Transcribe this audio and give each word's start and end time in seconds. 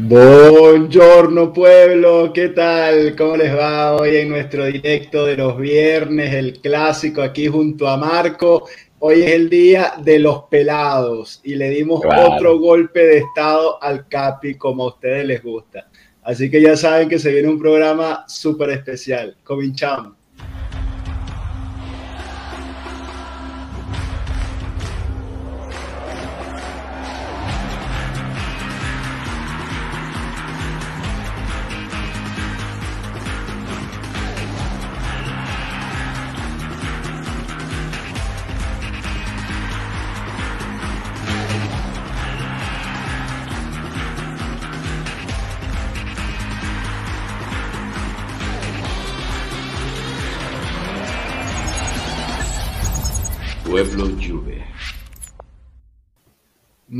Buongiorno 0.00 1.52
pueblo, 1.52 2.32
¿qué 2.32 2.50
tal? 2.50 3.16
¿Cómo 3.16 3.36
les 3.36 3.52
va 3.52 3.96
hoy 3.96 4.14
en 4.14 4.28
nuestro 4.28 4.66
directo 4.66 5.26
de 5.26 5.36
los 5.36 5.58
viernes, 5.58 6.32
el 6.34 6.60
clásico 6.60 7.20
aquí 7.20 7.48
junto 7.48 7.88
a 7.88 7.96
Marco? 7.96 8.68
Hoy 9.00 9.22
es 9.22 9.32
el 9.32 9.50
día 9.50 9.94
de 10.00 10.20
los 10.20 10.44
pelados 10.44 11.40
y 11.42 11.56
le 11.56 11.70
dimos 11.70 12.00
otro 12.04 12.60
golpe 12.60 13.00
de 13.00 13.18
estado 13.18 13.82
al 13.82 14.06
Capi 14.06 14.54
como 14.54 14.84
a 14.84 14.88
ustedes 14.90 15.26
les 15.26 15.42
gusta. 15.42 15.88
Así 16.22 16.48
que 16.48 16.62
ya 16.62 16.76
saben 16.76 17.08
que 17.08 17.18
se 17.18 17.32
viene 17.32 17.48
un 17.48 17.58
programa 17.58 18.24
súper 18.28 18.70
especial. 18.70 19.36
Cominchamos. 19.42 20.17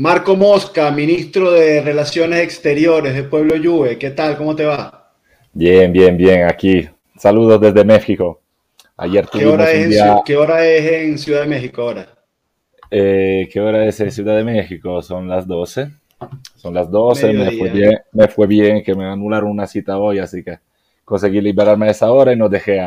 Marco 0.09 0.35
Mosca, 0.35 0.89
ministro 0.89 1.51
de 1.51 1.81
Relaciones 1.81 2.39
Exteriores 2.39 3.13
de 3.13 3.21
Pueblo 3.21 3.53
Juve. 3.63 3.99
¿Qué 3.99 4.09
tal? 4.09 4.37
¿Cómo 4.37 4.55
te 4.55 4.65
va? 4.65 5.11
Bien, 5.53 5.93
bien, 5.93 6.17
bien. 6.17 6.47
Aquí. 6.47 6.89
Saludos 7.15 7.61
desde 7.61 7.85
México. 7.85 8.41
Ayer 8.97 9.27
¿Qué 9.31 9.45
hora, 9.45 9.71
es 9.71 9.95
en, 9.95 10.15
¿Qué 10.25 10.35
hora 10.35 10.65
es 10.65 10.91
en 10.91 11.19
Ciudad 11.19 11.41
de 11.41 11.47
México 11.47 11.83
ahora? 11.83 12.07
Eh, 12.89 13.47
¿Qué 13.53 13.61
hora 13.61 13.85
es 13.85 13.99
en 13.99 14.11
Ciudad 14.11 14.35
de 14.35 14.43
México? 14.43 14.99
Son 15.03 15.27
las 15.29 15.45
12. 15.45 15.91
Son 16.55 16.73
las 16.73 16.89
12. 16.89 17.31
Me 17.31 17.51
fue, 17.51 17.69
bien, 17.69 17.99
me 18.11 18.27
fue 18.29 18.47
bien 18.47 18.81
que 18.81 18.95
me 18.95 19.05
anularon 19.05 19.51
una 19.51 19.67
cita 19.67 19.99
hoy, 19.99 20.17
así 20.17 20.43
que 20.43 20.57
conseguí 21.05 21.39
liberarme 21.39 21.87
a 21.87 21.91
esa 21.91 22.11
hora 22.11 22.33
y 22.33 22.35
no 22.35 22.49
dejé 22.49 22.81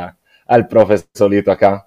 al 0.45 0.67
profe 0.67 0.97
solito 1.15 1.53
acá, 1.53 1.87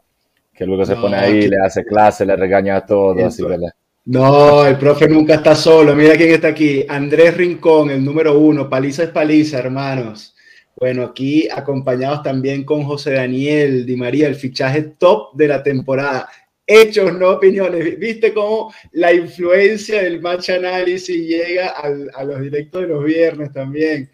que 0.53 0.65
luego 0.65 0.85
se 0.85 0.95
pone 0.95 1.17
ahí, 1.17 1.49
le 1.49 1.57
hace 1.61 1.83
clase, 1.83 2.25
le 2.25 2.37
regaña 2.37 2.77
a 2.77 2.85
todos. 2.85 3.21
Así 3.21 3.45
que 3.45 3.57
no, 4.05 4.65
el 4.65 4.77
profe 4.77 5.07
nunca 5.07 5.35
está 5.35 5.55
solo. 5.55 5.95
Mira 5.95 6.15
quién 6.15 6.31
está 6.31 6.49
aquí. 6.49 6.85
Andrés 6.87 7.35
Rincón, 7.35 7.89
el 7.89 8.03
número 8.05 8.37
uno. 8.37 8.69
Paliza 8.69 9.03
es 9.03 9.09
paliza, 9.09 9.57
hermanos. 9.57 10.35
Bueno, 10.75 11.03
aquí 11.03 11.47
acompañados 11.49 12.21
también 12.21 12.63
con 12.63 12.83
José 12.83 13.13
Daniel 13.13 13.85
Di 13.85 13.95
María, 13.95 14.27
el 14.27 14.35
fichaje 14.35 14.81
top 14.97 15.33
de 15.35 15.47
la 15.47 15.63
temporada. 15.63 16.29
Hechos, 16.67 17.17
no 17.17 17.29
opiniones. 17.31 17.97
¿Viste 17.97 18.33
cómo 18.33 18.73
la 18.91 19.13
influencia 19.13 20.03
del 20.03 20.21
match 20.21 20.49
análisis 20.49 21.15
llega 21.15 21.69
a 21.69 22.23
los 22.23 22.41
directos 22.41 22.81
de 22.81 22.87
los 22.87 23.03
viernes 23.03 23.53
también? 23.53 24.09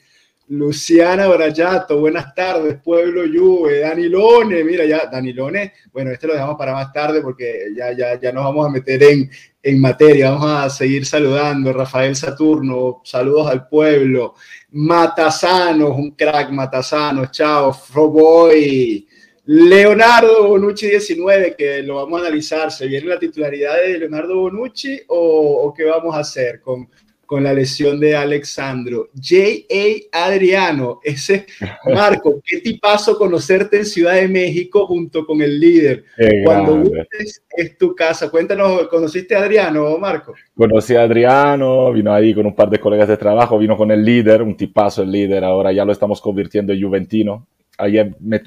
Luciana 0.51 1.29
Brayato, 1.29 1.97
buenas 1.97 2.35
tardes, 2.35 2.77
Pueblo 2.83 3.21
Juve, 3.21 3.79
Danilone, 3.79 4.65
mira 4.65 4.83
ya, 4.83 5.05
Danilone, 5.05 5.71
bueno, 5.93 6.11
este 6.11 6.27
lo 6.27 6.33
dejamos 6.33 6.57
para 6.57 6.73
más 6.73 6.91
tarde 6.91 7.21
porque 7.21 7.67
ya, 7.73 7.93
ya, 7.93 8.19
ya 8.19 8.33
nos 8.33 8.43
vamos 8.43 8.67
a 8.67 8.69
meter 8.69 9.01
en, 9.01 9.31
en 9.63 9.79
materia, 9.79 10.31
vamos 10.31 10.51
a 10.51 10.69
seguir 10.69 11.05
saludando, 11.05 11.71
Rafael 11.71 12.17
Saturno, 12.17 12.99
saludos 13.05 13.47
al 13.49 13.69
pueblo, 13.69 14.35
Matasanos, 14.71 15.91
un 15.97 16.11
crack 16.11 16.51
Matasanos, 16.51 17.31
chao, 17.31 17.71
Froboy, 17.71 19.07
Leonardo 19.45 20.49
Bonucci 20.49 20.89
19, 20.89 21.55
que 21.57 21.81
lo 21.81 21.95
vamos 21.95 22.19
a 22.19 22.25
analizar, 22.25 22.73
¿se 22.73 22.87
viene 22.87 23.07
la 23.07 23.17
titularidad 23.17 23.77
de 23.77 23.99
Leonardo 23.99 24.35
Bonucci 24.35 24.99
o, 25.07 25.63
o 25.63 25.73
qué 25.73 25.85
vamos 25.85 26.13
a 26.13 26.19
hacer 26.19 26.59
con 26.59 26.89
con 27.31 27.45
la 27.45 27.53
lesión 27.53 27.97
de 27.97 28.13
Alexandro. 28.13 29.07
J.A. 29.15 30.25
Adriano, 30.25 30.99
ese 31.01 31.45
Marco, 31.85 32.41
qué 32.43 32.59
tipazo 32.59 33.17
conocerte 33.17 33.77
en 33.77 33.85
Ciudad 33.85 34.15
de 34.15 34.27
México 34.27 34.85
junto 34.85 35.25
con 35.25 35.41
el 35.41 35.57
líder. 35.57 36.03
Cuando 36.43 36.81
gustes, 36.81 37.41
es 37.55 37.77
tu 37.77 37.95
casa. 37.95 38.29
Cuéntanos, 38.29 38.85
¿conociste 38.89 39.33
a 39.33 39.43
Adriano, 39.43 39.97
Marco? 39.97 40.33
Conocí 40.53 40.93
a 40.93 41.03
Adriano, 41.03 41.93
vino 41.93 42.13
ahí 42.13 42.33
con 42.33 42.45
un 42.47 42.53
par 42.53 42.69
de 42.69 42.81
colegas 42.81 43.07
de 43.07 43.15
trabajo, 43.15 43.57
vino 43.57 43.77
con 43.77 43.91
el 43.91 44.03
líder, 44.03 44.41
un 44.41 44.57
tipazo 44.57 45.01
el 45.01 45.11
líder, 45.13 45.45
ahora 45.45 45.71
ya 45.71 45.85
lo 45.85 45.93
estamos 45.93 46.19
convirtiendo 46.19 46.73
en 46.73 46.83
juventino. 46.83 47.47
Ayer 47.77 48.13
me 48.19 48.39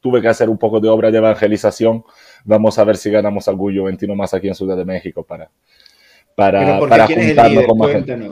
tuve 0.00 0.20
que 0.20 0.26
hacer 0.26 0.50
un 0.50 0.58
poco 0.58 0.80
de 0.80 0.88
obra 0.88 1.12
de 1.12 1.18
evangelización. 1.18 2.02
Vamos 2.44 2.76
a 2.76 2.82
ver 2.82 2.96
si 2.96 3.08
ganamos 3.08 3.46
algún 3.46 3.78
juventino 3.78 4.16
más 4.16 4.34
aquí 4.34 4.48
en 4.48 4.56
Ciudad 4.56 4.76
de 4.76 4.84
México 4.84 5.22
para 5.22 5.48
para, 6.36 6.78
para 6.78 7.06
juntarnos 7.08 7.64
con 7.64 7.78
más 7.78 7.90
gente. 7.90 8.30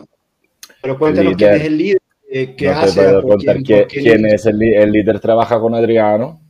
Pero 0.81 0.99
cuéntanos 0.99 1.35
quién 1.37 1.55
es 1.55 1.65
el 1.65 1.79
líder. 1.79 2.01
Eh, 2.31 2.55
¿Qué 2.57 2.69
hace? 2.69 3.01
quién, 3.89 4.27
es 4.27 4.47
el, 4.47 4.63
el, 4.63 4.93
líder. 4.93 5.19
Trabaja 5.19 5.59
con 5.59 5.75
Adriano 5.75 6.41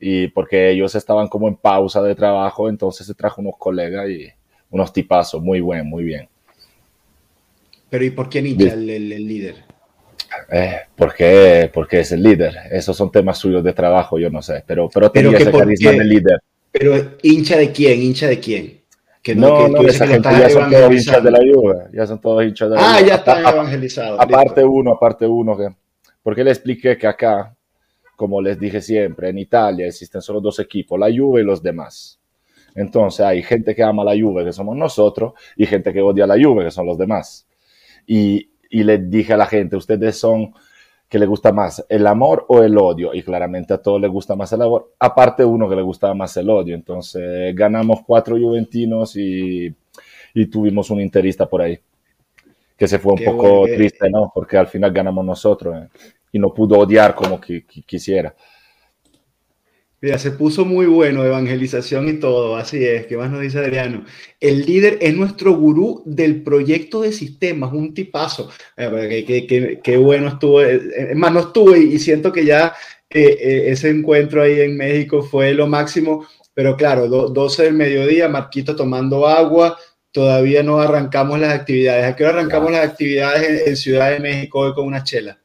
y 0.00 0.28
porque 0.28 0.70
ellos 0.70 0.94
estaban 0.94 1.28
como 1.28 1.48
en 1.48 1.56
pausa 1.56 2.00
de 2.02 2.14
trabajo, 2.14 2.68
entonces 2.68 3.06
se 3.06 3.14
trajo 3.14 3.40
unos 3.40 3.54
colegas 3.58 4.08
y 4.08 4.28
unos 4.70 4.92
tipazos, 4.92 5.42
muy 5.42 5.60
buen, 5.60 5.86
muy 5.86 6.04
bien. 6.04 6.28
Pero 7.90 8.04
¿y 8.04 8.10
por 8.10 8.28
qué 8.28 8.38
hincha 8.38 8.74
el, 8.74 8.88
el, 8.90 9.26
líder? 9.26 9.56
Eh, 10.52 10.76
porque, 10.94 11.70
porque 11.72 12.00
es 12.00 12.12
el 12.12 12.22
líder. 12.22 12.54
Esos 12.70 12.96
son 12.96 13.10
temas 13.10 13.38
suyos 13.38 13.64
de 13.64 13.72
trabajo, 13.72 14.18
yo 14.18 14.30
no 14.30 14.42
sé. 14.42 14.62
Pero, 14.66 14.88
pero 14.92 15.10
tenía 15.10 15.38
ese 15.38 15.50
carisma 15.50 15.92
del 15.92 16.08
líder. 16.08 16.42
Pero 16.70 17.16
hincha 17.22 17.56
de 17.56 17.72
quién, 17.72 18.02
hincha 18.02 18.28
de 18.28 18.38
quién 18.38 18.77
no, 19.34 19.68
no, 19.68 19.82
esa 19.82 20.06
gente 20.06 20.28
ya 20.30 20.50
son 20.50 20.70
todos 20.70 20.92
hinchas 20.92 21.22
de 21.22 21.30
la 21.30 21.38
Juve, 21.38 21.74
ya 21.92 22.06
son 22.06 22.20
todos 22.20 22.44
hinchas 22.44 22.70
de 22.70 22.76
la 22.76 22.94
Ah, 22.94 23.00
ya 23.00 23.14
están 23.16 23.46
evangelizados. 23.46 24.20
Aparte 24.20 24.64
uno, 24.64 24.92
aparte 24.92 25.26
uno, 25.26 25.56
que, 25.56 25.68
porque 26.22 26.44
le 26.44 26.50
expliqué 26.50 26.96
que 26.96 27.06
acá, 27.06 27.54
como 28.16 28.40
les 28.40 28.58
dije 28.58 28.80
siempre, 28.80 29.28
en 29.30 29.38
Italia 29.38 29.86
existen 29.86 30.20
solo 30.20 30.40
dos 30.40 30.58
equipos, 30.58 30.98
la 30.98 31.06
Juve 31.06 31.42
y 31.42 31.44
los 31.44 31.62
demás. 31.62 32.18
Entonces 32.74 33.20
hay 33.20 33.42
gente 33.42 33.74
que 33.74 33.82
ama 33.82 34.04
la 34.04 34.12
Juve, 34.12 34.44
que 34.44 34.52
somos 34.52 34.76
nosotros, 34.76 35.32
y 35.56 35.66
gente 35.66 35.92
que 35.92 36.00
odia 36.00 36.26
la 36.26 36.36
Juve, 36.40 36.64
que 36.64 36.70
son 36.70 36.86
los 36.86 36.98
demás. 36.98 37.46
Y, 38.06 38.50
y 38.70 38.84
le 38.84 38.98
dije 38.98 39.32
a 39.32 39.36
la 39.36 39.46
gente, 39.46 39.76
ustedes 39.76 40.16
son 40.16 40.52
que 41.08 41.18
le 41.18 41.26
gusta 41.26 41.52
más, 41.52 41.84
el 41.88 42.06
amor 42.06 42.44
o 42.48 42.62
el 42.62 42.76
odio. 42.76 43.14
Y 43.14 43.22
claramente 43.22 43.74
a 43.74 43.78
todos 43.78 44.00
les 44.00 44.10
gusta 44.10 44.36
más 44.36 44.52
el 44.52 44.62
amor, 44.62 44.92
aparte 44.98 45.44
uno 45.44 45.68
que 45.68 45.76
le 45.76 45.82
gustaba 45.82 46.14
más 46.14 46.36
el 46.36 46.50
odio. 46.50 46.74
Entonces 46.74 47.54
ganamos 47.54 48.00
cuatro 48.06 48.36
juventinos 48.36 49.16
y, 49.16 49.74
y 50.34 50.46
tuvimos 50.46 50.90
un 50.90 51.00
interista 51.00 51.46
por 51.46 51.62
ahí, 51.62 51.78
que 52.76 52.86
se 52.86 52.98
fue 52.98 53.14
un 53.14 53.24
poco 53.24 53.64
triste, 53.64 54.08
¿no? 54.10 54.30
Porque 54.34 54.56
al 54.56 54.66
final 54.66 54.92
ganamos 54.92 55.24
nosotros 55.24 55.76
¿eh? 55.76 55.88
y 56.32 56.38
no 56.38 56.52
pudo 56.52 56.78
odiar 56.78 57.14
como 57.14 57.40
que, 57.40 57.64
quisiera. 57.64 58.34
Mira, 60.00 60.16
se 60.18 60.30
puso 60.30 60.64
muy 60.64 60.86
bueno, 60.86 61.24
evangelización 61.24 62.08
y 62.08 62.20
todo, 62.20 62.56
así 62.56 62.84
es, 62.84 63.06
¿qué 63.06 63.16
más 63.16 63.32
nos 63.32 63.40
dice 63.40 63.58
Adriano? 63.58 64.04
El 64.38 64.64
líder 64.64 64.98
es 65.00 65.12
nuestro 65.16 65.56
gurú 65.56 66.02
del 66.04 66.44
proyecto 66.44 67.00
de 67.00 67.12
sistemas, 67.12 67.72
un 67.72 67.92
tipazo. 67.94 68.48
Eh, 68.76 69.80
qué, 69.82 69.96
bueno 69.96 70.28
estuvo, 70.28 70.62
eh, 70.62 70.80
es 71.10 71.16
más, 71.16 71.32
no 71.32 71.40
estuve 71.40 71.80
y 71.80 71.98
siento 71.98 72.32
que 72.32 72.44
ya 72.44 72.74
eh, 73.10 73.64
ese 73.66 73.90
encuentro 73.90 74.42
ahí 74.42 74.60
en 74.60 74.76
México 74.76 75.20
fue 75.20 75.52
lo 75.52 75.66
máximo, 75.66 76.28
pero 76.54 76.76
claro, 76.76 77.08
12 77.08 77.64
del 77.64 77.74
mediodía, 77.74 78.28
Marquito 78.28 78.76
tomando 78.76 79.26
agua, 79.26 79.78
todavía 80.12 80.62
no 80.62 80.78
arrancamos 80.78 81.40
las 81.40 81.52
actividades. 81.52 82.04
¿A 82.04 82.14
qué 82.14 82.24
hora 82.24 82.34
arrancamos 82.38 82.70
las 82.70 82.86
actividades 82.86 83.66
en, 83.66 83.76
Ciudad 83.76 84.12
de 84.12 84.20
México 84.20 84.60
hoy 84.60 84.74
con 84.74 84.86
una 84.86 85.02
chela? 85.02 85.38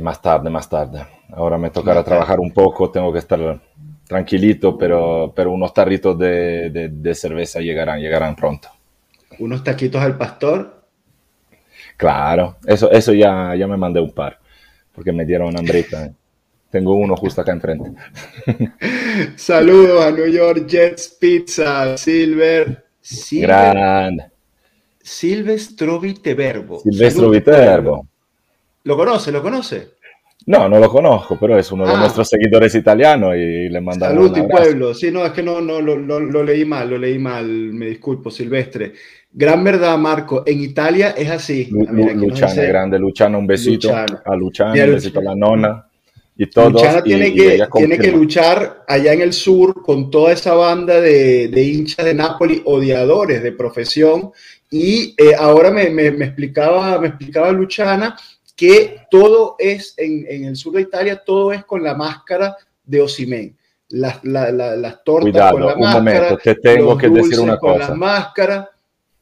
más 0.00 0.22
tarde, 0.22 0.50
más 0.50 0.68
tarde. 0.68 1.04
Ahora 1.36 1.58
me 1.58 1.70
tocará 1.70 2.04
trabajar 2.04 2.38
un 2.40 2.52
poco, 2.52 2.90
tengo 2.90 3.12
que 3.12 3.18
estar 3.18 3.60
tranquilito, 4.06 4.78
pero, 4.78 5.32
pero 5.34 5.52
unos 5.52 5.74
tarritos 5.74 6.18
de, 6.18 6.90
de, 6.90 7.14
cerveza 7.14 7.60
llegarán, 7.60 8.00
llegarán 8.00 8.36
pronto. 8.36 8.68
¿Unos 9.38 9.64
taquitos 9.64 10.00
al 10.00 10.16
pastor? 10.16 10.84
Claro, 11.96 12.56
eso, 12.66 12.90
eso 12.90 13.12
ya, 13.12 13.54
ya 13.56 13.66
me 13.66 13.76
mandé 13.76 14.00
un 14.00 14.12
par, 14.12 14.38
porque 14.94 15.12
me 15.12 15.24
dieron 15.24 15.56
hambrita. 15.56 16.06
¿eh? 16.06 16.12
Tengo 16.70 16.94
uno 16.94 17.16
justo 17.16 17.40
acá 17.40 17.52
enfrente. 17.52 17.92
Saludos 19.36 20.04
a 20.04 20.10
New 20.10 20.26
York 20.26 20.66
Jets 20.66 21.16
Pizza, 21.20 21.96
Silver. 21.96 22.84
Silver 23.00 23.48
Grande. 23.48 24.24
Silvestro 25.00 26.00
Viterbo. 26.00 26.80
Silvestro. 26.80 28.06
¿Lo 28.84 28.96
conoce? 28.96 29.32
¿Lo 29.32 29.42
conoce? 29.42 29.94
No, 30.46 30.68
no 30.68 30.78
lo 30.78 30.90
conozco, 30.90 31.38
pero 31.40 31.58
es 31.58 31.72
uno 31.72 31.86
de 31.86 31.94
ah. 31.94 32.00
nuestros 32.00 32.28
seguidores 32.28 32.74
italianos 32.74 33.34
y 33.34 33.68
le 33.68 33.80
mandamos 33.80 34.30
Salud 34.30 34.36
y 34.36 34.50
pueblo. 34.50 34.94
Sí, 34.94 35.10
no, 35.10 35.24
es 35.24 35.32
que 35.32 35.42
no, 35.42 35.60
no 35.60 35.80
lo, 35.80 35.96
lo, 35.96 36.44
leí 36.44 36.64
mal, 36.66 36.90
lo 36.90 36.98
leí 36.98 37.18
mal, 37.18 37.46
me 37.46 37.86
disculpo, 37.86 38.30
Silvestre. 38.30 38.92
Gran 39.32 39.64
verdad, 39.64 39.96
Marco, 39.96 40.42
en 40.46 40.60
Italia 40.60 41.14
es 41.16 41.30
así. 41.30 41.68
Luchana, 41.70 42.62
grande 42.62 42.98
Luchana, 42.98 43.38
un 43.38 43.46
besito 43.46 43.90
a 43.94 44.36
Luchana, 44.36 44.84
un 44.84 44.92
besito 44.92 45.20
a 45.20 45.22
la 45.22 45.34
nona. 45.34 45.86
Y 46.36 46.46
todos, 46.46 46.72
Luchana 46.72 47.02
tiene, 47.02 47.32
que, 47.32 47.64
tiene 47.72 47.96
que 47.96 48.10
luchar 48.10 48.84
allá 48.86 49.12
en 49.12 49.22
el 49.22 49.32
sur 49.32 49.82
con 49.82 50.10
toda 50.10 50.32
esa 50.32 50.54
banda 50.54 51.00
de, 51.00 51.48
de 51.48 51.62
hinchas 51.62 52.04
de 52.04 52.12
Nápoles, 52.12 52.60
odiadores 52.64 53.42
de 53.42 53.52
profesión. 53.52 54.30
Y 54.70 55.14
eh, 55.16 55.34
ahora 55.38 55.70
me, 55.70 55.88
me, 55.90 56.10
me, 56.10 56.26
explicaba, 56.26 56.98
me 57.00 57.08
explicaba 57.08 57.52
Luchana 57.52 58.16
que 58.56 59.00
todo 59.10 59.56
es 59.58 59.94
en, 59.96 60.26
en, 60.28 60.44
el 60.44 60.56
sur 60.56 60.74
de 60.74 60.82
Italia, 60.82 61.22
todo 61.24 61.52
es 61.52 61.64
con 61.64 61.82
la 61.82 61.94
máscara 61.94 62.56
de 62.84 63.00
Osimen. 63.00 63.56
Las, 63.88 64.24
las 64.24 65.04
tortas 65.04 65.52
con 65.52 65.66
la 65.66 65.74
un 65.74 65.90
momento, 65.90 66.38
te 66.38 66.54
tengo 66.56 66.96
que 66.96 67.08
decir 67.08 67.38
una 67.38 67.58
con 67.58 67.74
cosa. 67.74 67.90
la 67.90 67.94
máscara. 67.94 68.70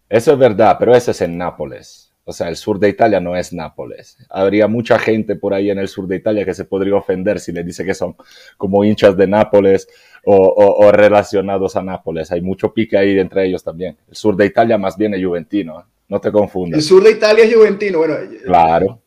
Eso 0.09 0.33
es 0.33 0.39
verdad, 0.39 0.77
pero 0.79 0.95
eso 0.95 1.11
es 1.11 1.21
en 1.21 1.37
Nápoles. 1.37 2.13
O 2.25 2.33
sea, 2.33 2.49
el 2.49 2.57
sur 2.57 2.79
de 2.79 2.89
Italia 2.89 3.19
no 3.19 3.37
es 3.37 3.53
Nápoles. 3.53 4.17
Habría 4.31 4.69
mucha 4.69 4.99
gente 4.99 5.35
por 5.35 5.53
ahí 5.53 5.71
en 5.71 5.79
el 5.79 5.89
sur 5.89 6.07
de 6.07 6.17
Italia 6.17 6.45
que 6.45 6.55
se 6.55 6.65
podría 6.65 6.95
ofender 6.95 7.41
si 7.41 7.51
le 7.51 7.65
dice 7.65 7.85
que 7.85 7.95
son 7.95 8.15
como 8.57 8.85
hinchas 8.85 9.17
de 9.17 9.27
Nápoles 9.27 9.89
o, 10.25 10.37
o, 10.37 10.87
o 10.87 10.93
relacionados 10.93 11.75
a 11.75 11.83
Nápoles. 11.83 12.31
Hay 12.31 12.41
mucho 12.41 12.73
pique 12.73 12.97
ahí 12.97 13.19
entre 13.19 13.47
ellos 13.47 13.65
también. 13.65 13.97
El 14.09 14.15
sur 14.15 14.37
de 14.37 14.47
Italia 14.47 14.79
más 14.79 14.97
bien 14.97 15.15
es 15.15 15.25
juventino. 15.25 15.85
No 16.09 16.21
te 16.21 16.31
confundas. 16.31 16.79
El 16.79 16.85
sur 16.85 17.03
de 17.03 17.11
Italia 17.11 17.45
es 17.45 17.55
juventino. 17.55 17.99
Bueno, 17.99 18.15
claro. 18.45 19.02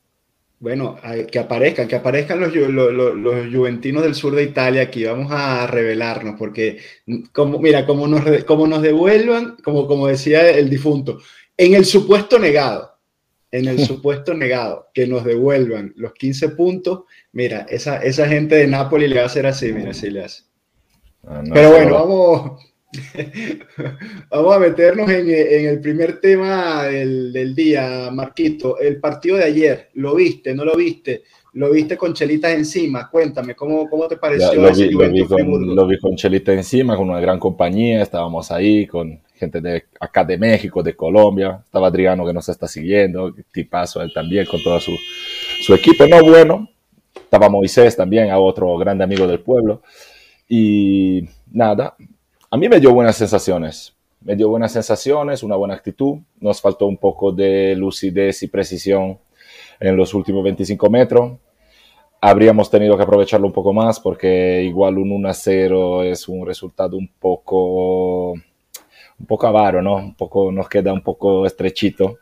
Bueno, 0.59 0.97
que 1.31 1.37
aparezcan, 1.37 1.87
que 1.87 1.95
aparezcan 1.95 2.39
los, 2.39 2.55
los, 2.55 2.93
los, 2.93 3.53
juventinos 3.53 4.03
del 4.03 4.15
sur 4.15 4.33
de 4.33 4.43
Italia 4.43 4.83
aquí. 4.83 5.03
Vamos 5.03 5.31
a 5.31 5.67
revelarnos, 5.67 6.35
porque, 6.39 6.79
como, 7.33 7.59
mira, 7.59 7.85
como 7.85 8.07
nos, 8.07 8.43
como 8.45 8.65
nos 8.65 8.81
devuelvan, 8.81 9.57
como, 9.63 9.85
como 9.85 10.07
decía 10.07 10.49
el 10.49 10.69
difunto, 10.69 11.19
en 11.57 11.73
el 11.73 11.85
supuesto 11.85 12.39
negado, 12.39 12.97
en 13.51 13.67
el 13.67 13.79
supuesto 13.85 14.33
negado, 14.33 14.87
que 14.93 15.07
nos 15.07 15.25
devuelvan 15.25 15.93
los 15.97 16.13
15 16.13 16.49
puntos, 16.49 17.03
mira, 17.33 17.65
esa, 17.69 17.97
esa 17.97 18.27
gente 18.27 18.55
de 18.55 18.67
Nápoles 18.67 19.09
le 19.09 19.17
va 19.17 19.23
a 19.23 19.27
hacer 19.27 19.45
así, 19.45 19.73
mira, 19.73 19.91
así 19.91 20.09
le 20.09 20.23
hace. 20.23 20.43
Ah, 21.27 21.41
no, 21.45 21.53
Pero 21.53 21.71
bueno, 21.71 21.93
vamos, 21.93 22.74
Vamos 24.29 24.55
a 24.55 24.59
meternos 24.59 25.09
en, 25.09 25.29
el 25.29 25.79
primer 25.79 26.19
tema 26.19 26.83
del, 26.83 27.55
día, 27.55 28.09
Marquito. 28.11 28.79
El 28.79 28.99
partido 28.99 29.37
de 29.37 29.43
ayer, 29.43 29.89
¿lo 29.93 30.15
viste? 30.15 30.53
¿No 30.53 30.65
lo 30.65 30.75
viste? 30.75 31.23
¿Lo 31.53 31.71
viste 31.71 31.97
con 31.97 32.13
chelitas 32.13 32.53
encima? 32.53 33.09
Cuéntame, 33.09 33.55
¿cómo, 33.55 33.89
cómo 33.89 34.07
te 34.07 34.17
pareció? 34.17 34.53
lo, 34.61 34.73
vi, 34.73 34.89
lo, 34.89 35.09
vi 35.09 35.25
con, 35.25 35.75
lo, 35.75 35.87
vi, 35.87 35.99
con, 35.99 36.15
chelitas 36.15 36.55
encima, 36.55 36.97
con 36.97 37.09
una 37.09 37.19
gran 37.19 37.39
compañía. 37.39 38.01
Estábamos 38.01 38.51
ahí 38.51 38.85
con 38.85 39.21
gente 39.35 39.61
de 39.61 39.85
acá 39.99 40.23
de 40.23 40.37
México, 40.37 40.83
de 40.83 40.95
Colombia. 40.95 41.61
Estaba 41.63 41.87
Adriano 41.87 42.25
que 42.25 42.33
nos 42.33 42.49
está 42.49 42.67
siguiendo, 42.67 43.33
tipazo 43.51 44.01
él 44.01 44.11
también, 44.13 44.45
con 44.45 44.61
todo 44.61 44.79
su, 44.79 44.91
su 45.61 45.73
equipo. 45.73 46.05
No 46.07 46.23
bueno. 46.23 46.69
Estaba 47.15 47.49
Moisés 47.49 47.95
también, 47.95 48.29
a 48.29 48.37
otro 48.37 48.77
grande 48.77 49.03
amigo 49.03 49.25
del 49.25 49.39
pueblo. 49.39 49.81
Y 50.47 51.23
nada, 51.51 51.95
a 52.49 52.57
mí 52.57 52.69
me 52.69 52.79
dio 52.79 52.93
buenas 52.93 53.15
sensaciones. 53.15 53.95
Me 54.21 54.35
dio 54.35 54.49
buenas 54.49 54.71
sensaciones, 54.71 55.43
una 55.43 55.55
buena 55.55 55.75
actitud. 55.75 56.19
Nos 56.39 56.61
faltó 56.61 56.85
un 56.85 56.97
poco 56.97 57.31
de 57.31 57.75
lucidez 57.75 58.43
y 58.43 58.47
precisión 58.47 59.19
en 59.79 59.97
los 59.97 60.13
últimos 60.13 60.43
25 60.43 60.89
metros. 60.89 61.33
Habríamos 62.21 62.69
tenido 62.71 62.97
que 62.97 63.03
aprovecharlo 63.03 63.47
un 63.47 63.53
poco 63.53 63.73
más 63.73 63.99
porque 63.99 64.63
igual 64.63 64.97
un 64.97 65.11
1 65.11 65.29
a 65.29 65.33
0 65.33 66.03
es 66.03 66.27
un 66.27 66.45
resultado 66.45 66.97
un 66.97 67.07
poco, 67.19 68.31
un 68.31 69.25
poco 69.27 69.47
avaro, 69.47 69.81
¿no? 69.81 69.95
Un 69.95 70.15
poco, 70.15 70.51
nos 70.51 70.69
queda 70.69 70.93
un 70.93 71.01
poco 71.01 71.45
estrechito. 71.45 72.17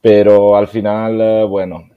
Pero 0.00 0.56
al 0.56 0.68
final, 0.68 1.20
eh, 1.20 1.44
bueno, 1.44 1.88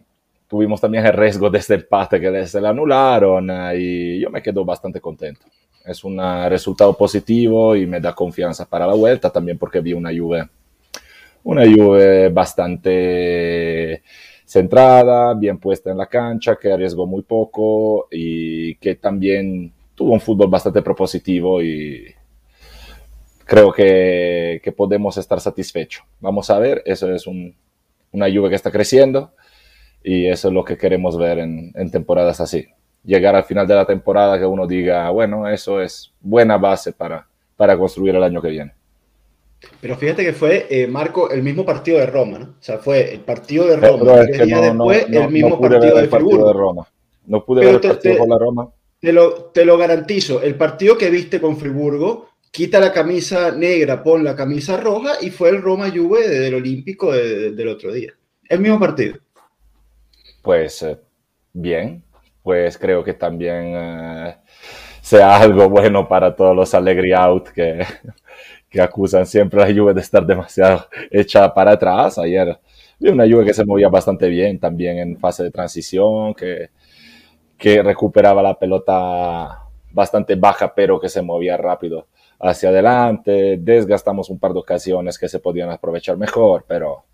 tuvimos 0.47 0.79
también 0.79 1.05
el 1.05 1.13
riesgo 1.13 1.49
de 1.49 1.59
este 1.59 1.75
empate 1.75 2.19
que 2.19 2.47
se 2.47 2.61
le 2.61 2.67
anularon 2.67 3.49
eh, 3.51 3.77
y 3.77 4.19
yo 4.21 4.29
me 4.29 4.41
quedo 4.41 4.63
bastante 4.63 5.01
contento 5.01 5.45
es 5.85 6.03
un 6.03 6.19
resultado 6.49 6.97
positivo 6.97 7.75
y 7.75 7.85
me 7.85 7.99
da 7.99 8.13
confianza 8.13 8.65
para 8.65 8.87
la 8.87 8.93
vuelta 8.93 9.29
también 9.29 9.57
porque 9.57 9.81
vi 9.81 9.93
una 9.93 10.09
Juve, 10.09 10.49
una 11.43 11.63
Juve 11.63 12.29
bastante 12.29 14.01
centrada, 14.45 15.33
bien 15.33 15.59
puesta 15.59 15.91
en 15.91 15.97
la 15.97 16.07
cancha, 16.07 16.57
que 16.59 16.71
arriesgó 16.71 17.05
muy 17.05 17.23
poco 17.23 18.07
y 18.11 18.75
que 18.75 18.95
también 18.95 19.71
tuvo 19.93 20.13
un 20.13 20.21
fútbol 20.21 20.49
bastante 20.49 20.81
propositivo 20.81 21.61
y 21.61 22.13
creo 23.45 23.71
que, 23.71 24.59
que 24.63 24.71
podemos 24.71 25.17
estar 25.17 25.39
satisfechos. 25.39 26.03
Vamos 26.19 26.49
a 26.49 26.59
ver, 26.59 26.81
eso 26.85 27.13
es 27.13 27.27
un, 27.27 27.55
una 28.11 28.27
Juve 28.27 28.49
que 28.49 28.55
está 28.55 28.71
creciendo 28.71 29.33
y 30.03 30.27
eso 30.27 30.47
es 30.47 30.53
lo 30.53 30.63
que 30.63 30.77
queremos 30.77 31.17
ver 31.17 31.39
en, 31.39 31.71
en 31.75 31.91
temporadas 31.91 32.39
así 32.39 32.67
llegar 33.05 33.35
al 33.35 33.43
final 33.43 33.67
de 33.67 33.75
la 33.75 33.85
temporada 33.85 34.37
que 34.39 34.45
uno 34.45 34.65
diga, 34.67 35.09
bueno, 35.09 35.47
eso 35.47 35.81
es 35.81 36.11
buena 36.21 36.57
base 36.57 36.91
para, 36.91 37.27
para 37.55 37.77
construir 37.77 38.15
el 38.15 38.23
año 38.23 38.41
que 38.41 38.49
viene. 38.49 38.73
Pero 39.81 39.95
fíjate 39.95 40.23
que 40.23 40.33
fue, 40.33 40.67
eh, 40.69 40.87
Marco, 40.87 41.29
el 41.29 41.41
mismo 41.41 41.65
partido 41.65 41.99
de 41.99 42.05
Roma, 42.05 42.39
¿no? 42.39 42.45
O 42.45 42.55
sea, 42.59 42.77
fue 42.77 43.13
el 43.13 43.21
partido 43.21 43.65
de 43.67 43.77
Roma. 43.77 44.21
es 44.21 44.37
que 44.37 44.45
no, 44.45 44.61
después, 44.61 45.09
no, 45.09 45.21
el 45.21 45.31
mismo 45.31 45.59
partido, 45.59 45.95
de 45.97 46.07
partido, 46.07 46.47
de 46.47 46.53
Roma. 46.53 46.87
No 47.25 47.43
pude 47.43 47.65
ver 47.65 47.75
el 47.75 47.81
partido 47.81 48.13
te, 48.13 48.19
con 48.19 48.29
la 48.29 48.37
Roma. 48.37 48.69
Te 48.99 49.13
lo, 49.13 49.33
te 49.45 49.65
lo 49.65 49.77
garantizo. 49.77 50.41
El 50.41 50.55
partido 50.55 50.97
que 50.97 51.09
viste 51.09 51.41
con 51.41 51.57
Friburgo, 51.57 52.29
quita 52.51 52.79
la 52.79 52.91
camisa 52.91 53.51
negra, 53.51 54.03
pon 54.03 54.23
la 54.23 54.35
camisa 54.35 54.77
roja 54.77 55.13
y 55.21 55.29
fue 55.31 55.49
el 55.49 55.61
Roma 55.61 55.89
Juve 55.89 56.27
del 56.27 56.55
Olímpico 56.55 57.11
de, 57.11 57.35
de, 57.35 57.51
del 57.51 57.67
otro 57.69 57.91
día. 57.91 58.13
El 58.47 58.59
mismo 58.59 58.79
partido. 58.79 59.17
Pues 60.43 60.83
eh, 60.83 60.97
bien, 61.53 62.03
pues 62.45 62.77
creo 62.77 63.03
que 63.03 63.15
también 63.15 63.73
eh, 63.75 64.35
sea 65.01 65.37
algo 65.37 65.67
bueno 65.67 66.07
para 66.07 66.35
todos 66.35 66.55
los 66.55 66.75
Allegri 66.75 67.11
out 67.11 67.49
que, 67.49 67.83
que 68.69 68.81
acusan 68.81 69.25
siempre 69.25 69.63
a 69.63 69.67
la 69.67 69.73
Juve 69.73 69.95
de 69.95 70.01
estar 70.01 70.23
demasiado 70.23 70.85
hecha 71.09 71.51
para 71.51 71.71
atrás. 71.71 72.19
Ayer 72.19 72.59
vi 72.99 73.09
una 73.09 73.23
Juve 73.25 73.45
que 73.45 73.53
se 73.55 73.65
movía 73.65 73.89
bastante 73.89 74.29
bien 74.29 74.59
también 74.59 74.99
en 74.99 75.17
fase 75.17 75.41
de 75.41 75.49
transición, 75.49 76.35
que, 76.35 76.69
que 77.57 77.81
recuperaba 77.81 78.43
la 78.43 78.59
pelota 78.59 79.63
bastante 79.91 80.35
baja, 80.35 80.75
pero 80.75 80.99
que 80.99 81.09
se 81.09 81.23
movía 81.23 81.57
rápido 81.57 82.05
hacia 82.39 82.69
adelante. 82.69 83.57
Desgastamos 83.59 84.29
un 84.29 84.37
par 84.37 84.53
de 84.53 84.59
ocasiones 84.59 85.17
que 85.17 85.29
se 85.29 85.39
podían 85.39 85.71
aprovechar 85.71 86.15
mejor, 86.15 86.63
pero, 86.67 87.05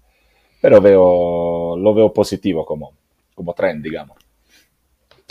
pero 0.61 0.81
veo, 0.81 1.77
lo 1.77 1.93
veo 1.93 2.11
positivo 2.11 2.65
como, 2.65 2.91
como 3.33 3.53
tren, 3.53 3.81
digamos. 3.81 4.30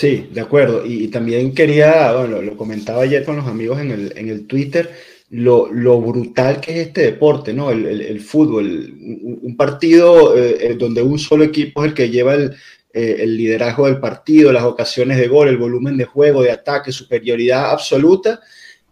Sí, 0.01 0.31
de 0.33 0.41
acuerdo. 0.41 0.87
Y, 0.87 1.09
también 1.09 1.55
quería, 1.55 2.13
bueno, 2.15 2.41
lo 2.41 2.57
comentaba 2.57 3.03
ayer 3.03 3.23
con 3.23 3.37
los 3.37 3.47
amigos 3.47 3.81
en 3.81 3.91
el, 3.91 4.15
en 4.17 4.31
el 4.31 4.47
Twitter, 4.47 4.91
lo, 5.29 5.71
lo, 5.71 6.01
brutal 6.01 6.59
que 6.59 6.73
es 6.73 6.87
este 6.87 7.03
deporte, 7.03 7.53
¿no? 7.53 7.71
El, 7.71 7.85
el, 7.85 8.21
fútbol, 8.21 8.95
un, 9.43 9.55
partido 9.59 10.35
eh, 10.39 10.57
eh, 10.59 10.75
donde 10.79 11.03
un 11.03 11.19
solo 11.19 11.45
equipo 11.45 11.85
es 11.85 11.91
el 11.91 11.95
que 11.95 12.09
lleva 12.09 12.33
el, 12.33 12.57
eh, 12.95 13.17
el 13.19 13.37
liderazgo 13.37 13.85
del 13.85 14.01
partido, 14.01 14.51
las 14.53 14.63
ocasiones 14.63 15.19
de 15.19 15.29
gol, 15.29 15.49
el 15.49 15.59
volumen 15.59 15.99
de 15.99 16.07
juego, 16.07 16.43
de 16.43 16.53
ataque, 16.53 16.93
superioridad 16.93 17.71
absoluta, 17.71 18.41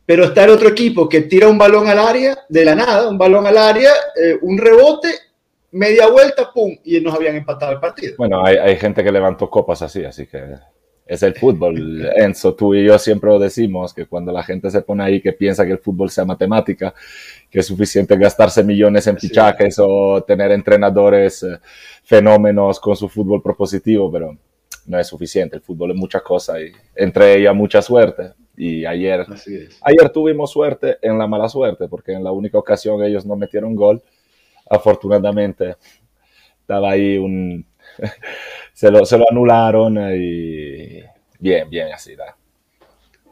pero 0.04 0.24
está 0.24 0.44
el 0.44 0.50
otro 0.50 0.68
equipo 0.68 1.08
que 1.08 1.22
tira 1.22 1.48
un 1.48 1.56
balón 1.56 1.88
al 1.88 2.00
área, 2.00 2.36
de 2.50 2.66
la 2.66 2.74
nada, 2.74 3.08
un 3.08 3.16
balón 3.16 3.46
al 3.46 3.56
área, 3.56 3.92
un 4.42 4.58
rebote, 4.58 5.08
media 5.72 6.06
vuelta, 6.08 6.52
pum, 6.52 6.76
y 6.84 7.00
nos 7.00 7.14
habían 7.14 7.36
empatado 7.36 7.72
el 7.72 7.80
partido. 7.80 8.14
Bueno, 8.18 8.44
hay, 8.44 8.58
hay 8.58 8.76
gente 8.76 9.02
que 9.02 9.10
levantó 9.10 9.48
copas 9.48 9.80
así, 9.80 10.04
así 10.04 10.26
que 10.26 10.38
es 11.08 11.22
el 11.22 11.34
fútbol. 11.34 12.06
Enzo, 12.16 12.54
tú 12.54 12.74
y 12.74 12.84
yo 12.84 12.98
siempre 12.98 13.30
lo 13.30 13.38
decimos, 13.38 13.94
que 13.94 14.06
cuando 14.06 14.30
la 14.30 14.44
gente 14.44 14.70
se 14.70 14.82
pone 14.82 15.02
ahí 15.02 15.20
que 15.20 15.32
piensa 15.32 15.64
que 15.64 15.72
el 15.72 15.78
fútbol 15.78 16.10
sea 16.10 16.24
matemática, 16.24 16.94
que 17.50 17.60
es 17.60 17.66
suficiente 17.66 18.16
gastarse 18.16 18.62
millones 18.62 19.06
en 19.06 19.16
fichajes 19.16 19.78
o 19.80 20.22
tener 20.22 20.52
entrenadores 20.52 21.42
eh, 21.42 21.58
fenómenos 22.04 22.78
con 22.78 22.94
su 22.94 23.08
fútbol 23.08 23.42
propositivo, 23.42 24.12
pero 24.12 24.36
no 24.86 24.98
es 24.98 25.06
suficiente. 25.06 25.56
El 25.56 25.62
fútbol 25.62 25.92
es 25.92 25.96
muchas 25.96 26.22
cosas 26.22 26.58
y 26.60 26.72
entre 26.94 27.36
ellas 27.36 27.54
mucha 27.54 27.80
suerte. 27.80 28.34
Y 28.56 28.84
ayer, 28.84 29.24
ayer 29.82 30.10
tuvimos 30.12 30.50
suerte 30.50 30.98
en 31.00 31.16
la 31.16 31.28
mala 31.28 31.48
suerte, 31.48 31.86
porque 31.88 32.12
en 32.12 32.24
la 32.24 32.32
única 32.32 32.58
ocasión 32.58 33.02
ellos 33.04 33.24
no 33.24 33.36
metieron 33.36 33.76
gol, 33.76 34.02
afortunadamente 34.68 35.76
estaba 36.60 36.90
ahí 36.90 37.16
un 37.18 37.64
se 38.78 38.92
lo, 38.92 39.04
se 39.04 39.18
lo 39.18 39.24
anularon 39.28 39.98
y 40.14 41.02
bien, 41.40 41.68
bien 41.68 41.88
así. 41.92 42.14
¿da? 42.14 42.36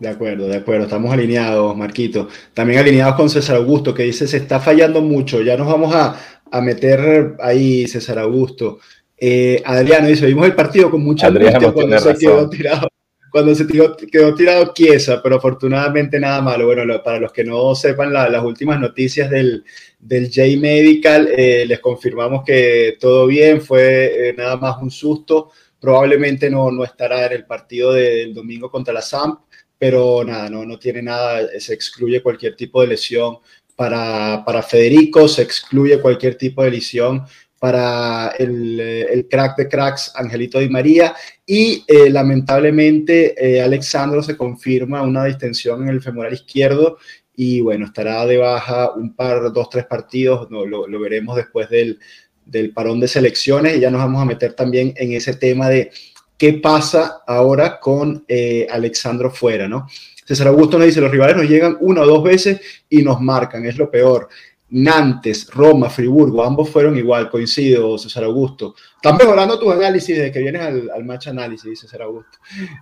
De 0.00 0.08
acuerdo, 0.08 0.48
de 0.48 0.56
acuerdo, 0.56 0.86
estamos 0.86 1.12
alineados, 1.12 1.76
Marquito. 1.76 2.26
También 2.52 2.80
alineados 2.80 3.14
con 3.14 3.30
César 3.30 3.54
Augusto, 3.54 3.94
que 3.94 4.02
dice, 4.02 4.26
se 4.26 4.38
está 4.38 4.58
fallando 4.58 5.02
mucho, 5.02 5.42
ya 5.42 5.56
nos 5.56 5.68
vamos 5.68 5.94
a, 5.94 6.16
a 6.50 6.60
meter 6.60 7.36
ahí, 7.38 7.86
César 7.86 8.18
Augusto. 8.18 8.80
Eh, 9.16 9.62
Adriano 9.64 10.08
dice, 10.08 10.26
vimos 10.26 10.46
el 10.46 10.56
partido 10.56 10.90
con 10.90 11.04
mucha 11.04 11.28
angustia 11.28 11.70
cuando 11.70 11.96
se 12.00 12.18
quedó 12.18 12.50
tirado 12.50 12.88
cuando 13.36 13.54
se 13.54 13.66
quedó 13.66 14.34
tirado 14.34 14.72
Chiesa, 14.72 15.20
pero 15.22 15.36
afortunadamente 15.36 16.18
nada 16.18 16.40
malo. 16.40 16.64
Bueno, 16.64 17.02
para 17.02 17.20
los 17.20 17.30
que 17.30 17.44
no 17.44 17.74
sepan 17.74 18.10
las 18.10 18.42
últimas 18.42 18.80
noticias 18.80 19.28
del, 19.28 19.62
del 19.98 20.28
J 20.34 20.58
Medical, 20.58 21.28
eh, 21.36 21.66
les 21.66 21.78
confirmamos 21.80 22.44
que 22.46 22.96
todo 22.98 23.26
bien, 23.26 23.60
fue 23.60 24.30
eh, 24.30 24.34
nada 24.34 24.56
más 24.56 24.80
un 24.80 24.90
susto. 24.90 25.50
Probablemente 25.78 26.48
no, 26.48 26.70
no 26.70 26.82
estará 26.82 27.26
en 27.26 27.32
el 27.34 27.44
partido 27.44 27.92
del 27.92 28.32
domingo 28.32 28.70
contra 28.70 28.94
la 28.94 29.02
SAMP, 29.02 29.40
pero 29.76 30.24
nada, 30.24 30.48
no, 30.48 30.64
no 30.64 30.78
tiene 30.78 31.02
nada, 31.02 31.46
se 31.60 31.74
excluye 31.74 32.22
cualquier 32.22 32.56
tipo 32.56 32.80
de 32.80 32.86
lesión 32.86 33.36
para, 33.76 34.42
para 34.46 34.62
Federico, 34.62 35.28
se 35.28 35.42
excluye 35.42 36.00
cualquier 36.00 36.36
tipo 36.36 36.64
de 36.64 36.70
lesión 36.70 37.26
para 37.58 38.34
el, 38.38 38.78
el, 38.78 39.28
crack 39.28 39.56
de 39.56 39.68
cracks 39.68 40.12
Angelito 40.14 40.58
Di 40.58 40.68
María 40.68 41.14
y 41.44 41.84
eh, 41.86 42.10
lamentablemente 42.10 43.34
eh, 43.36 43.62
Alexandro 43.62 44.22
se 44.22 44.36
confirma 44.36 45.02
una 45.02 45.24
distensión 45.24 45.82
en 45.82 45.88
el 45.88 46.02
femoral 46.02 46.34
izquierdo 46.34 46.98
y 47.34 47.60
bueno, 47.60 47.86
estará 47.86 48.26
de 48.26 48.38
baja 48.38 48.92
un 48.92 49.14
par, 49.14 49.52
dos, 49.52 49.70
tres 49.70 49.86
partidos, 49.86 50.50
no, 50.50 50.64
lo, 50.64 50.86
lo, 50.86 51.00
veremos 51.00 51.36
después 51.36 51.68
del, 51.68 51.98
del 52.44 52.72
parón 52.72 53.00
de 53.00 53.08
selecciones 53.08 53.76
y 53.76 53.80
ya 53.80 53.90
nos 53.90 54.00
vamos 54.00 54.22
a 54.22 54.26
meter 54.26 54.54
también 54.54 54.94
en 54.96 55.12
ese 55.12 55.34
tema 55.34 55.68
de 55.68 55.90
qué 56.38 56.54
pasa 56.54 57.22
ahora 57.26 57.78
con 57.80 58.24
eh, 58.28 58.66
Alexandro 58.70 59.30
fuera, 59.30 59.68
¿no? 59.68 59.86
César 60.24 60.48
Augusto 60.48 60.78
nos 60.78 60.86
dice, 60.86 61.00
los 61.00 61.10
rivales 61.10 61.36
nos 61.36 61.48
llegan 61.48 61.76
una 61.80 62.02
o 62.02 62.06
dos 62.06 62.22
veces 62.24 62.60
y 62.88 63.02
nos 63.02 63.20
marcan, 63.20 63.64
es 63.64 63.78
lo 63.78 63.90
peor. 63.90 64.28
Nantes, 64.68 65.48
Roma, 65.52 65.88
Friburgo, 65.88 66.42
ambos 66.42 66.68
fueron 66.68 66.96
igual, 66.98 67.30
coincido, 67.30 67.96
César 67.98 68.24
Augusto. 68.24 68.74
Están 68.96 69.16
mejorando 69.16 69.58
tus 69.58 69.72
análisis 69.72 70.16
desde 70.16 70.32
que 70.32 70.40
vienes 70.40 70.62
al, 70.62 71.04
match 71.04 71.28
análisis, 71.28 71.70
dice 71.70 71.86
César 71.86 72.02
Augusto. 72.02 72.38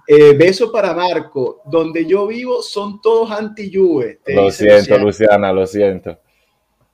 Eh, 0.06 0.34
beso 0.34 0.72
para 0.72 0.94
Marco, 0.94 1.60
donde 1.66 2.06
yo 2.06 2.26
vivo 2.26 2.62
son 2.62 3.00
todos 3.02 3.30
anti-Juve. 3.30 4.20
Lo 4.26 4.50
siento, 4.50 4.96
Luciana. 4.98 5.52
lo 5.52 5.66
siento. 5.66 6.18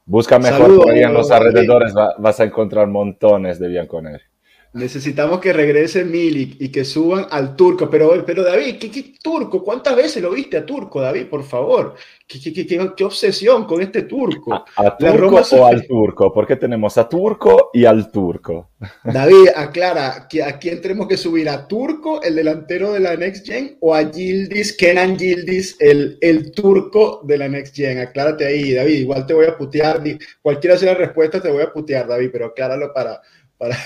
Busca 0.05 0.41
mejor 0.41 0.93
en 0.93 1.15
los 1.15 1.31
alrededores, 1.31 1.95
vas 1.95 2.41
a 2.41 2.45
encontrar 2.45 2.89
montones 2.89 3.61
de 3.61 3.69
Bianconeri. 3.69 4.30
Necesitamos 4.73 5.41
que 5.41 5.53
regrese 5.53 6.05
Milik 6.05 6.55
y 6.61 6.69
que 6.69 6.85
suban 6.85 7.27
al 7.31 7.57
turco. 7.57 7.91
Pero, 7.91 8.25
pero 8.25 8.45
David, 8.45 8.79
¿qué, 8.79 9.15
turco? 9.21 9.65
¿Cuántas 9.65 9.97
veces 9.97 10.23
lo 10.23 10.31
viste 10.31 10.59
a 10.59 10.65
turco, 10.65 11.01
David? 11.01 11.27
Por 11.27 11.43
favor. 11.43 11.97
¿Qué, 12.25 12.39
qué, 12.41 12.95
qué 12.97 13.05
obsesión 13.05 13.65
con 13.65 13.83
este 13.83 14.03
turco? 14.03 14.65
¿A, 14.77 14.97
turco 14.97 15.43
o 15.57 15.67
al 15.67 15.85
turco? 15.85 16.33
Porque 16.33 16.55
tenemos 16.55 16.97
a 16.99 17.09
turco 17.09 17.71
y 17.73 17.85
al 17.85 18.13
turco. 18.13 18.71
David, 19.03 19.49
aclara, 19.57 20.29
¿a 20.45 20.59
quién 20.59 20.81
tenemos 20.81 21.09
que 21.09 21.17
subir? 21.17 21.49
¿A 21.49 21.67
turco, 21.67 22.23
el 22.23 22.37
delantero 22.37 22.93
de 22.93 23.01
la 23.01 23.17
Next 23.17 23.45
Gen? 23.45 23.77
¿O 23.81 23.93
a 23.93 24.09
Gildis, 24.09 24.77
Kenan 24.77 25.19
Gildis, 25.19 25.77
el, 25.81 26.17
el 26.21 26.53
turco 26.53 27.23
de 27.25 27.39
la 27.39 27.49
Next 27.49 27.75
Gen? 27.75 27.99
Aclárate 27.99 28.47
ahí, 28.47 28.73
David. 28.75 29.01
Igual 29.01 29.27
te 29.27 29.35
voy 29.35 29.47
a 29.47 29.57
putear. 29.57 30.01
Cualquiera 30.41 30.77
sea 30.77 30.93
la 30.93 30.99
respuesta, 30.99 31.43
te 31.43 31.51
voy 31.51 31.65
a 31.65 31.73
putear, 31.73 32.07
David, 32.07 32.31
pero 32.33 32.47
acláralo 32.47 32.93
para... 32.95 33.21
para... 33.59 33.77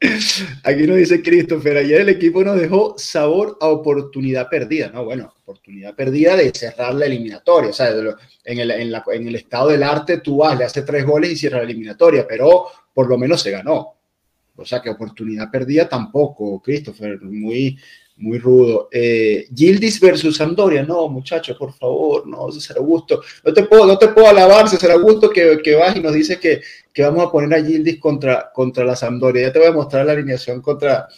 Aquí 0.64 0.86
nos 0.86 0.96
dice 0.96 1.22
Christopher, 1.22 1.78
ayer 1.78 2.02
el 2.02 2.08
equipo 2.10 2.44
nos 2.44 2.60
dejó 2.60 2.94
sabor 2.98 3.56
a 3.60 3.68
oportunidad 3.68 4.48
perdida, 4.48 4.90
¿no? 4.90 5.04
Bueno, 5.04 5.32
oportunidad 5.42 5.94
perdida 5.94 6.36
de 6.36 6.50
cerrar 6.50 6.94
la 6.94 7.06
eliminatoria, 7.06 7.70
o 7.70 7.72
sea, 7.72 7.90
en 8.44 8.58
el, 8.58 8.70
en, 8.70 9.28
el 9.28 9.34
estado 9.34 9.68
del 9.68 9.82
arte 9.82 10.18
tú 10.18 10.38
vas, 10.38 10.58
le 10.58 10.64
haces 10.64 10.84
tres 10.84 11.06
goles 11.06 11.30
y 11.30 11.36
cierras 11.36 11.60
la 11.60 11.70
eliminatoria, 11.70 12.26
pero 12.28 12.66
por 12.92 13.08
lo 13.08 13.16
menos 13.16 13.40
se 13.40 13.50
ganó. 13.50 13.94
O 14.56 14.64
sea 14.64 14.80
que 14.80 14.90
oportunidad 14.90 15.50
perdida 15.50 15.88
tampoco, 15.88 16.60
Christopher, 16.62 17.20
muy, 17.22 17.78
muy 18.16 18.38
rudo. 18.38 18.88
Eh, 18.92 19.46
Gildis 19.54 20.00
versus 20.00 20.36
Sampdoria, 20.36 20.82
no, 20.82 21.08
muchachos, 21.08 21.56
por 21.56 21.72
favor, 21.72 22.26
no, 22.26 22.50
César 22.52 22.78
Augusto. 22.78 23.22
No 23.44 23.52
te 23.52 23.64
puedo, 23.64 23.86
no 23.86 23.98
te 23.98 24.08
puedo 24.08 24.28
alabar, 24.28 24.68
César 24.68 24.92
Augusto, 24.92 25.30
que, 25.30 25.58
que 25.62 25.74
vas 25.74 25.96
y 25.96 26.00
nos 26.00 26.14
dice 26.14 26.38
que, 26.38 26.60
que 26.92 27.02
vamos 27.02 27.26
a 27.26 27.30
poner 27.32 27.58
a 27.58 27.64
Gildis 27.64 27.98
contra, 27.98 28.52
contra 28.52 28.84
la 28.84 28.94
Sampdoria. 28.94 29.48
Ya 29.48 29.52
te 29.52 29.58
voy 29.58 29.68
a 29.68 29.72
mostrar 29.72 30.06
la 30.06 30.12
alineación 30.12 30.62
contra, 30.62 31.08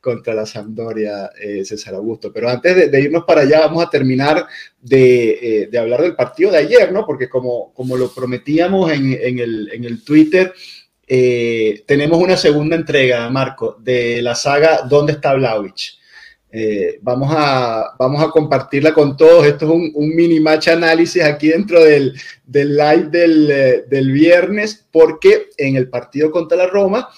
contra 0.00 0.32
la 0.32 0.46
Sampdoria, 0.46 1.30
eh, 1.38 1.64
César 1.64 1.94
Augusto. 1.94 2.32
Pero 2.32 2.48
antes 2.48 2.90
de, 2.90 3.00
irnos 3.00 3.24
para 3.24 3.42
allá, 3.42 3.60
vamos 3.60 3.84
a 3.84 3.90
terminar 3.90 4.46
de, 4.80 5.30
eh, 5.30 5.68
de, 5.70 5.78
hablar 5.78 6.00
del 6.00 6.16
partido 6.16 6.50
de 6.50 6.58
ayer, 6.58 6.92
¿no? 6.92 7.04
Porque 7.04 7.28
como, 7.28 7.72
como 7.74 7.96
lo 7.96 8.12
prometíamos 8.12 8.90
en, 8.90 9.12
en, 9.12 9.38
el, 9.38 9.70
en 9.70 9.84
el 9.84 10.02
Twitter, 10.02 10.54
eh, 11.06 11.84
tenemos 11.86 12.18
una 12.18 12.36
segunda 12.36 12.76
entrega, 12.76 13.28
Marco, 13.30 13.76
de 13.80 14.20
la 14.20 14.34
saga 14.34 14.82
¿Dónde 14.82 15.12
está 15.12 15.34
Blauich? 15.34 15.97
Eh, 16.50 16.98
vamos, 17.02 17.28
a, 17.30 17.94
vamos 17.98 18.22
a 18.22 18.30
compartirla 18.30 18.94
con 18.94 19.16
todos. 19.16 19.46
Esto 19.46 19.66
es 19.66 19.92
un, 19.94 20.08
mini 20.14 20.40
match 20.40 20.68
análisis 20.68 21.22
aquí 21.22 21.48
dentro 21.48 21.82
del, 21.84 22.18
del 22.46 22.76
live 22.76 23.08
del, 23.10 23.50
eh, 23.50 23.84
del, 23.88 24.10
viernes, 24.10 24.86
porque 24.90 25.50
en 25.58 25.76
el 25.76 25.88
partido 25.88 26.30
contra 26.30 26.56
la 26.56 26.66
Roma 26.66 27.08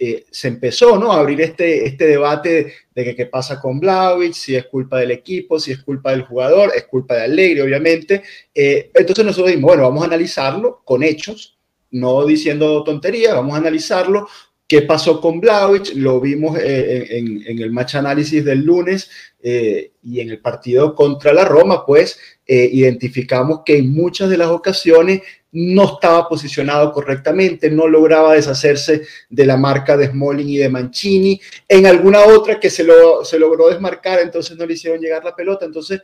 eh, 0.00 0.24
se 0.30 0.48
empezó 0.48 0.98
¿no? 0.98 1.12
a 1.12 1.20
abrir 1.20 1.40
este, 1.40 1.86
este 1.86 2.06
debate 2.06 2.72
de 2.92 3.04
que 3.04 3.14
qué 3.14 3.26
pasa 3.26 3.60
con 3.60 3.78
Blaovic, 3.78 4.32
si 4.32 4.56
es 4.56 4.66
culpa 4.66 4.98
del 4.98 5.12
equipo, 5.12 5.60
si 5.60 5.70
es 5.70 5.82
culpa 5.82 6.10
del 6.10 6.22
jugador, 6.22 6.72
es 6.74 6.84
culpa 6.84 7.14
de 7.14 7.22
Alegre, 7.22 7.62
obviamente. 7.62 8.22
entonces 8.52 9.24
nosotros 9.24 9.48
dijimos, 9.48 9.68
bueno, 9.68 9.84
vamos 9.84 10.02
a 10.02 10.06
analizarlo 10.06 10.82
con 10.84 11.04
hechos, 11.04 11.56
no 11.92 12.26
diciendo 12.26 12.82
tonterías, 12.82 13.34
vamos 13.34 13.54
a 13.54 13.58
analizarlo 13.58 14.26
¿Qué 14.72 14.80
pasó 14.80 15.20
con 15.20 15.38
Blaovic? 15.38 15.92
Lo 15.96 16.18
vimos 16.18 16.58
eh, 16.58 17.18
en, 17.18 17.58
el 17.58 17.70
match 17.70 17.96
análisis 17.96 18.42
del 18.42 18.60
lunes 18.64 19.10
eh, 19.42 19.90
y 20.02 20.20
en 20.20 20.30
el 20.30 20.38
partido 20.38 20.94
contra 20.94 21.34
la 21.34 21.44
Roma, 21.44 21.84
pues 21.84 22.18
eh, 22.46 22.70
identificamos 22.72 23.60
que 23.66 23.76
en 23.76 23.92
muchas 23.92 24.30
de 24.30 24.38
las 24.38 24.48
ocasiones 24.48 25.20
no 25.52 25.96
estaba 25.96 26.26
posicionado 26.26 26.90
correctamente, 26.90 27.70
no 27.70 27.86
lograba 27.86 28.32
deshacerse 28.32 29.02
de 29.28 29.44
la 29.44 29.58
marca 29.58 29.94
de 29.94 30.06
Smalling 30.06 30.48
y 30.48 30.56
de 30.56 30.70
Mancini. 30.70 31.38
En 31.68 31.84
alguna 31.84 32.24
otra 32.24 32.58
que 32.58 32.70
se, 32.70 32.82
lo, 32.82 33.26
se 33.26 33.38
logró 33.38 33.68
desmarcar, 33.68 34.20
entonces 34.20 34.56
no 34.56 34.64
le 34.64 34.72
hicieron 34.72 35.02
llegar 35.02 35.22
la 35.22 35.36
pelota. 35.36 35.66
Entonces 35.66 36.00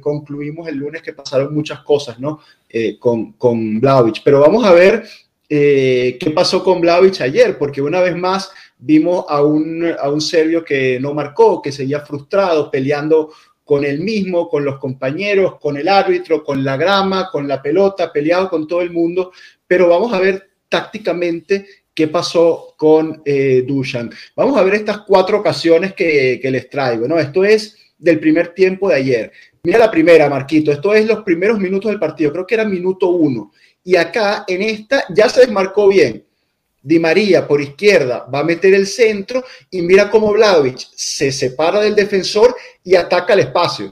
concluimos 0.00 0.66
el 0.66 0.74
lunes 0.74 1.02
que 1.02 1.12
pasaron 1.12 1.54
muchas 1.54 1.82
cosas, 1.84 2.18
¿no? 2.18 2.40
con, 2.98 3.34
con 3.34 3.78
Blaovic. 3.78 4.22
Pero 4.24 4.40
vamos 4.40 4.64
a 4.64 4.72
ver 4.72 5.04
eh, 5.48 6.18
qué 6.20 6.30
pasó 6.30 6.62
con 6.62 6.80
Vlaovic 6.80 7.20
ayer, 7.22 7.56
porque 7.56 7.80
una 7.80 8.00
vez 8.00 8.16
más 8.16 8.50
vimos 8.78 9.24
a 9.28 9.42
un, 9.42 9.94
a 9.98 10.10
un 10.10 10.20
serbio 10.20 10.64
que 10.64 11.00
no 11.00 11.14
marcó, 11.14 11.62
que 11.62 11.72
seguía 11.72 12.00
frustrado, 12.00 12.70
peleando 12.70 13.32
con 13.64 13.84
él 13.84 14.00
mismo, 14.00 14.48
con 14.48 14.64
los 14.64 14.78
compañeros, 14.78 15.56
con 15.60 15.76
el 15.76 15.88
árbitro, 15.88 16.44
con 16.44 16.64
la 16.64 16.76
grama, 16.76 17.28
con 17.30 17.46
la 17.48 17.60
pelota, 17.60 18.12
peleado 18.12 18.48
con 18.48 18.66
todo 18.66 18.82
el 18.82 18.90
mundo. 18.90 19.32
Pero 19.66 19.88
vamos 19.88 20.12
a 20.12 20.20
ver 20.20 20.50
tácticamente 20.68 21.66
qué 21.94 22.08
pasó 22.08 22.74
con 22.76 23.22
eh, 23.24 23.64
Dushan. 23.66 24.10
Vamos 24.36 24.56
a 24.56 24.62
ver 24.62 24.74
estas 24.74 24.98
cuatro 24.98 25.38
ocasiones 25.38 25.94
que, 25.94 26.38
que 26.40 26.50
les 26.50 26.70
traigo. 26.70 27.08
¿no? 27.08 27.18
Esto 27.18 27.44
es 27.44 27.76
del 27.98 28.20
primer 28.20 28.54
tiempo 28.54 28.88
de 28.88 28.94
ayer. 28.94 29.32
Mira 29.62 29.78
la 29.78 29.90
primera, 29.90 30.30
Marquito. 30.30 30.72
Esto 30.72 30.94
es 30.94 31.06
los 31.06 31.22
primeros 31.22 31.58
minutos 31.58 31.90
del 31.90 32.00
partido. 32.00 32.32
Creo 32.32 32.46
que 32.46 32.54
era 32.54 32.64
minuto 32.64 33.08
uno 33.08 33.52
y 33.88 33.96
acá 33.96 34.44
en 34.46 34.60
esta 34.60 35.06
ya 35.08 35.30
se 35.30 35.40
desmarcó 35.40 35.88
bien. 35.88 36.22
Di 36.82 36.98
María 36.98 37.48
por 37.48 37.58
izquierda 37.58 38.26
va 38.32 38.40
a 38.40 38.44
meter 38.44 38.74
el 38.74 38.86
centro 38.86 39.42
y 39.70 39.80
mira 39.80 40.10
cómo 40.10 40.30
Vlaovic 40.30 40.76
se 40.94 41.32
separa 41.32 41.80
del 41.80 41.94
defensor 41.94 42.54
y 42.84 42.96
ataca 42.96 43.32
el 43.32 43.38
espacio. 43.38 43.86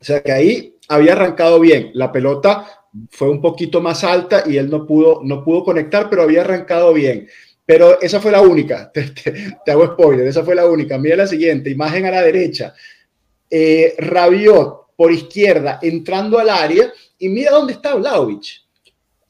O 0.00 0.02
sea 0.02 0.22
que 0.22 0.32
ahí 0.32 0.74
había 0.88 1.12
arrancado 1.12 1.60
bien. 1.60 1.90
La 1.92 2.10
pelota 2.10 2.66
fue 3.10 3.28
un 3.28 3.42
poquito 3.42 3.82
más 3.82 4.04
alta 4.04 4.42
y 4.46 4.56
él 4.56 4.70
no 4.70 4.86
pudo, 4.86 5.20
no 5.22 5.44
pudo 5.44 5.64
conectar, 5.64 6.08
pero 6.08 6.22
había 6.22 6.40
arrancado 6.40 6.94
bien. 6.94 7.28
Pero 7.66 8.00
esa 8.00 8.22
fue 8.22 8.32
la 8.32 8.40
única, 8.40 8.90
te, 9.64 9.70
hago 9.70 9.86
spoiler, 9.88 10.26
esa 10.28 10.42
fue 10.42 10.54
la 10.54 10.64
única. 10.64 10.96
Mira 10.96 11.16
la 11.16 11.26
siguiente, 11.26 11.68
imagen 11.68 12.06
a 12.06 12.10
la 12.10 12.22
derecha. 12.22 12.72
Eh, 13.50 13.96
Rabiot 13.98 14.96
por 14.96 15.12
izquierda 15.12 15.78
entrando 15.82 16.38
al 16.38 16.48
área 16.48 16.90
y 17.18 17.28
mira 17.28 17.52
dónde 17.52 17.74
está 17.74 17.94
Vlaovic 17.96 18.69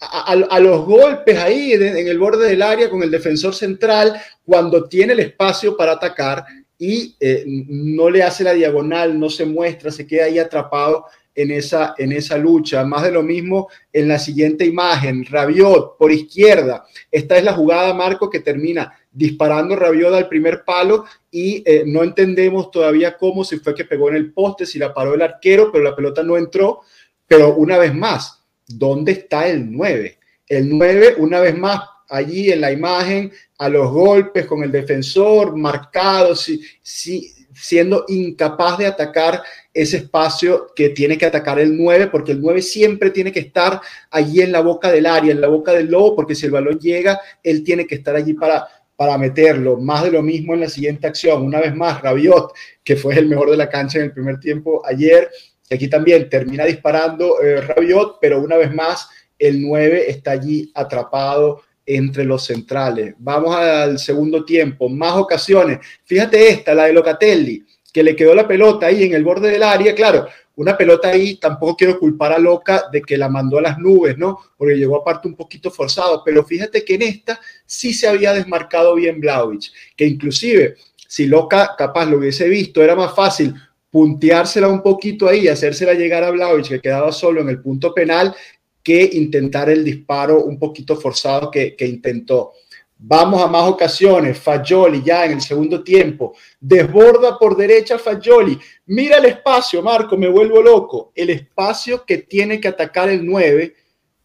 a, 0.00 0.60
los 0.60 0.84
golpes 0.86 1.38
ahí 1.38 1.72
en, 1.72 2.08
el 2.08 2.18
borde 2.18 2.48
del 2.48 2.62
área 2.62 2.88
con 2.88 3.02
el 3.02 3.10
defensor 3.10 3.54
central 3.54 4.20
cuando 4.44 4.88
tiene 4.88 5.12
el 5.12 5.20
espacio 5.20 5.76
para 5.76 5.92
atacar 5.92 6.44
y 6.78 7.14
eh, 7.20 7.44
no 7.46 8.08
le 8.08 8.22
hace 8.22 8.42
la 8.42 8.54
diagonal, 8.54 9.18
no 9.20 9.28
se 9.28 9.44
muestra, 9.44 9.90
se 9.90 10.06
queda 10.06 10.24
ahí 10.24 10.38
atrapado 10.38 11.04
en 11.34 11.50
esa, 11.50 11.94
en 11.98 12.12
esa 12.12 12.38
lucha. 12.38 12.82
Más 12.84 13.02
de 13.02 13.12
lo 13.12 13.22
mismo 13.22 13.68
en 13.92 14.08
la 14.08 14.18
siguiente 14.18 14.64
imagen, 14.64 15.26
Rabiot 15.26 15.98
por 15.98 16.10
izquierda. 16.10 16.86
Esta 17.10 17.36
es 17.36 17.44
la 17.44 17.52
jugada, 17.52 17.92
Marco, 17.92 18.30
que 18.30 18.40
termina 18.40 18.98
disparando 19.12 19.76
Rabiot 19.76 20.14
al 20.14 20.28
primer 20.28 20.64
palo 20.64 21.04
y 21.30 21.62
eh, 21.66 21.84
no 21.86 22.02
entendemos 22.02 22.70
todavía 22.70 23.18
cómo, 23.18 23.44
si 23.44 23.58
fue 23.58 23.74
que 23.74 23.84
pegó 23.84 24.08
en 24.08 24.16
el 24.16 24.32
poste, 24.32 24.64
si 24.64 24.78
la 24.78 24.94
paró 24.94 25.14
el 25.14 25.22
arquero, 25.22 25.70
pero 25.70 25.84
la 25.84 25.94
pelota 25.94 26.22
no 26.22 26.38
entró. 26.38 26.80
Pero 27.26 27.54
una 27.56 27.76
vez 27.76 27.94
más, 27.94 28.39
¿dónde 28.78 29.12
está 29.12 29.48
el 29.48 29.70
9? 29.70 30.18
El 30.48 30.68
9, 30.68 31.14
una 31.18 31.40
vez 31.40 31.56
más, 31.56 31.80
allí 32.10 32.50
en 32.50 32.60
la 32.60 32.72
imagen 32.72 33.32
a 33.58 33.68
los 33.68 33.90
golpes 33.90 34.46
con 34.46 34.62
el 34.62 34.72
defensor, 34.72 35.56
marcado, 35.56 36.34
si, 36.34 36.60
si, 36.82 37.32
siendo 37.54 38.04
incapaz 38.08 38.78
de 38.78 38.86
atacar 38.86 39.42
ese 39.72 39.98
espacio 39.98 40.72
que 40.74 40.90
tiene 40.90 41.16
que 41.16 41.26
atacar 41.26 41.58
el 41.60 41.76
9, 41.76 42.08
porque 42.08 42.32
el 42.32 42.40
9 42.40 42.62
siempre 42.62 43.10
tiene 43.10 43.32
que 43.32 43.40
estar 43.40 43.80
allí 44.10 44.40
en 44.40 44.52
la 44.52 44.60
boca 44.60 44.90
del 44.90 45.06
área, 45.06 45.32
en 45.32 45.40
la 45.40 45.48
boca 45.48 45.72
del 45.72 45.86
lobo, 45.86 46.16
porque 46.16 46.34
si 46.34 46.46
el 46.46 46.52
balón 46.52 46.78
llega, 46.78 47.20
él 47.42 47.62
tiene 47.62 47.86
que 47.86 47.94
estar 47.94 48.16
allí 48.16 48.34
para, 48.34 48.66
para 48.96 49.16
meterlo. 49.16 49.76
Más 49.76 50.02
de 50.02 50.10
lo 50.10 50.22
mismo 50.22 50.54
en 50.54 50.60
la 50.60 50.68
siguiente 50.68 51.06
acción. 51.06 51.42
Una 51.42 51.60
vez 51.60 51.74
más, 51.74 52.02
Rabiot, 52.02 52.52
que 52.82 52.96
fue 52.96 53.16
el 53.16 53.28
mejor 53.28 53.50
de 53.50 53.56
la 53.56 53.68
cancha 53.68 53.98
en 53.98 54.06
el 54.06 54.12
primer 54.12 54.40
tiempo 54.40 54.82
ayer. 54.84 55.30
Aquí 55.70 55.88
también 55.88 56.28
termina 56.28 56.64
disparando 56.64 57.40
eh, 57.40 57.60
Rabiot, 57.60 58.18
pero 58.20 58.40
una 58.40 58.56
vez 58.56 58.74
más, 58.74 59.08
el 59.38 59.62
9 59.62 60.10
está 60.10 60.32
allí 60.32 60.70
atrapado 60.74 61.62
entre 61.86 62.24
los 62.24 62.44
centrales. 62.44 63.14
Vamos 63.18 63.54
al 63.54 63.98
segundo 63.98 64.44
tiempo, 64.44 64.88
más 64.88 65.14
ocasiones. 65.14 65.78
Fíjate 66.04 66.48
esta, 66.50 66.74
la 66.74 66.84
de 66.84 66.92
Locatelli, 66.92 67.64
que 67.92 68.02
le 68.02 68.14
quedó 68.16 68.34
la 68.34 68.46
pelota 68.46 68.86
ahí 68.86 69.04
en 69.04 69.14
el 69.14 69.24
borde 69.24 69.50
del 69.50 69.62
área. 69.62 69.94
Claro, 69.94 70.26
una 70.56 70.76
pelota 70.76 71.08
ahí, 71.08 71.36
tampoco 71.36 71.76
quiero 71.76 71.98
culpar 71.98 72.32
a 72.32 72.38
Loca 72.38 72.84
de 72.92 73.00
que 73.02 73.16
la 73.16 73.28
mandó 73.28 73.58
a 73.58 73.62
las 73.62 73.78
nubes, 73.78 74.18
¿no? 74.18 74.38
Porque 74.56 74.76
llegó 74.76 74.96
aparte 74.96 75.26
un 75.26 75.34
poquito 75.34 75.70
forzado, 75.70 76.22
pero 76.24 76.44
fíjate 76.44 76.84
que 76.84 76.96
en 76.96 77.02
esta 77.02 77.40
sí 77.64 77.94
se 77.94 78.08
había 78.08 78.34
desmarcado 78.34 78.94
bien 78.94 79.20
Blaovic, 79.20 79.72
que 79.96 80.04
inclusive 80.04 80.76
si 81.08 81.26
Loca 81.26 81.74
capaz 81.76 82.06
lo 82.06 82.18
hubiese 82.18 82.48
visto, 82.48 82.82
era 82.82 82.94
más 82.94 83.14
fácil 83.14 83.54
punteársela 83.90 84.68
un 84.68 84.82
poquito 84.82 85.28
ahí 85.28 85.40
y 85.40 85.48
hacérsela 85.48 85.94
llegar 85.94 86.22
a 86.22 86.30
Blaovic, 86.30 86.68
que 86.68 86.80
quedaba 86.80 87.12
solo 87.12 87.40
en 87.40 87.48
el 87.48 87.60
punto 87.60 87.92
penal, 87.92 88.34
que 88.82 89.10
intentar 89.12 89.68
el 89.68 89.84
disparo 89.84 90.44
un 90.44 90.58
poquito 90.58 90.96
forzado 90.96 91.50
que, 91.50 91.76
intentó. 91.80 92.52
Vamos 92.96 93.42
a 93.42 93.46
más 93.46 93.68
ocasiones. 93.68 94.38
Fagioli 94.38 95.02
ya 95.02 95.24
en 95.24 95.32
el 95.32 95.40
segundo 95.40 95.82
tiempo. 95.82 96.34
Desborda 96.60 97.38
por 97.38 97.56
derecha 97.56 97.98
Fagioli. 97.98 98.58
Mira 98.86 99.16
el 99.16 99.26
espacio, 99.26 99.82
Marco, 99.82 100.16
me 100.16 100.28
vuelvo 100.28 100.60
loco. 100.62 101.12
El 101.14 101.30
espacio 101.30 102.04
que 102.04 102.18
tiene 102.18 102.60
que 102.60 102.68
atacar 102.68 103.08
el 103.08 103.24
9 103.24 103.74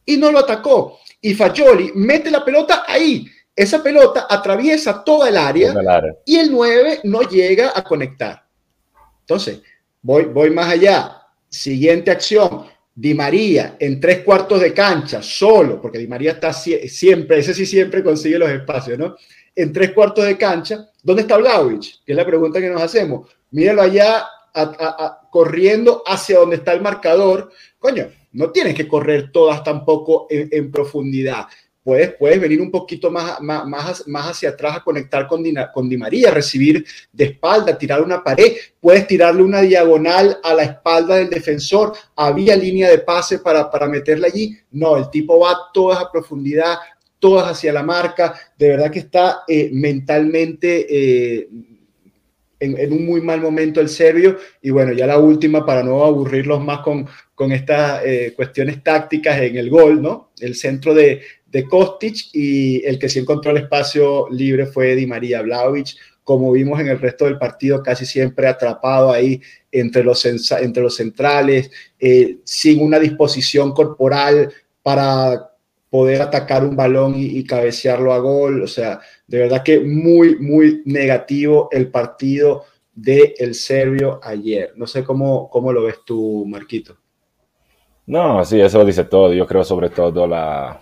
y 0.05 0.17
no 0.17 0.31
lo 0.31 0.39
atacó. 0.39 0.99
Y 1.21 1.33
Fagioli 1.33 1.91
mete 1.95 2.29
la 2.29 2.43
pelota 2.43 2.83
ahí. 2.87 3.25
Esa 3.55 3.81
pelota 3.81 4.27
atraviesa 4.29 5.01
toda 5.03 5.29
el 5.29 5.37
área, 5.37 5.73
y 6.25 6.35
el 6.35 6.51
9 6.51 6.99
no 7.05 7.21
llega 7.21 7.71
a 7.73 7.83
conectar. 7.83 8.44
Entonces, 9.25 9.61
voy, 10.01 10.25
voy 10.25 10.51
más 10.51 10.69
allá. 10.69 11.21
Siguiente 11.49 12.11
acción. 12.11 12.65
Di 12.97 13.13
María 13.13 13.75
en 13.77 13.99
tres 13.99 14.19
cuartos 14.19 14.61
de 14.61 14.73
cancha, 14.73 15.21
solo, 15.21 15.81
porque 15.81 15.97
Di 15.97 16.07
María 16.07 16.31
está 16.31 16.53
siempre, 16.53 17.39
ese 17.39 17.53
sí 17.53 17.65
siempre 17.65 18.01
consigue 18.01 18.39
los 18.39 18.49
espacios, 18.49 18.97
¿no? 18.97 19.17
En 19.53 19.73
tres 19.73 19.91
cuartos 19.91 20.23
de 20.25 20.37
cancha, 20.37 20.89
¿dónde 21.03 21.23
está 21.23 21.35
Vlaovic? 21.35 22.05
Que 22.05 22.13
es 22.13 22.15
la 22.15 22.25
pregunta 22.25 22.61
que 22.61 22.69
nos 22.69 22.81
hacemos. 22.81 23.29
Míralo 23.51 23.81
allá 23.81 24.25
corriendo 25.29 26.03
hacia 26.05 26.39
donde 26.39 26.55
está 26.55 26.71
el 26.71 26.81
marcador. 26.81 27.51
Coño, 27.77 28.07
no 28.31 28.51
tienes 28.51 28.73
que 28.73 28.87
correr 28.87 29.29
todas 29.29 29.61
tampoco 29.61 30.27
en 30.29 30.71
profundidad 30.71 31.47
puedes, 31.85 32.41
venir 32.41 32.59
un 32.59 32.71
poquito 32.71 33.11
más, 33.11 33.39
más, 33.41 34.07
más, 34.07 34.25
hacia 34.31 34.49
atrás 34.49 34.77
a 34.77 34.83
conectar 34.83 35.27
con 35.27 35.45
con 35.71 35.87
Di 35.87 35.97
María, 35.97 36.31
recibir 36.31 36.83
de 37.13 37.25
espalda, 37.25 37.77
tirar 37.77 38.01
una 38.01 38.23
pared, 38.23 38.53
puedes 38.81 39.05
tirarle 39.05 39.43
una 39.43 39.61
diagonal 39.61 40.39
a 40.43 40.55
la 40.55 40.63
espalda 40.63 41.17
del 41.17 41.29
defensor, 41.29 41.93
había 42.15 42.55
línea 42.55 42.89
de 42.89 42.97
pase 42.97 43.37
para, 43.37 43.69
para 43.69 43.87
meterla 43.87 44.27
allí, 44.27 44.57
no, 44.71 44.97
el 44.97 45.11
tipo 45.11 45.39
va 45.39 45.55
todas 45.71 45.99
a 45.99 46.11
profundidad, 46.11 46.75
todas 47.19 47.51
hacia 47.51 47.71
la 47.71 47.83
marca, 47.83 48.33
de 48.57 48.69
verdad 48.69 48.89
que 48.91 48.99
está 48.99 49.43
eh, 49.47 49.69
mentalmente... 49.71 50.87
Eh, 50.89 51.49
en, 52.59 52.93
un 52.93 53.05
muy 53.05 53.21
mal 53.21 53.41
momento 53.41 53.81
el 53.81 53.89
serbio. 53.89 54.37
Y 54.61 54.69
bueno, 54.69 54.93
ya 54.93 55.07
la 55.07 55.19
última, 55.19 55.65
para 55.65 55.83
no 55.83 56.03
aburrirlos 56.03 56.63
más 56.63 56.79
con, 56.79 57.07
con 57.33 57.51
estas 57.51 58.01
eh, 58.05 58.33
cuestiones 58.35 58.83
tácticas 58.83 59.41
en 59.41 59.57
el 59.57 59.69
gol, 59.69 60.01
¿no? 60.01 60.31
El 60.39 60.55
centro 60.55 60.93
de, 60.93 61.21
de 61.45 61.63
Kostic 61.65 62.15
y 62.33 62.85
el 62.85 62.99
que 62.99 63.09
sí 63.09 63.19
encontró 63.19 63.51
el 63.51 63.57
espacio 63.57 64.27
libre 64.29 64.65
fue 64.65 64.95
Di 64.95 65.05
María 65.05 65.41
Vlaovic, 65.41 65.95
como 66.25 66.51
vimos 66.51 66.79
en 66.79 66.87
el 66.87 66.99
resto 66.99 67.25
del 67.25 67.37
partido, 67.37 67.83
casi 67.83 68.05
siempre 68.05 68.47
atrapado 68.47 69.11
ahí 69.11 69.41
entre 69.71 70.03
los, 70.03 70.25
entre 70.25 70.83
los 70.83 70.95
centrales, 70.95 71.69
eh, 71.99 72.39
sin 72.43 72.81
una 72.81 72.99
disposición 72.99 73.73
corporal 73.73 74.51
para 74.81 75.51
poder 75.89 76.21
atacar 76.21 76.65
un 76.65 76.75
balón 76.75 77.13
y, 77.15 77.43
cabecearlo 77.45 78.11
a 78.11 78.19
gol. 78.19 78.63
O 78.63 78.67
sea, 78.67 78.99
de 79.27 79.39
verdad 79.39 79.63
que 79.63 79.79
muy, 79.79 80.37
muy 80.37 80.81
negativo 80.85 81.69
el 81.71 81.89
partido 81.89 82.63
del 82.93 83.33
el 83.37 83.55
serbio 83.55 84.19
ayer. 84.23 84.73
No 84.75 84.87
sé 84.87 85.03
cómo, 85.03 85.49
cómo 85.49 85.73
lo 85.73 85.83
ves 85.83 85.99
tú, 86.05 86.45
Marquito. 86.47 86.97
No, 88.07 88.45
sí, 88.45 88.61
eso 88.61 88.79
lo 88.79 88.85
dice 88.85 89.05
todo. 89.05 89.33
Yo 89.33 89.47
creo 89.47 89.63
sobre 89.63 89.89
todo 89.89 90.27
la, 90.27 90.79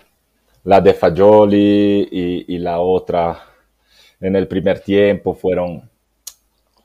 la 0.64 0.80
de 0.80 0.94
Fagioli 0.94 2.08
y, 2.46 2.58
la 2.58 2.80
otra 2.80 3.42
en 4.20 4.36
el 4.36 4.46
primer 4.46 4.80
tiempo 4.80 5.34
fueron 5.34 5.90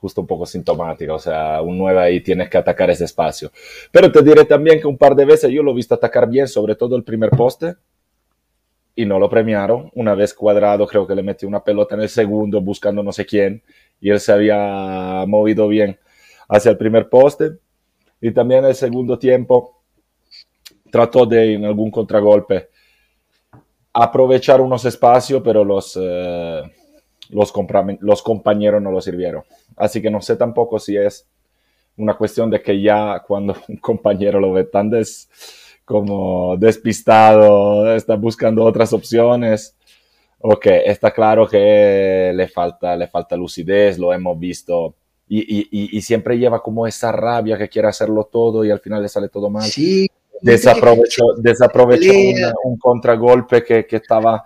justo 0.00 0.22
un 0.22 0.26
poco 0.26 0.46
sintomáticas. 0.46 1.14
O 1.14 1.18
sea, 1.18 1.60
un 1.60 1.76
9 1.76 2.00
ahí 2.00 2.20
tienes 2.20 2.48
que 2.48 2.56
atacar 2.56 2.90
ese 2.90 3.04
espacio. 3.04 3.52
Pero 3.92 4.10
te 4.10 4.22
diré 4.22 4.46
también 4.46 4.80
que 4.80 4.86
un 4.86 4.96
par 4.96 5.14
de 5.14 5.26
veces 5.26 5.50
yo 5.50 5.62
lo 5.62 5.72
he 5.72 5.74
visto 5.74 5.94
atacar 5.94 6.28
bien, 6.28 6.48
sobre 6.48 6.74
todo 6.74 6.96
el 6.96 7.04
primer 7.04 7.30
poste, 7.30 7.76
y 9.00 9.06
no 9.06 9.18
lo 9.18 9.30
premiaron. 9.30 9.90
Una 9.94 10.14
vez 10.14 10.34
cuadrado, 10.34 10.86
creo 10.86 11.06
que 11.06 11.14
le 11.14 11.22
metió 11.22 11.48
una 11.48 11.64
pelota 11.64 11.94
en 11.94 12.02
el 12.02 12.08
segundo 12.08 12.60
buscando 12.60 13.02
no 13.02 13.12
sé 13.12 13.24
quién, 13.24 13.62
y 14.00 14.10
él 14.10 14.20
se 14.20 14.32
había 14.32 15.24
movido 15.26 15.68
bien 15.68 15.98
hacia 16.48 16.70
el 16.70 16.76
primer 16.76 17.08
poste. 17.08 17.52
Y 18.20 18.32
también 18.32 18.64
en 18.64 18.70
el 18.70 18.74
segundo 18.74 19.18
tiempo 19.18 19.82
trató 20.90 21.24
de 21.24 21.54
en 21.54 21.64
algún 21.64 21.90
contragolpe 21.90 22.68
aprovechar 23.92 24.60
unos 24.60 24.84
espacios, 24.84 25.40
pero 25.42 25.64
los, 25.64 25.98
eh, 26.00 26.62
los, 27.30 27.52
compañeros 27.52 28.82
no 28.82 28.90
lo 28.90 29.00
sirvieron. 29.00 29.42
Así 29.76 30.02
que 30.02 30.10
no 30.10 30.20
sé 30.20 30.36
tampoco 30.36 30.78
si 30.78 30.96
es 30.96 31.26
una 31.96 32.14
cuestión 32.14 32.50
de 32.50 32.62
que 32.62 32.80
ya 32.80 33.22
cuando 33.26 33.56
un 33.68 33.76
compañero 33.80 34.38
lo 34.38 34.52
ve 34.52 34.64
tan 34.64 34.90
des, 34.90 35.28
como 35.90 36.56
despistado, 36.56 37.96
está 37.96 38.14
buscando 38.14 38.62
otras 38.64 38.92
opciones, 38.92 39.76
o 40.38 40.56
que 40.56 40.84
está 40.86 41.10
claro 41.10 41.48
que 41.48 42.30
le 42.32 42.46
falta, 42.46 42.94
le 42.94 43.08
falta 43.08 43.36
lucidez, 43.36 43.98
lo 43.98 44.12
hemos 44.12 44.38
visto. 44.38 44.94
Y, 45.26 45.40
y, 45.40 45.96
y, 45.96 46.00
siempre 46.00 46.38
lleva 46.38 46.62
como 46.62 46.86
esa 46.86 47.10
rabia 47.10 47.58
que 47.58 47.68
quiere 47.68 47.88
hacerlo 47.88 48.28
todo 48.30 48.64
y 48.64 48.70
al 48.70 48.78
final 48.78 49.02
le 49.02 49.08
sale 49.08 49.28
todo 49.28 49.50
mal. 49.50 49.64
Sí, 49.64 50.08
desaprovechó, 50.40 51.24
desaprovechó 51.38 52.12
un 52.64 52.78
contragolpe 52.78 53.64
que, 53.64 53.84
que 53.84 53.96
estaba 53.96 54.44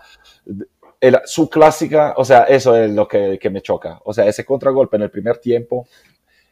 su 1.27 1.51
clásica, 1.51 2.15
o 2.17 2.25
sea, 2.25 2.45
eso 2.45 2.75
es 2.75 2.91
lo 2.91 3.07
que, 3.07 3.39
que, 3.39 3.51
me 3.51 3.61
choca. 3.61 4.01
O 4.07 4.15
sea, 4.15 4.27
ese 4.27 4.47
contragolpe 4.47 4.97
en 4.97 5.03
el 5.03 5.11
primer 5.11 5.37
tiempo, 5.37 5.87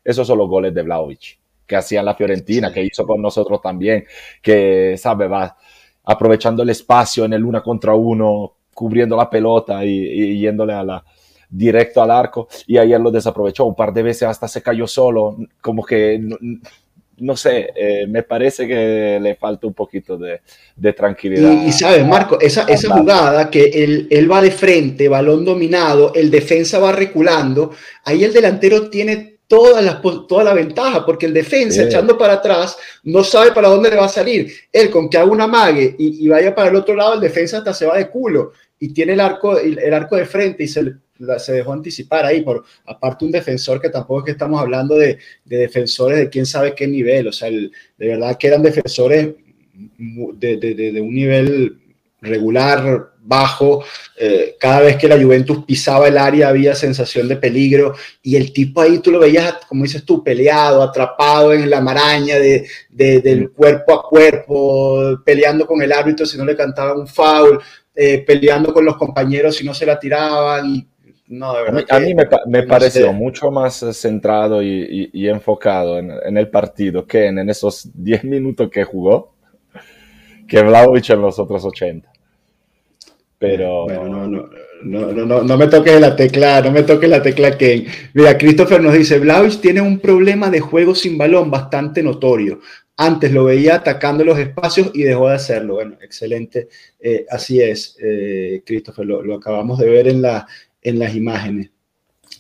esos 0.04 0.26
son 0.26 0.36
los 0.36 0.48
goles 0.48 0.74
de 0.74 0.82
Vlaovic, 0.82 1.38
que 1.72 1.76
hacía 1.76 2.02
la 2.02 2.14
Fiorentina, 2.14 2.70
que 2.70 2.82
hizo 2.84 3.06
con 3.06 3.22
nosotros 3.22 3.60
también, 3.62 4.04
que, 4.42 4.94
sabe, 4.98 5.26
va 5.26 5.56
aprovechando 6.04 6.62
el 6.62 6.70
espacio 6.70 7.24
en 7.24 7.32
el 7.32 7.44
una 7.44 7.62
contra 7.62 7.94
uno, 7.94 8.56
cubriendo 8.74 9.16
la 9.16 9.30
pelota 9.30 9.84
y, 9.84 9.90
y 9.90 10.40
yéndole 10.40 10.74
a 10.74 10.84
la, 10.84 11.04
directo 11.48 12.02
al 12.02 12.10
arco. 12.10 12.48
Y 12.66 12.76
ayer 12.76 13.00
lo 13.00 13.10
desaprovechó 13.10 13.64
un 13.64 13.74
par 13.74 13.92
de 13.92 14.02
veces, 14.02 14.24
hasta 14.24 14.48
se 14.48 14.62
cayó 14.62 14.86
solo, 14.86 15.36
como 15.60 15.82
que 15.84 16.20
no 17.18 17.36
sé, 17.36 17.70
eh, 17.76 18.06
me 18.08 18.24
parece 18.24 18.66
que 18.66 19.18
le 19.22 19.36
falta 19.36 19.66
un 19.66 19.74
poquito 19.74 20.18
de, 20.18 20.40
tranquilidad. 20.92 21.64
Y, 21.64 21.70
sabes, 21.70 22.04
Marco, 22.04 22.40
esa, 22.40 22.64
esa 22.64 22.98
jugada 22.98 23.48
que 23.48 23.64
él, 23.64 24.08
él, 24.10 24.30
va 24.30 24.42
de 24.42 24.50
frente, 24.50 25.08
balón 25.08 25.44
dominado, 25.44 26.12
el 26.14 26.30
defensa 26.30 26.80
va 26.80 26.90
reculando, 26.90 27.70
ahí 28.04 28.24
el 28.24 28.32
delantero 28.32 28.90
tiene 28.90 29.31
toda 29.52 29.82
la, 29.82 30.00
toda 30.00 30.44
la 30.44 30.54
ventaja, 30.54 31.04
porque 31.04 31.26
el 31.26 31.34
defensa 31.34 31.82
echando 31.82 32.16
para 32.16 32.32
atrás 32.32 32.74
no 33.02 33.22
sabe 33.22 33.52
para 33.52 33.68
dónde 33.68 33.90
le 33.90 33.96
va 33.96 34.06
a 34.06 34.08
salir. 34.08 34.50
Él 34.72 34.88
con 34.88 35.10
que 35.10 35.18
haga 35.18 35.30
una 35.30 35.46
mague 35.46 35.94
y, 35.98 36.24
y 36.24 36.28
vaya 36.28 36.54
para 36.54 36.70
el 36.70 36.76
otro 36.76 36.94
lado, 36.94 37.12
el 37.12 37.20
defensa 37.20 37.58
hasta 37.58 37.74
se 37.74 37.84
va 37.84 37.98
de 37.98 38.08
culo 38.08 38.52
y 38.78 38.94
tiene 38.94 39.12
el 39.12 39.20
arco, 39.20 39.58
el, 39.58 39.92
arco 39.92 40.16
de 40.16 40.24
frente 40.24 40.64
y 40.64 40.68
se, 40.68 40.94
se 41.36 41.52
dejó 41.52 41.74
anticipar 41.74 42.24
ahí, 42.24 42.40
por 42.40 42.64
aparte 42.86 43.26
un 43.26 43.30
defensor 43.30 43.78
que 43.78 43.90
tampoco 43.90 44.20
es 44.20 44.24
que 44.24 44.30
estamos 44.30 44.58
hablando 44.58 44.96
de, 44.96 45.18
defensores 45.44 46.16
de 46.16 46.30
quién 46.30 46.46
sabe 46.46 46.74
qué 46.74 46.88
nivel, 46.88 47.28
o 47.28 47.32
sea, 47.32 47.50
de 47.50 47.70
verdad 47.98 48.38
que 48.38 48.46
eran 48.46 48.62
defensores 48.62 49.34
de, 49.74 50.56
de, 50.56 51.00
un 51.02 51.14
nivel 51.14 51.81
regular, 52.22 53.12
bajo, 53.24 53.84
eh, 54.16 54.56
cada 54.58 54.80
vez 54.80 54.96
que 54.96 55.08
la 55.08 55.20
Juventus 55.20 55.64
pisaba 55.64 56.08
el 56.08 56.18
área 56.18 56.48
había 56.48 56.74
sensación 56.74 57.28
de 57.28 57.36
peligro 57.36 57.94
y 58.22 58.36
el 58.36 58.52
tipo 58.52 58.80
ahí 58.80 58.98
tú 58.98 59.10
lo 59.10 59.18
veías, 59.18 59.58
como 59.68 59.84
dices 59.84 60.04
tú, 60.04 60.22
peleado, 60.22 60.82
atrapado 60.82 61.52
en 61.52 61.68
la 61.68 61.80
maraña 61.80 62.36
de, 62.38 62.66
del 62.90 63.50
cuerpo 63.50 63.94
a 63.94 64.02
cuerpo, 64.08 65.20
peleando 65.24 65.66
con 65.66 65.82
el 65.82 65.92
árbitro 65.92 66.26
si 66.26 66.38
no 66.38 66.44
le 66.44 66.56
cantaba 66.56 66.94
un 66.94 67.06
foul, 67.06 67.60
eh, 67.94 68.24
peleando 68.26 68.72
con 68.72 68.84
los 68.84 68.96
compañeros 68.96 69.56
si 69.56 69.64
no 69.64 69.74
se 69.74 69.86
la 69.86 69.98
tiraban. 69.98 70.88
No, 71.28 71.56
de 71.56 71.62
verdad 71.62 71.84
a 71.88 72.00
mí, 72.00 72.14
me, 72.46 72.62
pareció 72.64 73.12
mucho 73.12 73.50
más 73.50 73.84
centrado 73.92 74.62
y, 74.62 75.10
enfocado 75.28 75.98
en, 75.98 76.36
el 76.36 76.50
partido 76.50 77.06
que 77.06 77.26
en, 77.26 77.48
esos 77.48 77.88
10 77.94 78.24
minutos 78.24 78.68
que 78.70 78.84
jugó 78.84 79.32
que 80.46 80.62
Vlaovic 80.62 81.08
en 81.08 81.22
los 81.22 81.38
otros 81.38 81.64
80. 81.64 82.11
Pero... 83.42 83.86
no, 83.88 84.28
no, 84.84 85.12
no, 85.12 85.42
no, 85.42 85.56
me 85.56 85.66
toque 85.66 85.98
la 85.98 86.14
tecla, 86.14 86.60
no 86.60 86.70
me 86.70 86.84
toque 86.84 87.08
la 87.08 87.20
tecla 87.20 87.56
Ken. 87.58 87.86
Mira, 88.14 88.38
Christopher 88.38 88.80
nos 88.80 88.94
dice, 88.94 89.18
Vlaovic 89.18 89.60
tiene 89.60 89.80
un 89.80 89.98
problema 89.98 90.48
de 90.48 90.60
juego 90.60 90.94
sin 90.94 91.18
balón 91.18 91.50
bastante 91.50 92.02
notorio. 92.02 92.60
Antes 92.96 93.32
lo 93.32 93.44
veía 93.44 93.76
atacando 93.76 94.24
los 94.24 94.38
espacios 94.38 94.90
y 94.94 95.02
dejó 95.02 95.28
de 95.28 95.34
hacerlo. 95.34 95.74
Bueno, 95.74 95.96
excelente. 96.00 96.68
Eh, 97.00 97.26
así 97.30 97.60
es, 97.60 97.96
eh, 98.00 98.62
Christopher, 98.64 99.06
lo, 99.06 99.34
acabamos 99.34 99.78
de 99.78 99.88
ver 99.88 100.08
en, 100.08 100.22
la, 100.22 100.46
en 100.80 100.98
las 100.98 101.14
imágenes. 101.14 101.70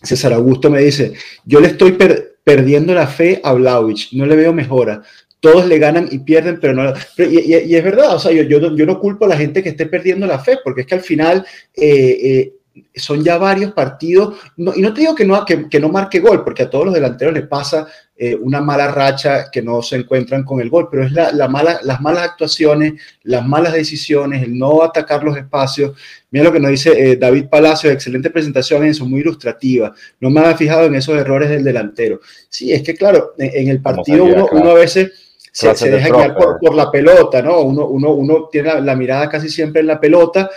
César 0.02 0.32
Augusto 0.32 0.70
me 0.70 0.80
dice, 0.80 1.14
yo 1.44 1.60
le 1.60 1.68
estoy 1.68 1.96
perdiendo 2.44 2.94
la 2.94 3.06
fe 3.06 3.40
a 3.42 3.52
Vlaovic, 3.52 4.12
no 4.12 4.26
le 4.26 4.36
veo 4.36 4.52
mejora. 4.52 5.02
Todos 5.42 5.66
le 5.66 5.78
ganan 5.78 6.08
y 6.10 6.20
pierden, 6.20 6.58
pero 6.58 6.72
no... 6.72 6.94
y, 7.18 7.74
es 7.74 7.84
verdad, 7.84 8.14
o 8.14 8.18
sea, 8.18 8.32
yo, 8.32 8.44
yo, 8.44 8.74
yo, 8.74 8.86
no 8.86 8.98
culpo 8.98 9.26
a 9.26 9.28
la 9.28 9.36
gente 9.36 9.62
que 9.62 9.70
esté 9.70 9.86
perdiendo 9.86 10.26
la 10.26 10.38
fe, 10.38 10.58
porque 10.64 10.82
es 10.82 10.86
que 10.86 10.94
al 10.94 11.02
final... 11.02 11.44
Eh, 11.74 12.54
son 12.94 13.22
ya 13.22 13.38
varios 13.38 13.72
partidos, 13.72 14.36
y 14.56 14.80
no 14.80 14.94
te 14.94 15.00
digo 15.00 15.14
que 15.14 15.24
no, 15.24 15.44
que, 15.44 15.80
no 15.80 15.88
marque 15.88 16.20
gol, 16.20 16.42
porque 16.44 16.62
a 16.62 16.70
todos 16.70 16.86
los 16.86 16.94
delanteros 16.94 17.34
les 17.34 17.46
pasa 17.46 17.86
eh, 18.16 18.34
una 18.34 18.60
mala 18.60 18.88
racha 18.88 19.50
que 19.50 19.62
no 19.62 19.82
se 19.82 19.96
encuentran 19.96 20.44
con 20.44 20.60
el 20.60 20.70
gol, 20.70 20.88
pero 20.90 21.04
es 21.04 21.12
la, 21.12 21.48
mala, 21.48 21.80
las 21.82 22.00
malas 22.00 22.22
actuaciones, 22.22 22.94
las 23.24 23.46
malas 23.46 23.72
decisiones, 23.72 24.42
el 24.42 24.56
no 24.56 24.82
atacar 24.82 25.22
los 25.22 25.36
espacios. 25.36 25.96
Mira 26.30 26.44
lo 26.44 26.52
que 26.52 26.60
nos 26.60 26.70
dice 26.70 27.12
eh, 27.12 27.16
David 27.16 27.46
Palacio, 27.50 27.90
excelente 27.90 28.30
presentación, 28.30 28.84
eso, 28.84 29.04
muy 29.04 29.20
ilustrativa. 29.20 29.94
No 30.20 30.30
me 30.30 30.40
había 30.40 30.56
fijado 30.56 30.86
en 30.86 30.94
esos 30.94 31.16
errores 31.16 31.50
del 31.50 31.64
delantero. 31.64 32.20
Sí, 32.48 32.72
es 32.72 32.82
que 32.82 32.94
claro, 32.94 33.34
en, 33.38 33.68
el 33.68 33.82
partido 33.82 34.24
uno, 34.24 34.70
a 34.70 34.74
veces 34.74 35.31
se, 35.52 35.90
deja 35.90 36.08
guiar 36.08 36.34
por, 36.34 36.74
la 36.74 36.90
pelota, 36.90 37.42
¿no? 37.42 37.60
Uno, 37.60 37.86
uno, 37.86 38.10
uno 38.12 38.48
tiene 38.50 38.80
la, 38.80 38.96
mirada 38.96 39.28
casi 39.28 39.48
siempre 39.48 39.82
en 39.82 39.86
la 39.86 40.00
pelota 40.00 40.50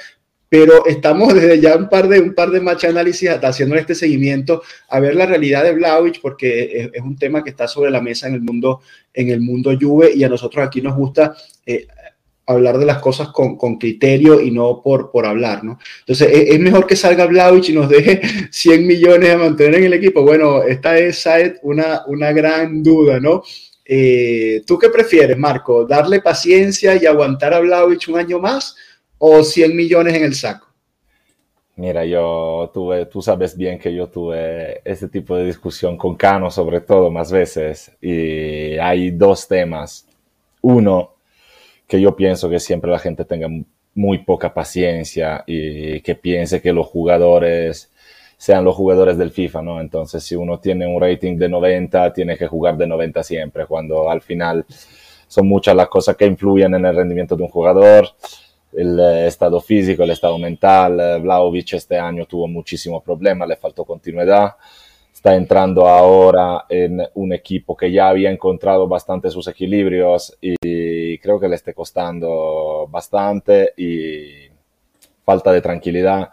pero 0.47 0.85
estamos 0.85 1.33
desde 1.33 1.59
ya 1.59 1.75
un 1.75 1.89
par 1.89 2.07
de, 2.07 2.19
un 2.19 2.33
par 2.33 2.49
de 2.49 2.61
match 2.61 2.85
análisis 2.85 3.29
haciendo 3.29 3.75
este 3.75 3.95
seguimiento 3.95 4.61
a 4.89 4.99
ver 4.99 5.15
la 5.15 5.25
realidad 5.25 5.63
de 5.63 5.73
Vlaovic 5.73 6.21
porque 6.21 6.89
es, 6.93 7.01
un 7.01 7.17
tema 7.17 7.43
que 7.43 7.49
está 7.49 7.67
sobre 7.67 7.91
la 7.91 7.99
mesa 7.99 8.27
en 8.27 8.35
el 8.35 8.41
mundo, 8.41 8.81
en 9.13 9.29
el 9.29 9.41
mundo 9.41 9.71
Juve 9.79 10.13
y 10.15 10.23
a 10.23 10.29
nosotros 10.29 10.65
aquí 10.65 10.81
nos 10.81 10.95
gusta 10.95 11.35
eh, 11.65 11.87
hablar 12.47 12.77
de 12.77 12.85
las 12.85 12.99
cosas 12.99 13.29
con, 13.29 13.57
con, 13.57 13.77
criterio 13.77 14.39
y 14.39 14.51
no 14.51 14.81
por, 14.83 15.11
por 15.11 15.25
hablar, 15.25 15.63
¿no? 15.63 15.79
Entonces, 16.01 16.29
es, 16.31 16.59
mejor 16.59 16.85
que 16.85 16.95
salga 16.95 17.25
Vlaovic 17.25 17.69
y 17.69 17.73
nos 17.73 17.89
deje 17.89 18.21
100 18.51 18.85
millones 18.85 19.31
a 19.31 19.37
mantener 19.37 19.75
en 19.75 19.85
el 19.85 19.93
equipo. 19.93 20.21
Bueno, 20.21 20.61
esta 20.61 20.97
es, 20.97 21.27
una, 21.63 22.03
una 22.05 22.31
gran 22.33 22.83
duda, 22.83 23.19
¿no? 23.19 23.41
Eh, 23.85 24.63
¿Tú 24.65 24.77
qué 24.79 24.89
prefieres, 24.89 25.37
Marco? 25.37 25.85
¿Darle 25.85 26.19
paciencia 26.21 26.95
y 26.95 27.05
aguantar 27.05 27.53
a 27.53 27.59
Vlaovic 27.59 28.07
un 28.09 28.17
año 28.17 28.39
más? 28.39 28.75
o 29.17 29.43
100 29.43 29.75
millones 29.75 30.13
en 30.15 30.23
el 30.23 30.35
saco? 30.35 30.67
Mira, 31.77 32.05
yo 32.05 32.71
tuve, 32.73 33.05
tú 33.07 33.21
sabes 33.21 33.57
bien 33.57 33.77
que 33.77 33.93
yo 33.93 34.07
tuve 34.07 34.81
este 34.85 35.09
tipo 35.09 35.35
de 35.35 35.45
discusión 35.45 35.97
con 35.97 36.15
Cano, 36.15 36.49
sobre 36.49 36.79
todo, 36.79 37.11
más 37.11 37.31
veces, 37.31 37.91
y 38.01 38.77
hay 38.77 39.11
dos 39.11 39.47
temas. 39.47 40.07
Uno, 40.61 41.15
que 41.85 41.99
yo 41.99 42.15
pienso 42.15 42.49
que 42.49 42.59
siempre 42.59 42.89
la 42.89 42.99
gente 42.99 43.25
tenga 43.25 43.49
muy 43.93 44.19
poca 44.19 44.53
paciencia 44.53 45.43
y 45.45 45.99
que 46.01 46.15
piense 46.15 46.61
que 46.61 46.71
los 46.71 46.87
jugadores 46.87 47.91
sean 48.45 48.63
los 48.63 48.75
jugadores 48.75 49.17
del 49.17 49.31
FIFA, 49.31 49.63
¿no? 49.63 49.81
Entonces, 49.81 50.23
si 50.23 50.35
uno 50.35 50.59
tiene 50.59 50.85
un 50.85 51.01
rating 51.01 51.35
de 51.35 51.49
90, 51.49 52.13
tiene 52.13 52.37
que 52.37 52.45
jugar 52.45 52.77
de 52.77 52.85
90 52.85 53.23
siempre, 53.23 53.65
cuando 53.65 54.07
al 54.07 54.21
final 54.21 54.63
son 55.27 55.47
muchas 55.47 55.75
las 55.75 55.87
cosas 55.87 56.15
que 56.15 56.27
influyen 56.27 56.75
en 56.75 56.85
el 56.85 56.95
rendimiento 56.95 57.35
de 57.35 57.41
un 57.41 57.49
jugador 57.49 58.07
el 58.71 58.99
eh, 58.99 59.25
estado 59.25 59.59
físico, 59.59 60.03
el 60.03 60.11
estado 60.11 60.37
mental. 60.37 60.99
Eh, 60.99 61.17
Vlaovic 61.21 61.73
este 61.73 61.97
año 61.97 62.27
tuvo 62.27 62.47
muchísimos 62.47 63.01
problemas, 63.01 63.47
le 63.47 63.55
faltó 63.55 63.83
continuidad. 63.83 64.53
Está 65.11 65.35
entrando 65.35 65.87
ahora 65.87 66.65
en 66.69 67.01
un 67.15 67.33
equipo 67.33 67.75
que 67.75 67.91
ya 67.91 68.09
había 68.09 68.29
encontrado 68.29 68.87
bastante 68.87 69.31
sus 69.31 69.47
equilibrios 69.47 70.37
y 70.39 71.17
creo 71.17 71.39
que 71.39 71.47
le 71.47 71.55
esté 71.55 71.73
costando 71.73 72.87
bastante 72.91 73.73
y 73.75 74.51
falta 75.23 75.51
de 75.51 75.61
tranquilidad. 75.61 76.29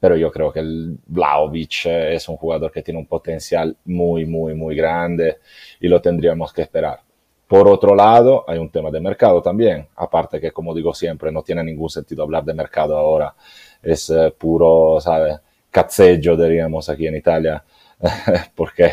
Pero 0.00 0.16
yo 0.16 0.30
creo 0.30 0.52
que 0.52 0.60
el 0.60 0.98
Vlaovic 1.06 1.86
eh, 1.86 2.14
es 2.14 2.28
un 2.28 2.36
jugador 2.36 2.70
que 2.70 2.82
tiene 2.82 3.00
un 3.00 3.06
potencial 3.06 3.76
muy, 3.86 4.26
muy, 4.26 4.54
muy 4.54 4.76
grande 4.76 5.38
y 5.80 5.88
lo 5.88 6.00
tendríamos 6.00 6.52
que 6.52 6.62
esperar. 6.62 7.00
Por 7.48 7.66
otro 7.66 7.94
lado, 7.94 8.44
hay 8.46 8.58
un 8.58 8.70
tema 8.70 8.90
de 8.90 9.00
mercado 9.00 9.40
también, 9.40 9.88
aparte 9.96 10.38
que, 10.38 10.52
como 10.52 10.74
digo 10.74 10.92
siempre, 10.92 11.32
no 11.32 11.42
tiene 11.42 11.64
ningún 11.64 11.88
sentido 11.88 12.22
hablar 12.22 12.44
de 12.44 12.52
mercado 12.52 12.96
ahora, 12.96 13.34
es 13.82 14.10
eh, 14.10 14.32
puro, 14.36 15.00
¿sabes? 15.00 15.38
Cazzeggio, 15.70 16.36
diríamos 16.36 16.88
aquí 16.90 17.06
en 17.06 17.16
Italia, 17.16 17.64
porque 18.54 18.92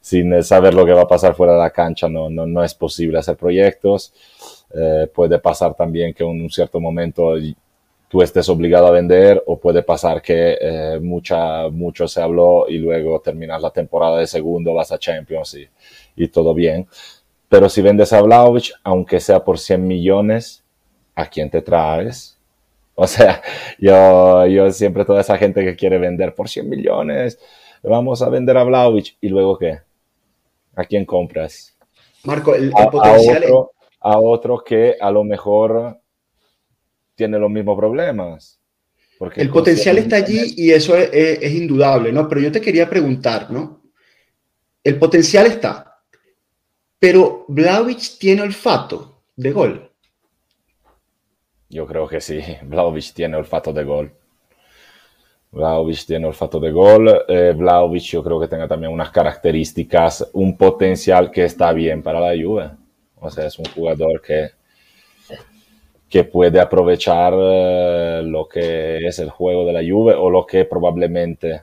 sin 0.00 0.42
saber 0.42 0.74
lo 0.74 0.84
que 0.84 0.92
va 0.92 1.02
a 1.02 1.08
pasar 1.08 1.34
fuera 1.34 1.54
de 1.54 1.60
la 1.60 1.70
cancha 1.70 2.08
no, 2.08 2.28
no, 2.28 2.46
no 2.46 2.62
es 2.62 2.74
posible 2.74 3.18
hacer 3.18 3.36
proyectos. 3.36 4.12
Eh, 4.74 5.08
puede 5.14 5.38
pasar 5.38 5.74
también 5.74 6.12
que 6.12 6.24
en 6.24 6.42
un 6.42 6.50
cierto 6.50 6.78
momento 6.80 7.38
tú 8.08 8.22
estés 8.22 8.48
obligado 8.48 8.86
a 8.86 8.90
vender 8.92 9.42
o 9.46 9.58
puede 9.58 9.82
pasar 9.82 10.22
que 10.22 10.56
eh, 10.60 10.98
mucha, 11.00 11.68
mucho 11.68 12.06
se 12.06 12.22
habló 12.22 12.66
y 12.68 12.78
luego 12.78 13.20
terminas 13.20 13.60
la 13.60 13.70
temporada 13.70 14.18
de 14.18 14.26
segundo, 14.26 14.74
vas 14.74 14.92
a 14.92 14.98
Champions 14.98 15.54
y, 15.54 15.68
y 16.16 16.28
todo 16.28 16.54
bien. 16.54 16.86
Pero 17.48 17.68
si 17.68 17.82
vendes 17.82 18.12
a 18.12 18.22
Vlaovic, 18.22 18.72
aunque 18.82 19.20
sea 19.20 19.44
por 19.44 19.58
100 19.58 19.86
millones, 19.86 20.64
¿a 21.14 21.26
quién 21.26 21.50
te 21.50 21.62
traes? 21.62 22.32
O 22.96 23.08
sea, 23.08 23.42
yo, 23.80 24.46
yo 24.46 24.70
siempre 24.70 25.04
toda 25.04 25.20
esa 25.20 25.36
gente 25.36 25.64
que 25.64 25.74
quiere 25.74 25.98
vender 25.98 26.32
por 26.32 26.48
100 26.48 26.68
millones, 26.68 27.40
vamos 27.82 28.22
a 28.22 28.28
vender 28.28 28.56
a 28.56 28.62
Vlaovic 28.62 29.16
y 29.20 29.30
luego 29.30 29.58
qué? 29.58 29.80
¿A 30.76 30.84
quién 30.84 31.04
compras? 31.04 31.76
Marco, 32.22 32.54
el, 32.54 32.70
potencial... 32.70 33.44
A 34.00 34.18
otro, 34.18 34.62
que 34.62 34.96
a 35.00 35.10
lo 35.10 35.24
mejor 35.24 35.98
tiene 37.14 37.38
los 37.38 37.50
mismos 37.50 37.76
problemas. 37.76 38.60
Porque 39.18 39.40
el 39.40 39.50
potencial 39.50 39.98
está 39.98 40.16
allí 40.16 40.54
y 40.56 40.70
eso 40.72 40.96
es, 40.96 41.08
es, 41.12 41.52
indudable, 41.52 42.12
¿no? 42.12 42.28
Pero 42.28 42.40
yo 42.40 42.52
te 42.52 42.60
quería 42.60 42.88
preguntar, 42.88 43.50
¿no? 43.50 43.82
El 44.82 44.98
potencial 44.98 45.46
está, 45.46 46.02
pero 46.98 47.44
Vlaovic 47.48 48.18
tiene 48.18 48.42
olfato 48.42 49.22
de 49.36 49.52
gol. 49.52 49.90
Yo 51.68 51.86
creo 51.86 52.06
que 52.06 52.20
sí, 52.20 52.40
Vlaovic 52.62 53.12
tiene 53.12 53.36
olfato 53.36 53.72
de 53.72 53.84
gol. 53.84 54.12
Vlaovic 55.50 56.06
tiene 56.06 56.26
olfato 56.26 56.58
de 56.58 56.72
gol. 56.72 57.24
Eh, 57.28 57.54
Vlaovic 57.56 58.02
yo 58.02 58.22
creo 58.22 58.40
que 58.40 58.48
tenga 58.48 58.66
también 58.66 58.92
unas 58.92 59.10
características, 59.10 60.30
un 60.32 60.56
potencial 60.56 61.30
que 61.30 61.44
está 61.44 61.72
bien 61.72 62.02
para 62.02 62.20
la 62.20 62.30
Juve. 62.30 62.70
O 63.20 63.30
sea, 63.30 63.46
es 63.46 63.58
un 63.58 63.64
jugador 63.66 64.20
que, 64.20 64.50
que 66.14 66.22
puede 66.22 66.60
aprovechar 66.60 67.34
eh, 67.36 68.22
lo 68.24 68.46
que 68.46 68.98
es 68.98 69.18
el 69.18 69.30
juego 69.30 69.66
de 69.66 69.72
la 69.72 69.80
Juve 69.80 70.14
o 70.14 70.30
lo 70.30 70.46
que 70.46 70.64
probablemente 70.64 71.62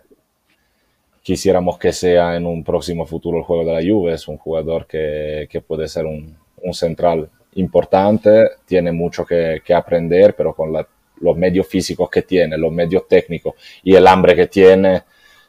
quisiéramos 1.23 1.77
que 1.77 1.93
sea 1.93 2.35
en 2.35 2.45
un 2.45 2.61
próximo 2.61 3.05
futuro 3.05 3.37
el 3.37 3.45
juego 3.45 3.63
de 3.63 3.71
la 3.71 3.79
Juve. 3.81 4.11
Es 4.11 4.27
un 4.27 4.37
jugador 4.37 4.87
que, 4.87 5.47
que 5.49 5.61
puede 5.61 5.87
ser 5.87 6.05
un, 6.05 6.35
un, 6.63 6.73
central 6.73 7.29
importante, 7.53 8.49
tiene 8.65 8.91
mucho 8.91 9.25
que, 9.25 9.61
que 9.63 9.73
aprender, 9.73 10.35
pero 10.35 10.53
con 10.53 10.73
los 10.73 11.37
medios 11.37 11.65
físicos 11.65 12.09
que 12.09 12.23
tiene, 12.23 12.57
los 12.57 12.73
medios 12.73 13.07
técnicos 13.07 13.53
y 13.83 13.95
el 13.95 14.05
hambre 14.05 14.35
que 14.35 14.47
tiene, 14.47 15.03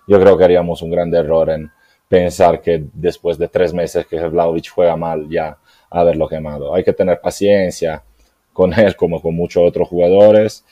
yo 0.07 0.21
creo 0.21 0.39
que 0.39 0.45
haríamos 0.45 0.81
un 0.81 0.93
gran 0.93 1.13
error 1.13 1.51
en 1.51 1.69
pensar 2.07 2.61
que 2.61 2.85
después 2.93 3.37
de 3.37 3.49
tres 3.49 3.75
meses 3.75 4.07
que 4.07 4.21
Vlaovic 4.29 4.69
juega 4.69 4.95
mal 4.95 5.29
ya 5.29 5.59
haberlo 5.91 6.29
quemado. 6.29 6.73
Hay 6.73 6.85
que 6.85 6.93
tener 6.93 7.21
paciencia 7.21 8.05
con 8.53 8.73
él 8.73 8.97
como 8.97 9.21
con 9.21 9.35
muchos 9.35 9.63
otros 9.67 9.89
jugadores. 9.89 10.65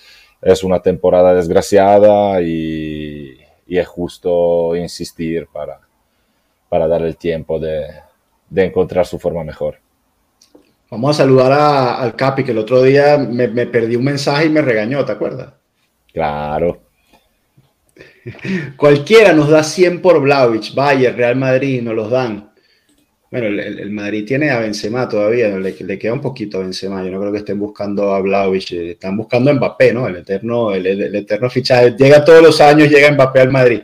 Es 0.42 0.64
una 0.64 0.80
temporada 0.80 1.34
desgraciada 1.34 2.40
y, 2.42 3.38
y 3.66 3.78
es 3.78 3.86
justo 3.86 4.74
insistir 4.74 5.46
para, 5.52 5.80
para 6.68 6.88
dar 6.88 7.02
el 7.02 7.16
tiempo 7.16 7.58
de, 7.58 7.86
de 8.48 8.64
encontrar 8.64 9.06
su 9.06 9.18
forma 9.18 9.44
mejor. 9.44 9.78
Vamos 10.90 11.16
a 11.16 11.22
saludar 11.22 11.52
al 11.52 12.16
Capi, 12.16 12.42
que 12.42 12.50
el 12.50 12.58
otro 12.58 12.82
día 12.82 13.16
me, 13.16 13.46
me, 13.46 13.66
perdí 13.66 13.94
un 13.94 14.04
mensaje 14.04 14.46
y 14.46 14.48
me 14.48 14.60
regañó, 14.60 15.04
¿te 15.04 15.12
acuerdas? 15.12 15.54
Claro. 16.12 16.80
Cualquiera 18.76 19.32
nos 19.32 19.48
da 19.48 19.62
100 19.62 20.02
por 20.02 20.20
Vlaovic, 20.20 20.74
Bayern, 20.74 21.16
Real 21.16 21.36
Madrid, 21.36 21.80
nos 21.80 21.94
los 21.94 22.10
dan. 22.10 22.49
Bueno, 23.30 23.46
el, 23.46 23.90
Madrid 23.92 24.24
tiene 24.26 24.50
a 24.50 24.58
Benzema 24.58 25.08
todavía, 25.08 25.56
le, 25.56 25.98
queda 25.98 26.12
un 26.12 26.20
poquito 26.20 26.58
a 26.58 26.62
Benzema. 26.62 27.04
Yo 27.04 27.12
no 27.12 27.20
creo 27.20 27.30
que 27.30 27.38
estén 27.38 27.60
buscando 27.60 28.12
a 28.12 28.20
Vlaovic, 28.20 28.72
eh, 28.72 28.90
están 28.92 29.16
buscando 29.16 29.50
a 29.50 29.54
Mbappé, 29.54 29.94
¿no? 29.94 30.08
El 30.08 30.16
eterno, 30.16 30.74
el, 30.74 31.14
eterno 31.14 31.48
fichaje. 31.48 31.94
Llega 31.96 32.24
todos 32.24 32.42
los 32.42 32.60
años, 32.60 32.88
llega 32.90 33.12
Mbappé 33.12 33.40
al 33.40 33.52
Madrid. 33.52 33.82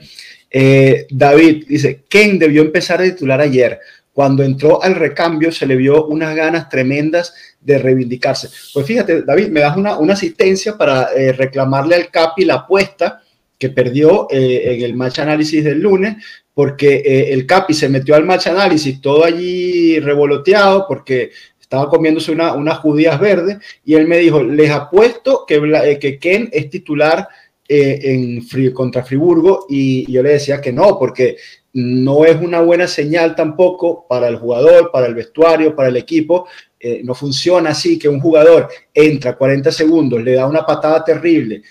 Eh, 0.51 1.07
David 1.11 1.65
dice, 1.69 2.03
Ken 2.09 2.41
debió 2.41 2.63
empezar 2.63 3.01
a 3.01 3.05
titular 3.05 3.41
ayer. 3.41 3.79
Cuando 4.13 4.43
entró 4.43 4.83
al 4.83 4.97
recambio 4.97 5.53
se 5.53 5.67
le 5.67 5.77
vio 5.77 6.07
unas 6.07 6.35
ganas 6.35 6.69
tremendas 6.69 7.33
de 7.61 7.79
reivindicarse. 7.79 8.49
Pues 8.75 8.85
fíjate, 8.85 9.23
David, 9.23 9.49
me 9.49 9.61
das 9.61 9.77
una, 9.77 9.97
una 9.99 10.15
asistencia 10.15 10.77
para 10.77 11.11
eh, 11.15 11.33
reclamarle 11.33 11.95
al 11.95 12.11
Capi 12.11 12.45
la 12.45 12.55
apuesta 12.55 13.23
que 13.59 13.71
perdió 13.71 14.27
en 14.31 14.83
el 14.83 14.95
match 14.95 15.21
análisis 15.21 15.65
del 15.65 15.81
lunes, 15.81 16.17
porque 16.57 17.03
eh, 17.05 17.35
el 17.35 17.45
Capi 17.45 17.75
se 17.75 17.91
metió 17.91 18.15
al 18.15 18.25
match 18.25 18.47
análisis 18.47 18.99
todo 19.03 19.25
allí 19.25 20.01
revoloteado 20.01 20.87
porque 20.89 21.31
estaba 21.61 21.91
comiéndose 21.91 22.33
unas 22.33 22.79
judías 22.79 23.21
verdes 23.21 23.59
y 23.85 23.93
él 23.93 24.09
me 24.09 24.17
dijo, 24.17 24.43
les 24.43 24.71
apuesto 24.71 25.45
que, 25.47 25.57
eh, 25.57 25.99
que 25.99 26.19
Ken 26.19 26.49
es 26.51 26.71
titular 26.71 27.29
eh, 27.69 28.01
en, 28.05 28.73
contra 28.73 29.05
Friburgo 29.05 29.67
y 29.69 30.11
yo 30.11 30.23
le 30.23 30.31
decía 30.31 30.59
que 30.63 30.73
no, 30.73 30.99
porque 30.99 31.37
no 31.77 32.25
es 32.25 32.41
una 32.41 32.63
buena 32.63 32.89
señal 32.89 33.35
tampoco 33.35 34.07
para 34.09 34.29
el 34.29 34.37
jugador, 34.37 34.91
para 34.91 35.07
el 35.07 35.15
vestuario, 35.15 35.77
para 35.77 35.91
el 35.91 35.99
equipo, 35.99 36.49
eh, 36.81 37.03
no 37.05 37.15
funciona 37.15 37.71
así, 37.71 37.99
que 37.99 38.09
un 38.09 38.19
jugador 38.19 38.69
entra 38.95 39.37
40 39.37 39.71
segundos, 39.71 40.23
le 40.23 40.33
da 40.33 40.47
una 40.47 40.65
patada 40.65 41.05
terrible, 41.05 41.63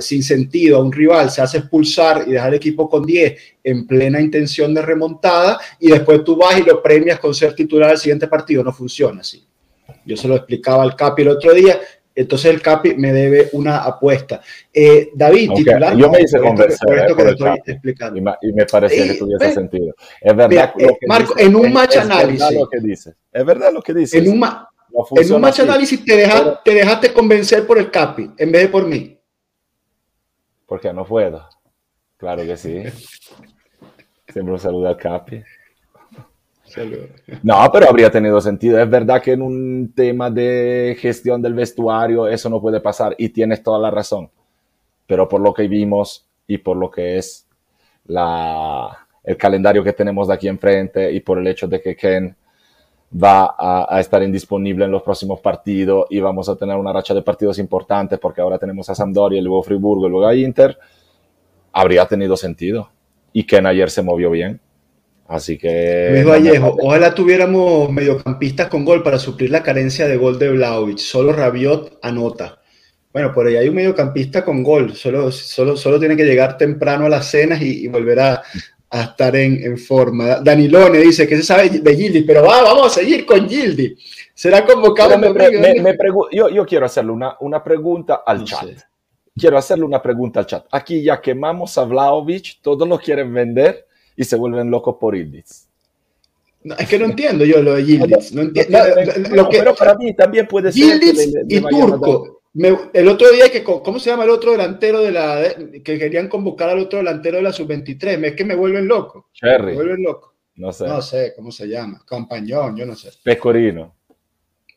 sin 0.00 0.24
sentido 0.24 0.78
a 0.78 0.82
un 0.82 0.90
rival, 0.90 1.30
se 1.30 1.40
hace 1.40 1.58
expulsar 1.58 2.24
y 2.26 2.32
deja 2.32 2.48
el 2.48 2.54
equipo 2.54 2.90
con 2.90 3.06
10 3.06 3.36
en 3.62 3.86
plena 3.86 4.20
intención 4.20 4.74
de 4.74 4.82
remontada 4.82 5.60
y 5.78 5.92
después 5.92 6.24
tú 6.24 6.34
vas 6.34 6.58
y 6.58 6.64
lo 6.64 6.82
premias 6.82 7.20
con 7.20 7.32
ser 7.32 7.54
titular 7.54 7.90
al 7.90 7.98
siguiente 7.98 8.26
partido. 8.26 8.64
No 8.64 8.72
funciona 8.72 9.20
así. 9.20 9.44
Yo 10.04 10.16
se 10.16 10.26
lo 10.26 10.34
explicaba 10.34 10.82
al 10.82 10.96
Capi 10.96 11.22
el 11.22 11.28
otro 11.28 11.54
día, 11.54 11.80
entonces 12.14 12.54
el 12.54 12.62
Capi 12.62 12.94
me 12.94 13.12
debe 13.12 13.48
una 13.52 13.78
apuesta. 13.78 14.40
Eh, 14.72 15.10
David, 15.14 15.50
titular. 15.56 15.96
Yo 15.96 16.10
me 16.10 16.20
hice 16.20 16.38
convencer 16.38 16.98
esto, 16.98 17.16
que 17.16 17.28
estoy 17.30 17.60
explicando. 17.66 18.36
Y, 18.40 18.52
me 18.52 18.66
parecía 18.66 19.06
que 19.08 19.14
tuviese 19.14 19.52
sentido. 19.52 19.94
Es 20.20 20.36
verdad. 20.36 20.72
Eh, 20.78 20.96
Marco, 21.08 21.34
en 21.38 21.56
un 21.56 21.72
match 21.72 21.96
análisis. 21.96 22.40
Es 22.40 22.48
verdad 22.48 22.60
lo 22.60 22.68
que 22.68 22.80
dice. 22.80 23.14
Es 23.32 23.44
verdad 23.44 23.72
lo 23.72 23.82
que 23.82 23.94
dice. 23.94 24.18
En 24.18 24.28
un, 24.28 24.44
en 25.16 25.32
un 25.32 25.40
match 25.40 25.60
análisis 25.60 26.04
te, 26.04 26.28
te 26.64 26.74
dejaste 26.74 27.12
convencer 27.12 27.66
por 27.66 27.78
el 27.78 27.90
Capi 27.90 28.30
en 28.38 28.52
vez 28.52 28.62
de 28.62 28.68
por 28.68 28.86
mí. 28.86 29.18
Porque 30.66 30.92
no 30.92 31.04
puedo. 31.04 31.48
Claro 32.16 32.44
que 32.44 32.56
sí. 32.56 32.82
Siempre 34.32 34.52
un 34.54 34.58
saludo 34.58 34.88
al 34.88 34.96
Capi. 34.96 35.42
No, 37.42 37.70
pero 37.72 37.88
habría 37.88 38.10
tenido 38.10 38.40
sentido. 38.40 38.80
Es 38.80 38.88
verdad 38.88 39.22
que 39.22 39.32
en 39.32 39.42
un 39.42 39.92
tema 39.94 40.30
de 40.30 40.96
gestión 40.98 41.42
del 41.42 41.54
vestuario 41.54 42.26
eso 42.26 42.48
no 42.48 42.60
puede 42.60 42.80
pasar 42.80 43.14
y 43.18 43.28
tienes 43.28 43.62
toda 43.62 43.78
la 43.78 43.90
razón. 43.90 44.30
Pero 45.06 45.28
por 45.28 45.40
lo 45.40 45.52
que 45.52 45.68
vimos 45.68 46.26
y 46.46 46.58
por 46.58 46.76
lo 46.76 46.90
que 46.90 47.18
es 47.18 47.46
la, 48.06 49.06
el 49.22 49.36
calendario 49.36 49.82
que 49.82 49.92
tenemos 49.92 50.28
de 50.28 50.34
aquí 50.34 50.48
enfrente 50.48 51.12
y 51.12 51.20
por 51.20 51.38
el 51.38 51.46
hecho 51.46 51.66
de 51.66 51.80
que 51.80 51.96
Ken 51.96 52.36
va 53.12 53.54
a, 53.58 54.00
estar 54.00 54.22
indisponible 54.22 54.84
en 54.84 54.90
los 54.90 55.02
próximos 55.02 55.40
partidos 55.40 56.06
y 56.10 56.20
vamos 56.20 56.48
a 56.48 56.56
tener 56.56 56.76
una 56.76 56.92
racha 56.92 57.14
de 57.14 57.22
partidos 57.22 57.58
importantes 57.58 58.18
porque 58.18 58.40
ahora 58.40 58.58
tenemos 58.58 58.90
a 58.90 58.94
Sampdoria, 58.94 59.40
luego 59.40 59.62
Friburgo 59.62 60.06
y 60.06 60.10
luego 60.10 60.26
a 60.26 60.34
Inter, 60.34 60.76
habría 61.72 62.06
tenido 62.06 62.36
sentido. 62.36 62.90
Y 63.32 63.44
Ken 63.44 63.66
ayer 63.66 63.90
se 63.90 64.02
movió 64.02 64.30
bien. 64.30 64.60
Así 65.34 65.58
que. 65.58 66.10
Luis 66.12 66.24
Vallejo, 66.24 66.76
ojalá 66.80 67.12
tuviéramos 67.12 67.90
mediocampistas 67.90 68.68
con 68.68 68.84
gol 68.84 69.02
para 69.02 69.18
suplir 69.18 69.50
la 69.50 69.64
carencia 69.64 70.06
de 70.06 70.16
gol 70.16 70.38
de 70.38 70.50
Vlaovic. 70.50 70.98
Solo 70.98 71.32
Rabiot 71.32 71.98
anota. 72.02 72.60
Bueno, 73.12 73.32
por 73.34 73.48
ahí 73.48 73.56
hay 73.56 73.68
un 73.68 73.74
mediocampista 73.74 74.44
con 74.44 74.62
gol. 74.62 74.94
Solo, 74.94 75.32
solo, 75.32 75.76
solo 75.76 75.98
tiene 75.98 76.16
que 76.16 76.24
llegar 76.24 76.56
temprano 76.56 77.06
a 77.06 77.08
las 77.08 77.26
cenas 77.26 77.60
y, 77.60 77.88
volver 77.88 78.20
a, 78.20 78.42
estar 78.92 79.34
en, 79.34 79.76
forma. 79.76 80.36
Danilone 80.36 80.98
dice 80.98 81.26
que 81.26 81.36
se 81.36 81.42
sabe 81.42 81.68
de 81.68 81.96
Gildi, 81.96 82.22
pero 82.22 82.44
va, 82.44 82.62
vamos 82.62 82.86
a 82.86 83.00
seguir 83.00 83.26
con 83.26 83.48
Gildi. 83.48 83.96
Será 84.32 84.64
convocado. 84.64 85.18
Me, 85.18 85.32
yo, 86.30 86.48
yo, 86.48 86.64
quiero 86.64 86.86
hacerle 86.86 87.10
una, 87.10 87.36
una 87.40 87.62
pregunta 87.62 88.22
al 88.24 88.44
chat. 88.44 88.68
Quiero 89.36 89.58
hacerle 89.58 89.84
una 89.84 90.00
pregunta 90.00 90.38
al 90.38 90.46
chat. 90.46 90.66
Aquí 90.70 91.02
ya 91.02 91.20
quemamos 91.20 91.76
a 91.76 91.82
Vlaovic, 91.82 92.60
todos 92.62 92.86
lo 92.86 93.00
quieren 93.00 93.34
vender 93.34 93.88
y 94.16 94.24
se 94.24 94.36
vuelven 94.36 94.70
locos 94.70 94.96
por 95.00 95.14
Yildiz. 95.16 95.68
es 96.78 96.88
que 96.88 96.98
no 96.98 97.06
entiendo 97.06 97.44
yo 97.44 97.62
lo 97.62 97.74
de. 97.74 97.82
No 98.32 98.42
entiendo, 98.42 98.78
lo 99.30 99.48
que, 99.48 99.58
pero 99.58 99.74
para 99.74 99.94
mí 99.94 100.14
también 100.14 100.46
puede 100.46 100.72
ser. 100.72 101.00
Yildiz 101.00 101.34
y 101.48 101.60
Turco. 101.60 102.42
el 102.92 103.08
otro 103.08 103.30
día 103.30 103.50
que, 103.50 103.62
¿cómo 103.64 103.98
se 103.98 104.10
llama 104.10 104.24
el 104.24 104.30
otro 104.30 104.52
delantero 104.52 105.00
de 105.00 105.12
la, 105.12 105.54
que 105.84 105.98
querían 105.98 106.28
convocar 106.28 106.70
al 106.70 106.78
otro 106.78 106.98
delantero 106.98 107.38
de 107.38 107.42
la 107.42 107.52
sub-23? 107.52 108.24
Es 108.24 108.34
que 108.34 108.44
me 108.44 108.54
vuelven 108.54 108.86
loco. 108.86 109.28
Cherry. 109.32 109.72
Me 109.72 109.74
vuelven 109.74 110.02
loco. 110.02 110.34
No 110.56 110.72
sé. 110.72 110.86
No 110.86 111.02
sé 111.02 111.32
cómo 111.34 111.50
se 111.50 111.66
llama. 111.66 112.02
Compañón, 112.06 112.76
yo 112.76 112.86
no 112.86 112.94
sé. 112.94 113.10
Pecorino. 113.22 113.94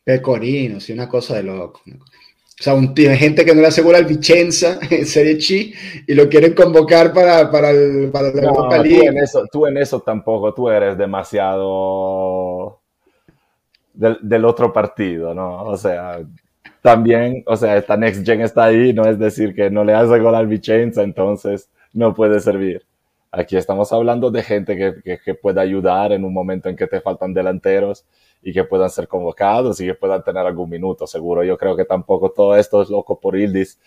Pecorino, 0.03 0.79
sí, 0.79 0.93
una 0.93 1.07
cosa 1.07 1.35
de 1.35 1.43
loco. 1.43 1.81
O 2.59 2.63
sea, 2.63 2.73
un, 2.73 2.95
gente 2.95 3.45
que 3.45 3.53
no 3.53 3.61
le 3.61 3.67
asegura 3.67 3.99
el 3.99 4.05
Vicenza 4.05 4.79
en 4.89 5.05
Serie 5.05 5.39
C 5.39 5.73
y 6.07 6.13
lo 6.15 6.27
quieren 6.27 6.53
convocar 6.53 7.13
para, 7.13 7.51
para, 7.51 7.69
el, 7.69 8.09
para 8.11 8.31
la 8.31 8.41
Europa 8.41 8.79
League. 8.79 9.01
Tú 9.01 9.07
en, 9.07 9.17
eso, 9.19 9.45
tú 9.51 9.67
en 9.67 9.77
eso 9.77 9.99
tampoco, 9.99 10.53
tú 10.53 10.67
eres 10.67 10.97
demasiado 10.97 12.79
del, 13.93 14.17
del, 14.21 14.45
otro 14.45 14.73
partido, 14.73 15.35
¿no? 15.35 15.65
O 15.65 15.77
sea, 15.77 16.19
también, 16.81 17.43
o 17.45 17.55
sea, 17.55 17.77
esta 17.77 17.95
Next 17.95 18.25
Gen 18.25 18.41
está 18.41 18.65
ahí, 18.65 18.91
no 18.91 19.05
es 19.05 19.19
decir 19.19 19.53
que 19.53 19.69
no 19.69 19.83
le 19.83 19.93
hace 19.93 20.17
gol 20.19 20.33
al 20.33 20.47
Vicenza, 20.47 21.03
entonces 21.03 21.69
no 21.93 22.15
puede 22.15 22.39
servir. 22.39 22.83
Aquí 23.31 23.55
estamos 23.55 23.93
hablando 23.93 24.31
de 24.31 24.41
gente 24.41 24.75
que, 24.75 24.95
que, 25.03 25.19
que 25.19 25.35
puede 25.35 25.61
ayudar 25.61 26.11
en 26.11 26.25
un 26.25 26.33
momento 26.33 26.69
en 26.69 26.75
que 26.75 26.87
te 26.87 27.01
faltan 27.01 27.35
delanteros 27.35 28.03
y 28.41 28.53
que 28.53 28.63
puedan 28.63 28.89
ser 28.89 29.07
convocados 29.07 29.79
y 29.81 29.85
que 29.85 29.93
puedan 29.93 30.23
tener 30.23 30.45
algún 30.45 30.69
minuto, 30.69 31.07
seguro. 31.07 31.43
Yo 31.43 31.57
creo 31.57 31.75
que 31.75 31.85
tampoco 31.85 32.31
todo 32.31 32.55
esto 32.55 32.81
es 32.81 32.89
loco 32.89 33.19
por 33.19 33.37
Ildis. 33.37 33.79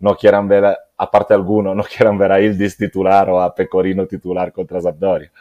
No 0.00 0.16
quieran 0.16 0.48
ver, 0.48 0.76
aparte 0.96 1.34
alguno, 1.34 1.74
no 1.74 1.82
quieran 1.96 2.18
ver 2.18 2.32
a 2.32 2.40
Ildis 2.40 2.76
titular 2.76 3.28
o 3.30 3.40
a 3.40 3.54
Pecorino 3.54 4.06
titular 4.06 4.52
contra 4.52 4.80
Sampdoria. 4.80 5.32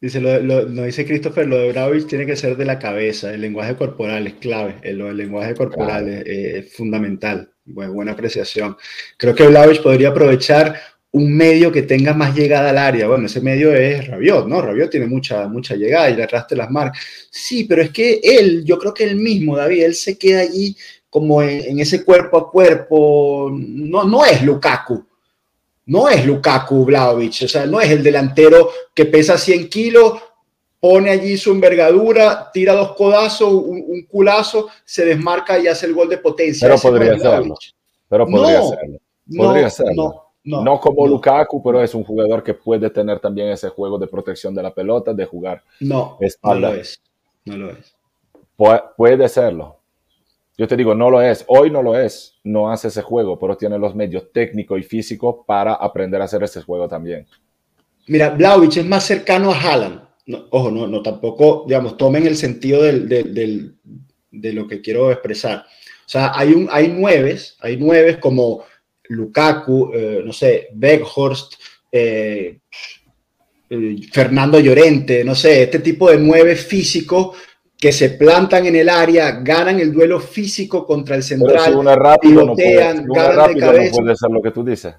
Dice, 0.00 0.20
lo, 0.20 0.38
lo, 0.38 0.84
dice 0.84 1.04
Christopher, 1.04 1.48
lo 1.48 1.56
de 1.58 1.72
Bravich 1.72 2.06
tiene 2.06 2.24
que 2.24 2.36
ser 2.36 2.56
de 2.56 2.64
la 2.64 2.78
cabeza, 2.78 3.34
el 3.34 3.40
lenguaje 3.40 3.74
corporal 3.74 4.28
es 4.28 4.34
clave, 4.34 4.76
el, 4.82 5.00
el 5.00 5.16
lenguaje 5.16 5.56
corporal 5.56 6.08
es, 6.08 6.72
fundamental, 6.72 7.50
buena 7.64 8.12
apreciación. 8.12 8.76
Creo 9.16 9.34
que 9.34 9.48
Blavich 9.48 9.82
podría 9.82 10.10
aprovechar 10.10 10.76
un 11.18 11.36
medio 11.36 11.72
que 11.72 11.82
tenga 11.82 12.14
más 12.14 12.34
llegada 12.34 12.70
al 12.70 12.78
área. 12.78 13.08
Bueno, 13.08 13.26
ese 13.26 13.40
medio 13.40 13.72
es 13.74 14.06
Rabiot, 14.06 14.46
¿no? 14.46 14.62
Rabiot 14.62 14.90
tiene 14.90 15.06
mucha, 15.06 15.48
mucha 15.48 15.74
llegada 15.74 16.08
y 16.10 16.16
le 16.16 16.22
arrastre 16.22 16.56
las 16.56 16.70
marcas. 16.70 17.02
Sí, 17.30 17.64
pero 17.64 17.82
es 17.82 17.90
que 17.90 18.20
él, 18.22 18.64
yo 18.64 18.78
creo 18.78 18.94
que 18.94 19.04
él 19.04 19.16
mismo, 19.16 19.56
David, 19.56 19.84
él 19.84 19.94
se 19.94 20.16
queda 20.16 20.40
allí 20.40 20.76
como 21.10 21.42
en, 21.42 21.78
ese 21.80 22.04
cuerpo 22.04 22.38
a 22.38 22.50
cuerpo. 22.50 23.50
No, 23.52 24.04
no 24.04 24.24
es 24.24 24.42
Lukaku. 24.42 25.04
No 25.86 26.08
es 26.08 26.24
Lukaku 26.24 26.84
Vlaovic. 26.84 27.42
O 27.44 27.48
sea, 27.48 27.66
no 27.66 27.80
es 27.80 27.90
el 27.90 28.02
delantero 28.02 28.70
que 28.94 29.06
pesa 29.06 29.36
100 29.36 29.68
kilos, 29.68 30.20
pone 30.78 31.10
allí 31.10 31.36
su 31.36 31.50
envergadura, 31.50 32.50
tira 32.52 32.74
dos 32.74 32.94
codazos, 32.94 33.52
un, 33.52 34.06
culazo, 34.08 34.68
se 34.84 35.04
desmarca 35.04 35.58
y 35.58 35.66
hace 35.66 35.86
el 35.86 35.94
gol 35.94 36.08
de 36.08 36.18
potencia. 36.18 36.68
Pero 36.68 36.80
podría 36.80 37.14
hacerlo. 37.14 37.56
Pero 38.08 38.26
podría 38.26 38.60
hacerlo. 38.60 38.98
Podría 39.36 39.66
hacerlo. 39.66 39.94
No, 39.94 40.27
como 40.80 41.06
Lukaku, 41.06 41.62
pero 41.62 41.82
es 41.82 41.94
un 41.94 42.04
jugador 42.04 42.42
que 42.42 42.54
puede 42.54 42.90
tener 42.90 43.20
también 43.20 43.48
ese 43.48 43.68
juego 43.68 43.98
de 43.98 44.06
protección 44.06 44.54
de 44.54 44.62
la 44.62 44.72
pelota, 44.72 45.12
de 45.12 45.24
jugar. 45.24 45.62
No, 45.80 46.16
espalda. 46.20 46.68
no 46.68 46.74
lo 46.74 46.80
es. 46.80 47.02
No 47.44 47.56
lo 47.56 47.70
es. 47.70 47.96
puede 48.96 49.28
serlo. 49.28 49.78
Yo 50.58 50.66
te 50.66 50.76
digo, 50.76 50.92
no 50.92 51.08
lo 51.08 51.22
es. 51.22 51.44
Hoy 51.46 51.70
no 51.70 51.82
lo 51.82 51.96
es. 51.96 52.34
No 52.42 52.70
hace 52.70 52.88
ese 52.88 53.00
juego, 53.02 53.38
pero 53.38 53.56
tiene 53.56 53.78
los 53.78 53.94
medios 53.94 54.32
técnicos 54.32 54.80
y 54.80 54.82
físicos 54.82 55.36
para 55.46 55.74
aprender 55.74 56.20
a 56.20 56.24
hacer 56.24 56.42
ese 56.42 56.62
juego 56.62 56.88
también. 56.88 57.26
Mira, 58.08 58.30
Vlaovic 58.30 58.78
es 58.78 58.86
más 58.86 59.04
cercano 59.04 59.52
a 59.52 59.60
Haaland. 59.60 60.00
ojo, 60.50 60.70
no, 60.72 60.88
no 60.88 61.00
tampoco, 61.00 61.64
digamos, 61.66 61.96
tomen 61.96 62.26
el 62.26 62.36
sentido 62.36 62.82
del, 62.82 63.08
del, 63.08 63.76
de 64.32 64.52
lo 64.52 64.66
que 64.66 64.80
quiero 64.80 65.12
expresar. 65.12 65.58
O 65.60 66.08
sea, 66.10 66.32
hay, 66.34 66.52
un, 66.52 66.68
hay 66.72 66.88
nueves, 66.88 67.56
hay 67.60 67.76
nueves 67.76 68.16
como 68.16 68.64
Lukaku, 69.08 69.90
eh, 69.92 70.22
no 70.24 70.32
sé, 70.32 70.68
Beckhorst, 70.74 71.54
eh, 71.90 72.58
eh, 73.70 73.96
Fernando 74.12 74.60
Llorente, 74.60 75.24
no 75.24 75.34
sé, 75.34 75.62
este 75.62 75.78
tipo 75.80 76.10
de 76.10 76.18
nueve 76.18 76.56
físicos 76.56 77.36
que 77.76 77.92
se 77.92 78.10
plantan 78.10 78.66
en 78.66 78.76
el 78.76 78.88
área, 78.88 79.40
ganan 79.40 79.78
el 79.78 79.92
duelo 79.92 80.18
físico 80.20 80.84
contra 80.84 81.16
el 81.16 81.22
central, 81.22 81.60
si 81.64 81.70
una 81.70 81.94
rápido, 81.94 82.44
no 82.44 82.54
puede, 82.54 84.16
ser 84.16 84.30
lo 84.30 84.42
que 84.42 84.50
tú 84.50 84.64
dices. 84.64 84.94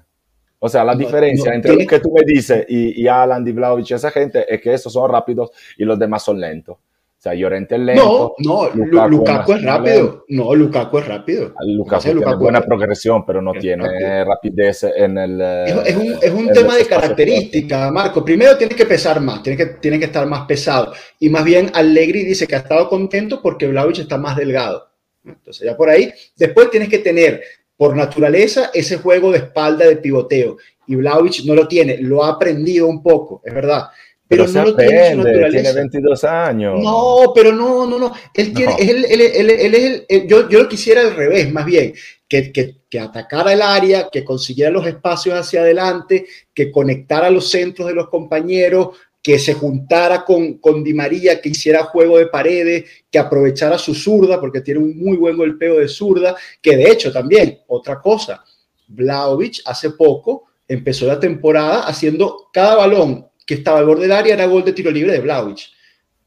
O 0.58 0.68
sea, 0.68 0.84
la 0.84 0.94
diferencia 0.94 1.54
entre 1.54 1.74
lo 1.74 1.86
que 1.86 2.00
tú 2.00 2.12
me 2.12 2.22
dices 2.24 2.66
y, 2.68 3.02
y 3.02 3.08
Alan, 3.08 3.44
Di 3.44 3.52
Vlaovic 3.52 3.90
y 3.90 3.94
esa 3.94 4.10
gente 4.10 4.44
es 4.52 4.60
que 4.60 4.74
estos 4.74 4.92
son 4.92 5.10
rápidos 5.10 5.50
y 5.76 5.84
los 5.84 5.98
demás 5.98 6.22
son 6.22 6.38
lentos. 6.40 6.76
O 7.20 7.22
sea, 7.22 7.34
Llorente 7.34 7.74
es 7.74 7.80
lento. 7.82 8.34
No, 8.38 8.70
no, 8.72 9.06
Lukaku, 9.06 9.52
es 9.52 9.62
rápido. 9.62 10.24
No, 10.28 10.54
Lukaku 10.54 10.98
es 11.00 11.06
rápido. 11.06 11.52
Lukaku 11.66 12.02
tiene 12.02 12.34
buena 12.36 12.62
progresión, 12.62 13.26
pero 13.26 13.42
no 13.42 13.52
tiene 13.52 14.24
rapidez 14.24 14.84
en 14.84 15.18
el. 15.18 15.38
Es, 15.84 15.96
un, 15.96 16.14
es 16.22 16.30
un 16.30 16.48
tema 16.48 16.76
de 16.76 16.86
característica, 16.86 17.90
Marco. 17.90 18.24
Primero 18.24 18.56
tiene 18.56 18.74
que 18.74 18.86
pesar 18.86 19.20
más, 19.20 19.42
tiene 19.42 19.58
que, 19.58 19.66
tiene 19.66 19.98
que 19.98 20.06
estar 20.06 20.26
más 20.26 20.46
pesado. 20.46 20.94
Y 21.18 21.28
más 21.28 21.44
bien 21.44 21.70
Allegri 21.74 22.24
dice 22.24 22.46
que 22.46 22.54
ha 22.54 22.60
estado 22.60 22.88
contento 22.88 23.42
porque 23.42 23.66
Vlaovic 23.66 23.98
está 23.98 24.16
más 24.16 24.34
delgado. 24.34 24.88
Entonces, 25.22 25.66
ya 25.66 25.76
por 25.76 25.90
ahí. 25.90 26.10
Después 26.36 26.70
tienes 26.70 26.88
que 26.88 27.00
tener, 27.00 27.42
por 27.76 27.94
naturaleza, 27.94 28.70
ese 28.72 28.96
juego 28.96 29.30
de 29.30 29.40
espalda 29.40 29.84
de 29.84 29.96
pivoteo. 29.96 30.56
Y 30.86 30.96
Vlaovic 30.96 31.44
no 31.44 31.54
lo 31.54 31.68
tiene, 31.68 31.98
lo 31.98 32.24
ha 32.24 32.30
aprendido 32.30 32.86
un 32.86 33.02
poco, 33.02 33.42
es 33.44 33.52
verdad 33.52 33.90
pero, 34.30 34.46
no 34.46 34.64
lo 34.64 34.76
tiene 34.76 35.50
Tiene 35.50 35.72
22 35.72 36.22
años. 36.22 36.80
No, 36.80 37.32
pero 37.34 37.50
no, 37.50 37.84
no, 37.84 37.98
no. 37.98 38.12
Él 38.32 38.54
tiene, 38.54 38.76
Él, 38.78 39.04
él, 39.10 39.20
él, 39.20 39.74
es 39.74 40.04
el, 40.08 40.28
yo, 40.28 40.48
yo 40.48 40.62
lo 40.62 40.68
quisiera 40.68 41.00
al 41.00 41.16
revés, 41.16 41.52
más 41.52 41.66
bien, 41.66 41.92
que, 42.28 42.52
que, 42.52 42.76
que, 42.88 43.00
atacara 43.00 43.52
el 43.52 43.60
área, 43.60 44.08
que 44.08 44.22
consiguiera 44.24 44.70
los 44.70 44.86
espacios 44.86 45.34
hacia 45.34 45.62
adelante, 45.62 46.26
que 46.54 46.70
conectara 46.70 47.28
los 47.28 47.50
centros 47.50 47.88
de 47.88 47.94
los 47.94 48.08
compañeros, 48.08 48.90
que 49.20 49.36
se 49.40 49.54
juntara 49.54 50.24
con, 50.24 50.58
con 50.58 50.84
Di 50.84 50.94
María, 50.94 51.40
que 51.40 51.48
hiciera 51.48 51.82
juego 51.82 52.16
de 52.16 52.26
paredes, 52.26 52.84
que 53.10 53.18
aprovechara 53.18 53.78
su 53.78 53.96
zurda, 53.96 54.38
porque 54.38 54.60
tiene 54.60 54.78
un 54.78 54.96
muy 54.96 55.16
buen 55.16 55.36
golpeo 55.36 55.80
de 55.80 55.88
zurda, 55.88 56.36
que 56.62 56.76
de 56.76 56.88
hecho 56.88 57.12
también, 57.12 57.58
otra 57.66 58.00
cosa, 58.00 58.44
Vlaovic 58.86 59.62
hace 59.64 59.90
poco 59.90 60.44
empezó 60.68 61.04
la 61.06 61.18
temporada 61.18 61.80
haciendo 61.80 62.48
cada 62.52 62.76
balón 62.76 63.26
que 63.50 63.54
estaba 63.54 63.80
al 63.80 63.86
borde 63.86 64.02
del 64.02 64.12
área 64.12 64.34
era 64.34 64.46
gol 64.46 64.64
de 64.64 64.72
tiro 64.72 64.92
libre 64.92 65.10
de 65.10 65.18
Vlaovic. 65.18 65.58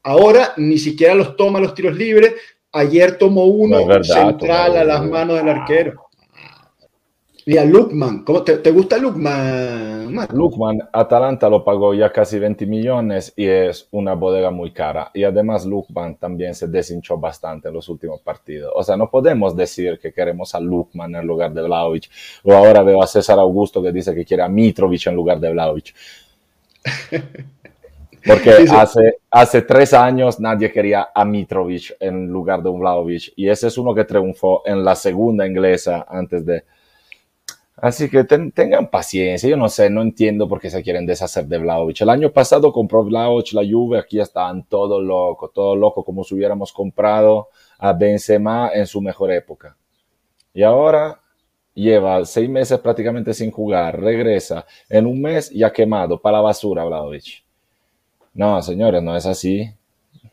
Ahora 0.02 0.52
ni 0.58 0.76
siquiera 0.76 1.14
los 1.14 1.36
toma 1.36 1.58
los 1.58 1.72
tiros 1.72 1.96
libres. 1.96 2.34
Ayer 2.70 3.16
tomó 3.16 3.46
uno 3.46 3.78
central 4.02 4.76
a 4.76 4.84
las 4.84 5.06
manos 5.06 5.38
del 5.38 5.48
arquero. 5.48 6.04
Mira, 7.46 7.64
Lukman, 7.64 8.24
¿cómo 8.24 8.42
te, 8.42 8.70
gusta 8.70 8.98
Lukman? 8.98 10.14
Lukman, 10.34 10.80
Atalanta 10.92 11.48
lo 11.48 11.64
pagó 11.64 11.94
ya 11.94 12.12
casi 12.12 12.38
20 12.38 12.66
millones 12.66 13.32
y 13.36 13.46
es 13.46 13.88
una 13.90 14.12
bodega 14.12 14.50
muy 14.50 14.72
cara. 14.72 15.10
Y 15.14 15.24
además 15.24 15.64
Lukman 15.64 16.16
también 16.16 16.54
se 16.54 16.68
deshinchó 16.68 17.16
bastante 17.16 17.68
en 17.68 17.74
los 17.74 17.88
últimos 17.88 18.20
partidos. 18.20 18.70
O 18.74 18.82
sea, 18.82 18.98
no 18.98 19.10
podemos 19.10 19.56
decir 19.56 19.98
que 19.98 20.12
queremos 20.12 20.54
a 20.54 20.60
Lukman 20.60 21.14
en 21.14 21.26
lugar 21.26 21.54
de 21.54 21.62
Vlaovic. 21.62 22.10
O 22.42 22.52
ahora 22.52 22.82
veo 22.82 23.02
a 23.02 23.06
César 23.06 23.38
Augusto 23.38 23.82
que 23.82 23.92
dice 23.92 24.14
que 24.14 24.26
quiere 24.26 24.42
a 24.42 24.48
Mitrovic 24.48 25.06
en 25.06 25.14
lugar 25.14 25.40
de 25.40 25.52
Vlaovic. 25.52 25.94
Porque 28.26 28.50
Hace, 28.70 29.18
hace 29.30 29.62
tres 29.62 29.92
años 29.92 30.40
nadie 30.40 30.72
quería 30.72 31.08
a 31.14 31.24
Mitrovic 31.24 31.96
en 32.00 32.28
lugar 32.28 32.62
de 32.62 32.70
un 32.70 32.80
Vlaovic 32.80 33.32
y 33.36 33.48
ese 33.48 33.68
es 33.68 33.78
uno 33.78 33.94
que 33.94 34.04
triunfó 34.04 34.62
en 34.64 34.84
la 34.84 34.94
segunda 34.94 35.46
inglesa 35.46 36.06
antes 36.08 36.44
de... 36.46 36.64
Así 37.76 38.08
que 38.08 38.24
tengan 38.24 38.88
paciencia, 38.88 39.50
yo 39.50 39.56
no 39.56 39.68
sé, 39.68 39.90
no 39.90 40.00
entiendo 40.00 40.48
por 40.48 40.60
qué 40.60 40.70
se 40.70 40.82
quieren 40.82 41.04
deshacer 41.04 41.44
de 41.46 41.58
Vlaovic. 41.58 42.00
El 42.00 42.08
año 42.08 42.30
pasado 42.30 42.72
compró 42.72 43.04
Vlaovic 43.04 43.52
la 43.52 43.62
Juve, 43.68 43.98
aquí 43.98 44.20
estaban 44.20 44.64
todo 44.64 45.02
loco, 45.02 45.50
todo 45.50 45.74
loco, 45.74 46.04
como 46.04 46.22
si 46.22 46.34
hubiéramos 46.34 46.72
comprado 46.72 47.48
a 47.78 47.92
Benzema 47.92 48.70
en 48.72 48.86
su 48.86 49.02
mejor 49.02 49.32
época. 49.32 49.76
Y 50.54 50.62
ahora 50.62 51.20
lleva 51.74 52.24
seis 52.24 52.48
meses 52.48 52.78
prácticamente 52.78 53.34
sin 53.34 53.50
jugar, 53.50 54.00
regresa 54.00 54.64
en 54.88 55.06
un 55.06 55.20
mes 55.20 55.50
ya 55.50 55.72
quemado 55.72 56.20
para 56.20 56.38
la 56.38 56.42
basura, 56.42 56.84
Vladovic. 56.84 57.42
No, 58.34 58.60
señores, 58.62 59.02
no 59.02 59.16
es 59.16 59.26
así. 59.26 59.70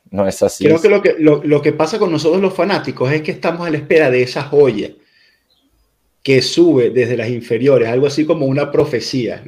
No 0.10 0.28
es 0.28 0.44
así. 0.44 0.66
Creo 0.66 0.82
que 0.82 0.90
lo 0.90 1.02
que, 1.02 1.16
lo, 1.20 1.62
que 1.62 1.72
pasa 1.72 1.98
con 1.98 2.12
nosotros 2.12 2.42
los 2.42 2.54
fanáticos 2.54 3.12
es 3.14 3.22
que 3.22 3.32
estamos 3.32 3.66
a 3.66 3.70
la 3.70 3.78
espera 3.78 4.10
de 4.10 4.22
esa 4.22 4.44
joya 4.44 4.90
que 6.22 6.42
sube 6.42 6.90
desde 6.90 7.18
las 7.18 7.30
inferiores, 7.30 7.88
algo 7.88 8.08
así 8.08 8.26
como 8.26 8.46
una 8.46 8.70
profecía. 8.72 9.42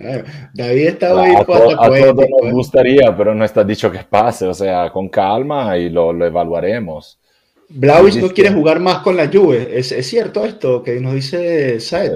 David 0.53 0.88
está 0.88 1.13
hoy 1.13 1.36
a, 1.36 1.43
todos 1.43 1.75
nos 1.75 1.97
¿eh? 1.97 2.51
gustaría, 2.51 3.15
pero 3.15 3.36
no 3.36 3.43
está 3.43 3.63
dicho 3.63 3.91
que 3.91 3.99
pase, 3.99 4.47
o 4.47 4.53
sea, 4.53 4.89
con 4.89 5.10
calma 5.10 5.77
y 5.77 5.89
lo, 5.89 6.13
lo 6.13 6.25
evaluaremos. 6.25 7.19
Blauich 7.75 8.17
no 8.17 8.29
quiere 8.29 8.51
jugar 8.51 8.79
más 8.79 8.99
con 8.99 9.17
la 9.17 9.27
Juve. 9.27 9.79
¿Es, 9.79 9.91
¿Es, 9.91 10.05
cierto 10.05 10.45
esto 10.45 10.83
que 10.83 10.99
nos 10.99 11.15
dice 11.15 11.79
Saed? 11.79 12.13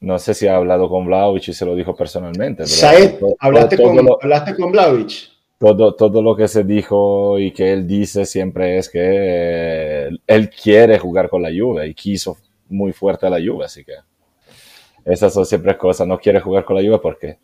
No 0.00 0.18
sé 0.18 0.32
si 0.32 0.46
ha 0.46 0.56
hablado 0.56 0.88
con 0.88 1.06
Blauich 1.06 1.48
y 1.48 1.52
se 1.52 1.66
lo 1.66 1.74
dijo 1.74 1.94
personalmente. 1.94 2.66
Saed, 2.66 3.16
¿hablaste, 3.38 3.76
con, 3.76 3.98
¿hablaste 4.22 4.54
con 4.56 4.72
Blauich? 4.72 5.30
Todo, 5.58 5.94
todo 5.94 6.22
lo 6.22 6.34
que 6.34 6.48
se 6.48 6.64
dijo 6.64 7.38
y 7.38 7.50
que 7.50 7.72
él 7.72 7.86
dice 7.86 8.24
siempre 8.24 8.78
es 8.78 8.88
que 8.88 10.08
él 10.26 10.50
quiere 10.50 10.98
jugar 10.98 11.28
con 11.28 11.42
la 11.42 11.50
Juve 11.50 11.88
y 11.88 11.94
quiso 11.94 12.38
muy 12.68 12.92
fuerte 12.92 13.26
a 13.26 13.30
la 13.30 13.38
Juve, 13.38 13.64
así 13.64 13.84
que 13.84 13.94
esas 15.04 15.34
son 15.34 15.44
siempre 15.44 15.76
cosas. 15.76 16.06
No 16.06 16.18
quiere 16.18 16.40
jugar 16.40 16.64
con 16.64 16.76
la 16.76 16.82
Juve 16.82 16.98
porque 17.00 17.38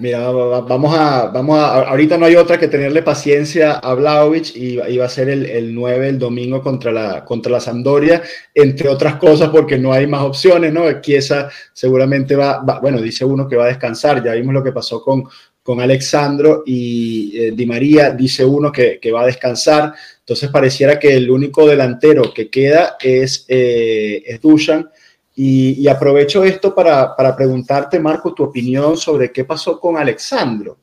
Mira, 0.00 0.30
vamos 0.30 0.96
a, 0.98 1.26
vamos 1.26 1.58
a, 1.58 1.82
ahorita 1.90 2.16
no 2.16 2.26
hay 2.26 2.34
otra 2.34 2.58
que 2.58 2.66
tenerle 2.66 3.02
paciencia 3.02 3.72
a 3.74 3.94
Vlaovic 3.94 4.56
y, 4.56 4.76
va 4.76 5.04
a 5.04 5.08
ser 5.08 5.28
el, 5.28 5.46
el, 5.46 5.74
9 5.74 6.08
el 6.08 6.18
domingo 6.18 6.62
contra 6.62 6.90
la, 6.90 7.24
contra 7.24 7.52
la 7.52 7.60
Sampdoria, 7.60 8.22
entre 8.54 8.88
otras 8.88 9.16
cosas 9.16 9.50
porque 9.50 9.78
no 9.78 9.92
hay 9.92 10.06
más 10.06 10.22
opciones, 10.22 10.72
¿no? 10.72 11.00
Chiesa 11.00 11.50
seguramente 11.72 12.34
va, 12.34 12.62
bueno, 12.80 13.00
dice 13.00 13.24
uno 13.24 13.46
que 13.46 13.56
va 13.56 13.64
a 13.64 13.68
descansar, 13.68 14.24
ya 14.24 14.32
vimos 14.32 14.54
lo 14.54 14.64
que 14.64 14.72
pasó 14.72 15.04
con, 15.04 15.24
con 15.62 15.80
Alexandro 15.80 16.62
y 16.66 17.38
eh, 17.38 17.52
Di 17.52 17.66
María, 17.66 18.10
dice 18.10 18.44
uno 18.44 18.72
que, 18.72 18.98
que, 18.98 19.12
va 19.12 19.22
a 19.22 19.26
descansar, 19.26 19.92
entonces 20.18 20.48
pareciera 20.48 20.98
que 20.98 21.14
el 21.14 21.30
único 21.30 21.66
delantero 21.66 22.32
que 22.34 22.48
queda 22.48 22.96
es, 23.00 23.44
eh, 23.46 24.22
es 24.26 24.40
Dushan, 24.40 24.88
y, 25.34 25.88
aprovecho 25.88 26.44
esto 26.44 26.74
para, 26.74 27.14
preguntarte, 27.36 27.98
Marco, 27.98 28.34
tu 28.34 28.44
opinión 28.44 28.96
sobre 28.96 29.32
qué 29.32 29.44
pasó 29.44 29.80
con 29.80 29.96
Alexandro, 29.96 30.78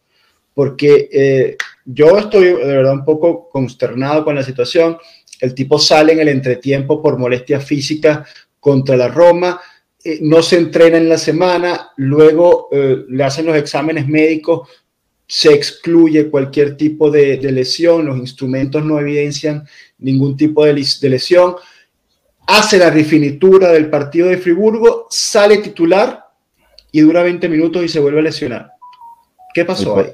porque 0.54 1.10
eh, 1.12 1.58
yo 1.86 2.18
estoy 2.18 2.46
de 2.46 2.66
verdad 2.66 2.94
un 2.94 3.06
poco 3.06 3.50
consternado 3.50 4.24
con 4.26 4.36
la 4.36 4.44
situación. 4.44 4.98
El 5.40 5.54
tipo 5.54 5.78
sale 5.78 6.14
en 6.14 6.20
el 6.20 6.30
entretiempo 6.30 7.02
por 7.02 7.20
molestias 7.20 7.64
físicas 7.64 8.28
contra 8.60 8.98
la 8.98 9.08
Roma, 9.10 9.62
eh, 10.04 10.20
no 10.22 10.42
se 10.42 10.58
entrena 10.58 10.98
en 10.98 11.10
la 11.10 11.18
semana, 11.18 11.92
luego 11.98 12.70
eh, 12.72 13.04
le 13.10 13.24
hacen 13.24 13.46
los 13.46 13.58
exámenes 13.58 14.08
médicos, 14.08 14.70
se 15.28 15.54
excluye 15.54 16.30
cualquier 16.30 16.78
tipo 16.78 17.12
de, 17.12 17.38
lesión, 17.52 18.06
los 18.06 18.18
instrumentos 18.18 18.84
no 18.86 19.00
evidencian 19.00 19.68
ningún 19.98 20.38
tipo 20.38 20.66
de 20.66 20.74
lesión 20.74 21.56
hace 22.48 22.78
la 22.78 22.90
refinitura 22.90 23.72
del 23.72 23.90
partido 23.90 24.30
de 24.30 24.38
Friburgo, 24.38 25.06
sale 25.10 25.58
titular 25.58 26.26
y 26.92 27.02
dura 27.02 27.22
20 27.22 27.48
minutos 27.50 27.84
y 27.84 27.90
se 27.90 28.00
vuelve 28.00 28.20
a 28.20 28.24
lesionar. 28.24 28.72
¿Qué 29.54 29.66
pasó 29.66 30.00
ahí? 30.00 30.14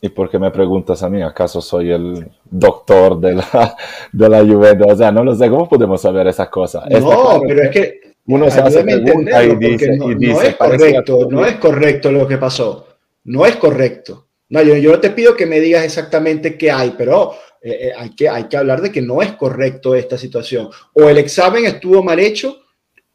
¿Y 0.00 0.08
por 0.08 0.28
qué 0.28 0.38
me 0.38 0.50
preguntas 0.50 1.02
a 1.02 1.08
mí? 1.08 1.22
¿Acaso 1.22 1.60
soy 1.60 1.90
el 1.90 2.30
doctor 2.44 3.20
de 3.20 3.36
la, 3.36 3.76
de 4.12 4.28
la 4.28 4.40
Juventus? 4.40 4.92
O 4.92 4.96
sea, 4.96 5.12
no 5.12 5.24
lo 5.24 5.34
sé, 5.34 5.48
¿cómo 5.48 5.68
podemos 5.68 6.00
saber 6.00 6.26
esas 6.26 6.48
cosas? 6.48 6.84
No, 6.90 7.40
pero 7.46 7.62
es 7.62 7.70
que 7.70 8.00
uno 8.26 8.50
se 8.50 8.60
hace 8.60 8.82
preguntas 8.82 9.44
y 9.44 9.56
dice, 9.56 9.96
no, 9.96 10.10
y 10.10 10.14
dice, 10.14 10.32
no 10.32 10.42
es 10.42 10.56
correcto, 10.56 11.28
no 11.30 11.46
es 11.46 11.56
correcto 11.56 12.12
lo 12.12 12.26
que 12.26 12.38
pasó. 12.38 12.86
No 13.24 13.46
es 13.46 13.56
correcto. 13.56 14.26
No, 14.50 14.62
yo, 14.62 14.76
yo 14.76 14.92
no 14.92 15.00
te 15.00 15.10
pido 15.10 15.34
que 15.34 15.46
me 15.46 15.60
digas 15.60 15.84
exactamente 15.84 16.58
qué 16.58 16.70
hay, 16.70 16.94
pero 16.96 17.32
eh, 17.64 17.88
eh, 17.88 17.92
hay, 17.96 18.10
que, 18.10 18.28
hay 18.28 18.44
que 18.44 18.58
hablar 18.58 18.82
de 18.82 18.92
que 18.92 19.00
no 19.00 19.22
es 19.22 19.32
correcto 19.32 19.94
esta 19.94 20.18
situación. 20.18 20.68
O 20.92 21.08
el 21.08 21.16
examen 21.16 21.64
estuvo 21.64 22.02
mal 22.02 22.18
hecho, 22.18 22.58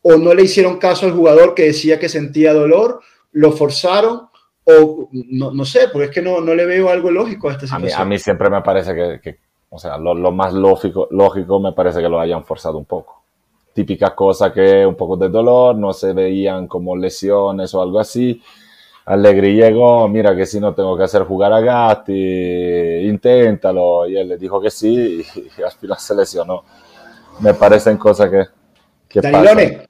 o 0.01 0.17
no 0.17 0.33
le 0.33 0.41
hicieron 0.41 0.79
caso 0.79 1.05
al 1.05 1.12
jugador 1.12 1.53
que 1.53 1.65
decía 1.65 1.99
que 1.99 2.09
sentía 2.09 2.51
dolor, 2.51 2.99
lo 3.31 3.51
forzaron, 3.51 4.27
o 4.63 5.07
no, 5.12 5.51
no 5.51 5.65
sé, 5.65 5.89
porque 5.93 6.05
es 6.05 6.12
que 6.12 6.23
no, 6.23 6.41
no, 6.41 6.55
le 6.55 6.65
veo 6.65 6.89
algo 6.89 7.12
lógico 7.12 7.47
a 7.47 7.51
esta 7.51 7.67
situación. 7.67 8.01
A 8.01 8.05
mí, 8.05 8.17
siempre 8.17 8.49
me 8.49 8.63
parece 8.63 8.95
que, 8.95 9.19
que 9.21 9.38
o 9.69 9.77
sea, 9.77 9.99
lo, 9.99 10.15
lo, 10.15 10.31
más 10.31 10.51
lógico, 10.51 11.07
lógico 11.12 11.59
me 11.59 11.73
parece 11.73 12.01
que 12.01 12.09
lo 12.09 12.19
hayan 12.19 12.43
forzado 12.43 12.79
un 12.79 12.85
poco. 12.85 13.21
Típica 13.71 14.15
cosa 14.15 14.51
que 14.51 14.83
un 14.83 14.95
poco 14.95 15.15
de 15.15 15.29
dolor, 15.29 15.75
no 15.75 15.93
se 15.93 16.12
veían 16.12 16.65
como 16.65 16.97
lesiones 16.97 17.71
o 17.75 17.83
algo 17.83 17.99
así 17.99 18.41
Allegri 19.05 19.55
llegó, 19.55 20.07
mira 20.07 20.35
que 20.35 20.45
si 20.45 20.59
no 20.59 20.73
tengo 20.73 20.95
que 20.95 21.03
hacer 21.03 21.23
jugar 21.23 21.51
a 21.51 21.62
Gatti, 21.62 23.07
inténtalo. 23.07 24.07
Y 24.07 24.17
él 24.17 24.27
le 24.27 24.38
dijo 24.38 24.62
que 24.62 24.69
sí 24.69 25.25
y, 25.35 25.62
al 25.62 25.71
final 25.71 25.97
se 25.97 26.15
lesionó. 26.15 26.63
Me 27.39 27.53
parecen 27.53 27.97
cosas 27.97 28.29
que, 28.29 28.45
que 29.08 29.21
Danilone. 29.21 29.87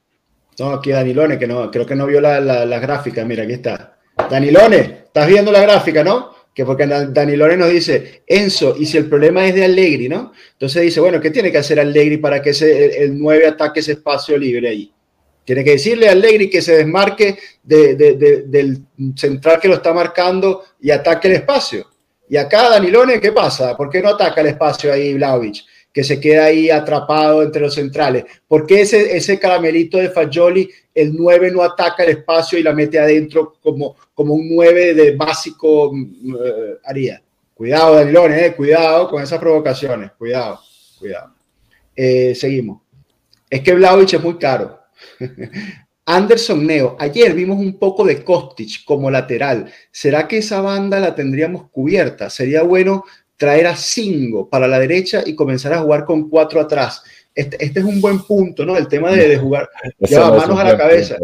No, 0.59 0.73
aquí 0.73 0.91
Danilone, 0.91 1.37
que 1.37 1.47
no, 1.47 1.69
creo 1.71 1.85
que 1.85 1.95
no 1.95 2.05
vio 2.05 2.21
la, 2.21 2.39
la, 2.39 2.79
gráfica. 2.79 3.25
Mira, 3.25 3.43
aquí 3.43 3.53
está. 3.53 3.97
Danilone, 4.29 5.03
estás 5.05 5.27
viendo 5.27 5.51
la 5.51 5.61
gráfica, 5.61 6.03
¿no? 6.03 6.31
Que 6.53 6.65
porque 6.65 6.85
Danilone 6.85 7.57
nos 7.57 7.69
dice, 7.69 8.23
Enzo, 8.27 8.75
y 8.77 8.85
si 8.85 8.97
el 8.97 9.07
problema 9.07 9.45
es 9.45 9.55
de 9.55 9.63
Allegri, 9.63 10.09
¿no? 10.09 10.33
Entonces 10.53 10.81
dice, 10.81 10.99
bueno, 10.99 11.21
¿qué 11.21 11.31
tiene 11.31 11.51
que 11.51 11.57
hacer 11.57 11.79
Allegri 11.79 12.17
para 12.17 12.41
que 12.41 12.49
ese, 12.49 12.85
el, 12.85 13.11
el 13.11 13.19
9 13.19 13.47
ataque 13.47 13.79
ese 13.79 13.93
espacio 13.93 14.37
libre 14.37 14.69
ahí? 14.69 14.93
Tiene 15.49 15.63
que 15.63 15.71
decirle 15.71 16.07
a 16.07 16.11
Allegri 16.11 16.47
que 16.47 16.61
se 16.61 16.77
desmarque 16.77 17.39
del 17.63 18.83
central 19.15 19.59
que 19.59 19.67
lo 19.67 19.73
está 19.73 19.91
marcando 19.91 20.63
y 20.79 20.91
ataque 20.91 21.27
el 21.27 21.33
espacio. 21.37 21.87
Y 22.29 22.37
acá, 22.37 22.69
Danilone, 22.69 23.19
¿qué 23.19 23.31
pasa? 23.31 23.75
¿Por 23.75 23.89
qué 23.89 23.99
no 23.99 24.09
ataca 24.09 24.41
el 24.41 24.47
espacio 24.49 24.93
ahí 24.93 25.15
Vlaovic? 25.15 25.65
Que 25.91 26.03
se 26.03 26.19
queda 26.19 26.45
ahí 26.45 26.69
atrapado 26.69 27.41
entre 27.41 27.63
los 27.63 27.73
centrales. 27.73 28.25
¿Por 28.47 28.67
qué 28.67 28.81
ese, 28.81 29.17
ese 29.17 29.39
caramelito 29.39 29.97
de 29.97 30.11
Fagioli, 30.11 30.69
el 30.93 31.15
9 31.15 31.49
no 31.49 31.63
ataca 31.63 32.03
el 32.03 32.11
espacio 32.11 32.59
y 32.59 32.61
la 32.61 32.73
mete 32.75 32.99
adentro 32.99 33.55
como, 33.59 33.95
como 34.13 34.35
un 34.35 34.53
9 34.53 34.93
de 34.93 35.15
básico 35.15 35.89
uh, 35.89 36.77
haría? 36.83 37.23
Cuidado, 37.55 37.95
Danilone, 37.95 38.45
eh, 38.45 38.55
cuidado 38.55 39.09
con 39.09 39.23
esas 39.23 39.39
provocaciones. 39.39 40.11
Cuidado, 40.11 40.59
cuidado. 40.99 41.33
Eh, 41.95 42.35
seguimos. 42.35 42.83
Es 43.49 43.61
que 43.61 43.73
Vlaovic 43.73 44.13
es 44.13 44.21
muy 44.21 44.37
caro. 44.37 44.78
Anderson 46.05 46.65
Neo, 46.65 46.97
ayer 46.99 47.33
vimos 47.35 47.59
un 47.59 47.77
poco 47.77 48.03
de 48.03 48.23
Kostic 48.23 48.83
como 48.83 49.11
lateral. 49.11 49.71
¿Será 49.91 50.27
que 50.27 50.39
esa 50.39 50.59
banda 50.59 50.99
la 50.99 51.13
tendríamos 51.13 51.69
cubierta? 51.69 52.31
Sería 52.31 52.63
bueno 52.63 53.03
traer 53.37 53.67
a 53.67 53.75
Singo 53.75 54.49
para 54.49 54.67
la 54.67 54.79
derecha 54.79 55.21
y 55.25 55.35
comenzar 55.35 55.73
a 55.73 55.81
jugar 55.81 56.05
con 56.05 56.27
cuatro 56.27 56.59
atrás. 56.59 57.03
Este, 57.33 57.63
este 57.63 57.79
es 57.79 57.85
un 57.85 58.01
buen 58.01 58.19
punto, 58.23 58.65
¿no? 58.65 58.75
El 58.75 58.87
tema 58.87 59.11
de, 59.11 59.37
jugar. 59.37 59.69
Ya, 59.99 60.31
manos 60.31 60.59
a 60.59 60.63
la 60.63 60.77
cabeza. 60.77 61.15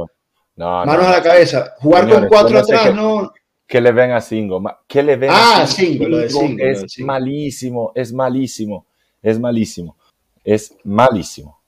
manos 0.55 1.05
a 1.05 1.11
la 1.11 1.23
cabeza. 1.23 1.73
Jugar 1.79 2.07
con 2.07 2.27
cuatro 2.27 2.59
atrás, 2.59 2.93
no. 2.93 3.33
Que 3.67 3.81
le 3.81 3.91
ven 3.91 4.11
a 4.11 4.21
Singo. 4.21 4.61
Que 4.87 5.01
le 5.01 5.15
ven 5.17 5.31
ah, 5.33 5.61
a. 5.61 5.63
Es 5.63 6.99
malísimo, 6.99 7.91
es 7.95 8.13
malísimo, 8.13 8.85
es 9.21 9.39
malísimo, 9.39 9.97
es 10.43 10.75
malísimo. 10.83 11.59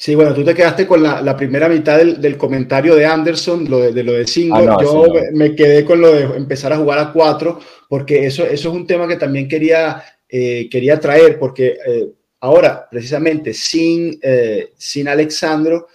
Sí, 0.00 0.14
bueno, 0.14 0.32
tú 0.32 0.42
te 0.42 0.54
quedaste 0.54 0.86
con 0.86 1.02
la, 1.02 1.36
primera 1.36 1.68
mitad 1.68 1.98
del, 1.98 2.38
comentario 2.38 2.94
de 2.94 3.04
Anderson, 3.04 3.68
lo 3.68 3.80
de, 3.80 4.02
lo 4.02 4.14
de 4.14 4.26
cinco. 4.26 4.56
Ah, 4.56 4.78
Yo 4.80 5.06
me 5.34 5.54
quedé 5.54 5.84
con 5.84 6.00
lo 6.00 6.14
de 6.14 6.22
empezar 6.38 6.72
a 6.72 6.78
jugar 6.78 6.98
a 6.98 7.12
cuatro, 7.12 7.60
porque 7.86 8.24
eso, 8.24 8.44
eso 8.44 8.70
es 8.70 8.74
un 8.74 8.86
tema 8.86 9.06
que 9.06 9.16
también 9.16 9.46
quería, 9.46 10.02
eh, 10.26 10.70
quería 10.70 10.98
traer, 10.98 11.38
porque 11.38 11.76
eh, 11.86 12.08
ahora, 12.40 12.88
precisamente, 12.90 13.52
sin, 13.52 14.18
eh, 14.22 14.70
sin 14.78 15.06
Alexandro, 15.06 15.88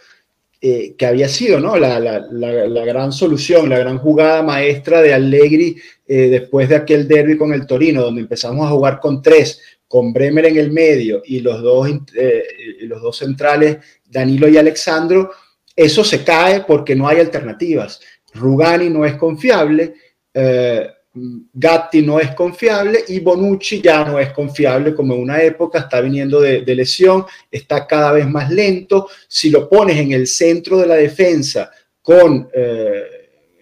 que 0.61 1.05
había 1.05 1.27
sido 1.27 1.59
¿no? 1.59 1.75
La, 1.77 1.99
la, 1.99 2.85
gran 2.85 3.11
solución, 3.11 3.69
la 3.69 3.77
gran 3.77 3.99
jugada 3.99 4.41
maestra 4.41 5.01
de 5.01 5.13
Allegri 5.13 5.77
después 6.07 6.69
de 6.69 6.75
aquel 6.75 7.07
derby 7.07 7.37
con 7.37 7.53
el 7.53 7.67
Torino, 7.67 8.01
donde 8.01 8.21
empezamos 8.21 8.65
a 8.65 8.71
jugar 8.71 8.99
con 8.99 9.21
tres, 9.21 9.61
con 9.95 10.11
Bremer 10.11 10.47
en 10.47 10.57
el 10.57 10.73
medio 10.73 11.21
y 11.23 11.39
los 11.39 11.61
dos, 11.61 11.87
los 12.81 13.01
dos 13.01 13.17
centrales 13.17 13.77
Danilo 14.03 14.49
y 14.49 14.57
Alexandro, 14.57 15.31
eso 15.73 16.03
se 16.03 16.21
cae 16.21 16.65
porque 16.67 16.97
no 16.97 17.07
hay 17.07 17.21
alternativas. 17.21 18.01
Rugani 18.33 18.89
no 18.89 19.05
es 19.05 19.13
confiable, 19.13 19.93
eh, 20.33 20.85
Gatti 21.53 22.01
no 22.01 22.19
es 22.19 22.35
confiable 22.35 23.05
y 23.07 23.21
Bonucci 23.21 23.81
ya 23.81 24.03
no 24.03 24.19
es 24.19 24.33
confiable 24.33 24.93
como 24.93 25.13
en 25.13 25.21
una 25.21 25.41
época, 25.41 25.79
está 25.79 26.01
viniendo 26.01 26.41
de, 26.41 26.75
lesión, 26.75 27.23
está 27.49 27.87
cada 27.87 28.11
vez 28.11 28.27
más 28.27 28.51
lento. 28.51 29.07
Si 29.29 29.49
lo 29.49 29.69
pones 29.69 29.95
en 29.95 30.11
el 30.11 30.27
centro 30.27 30.77
de 30.77 30.87
la 30.87 30.95
defensa 30.95 31.71
con... 32.01 32.49
Eh, 32.53 33.03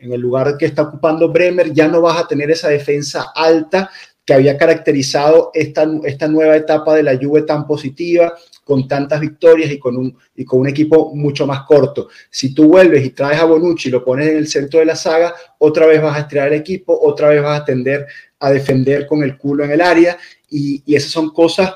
en 0.01 0.11
el 0.11 0.19
lugar 0.19 0.57
que 0.57 0.65
está 0.65 0.81
ocupando 0.81 1.29
Bremer, 1.29 1.71
ya 1.71 1.87
no 1.87 2.01
vas 2.01 2.17
a 2.17 2.27
tener 2.27 2.51
esa 2.51 2.67
defensa 2.67 3.31
alta 3.33 3.89
que 4.25 4.33
había 4.33 4.57
caracterizado 4.57 5.51
esta, 5.53 5.89
esta 6.05 6.27
nueva 6.27 6.55
etapa 6.55 6.95
de 6.95 7.03
la 7.03 7.17
Juve 7.17 7.41
tan 7.41 7.67
positiva, 7.67 8.33
con 8.63 8.87
tantas 8.87 9.19
victorias 9.19 9.71
y 9.71 9.77
con, 9.77 9.97
un, 9.97 10.17
y 10.35 10.45
con 10.45 10.61
un 10.61 10.69
equipo 10.69 11.13
mucho 11.13 11.45
más 11.45 11.63
corto. 11.63 12.07
Si 12.29 12.53
tú 12.53 12.69
vuelves 12.69 13.05
y 13.05 13.09
traes 13.09 13.39
a 13.39 13.45
Bonucci 13.45 13.89
y 13.89 13.91
lo 13.91 14.05
pones 14.05 14.29
en 14.29 14.37
el 14.37 14.47
centro 14.47 14.79
de 14.79 14.85
la 14.85 14.95
saga, 14.95 15.35
otra 15.57 15.85
vez 15.85 16.01
vas 16.01 16.15
a 16.15 16.21
estirar 16.21 16.47
el 16.47 16.59
equipo, 16.59 16.97
otra 17.01 17.29
vez 17.29 17.41
vas 17.41 17.61
a 17.61 17.65
tender 17.65 18.07
a 18.39 18.49
defender 18.49 19.07
con 19.07 19.23
el 19.23 19.37
culo 19.37 19.63
en 19.63 19.71
el 19.71 19.81
área 19.81 20.17
y, 20.49 20.83
esas 20.93 21.11
son 21.11 21.31
cosas 21.31 21.73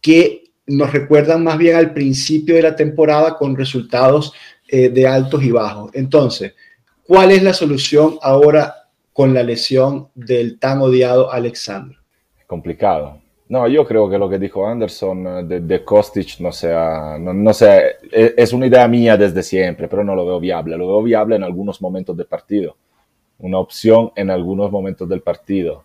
que 0.00 0.44
nos 0.66 0.92
recuerdan 0.92 1.42
más 1.42 1.58
bien 1.58 1.76
al 1.76 1.92
principio 1.92 2.54
de 2.54 2.62
la 2.62 2.76
temporada 2.76 3.36
con 3.36 3.56
resultados 3.56 4.32
eh, 4.68 4.88
de 4.88 5.06
altos 5.06 5.42
y 5.42 5.50
bajos. 5.50 5.90
Entonces, 5.92 6.54
¿cuál 7.02 7.32
es 7.32 7.42
la 7.42 7.52
solución 7.52 8.18
ahora 8.22 8.83
con 9.14 9.32
la 9.32 9.42
lesión 9.42 10.08
del 10.14 10.58
tan 10.58 10.82
odiado 10.82 11.32
Alexandro? 11.32 11.98
Complicado. 12.46 13.20
No, 13.48 13.68
yo 13.68 13.86
creo 13.86 14.10
que 14.10 14.18
lo 14.18 14.28
que 14.28 14.38
dijo 14.38 14.66
Anderson 14.66 15.26
eh, 15.26 15.44
de, 15.44 15.60
de 15.60 15.84
Kostic, 15.84 16.40
no, 16.40 16.50
sea, 16.50 17.16
no, 17.20 17.54
sé, 17.54 17.96
e, 18.10 18.34
es, 18.36 18.52
una 18.52 18.66
idea 18.66 18.88
mía 18.88 19.16
desde 19.16 19.42
siempre, 19.42 19.86
pero 19.86 20.02
no 20.02 20.16
lo 20.16 20.26
veo 20.26 20.40
viable. 20.40 20.76
Lo 20.76 20.88
veo 20.88 21.02
viable 21.02 21.36
en 21.36 21.44
algunos 21.44 21.80
momentos 21.80 22.16
del 22.16 22.26
partido. 22.26 22.76
Una 23.38 23.60
opción 23.60 24.10
en 24.16 24.30
algunos 24.30 24.72
momentos 24.72 25.08
del 25.08 25.20
partido. 25.20 25.84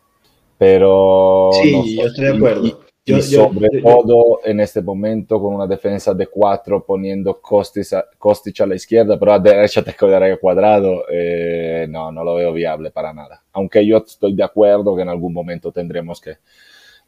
Pero... 0.57 1.51
Sí, 1.61 1.97
yo 1.97 2.07
estoy 2.07 2.25
de 2.25 2.35
acuerdo. 2.35 2.79
Y, 3.17 3.21
sobre 3.21 3.81
todo 3.81 4.39
en 4.43 4.59
este 4.59 4.81
momento 4.81 5.41
con 5.41 5.55
una 5.55 5.67
defensa 5.67 6.13
de 6.13 6.27
cuatro 6.27 6.83
poniendo 6.83 7.39
Kostic 7.39 7.93
a, 7.93 8.63
a 8.63 8.67
la 8.67 8.75
izquierda, 8.75 9.17
pero 9.19 9.33
a 9.33 9.39
derecha 9.39 9.83
te 9.83 9.93
quedaría 9.93 10.37
cuadrado. 10.37 11.03
Eh, 11.11 11.87
no, 11.89 12.11
no 12.11 12.23
lo 12.23 12.35
veo 12.35 12.53
viable 12.53 12.91
para 12.91 13.13
nada. 13.13 13.43
Aunque 13.53 13.85
yo 13.85 13.97
estoy 13.97 14.35
de 14.35 14.43
acuerdo 14.43 14.95
que 14.95 15.01
en 15.01 15.09
algún 15.09 15.33
momento 15.33 15.71
tendremos 15.71 16.21
que 16.21 16.37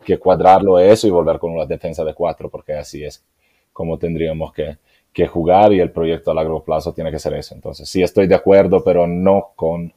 que 0.04 0.18
cuadrarlo 0.18 0.80
eso 0.80 1.08
y 1.08 1.12
volver 1.12 1.40
con 1.40 1.52
una 1.52 1.66
defensa 1.66 2.04
de 2.04 2.14
cuatro, 2.14 2.50
porque 2.50 2.74
así 2.74 3.04
es 3.04 3.24
como 3.72 3.98
tendríamos 3.98 4.52
que, 4.52 4.78
que 5.14 5.28
jugar 5.28 5.72
y 5.74 5.80
el 5.80 5.92
proyecto 5.92 6.32
a 6.32 6.34
largo 6.34 6.64
plazo 6.64 6.94
tiene 6.94 7.12
que 7.12 7.20
ser 7.20 7.34
eso. 7.34 7.56
Entonces, 7.56 7.88
sí 7.88 8.04
estoy 8.04 8.28
de 8.28 8.36
acuerdo, 8.36 8.84
pero 8.84 9.08
no 9.08 9.52
con 9.56 9.94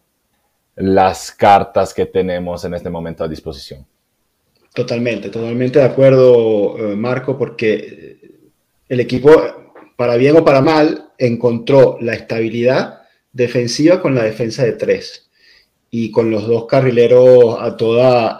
las 0.76 1.32
cartas 1.32 1.94
que 1.94 2.06
tenemos 2.06 2.64
en 2.64 2.74
este 2.74 2.90
momento 2.90 3.24
a 3.24 3.28
disposición. 3.28 3.86
Totalmente, 4.74 5.28
totalmente 5.30 5.78
de 5.78 5.84
acuerdo, 5.84 6.76
eh, 6.76 6.96
Marco, 6.96 7.38
porque 7.38 8.18
el 8.88 8.98
equipo, 8.98 9.30
para 9.96 10.16
bien 10.16 10.36
o 10.36 10.44
para 10.44 10.62
mal, 10.62 11.12
encontró 11.16 11.96
la 12.00 12.14
estabilidad 12.14 13.02
defensiva 13.32 14.02
con 14.02 14.16
la 14.16 14.24
defensa 14.24 14.64
de 14.64 14.72
tres 14.72 15.30
y 15.90 16.10
con 16.10 16.28
los 16.28 16.48
dos 16.48 16.66
carrileros 16.66 17.56
a, 17.60 17.66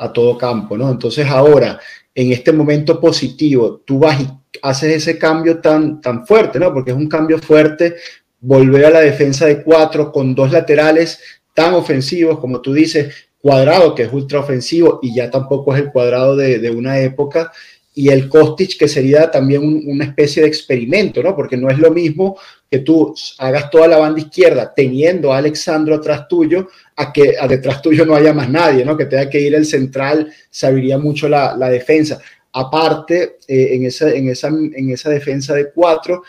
a 0.05 0.13
todo 0.13 0.37
campo, 0.37 0.77
¿no? 0.77 0.91
Entonces 0.91 1.25
ahora, 1.29 1.79
en 2.13 2.33
este 2.33 2.51
momento 2.51 3.01
positivo, 3.01 3.83
tú 3.85 4.01
vas 4.01 4.21
y 4.21 4.27
haces 4.61 4.97
ese 4.97 5.17
cambio 5.17 5.61
tan, 5.61 6.01
tan 6.01 6.27
fuerte, 6.27 6.59
¿no? 6.59 6.75
Porque 6.75 6.91
es 6.91 6.97
un 6.97 7.09
cambio 7.09 7.39
fuerte, 7.39 7.95
volver 8.41 8.87
a 8.87 8.91
la 8.91 9.01
defensa 9.01 9.47
de 9.47 9.63
cuatro 9.63 10.11
con 10.11 10.35
dos 10.35 10.51
laterales 10.51 11.21
tan 11.55 11.75
ofensivos, 11.75 12.41
como 12.41 12.61
tú 12.61 12.73
dices, 12.73 13.15
cuadrado, 13.45 13.95
que 13.95 14.05
es 14.05 14.11
ultra 14.11 14.41
ofensivo 14.41 15.01
y 15.03 15.15
ya 15.15 15.31
tampoco 15.31 15.75
es 15.75 15.83
el 15.83 15.93
cuadrado 15.93 16.35
de, 16.35 16.71
una 16.71 16.99
época, 17.01 17.53
y 17.95 18.09
el 18.09 18.27
Kostic, 18.27 18.79
que 18.79 18.89
sería 18.89 19.31
también 19.31 19.83
una 19.87 20.07
especie 20.07 20.41
de 20.41 20.49
experimento, 20.49 21.23
¿no? 21.23 21.37
Porque 21.37 21.59
no 21.59 21.69
es 21.69 21.79
lo 21.79 21.91
mismo 21.91 22.39
que 22.71 22.79
tú 22.79 23.15
hagas 23.37 23.69
toda 23.69 23.87
la 23.87 23.99
banda 23.99 24.19
izquierda 24.19 24.73
teniendo 24.75 25.31
a 25.31 25.37
Alexandro 25.37 25.97
atrás 25.97 26.27
tuyo, 26.27 26.69
a 26.97 27.13
que 27.13 27.37
a 27.39 27.47
detrás 27.47 27.83
tuyo 27.83 28.07
no 28.07 28.15
haya 28.15 28.33
más 28.33 28.49
nadie, 28.49 28.83
¿no? 28.83 28.97
Que 28.97 29.05
tenga 29.05 29.29
que 29.29 29.41
ir 29.41 29.55
el 29.55 29.67
central, 29.67 30.33
sabiría 30.49 30.97
mucho 30.97 31.29
la, 31.29 31.55
defensa. 31.69 32.19
Aparte, 32.51 33.37
eh, 33.47 33.75
en, 33.75 33.85
esa, 33.85 34.09
en, 34.09 34.31
esa, 34.31 34.49
en 34.49 34.89
esa 34.89 35.11
defensa 35.11 35.53
de 35.53 35.71
cuatro, 35.71 36.23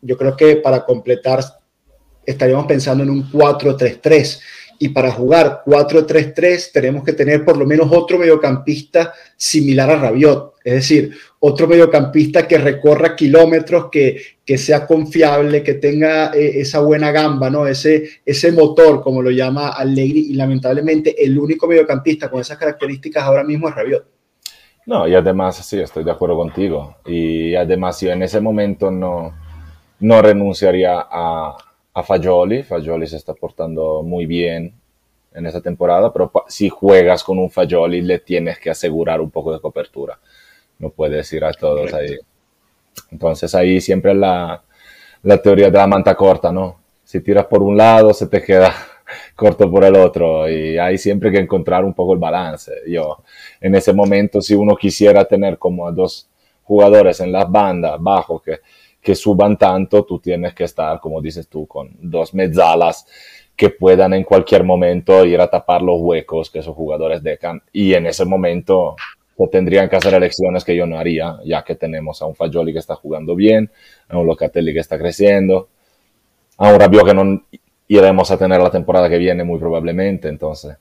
yo 0.00 0.16
creo 0.16 0.34
que 0.34 0.56
para 0.56 0.86
completar 0.86 1.44
estaríamos 2.24 2.64
pensando 2.64 3.04
en 3.04 3.10
un 3.10 3.30
4-3-3 3.30 4.40
y 4.82 4.88
para 4.88 5.12
jugar 5.12 5.62
4-3-3 5.64 6.72
tenemos 6.72 7.04
que 7.04 7.12
tener 7.12 7.44
por 7.44 7.56
lo 7.56 7.64
menos 7.64 7.86
otro 7.92 8.18
mediocampista 8.18 9.12
similar 9.36 9.88
a 9.88 9.96
Rabiot, 9.96 10.54
es 10.64 10.74
decir, 10.74 11.12
otro 11.38 11.68
mediocampista 11.68 12.48
que 12.48 12.58
recorra 12.58 13.14
kilómetros, 13.14 13.90
que, 13.92 14.20
que 14.44 14.58
sea 14.58 14.84
confiable, 14.84 15.62
que 15.62 15.74
tenga 15.74 16.32
eh, 16.34 16.60
esa 16.60 16.80
buena 16.80 17.12
gamba, 17.12 17.48
¿no? 17.48 17.68
ese, 17.68 18.08
ese 18.26 18.50
motor, 18.50 19.00
como 19.02 19.22
lo 19.22 19.30
llama 19.30 19.68
Allegri, 19.68 20.30
y 20.30 20.34
lamentablemente 20.34 21.24
el 21.24 21.38
único 21.38 21.68
mediocampista 21.68 22.28
con 22.28 22.40
esas 22.40 22.58
características 22.58 23.22
ahora 23.22 23.44
mismo 23.44 23.68
es 23.68 23.76
Rabiot. 23.76 24.04
No, 24.86 25.06
y 25.06 25.14
además, 25.14 25.64
sí, 25.64 25.78
estoy 25.78 26.02
de 26.02 26.10
acuerdo 26.10 26.36
contigo. 26.36 26.96
Y 27.06 27.54
además 27.54 28.00
yo 28.00 28.10
en 28.10 28.24
ese 28.24 28.40
momento 28.40 28.90
no, 28.90 29.32
no 30.00 30.22
renunciaría 30.22 31.06
a, 31.08 31.56
a 31.94 32.02
Fagioli. 32.02 32.62
Fagioli 32.62 33.06
se 33.06 33.16
está 33.16 33.34
portando 33.34 34.02
muy 34.02 34.26
bien 34.26 34.74
en 35.34 35.46
esta 35.46 35.60
temporada, 35.60 36.12
pero 36.12 36.30
si 36.48 36.68
juegas 36.68 37.24
con 37.24 37.38
un 37.38 37.50
Fagioli 37.50 38.02
le 38.02 38.18
tienes 38.18 38.58
que 38.58 38.70
asegurar 38.70 39.20
un 39.20 39.30
poco 39.30 39.52
de 39.52 39.60
cobertura. 39.60 40.18
No 40.78 40.90
puedes 40.90 41.32
ir 41.32 41.44
a 41.44 41.52
todos 41.52 41.92
ahí. 41.94 42.18
Entonces 43.10 43.54
ahí 43.54 43.80
siempre 43.80 44.14
la, 44.14 44.62
la 45.22 45.38
teoría 45.40 45.70
de 45.70 45.78
la 45.78 45.86
manta 45.86 46.14
corta, 46.14 46.52
¿no? 46.52 46.80
Si 47.04 47.20
tiras 47.20 47.46
por 47.46 47.62
un 47.62 47.76
lado, 47.76 48.12
se 48.12 48.26
te 48.26 48.42
queda 48.42 48.74
corto 49.36 49.70
por 49.70 49.84
el 49.84 49.96
otro 49.96 50.48
y 50.48 50.78
hay 50.78 50.98
siempre 50.98 51.30
que 51.30 51.38
encontrar 51.38 51.84
un 51.84 51.94
poco 51.94 52.14
el 52.14 52.18
balance. 52.18 52.72
Yo, 52.86 53.22
en 53.60 53.74
ese 53.74 53.92
momento, 53.92 54.40
si 54.40 54.54
uno 54.54 54.76
quisiera 54.76 55.24
tener 55.24 55.58
como 55.58 55.86
a 55.86 55.92
dos 55.92 56.28
jugadores 56.64 57.20
en 57.20 57.32
las 57.32 57.50
bandas, 57.50 57.96
bajo, 58.00 58.40
que, 58.40 58.60
que 59.02 59.14
suban 59.16 59.58
tanto, 59.58 60.04
tú 60.04 60.20
tienes 60.20 60.54
que 60.54 60.64
estar, 60.64 61.00
como 61.00 61.20
dices 61.20 61.48
tú, 61.48 61.66
con 61.66 61.90
dos 62.00 62.32
mezzalas 62.34 63.06
que 63.56 63.70
puedan 63.70 64.14
en 64.14 64.22
cualquier 64.22 64.64
momento 64.64 65.24
ir 65.24 65.40
a 65.40 65.48
tapar 65.48 65.82
los 65.82 66.00
huecos 66.00 66.50
que 66.50 66.60
esos 66.60 66.74
jugadores 66.74 67.22
dejan. 67.22 67.60
Y 67.72 67.94
en 67.94 68.06
ese 68.06 68.24
momento 68.24 68.94
se 69.36 69.48
tendrían 69.48 69.88
que 69.88 69.96
hacer 69.96 70.14
elecciones 70.14 70.64
que 70.64 70.76
yo 70.76 70.86
no 70.86 70.98
haría, 70.98 71.38
ya 71.44 71.64
que 71.64 71.74
tenemos 71.74 72.22
a 72.22 72.26
un 72.26 72.36
Fagioli 72.36 72.72
que 72.72 72.78
está 72.78 72.94
jugando 72.94 73.34
bien, 73.34 73.70
a 74.08 74.18
un 74.18 74.26
Locatelli 74.26 74.72
que 74.72 74.80
está 74.80 74.96
creciendo, 74.98 75.68
a 76.58 76.72
un 76.72 76.78
Rabiot 76.78 77.04
que 77.04 77.14
no 77.14 77.42
iremos 77.88 78.30
a 78.30 78.38
tener 78.38 78.60
la 78.60 78.70
temporada 78.70 79.08
que 79.08 79.18
viene 79.18 79.42
muy 79.42 79.58
probablemente, 79.58 80.28
entonces... 80.28 80.76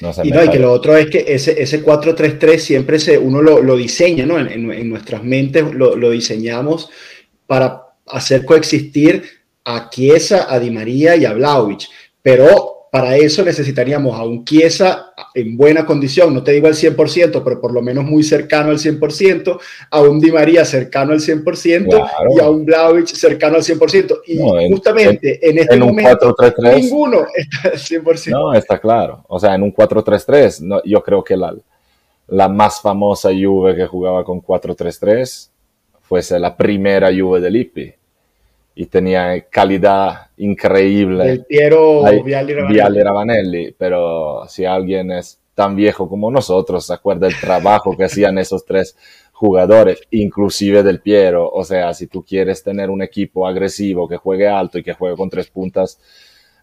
No 0.00 0.10
y, 0.22 0.30
no, 0.30 0.44
y 0.44 0.48
que 0.48 0.58
lo 0.58 0.72
otro 0.72 0.96
es 0.96 1.08
que 1.10 1.24
ese, 1.28 1.62
ese 1.62 1.84
4-3-3 1.84 2.58
siempre 2.58 2.98
se, 2.98 3.18
uno 3.18 3.42
lo, 3.42 3.62
lo 3.62 3.76
diseña, 3.76 4.26
¿no? 4.26 4.38
En, 4.38 4.70
en, 4.72 4.88
nuestras 4.88 5.22
mentes 5.22 5.64
lo, 5.74 5.94
lo, 5.96 6.10
diseñamos 6.10 6.88
para 7.46 7.82
hacer 8.06 8.44
coexistir 8.44 9.22
a 9.64 9.90
Chiesa, 9.90 10.46
a 10.52 10.58
Di 10.58 10.70
María 10.70 11.14
y 11.16 11.24
a 11.24 11.34
Vlaovic. 11.34 11.88
Pero 12.22 12.81
para 12.92 13.16
eso 13.16 13.42
necesitaríamos 13.42 14.14
a 14.20 14.22
un 14.22 14.44
Chiesa 14.44 15.14
en 15.32 15.56
buena 15.56 15.86
condición, 15.86 16.34
no 16.34 16.42
te 16.42 16.52
digo 16.52 16.66
al 16.66 16.74
100%, 16.74 17.42
pero 17.42 17.58
por 17.58 17.72
lo 17.72 17.80
menos 17.80 18.04
muy 18.04 18.22
cercano 18.22 18.68
al 18.68 18.76
100%, 18.76 19.58
a 19.90 20.00
un 20.02 20.20
Di 20.20 20.30
María 20.30 20.62
cercano 20.66 21.12
al 21.12 21.20
100% 21.20 22.10
y 22.36 22.38
a 22.38 22.50
un 22.50 22.66
Vlaovic 22.66 23.06
cercano 23.06 23.56
al 23.56 23.62
100%. 23.62 24.20
Y 24.26 24.36
justamente 24.70 25.40
en, 25.40 25.56
este 25.56 25.78
momento 25.78 26.36
ninguno 26.74 27.24
está 27.34 27.70
al 27.70 27.78
100%. 27.78 28.28
No, 28.28 28.52
está 28.52 28.78
claro. 28.78 29.24
O 29.26 29.40
sea, 29.40 29.54
en 29.54 29.62
un 29.62 29.72
4-3-3, 29.72 30.60
no, 30.60 30.82
yo 30.84 31.02
creo 31.02 31.24
que 31.24 31.34
la, 31.34 31.54
la 32.26 32.48
más 32.50 32.82
famosa 32.82 33.30
Juve 33.30 33.74
que 33.74 33.86
jugaba 33.86 34.22
con 34.22 34.42
4-3-3 34.42 35.48
fuese 36.02 36.38
la 36.38 36.54
primera 36.54 37.08
Juve 37.08 37.40
del 37.40 37.54
Lippi 37.54 37.94
y 38.74 38.86
tenía 38.86 39.42
calidad 39.48 40.30
increíble. 40.36 41.30
El 41.30 41.44
Piero 41.44 42.02
Vialli 42.24 43.02
Ravanelli. 43.02 43.74
pero 43.76 44.46
si 44.48 44.64
alguien 44.64 45.10
es 45.10 45.38
tan 45.54 45.76
viejo 45.76 46.08
como 46.08 46.30
nosotros, 46.30 46.86
se 46.86 46.94
acuerda 46.94 47.26
del 47.26 47.38
trabajo 47.38 47.96
que 47.96 48.04
hacían 48.04 48.38
esos 48.38 48.64
tres 48.64 48.96
jugadores, 49.32 50.00
inclusive 50.10 50.82
del 50.82 51.00
Piero. 51.00 51.50
O 51.50 51.64
sea, 51.64 51.92
si 51.94 52.06
tú 52.06 52.24
quieres 52.24 52.62
tener 52.62 52.90
un 52.90 53.02
equipo 53.02 53.46
agresivo 53.46 54.08
que 54.08 54.16
juegue 54.16 54.48
alto 54.48 54.78
y 54.78 54.82
que 54.82 54.94
juegue 54.94 55.16
con 55.16 55.28
tres 55.28 55.50
puntas, 55.50 55.98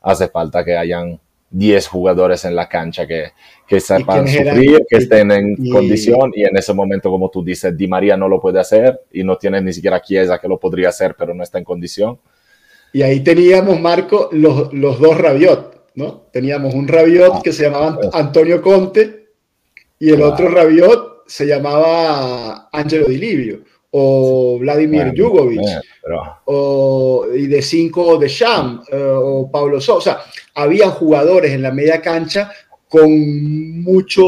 hace 0.01 0.27
falta 0.29 0.63
que 0.63 0.77
hayan 0.77 1.19
10 1.51 1.87
jugadores 1.87 2.45
en 2.45 2.55
la 2.55 2.69
cancha 2.69 3.07
que, 3.07 3.31
que 3.67 3.79
sepan 3.79 4.27
sufrir, 4.27 4.85
que 4.89 4.97
estén 4.97 5.31
en 5.31 5.55
condición 5.69 6.31
y 6.35 6.43
en 6.43 6.55
ese 6.55 6.73
momento, 6.73 7.09
como 7.09 7.29
tú 7.29 7.43
dices, 7.43 7.75
Di 7.75 7.87
María 7.87 8.15
no 8.17 8.27
lo 8.27 8.39
puede 8.39 8.59
hacer 8.59 9.01
y 9.11 9.23
no 9.23 9.37
tiene 9.37 9.61
ni 9.61 9.73
siquiera 9.73 10.01
Chiesa 10.01 10.39
que 10.39 10.47
lo 10.47 10.59
podría 10.59 10.89
hacer, 10.89 11.15
pero 11.17 11.33
no 11.33 11.43
está 11.43 11.57
en 11.57 11.63
condición. 11.63 12.19
Y 12.93 13.01
ahí 13.01 13.21
teníamos, 13.21 13.79
Marco, 13.79 14.29
los, 14.31 14.73
los 14.73 14.99
dos 14.99 15.17
Rabiot, 15.17 15.89
¿no? 15.95 16.27
Teníamos 16.31 16.73
un 16.73 16.87
Rabiot 16.87 17.33
ah, 17.35 17.41
que 17.43 17.53
se 17.53 17.63
llamaba 17.63 17.95
pues. 17.95 18.09
Antonio 18.13 18.61
Conte 18.61 19.29
y 19.99 20.09
el 20.11 20.21
otro 20.21 20.49
Rabiot 20.49 21.23
se 21.27 21.45
llamaba 21.45 22.69
Angelo 22.71 23.05
Di 23.07 23.17
Livio 23.17 23.59
o 23.91 24.57
Vladimir 24.59 25.13
Jugovic, 25.15 25.61
o, 26.45 27.25
y 27.35 27.47
de 27.47 27.61
5 27.61 28.17
de 28.17 28.27
Sham, 28.27 28.83
eh, 28.91 29.13
o 29.15 29.49
Pablo 29.51 29.81
Sosa. 29.81 30.21
Había 30.55 30.89
jugadores 30.89 31.51
en 31.51 31.61
la 31.61 31.71
media 31.71 32.01
cancha 32.01 32.51
con 32.87 33.83
mucho 33.83 34.23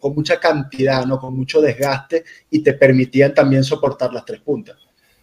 con 0.00 0.14
mucha 0.14 0.38
cantidad, 0.38 1.06
¿no? 1.06 1.18
con 1.18 1.36
mucho 1.36 1.60
desgaste 1.60 2.24
y 2.50 2.60
te 2.60 2.74
permitían 2.74 3.32
también 3.32 3.62
soportar 3.62 4.12
las 4.12 4.24
tres 4.24 4.40
puntas. 4.40 4.76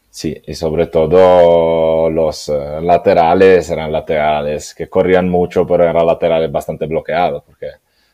Sí, 0.09 0.39
y 0.45 0.53
sobre 0.53 0.87
todo 0.87 2.09
los 2.09 2.47
eh, 2.47 2.53
laterales 2.81 3.69
eran 3.69 3.91
laterales 3.91 4.75
que 4.75 4.87
corrían 4.87 5.27
mucho, 5.27 5.65
pero 5.65 5.83
eran 5.83 6.05
laterales 6.05 6.51
bastante 6.51 6.85
bloqueados, 6.85 7.43
porque 7.43 7.67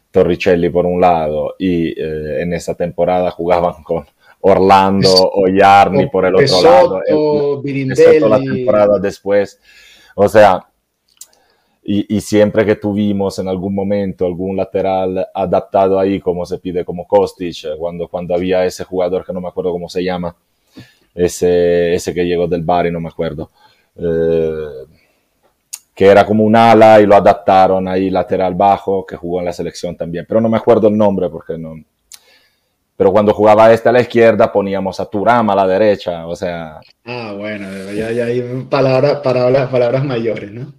Torricelli 0.09 0.69
por 0.69 0.85
un 0.85 1.01
lado 1.01 1.55
y 1.59 1.89
eh, 1.89 2.41
en 2.41 2.53
esa 2.53 2.73
temporada 2.75 3.31
jugaban 3.31 3.83
con 3.83 4.05
Orlando 4.41 5.11
o 5.13 5.47
Yarni 5.47 6.07
por 6.07 6.25
el 6.25 6.35
otro 6.35 6.61
lado. 6.61 7.01
Excepto 7.63 8.29
la 8.29 8.39
temporada 8.39 8.99
después. 8.99 9.59
O 10.15 10.27
sea, 10.27 10.65
y, 11.83 12.17
y, 12.17 12.21
siempre 12.21 12.65
que 12.65 12.75
tuvimos 12.75 13.39
en 13.39 13.47
algún 13.47 13.73
momento 13.73 14.25
algún 14.25 14.55
lateral 14.55 15.27
adaptado 15.33 15.97
ahí, 15.97 16.19
como 16.19 16.45
se 16.45 16.59
pide 16.59 16.85
como 16.85 17.07
Kostic, 17.07 17.77
cuando, 17.79 18.07
cuando 18.07 18.35
había 18.35 18.65
ese 18.65 18.83
jugador 18.83 19.25
que 19.25 19.33
no 19.33 19.41
me 19.41 19.47
acuerdo 19.47 19.71
cómo 19.71 19.89
se 19.89 20.03
llama, 20.03 20.35
ese, 21.15 21.95
ese 21.95 22.13
que 22.13 22.25
llegó 22.25 22.47
del 22.47 22.63
Bari, 22.63 22.91
no 22.91 22.99
me 22.99 23.07
acuerdo, 23.07 23.49
eh, 23.95 24.85
que 25.95 26.05
era 26.05 26.25
como 26.25 26.43
un 26.43 26.55
ala 26.55 26.99
y 27.01 27.05
lo 27.05 27.15
adaptaron 27.15 27.87
ahí 27.87 28.09
lateral 28.09 28.53
bajo, 28.53 29.05
que 29.05 29.15
jugó 29.15 29.39
en 29.39 29.45
la 29.45 29.53
selección 29.53 29.95
también, 29.95 30.25
pero 30.27 30.39
no 30.39 30.49
me 30.49 30.57
acuerdo 30.57 30.89
el 30.89 30.97
nombre 30.97 31.29
porque 31.29 31.57
no, 31.57 31.75
pero 32.99 33.13
cuando 33.13 33.33
jugaba 33.33 33.71
este 33.71 33.87
a 33.87 33.93
la 33.93 34.01
izquierda 34.01 34.51
poníamos 34.51 34.99
a 34.99 35.05
Turam 35.05 35.49
a 35.49 35.55
la 35.55 35.65
derecha, 35.65 36.27
o 36.27 36.35
sea... 36.35 36.81
Ah, 37.05 37.33
bueno, 37.33 37.65
ya, 37.93 38.11
ya 38.11 38.25
hay 38.25 38.41
palabras, 38.69 39.21
palabras, 39.21 39.69
palabras 39.69 40.03
mayores, 40.03 40.51
¿no? 40.51 40.73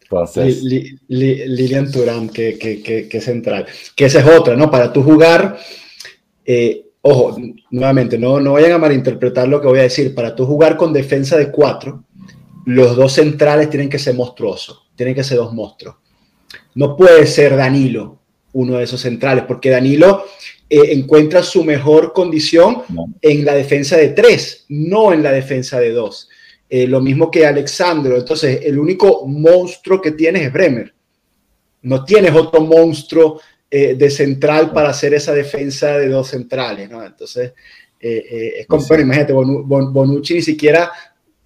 Entonces... 0.00 0.62
Lilian 1.06 1.92
Turam, 1.92 2.30
que, 2.30 2.56
que, 2.58 3.06
que, 3.06 3.20
central. 3.20 3.66
Que 3.94 4.06
esa 4.06 4.20
es 4.20 4.26
otra, 4.26 4.56
¿no? 4.56 4.70
Para 4.70 4.90
tú 4.94 5.02
jugar, 5.02 5.58
eh, 6.42 6.86
ojo, 7.02 7.36
nuevamente, 7.70 8.16
no, 8.16 8.40
no 8.40 8.54
vayan 8.54 8.72
a 8.72 8.78
malinterpretar 8.78 9.46
lo 9.46 9.60
que 9.60 9.68
voy 9.68 9.80
a 9.80 9.82
decir, 9.82 10.14
para 10.14 10.34
tú 10.34 10.46
jugar 10.46 10.78
con 10.78 10.94
defensa 10.94 11.36
de 11.36 11.50
cuatro, 11.50 12.04
los 12.64 12.96
dos 12.96 13.12
centrales 13.12 13.68
tienen 13.68 13.90
que 13.90 13.98
ser 13.98 14.14
monstruosos, 14.14 14.86
tienen 14.96 15.14
que 15.14 15.22
ser 15.22 15.36
dos 15.36 15.52
monstruos. 15.52 15.96
No 16.74 16.96
puede 16.96 17.26
ser 17.26 17.58
Danilo 17.58 18.20
uno 18.54 18.78
de 18.78 18.84
esos 18.84 19.02
centrales, 19.02 19.44
porque 19.46 19.68
Danilo 19.68 20.24
eh, 20.74 20.92
encuentra 20.92 21.40
su 21.44 21.62
mejor 21.62 22.12
condición 22.12 22.82
en 23.22 23.44
la 23.44 23.54
defensa 23.54 23.96
de 23.96 24.08
tres, 24.08 24.64
no 24.68 25.12
en 25.12 25.22
la 25.22 25.30
defensa 25.30 25.78
de 25.78 25.92
dos. 25.92 26.28
Eh, 26.68 26.88
lo 26.88 27.00
mismo 27.00 27.30
que 27.30 27.46
Alexandro. 27.46 28.16
Entonces, 28.16 28.58
el 28.64 28.80
único 28.80 29.24
monstruo 29.24 30.00
que 30.00 30.10
tienes 30.10 30.42
es 30.42 30.52
Bremer. 30.52 30.92
No 31.82 32.04
tienes 32.04 32.34
otro 32.34 32.60
monstruo 32.62 33.40
eh, 33.70 33.94
de 33.94 34.10
central 34.10 34.72
para 34.72 34.88
hacer 34.88 35.14
esa 35.14 35.32
defensa 35.32 35.96
de 35.96 36.08
dos 36.08 36.26
centrales, 36.26 36.90
¿no? 36.90 37.04
Entonces, 37.04 37.52
es 38.00 38.66
como, 38.66 38.84
imagínate, 38.98 39.32
Bonucci 39.32 40.34
ni 40.34 40.42
siquiera 40.42 40.90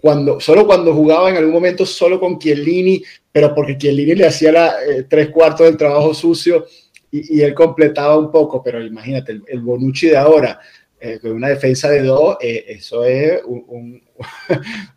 cuando, 0.00 0.40
solo 0.40 0.66
cuando 0.66 0.94
jugaba 0.94 1.28
en 1.28 1.36
algún 1.36 1.52
momento 1.52 1.84
solo 1.84 2.18
con 2.18 2.38
Chiellini, 2.38 3.02
pero 3.30 3.54
porque 3.54 3.76
Chiellini 3.76 4.14
le 4.14 4.26
hacía 4.26 4.52
la, 4.52 4.74
tres 5.08 5.28
cuartos 5.28 5.66
del 5.66 5.76
trabajo 5.76 6.14
sucio, 6.14 6.66
y, 7.10 7.40
él 7.40 7.54
completaba 7.54 8.18
un 8.18 8.30
poco, 8.30 8.62
pero 8.62 8.82
imagínate, 8.82 9.40
el, 9.46 9.60
Bonucci 9.60 10.08
de 10.08 10.16
ahora, 10.16 10.60
eh, 11.00 11.18
con 11.20 11.32
una 11.32 11.48
defensa 11.48 11.88
de 11.88 12.02
dos, 12.02 12.36
eh, 12.40 12.64
eso 12.68 13.04
es 13.04 13.40
un, 13.44 14.02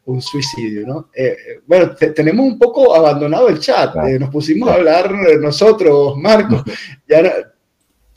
un, 0.06 0.22
suicidio, 0.22 0.88
¿no? 0.88 1.10
Eh, 1.14 1.36
bueno, 1.66 1.96
tenemos 1.96 2.46
un 2.46 2.58
poco 2.58 2.96
abandonado 2.96 3.50
el 3.50 3.60
chat, 3.60 3.96
nos 3.96 4.30
pusimos 4.30 4.70
a 4.70 4.76
hablar 4.76 5.12
nosotros, 5.40 6.18
Marco, 6.18 6.64
ya 7.08 7.52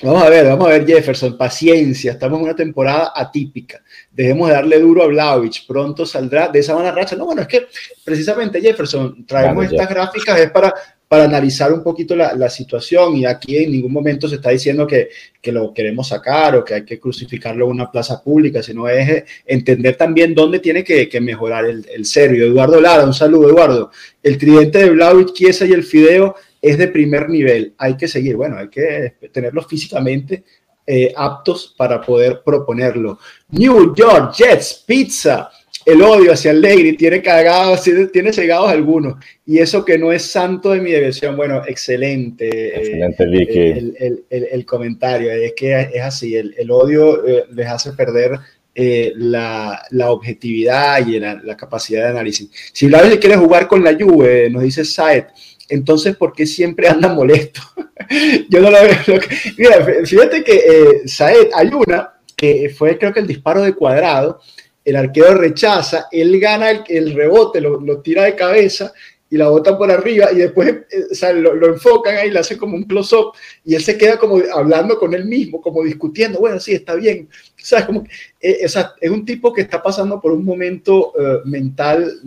Vamos 0.03 0.25
a 0.25 0.29
ver, 0.29 0.47
vamos 0.47 0.67
a 0.67 0.71
ver 0.71 0.85
Jefferson, 0.85 1.39
paciencia, 1.39 2.13
estamos 2.13 2.39
en 2.39 2.45
una 2.45 2.57
temporada 2.57 3.13
atípica, 3.15 3.81
debemos 4.11 4.49
de 4.49 4.55
darle 4.55 4.81
duro 4.81 5.05
a 5.05 5.07
Vlaovic, 5.07 5.67
pronto 5.69 6.05
saldrá 6.05 6.49
de 6.49 6.59
esa 6.59 6.75
mala 6.75 6.91
racha. 6.91 7.15
No, 7.15 7.27
bueno, 7.27 7.43
es 7.43 7.49
que 7.49 7.69
precisamente 8.05 8.61
Jefferson, 8.61 9.25
traemos 9.25 9.67
estas 9.67 9.89
gráficas 9.89 10.41
es 10.41 10.51
para 10.51 10.75
para 11.09 11.25
analizar 11.25 11.73
un 11.73 11.83
poquito 11.83 12.17
la, 12.17 12.49
situación 12.49 13.17
y 13.17 13.27
aquí 13.27 13.57
en 13.57 13.73
ningún 13.73 13.93
momento 13.93 14.29
se 14.29 14.37
está 14.37 14.51
diciendo 14.51 14.87
que, 14.87 15.11
que, 15.41 15.53
lo 15.53 15.73
queremos 15.73 16.09
sacar 16.09 16.57
o 16.57 16.65
que 16.65 16.75
hay 16.75 16.85
que 16.85 16.99
crucificarlo 16.99 17.67
en 17.67 17.73
una 17.73 17.91
plaza 17.91 18.23
pública, 18.23 18.63
sino 18.63 18.89
es 18.89 19.09
eh, 19.09 19.25
entender 19.47 19.97
también 19.97 20.35
dónde 20.35 20.59
tiene 20.59 20.83
que, 20.83 21.09
que 21.09 21.21
mejorar 21.21 21.67
el, 21.67 21.87
el, 21.95 22.05
serio. 22.05 22.47
Eduardo 22.47 22.81
Lara, 22.81 23.05
un 23.05 23.15
saludo 23.15 23.51
Eduardo. 23.51 23.91
El 24.23 24.39
tridente 24.39 24.79
de 24.79 24.91
Vlaovic, 24.91 25.33
Chiesa 25.35 25.67
y 25.67 25.73
el 25.73 25.85
Fideo 25.85 26.35
es 26.65 26.79
de 26.79 26.89
primer 26.89 27.29
nivel, 27.29 27.75
hay 27.77 27.95
que 27.95 28.09
seguir, 28.09 28.37
bueno, 28.37 28.57
hay 28.57 28.69
que 28.69 29.17
tenerlos 29.31 29.67
físicamente 29.67 30.45
eh, 30.87 31.13
aptos 31.15 31.75
para 31.77 32.01
poder 32.01 32.43
proponerlo. 32.43 33.19
New 33.51 33.95
York 33.95 34.35
Jets, 34.35 34.83
pizza 34.87 35.51
el 35.87 36.03
odio 36.03 36.33
hacia 36.33 36.51
Allegri 36.51 36.97
tiene 36.97 37.21
cagados, 37.21 37.83
tiene 38.13 38.33
cegados 38.33 38.71
algunos. 38.71 39.17
Y 39.47 39.59
eso 39.59 39.85
que 39.85 39.99
no 39.99 40.13
es 40.13 40.23
santo 40.23 40.71
de 40.71 40.81
mi 40.81 40.91
devoción. 40.91 41.37
Bueno, 41.37 41.63
excelente. 41.67 42.49
Eh, 42.49 42.79
excelente, 42.79 43.27
Vicky. 43.27 43.95
El, 44.31 44.67
comentario. 44.67 45.31
Es 45.31 45.53
que 45.55 45.79
es 45.93 46.03
así. 46.03 46.35
El, 46.37 46.71
odio 46.71 47.27
eh, 47.27 47.45
les 47.53 47.67
hace 47.67 47.93
perder 47.93 48.39
eh, 48.75 49.13
la, 49.17 49.83
objetividad 50.07 51.07
y 51.07 51.19
la, 51.19 51.57
capacidad 51.57 52.05
de 52.05 52.11
análisis. 52.11 52.51
Si 52.73 52.87
Vlaovic 52.87 53.21
quiere 53.21 53.37
jugar 53.37 53.69
con 53.69 53.85
la 53.85 53.95
Juve, 53.95 54.49
nos 54.51 54.63
dice 54.63 54.85
Saed, 54.85 55.25
entonces, 55.69 56.17
¿por 56.17 56.33
qué 56.33 56.47
siempre 56.47 56.89
anda 56.89 57.13
molesto? 57.13 57.61
Yo 58.51 58.61
no 58.61 58.71
lo 58.71 58.79
veo. 58.81 59.21
Mira, 59.59 60.05
fíjate 60.05 60.45
que 60.45 61.03
Saed, 61.07 61.49
hay 61.55 61.69
una 61.69 62.11
que 62.37 62.69
fue 62.77 62.99
creo 62.99 63.13
que 63.13 63.21
el 63.21 63.27
disparo 63.27 63.63
de 63.63 63.75
cuadrado 63.75 64.41
el 64.85 64.97
arquero 64.97 65.35
rechaza, 65.35 66.09
él 66.13 66.39
gana 66.39 66.71
el, 66.71 67.15
rebote, 67.15 67.61
lo, 67.61 68.01
tira 68.01 68.25
de 68.25 68.35
cabeza 68.35 68.93
y 69.31 69.37
la 69.37 69.49
bota 69.49 69.77
por 69.77 69.91
arriba 69.91 70.31
y 70.31 70.37
después 70.37 70.83
eh, 70.91 71.33
lo, 71.35 71.67
enfocan 71.67 72.17
ahí, 72.17 72.31
le 72.31 72.39
hacen 72.39 72.59
como 72.59 72.77
un 72.77 72.85
close-up 72.85 73.33
y 73.65 73.75
él 73.75 73.83
se 73.83 73.97
queda 73.97 74.19
como 74.19 74.41
hablando 74.53 74.99
con 74.99 75.15
él 75.15 75.25
mismo, 75.25 75.61
como 75.61 75.83
discutiendo, 75.83 76.39
bueno, 76.39 76.61
sí, 76.61 76.73
está 76.73 76.95
bien. 76.95 77.29
¿Sabes? 77.57 77.87
Como, 77.87 78.05
eh, 78.41 78.59
es 78.61 79.11
un 79.11 79.25
tipo 79.25 79.53
que 79.53 79.63
está 79.63 79.83
pasando 79.83 80.21
por 80.21 80.33
un 80.33 80.45
momento 80.45 81.13
eh, 81.19 81.41
mental 81.47 82.21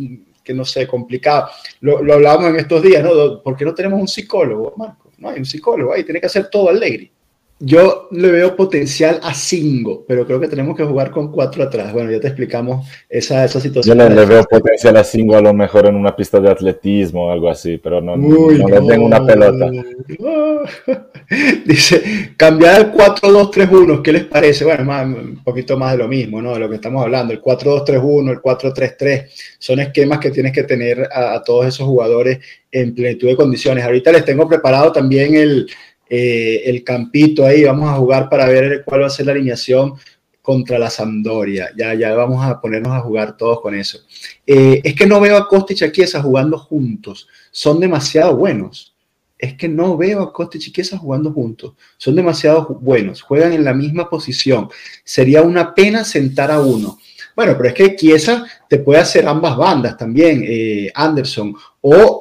que 0.44 0.54
no 0.54 0.64
sé, 0.64 0.88
complicado. 0.88 1.50
Lo, 1.82 2.02
lo 2.02 2.14
hablábamos 2.14 2.52
en 2.52 2.56
estos 2.56 2.82
días, 2.82 3.04
¿no? 3.04 3.44
¿Por 3.44 3.58
qué 3.58 3.66
no 3.66 3.76
tenemos 3.76 4.00
un 4.00 4.08
psicólogo, 4.08 4.74
Marco? 4.78 5.12
No 5.18 5.30
hay 5.30 5.40
un 5.40 5.46
psicólogo 5.46 5.94
ahí, 5.94 6.06
tiene 6.06 6.22
que 6.22 6.28
hacer 6.28 6.50
todo 6.50 6.70
alegre. 6.70 7.12
Yo 7.60 8.08
le 8.12 8.32
veo 8.32 8.56
potencial 8.56 9.20
a 9.24 9.34
cinco, 9.34 10.06
pero 10.08 10.28
creo 10.28 10.40
que 10.40 10.48
tenemos 10.48 10.78
que 10.78 10.84
jugar 10.84 11.10
con 11.10 11.32
cuatro 11.32 11.64
atrás. 11.64 11.92
Bueno, 11.92 12.12
ya 12.12 12.20
te 12.20 12.28
explicamos 12.28 12.88
esa, 13.10 13.44
esa 13.46 13.60
situación. 13.60 13.98
Yo 13.98 14.10
le, 14.10 14.26
veo 14.26 14.44
potencial 14.44 14.96
a 14.96 15.04
cinco 15.04 15.36
a 15.36 15.42
lo 15.42 15.56
mejor 15.56 15.88
en 15.88 15.96
una 15.96 16.16
pista 16.16 16.40
de 16.40 16.52
atletismo 16.52 17.26
o 17.26 17.32
algo 17.32 17.50
así, 17.50 17.80
pero 17.80 18.00
no, 18.00 18.16
no, 18.16 18.52
le 18.52 18.64
tengo 18.64 19.06
una 19.08 19.26
pelota. 19.26 19.72
Dice, 21.66 22.34
cambiar 22.38 22.76
al 22.76 22.94
4-2-3-1, 22.94 24.04
¿qué 24.04 24.12
les 24.12 24.26
parece? 24.26 24.64
Bueno, 24.64 24.84
un 25.04 25.44
poquito 25.44 25.78
más 25.78 25.94
de 25.94 25.98
lo 25.98 26.08
mismo, 26.08 26.40
¿no? 26.40 26.54
De 26.54 26.60
lo 26.60 26.70
que 26.70 26.76
estamos 26.76 27.04
hablando. 27.04 27.34
El 27.34 27.42
4-2-3-1, 27.42 28.32
el 28.32 28.38
4-3-3, 28.40 29.26
son 29.58 29.80
esquemas 29.80 30.20
que 30.20 30.30
tienes 30.30 30.54
que 30.54 30.64
tener 30.64 31.10
a, 31.12 31.34
a 31.34 31.44
todos 31.44 31.66
esos 31.66 31.88
jugadores 31.88 32.38
en 32.72 32.94
plenitud 32.94 33.28
de 33.28 33.36
condiciones. 33.36 33.84
Ahorita 33.84 34.12
les 34.12 34.26
tengo 34.26 34.48
preparado 34.48 34.92
también 34.92 35.36
el 35.36 35.68
eh, 36.10 36.64
el 36.66 36.84
campito 36.84 37.46
ahí, 37.46 37.64
vamos 37.64 37.90
a 37.90 37.98
jugar 37.98 38.30
para 38.30 38.48
ver 38.48 38.84
cuál 38.86 39.02
va 39.02 39.08
a 39.08 39.10
ser 39.10 39.26
la 39.26 39.34
alineación 39.34 39.94
contra 40.42 40.80
la 40.80 40.90
Sampdoria. 40.90 41.72
Ya, 41.78 41.94
ya 41.94 42.14
vamos 42.16 42.46
a 42.46 42.62
ponernos 42.62 42.94
a 42.94 43.02
jugar 43.02 43.36
todos 43.36 43.60
con 43.62 43.76
eso. 43.76 44.00
Eh, 44.46 44.80
es 44.84 44.96
que 44.96 45.06
no 45.06 45.20
veo 45.20 45.36
a 45.36 45.48
Costa 45.48 45.74
y 45.74 45.76
Chiesa 45.76 46.22
jugando 46.22 46.58
juntos. 46.58 47.28
Son 47.52 47.80
demasiado 47.80 48.38
buenos. 48.38 48.96
Es 49.38 49.56
que 49.56 49.68
no 49.68 49.98
veo 49.98 50.22
a 50.22 50.32
Costa 50.32 50.58
y 50.58 50.62
Chiesa 50.62 50.98
jugando 50.98 51.34
juntos. 51.34 51.74
Son 51.98 52.16
demasiado 52.16 52.80
buenos. 52.82 53.22
Juegan 53.22 53.52
en 53.52 53.66
la 53.66 53.74
misma 53.74 54.10
posición. 54.10 54.70
Sería 55.04 55.42
una 55.42 55.76
pena 55.76 56.06
sentar 56.06 56.50
a 56.50 56.62
uno. 56.62 56.98
Bueno, 57.36 57.54
pero 57.58 57.70
es 57.70 57.76
que 57.76 57.96
Chiesa 57.98 58.46
te 58.70 58.80
puede 58.80 59.02
hacer 59.02 59.28
ambas 59.28 59.58
bandas 59.58 59.98
también, 59.98 60.44
eh, 60.48 60.90
Anderson. 60.96 61.54
O, 61.82 62.20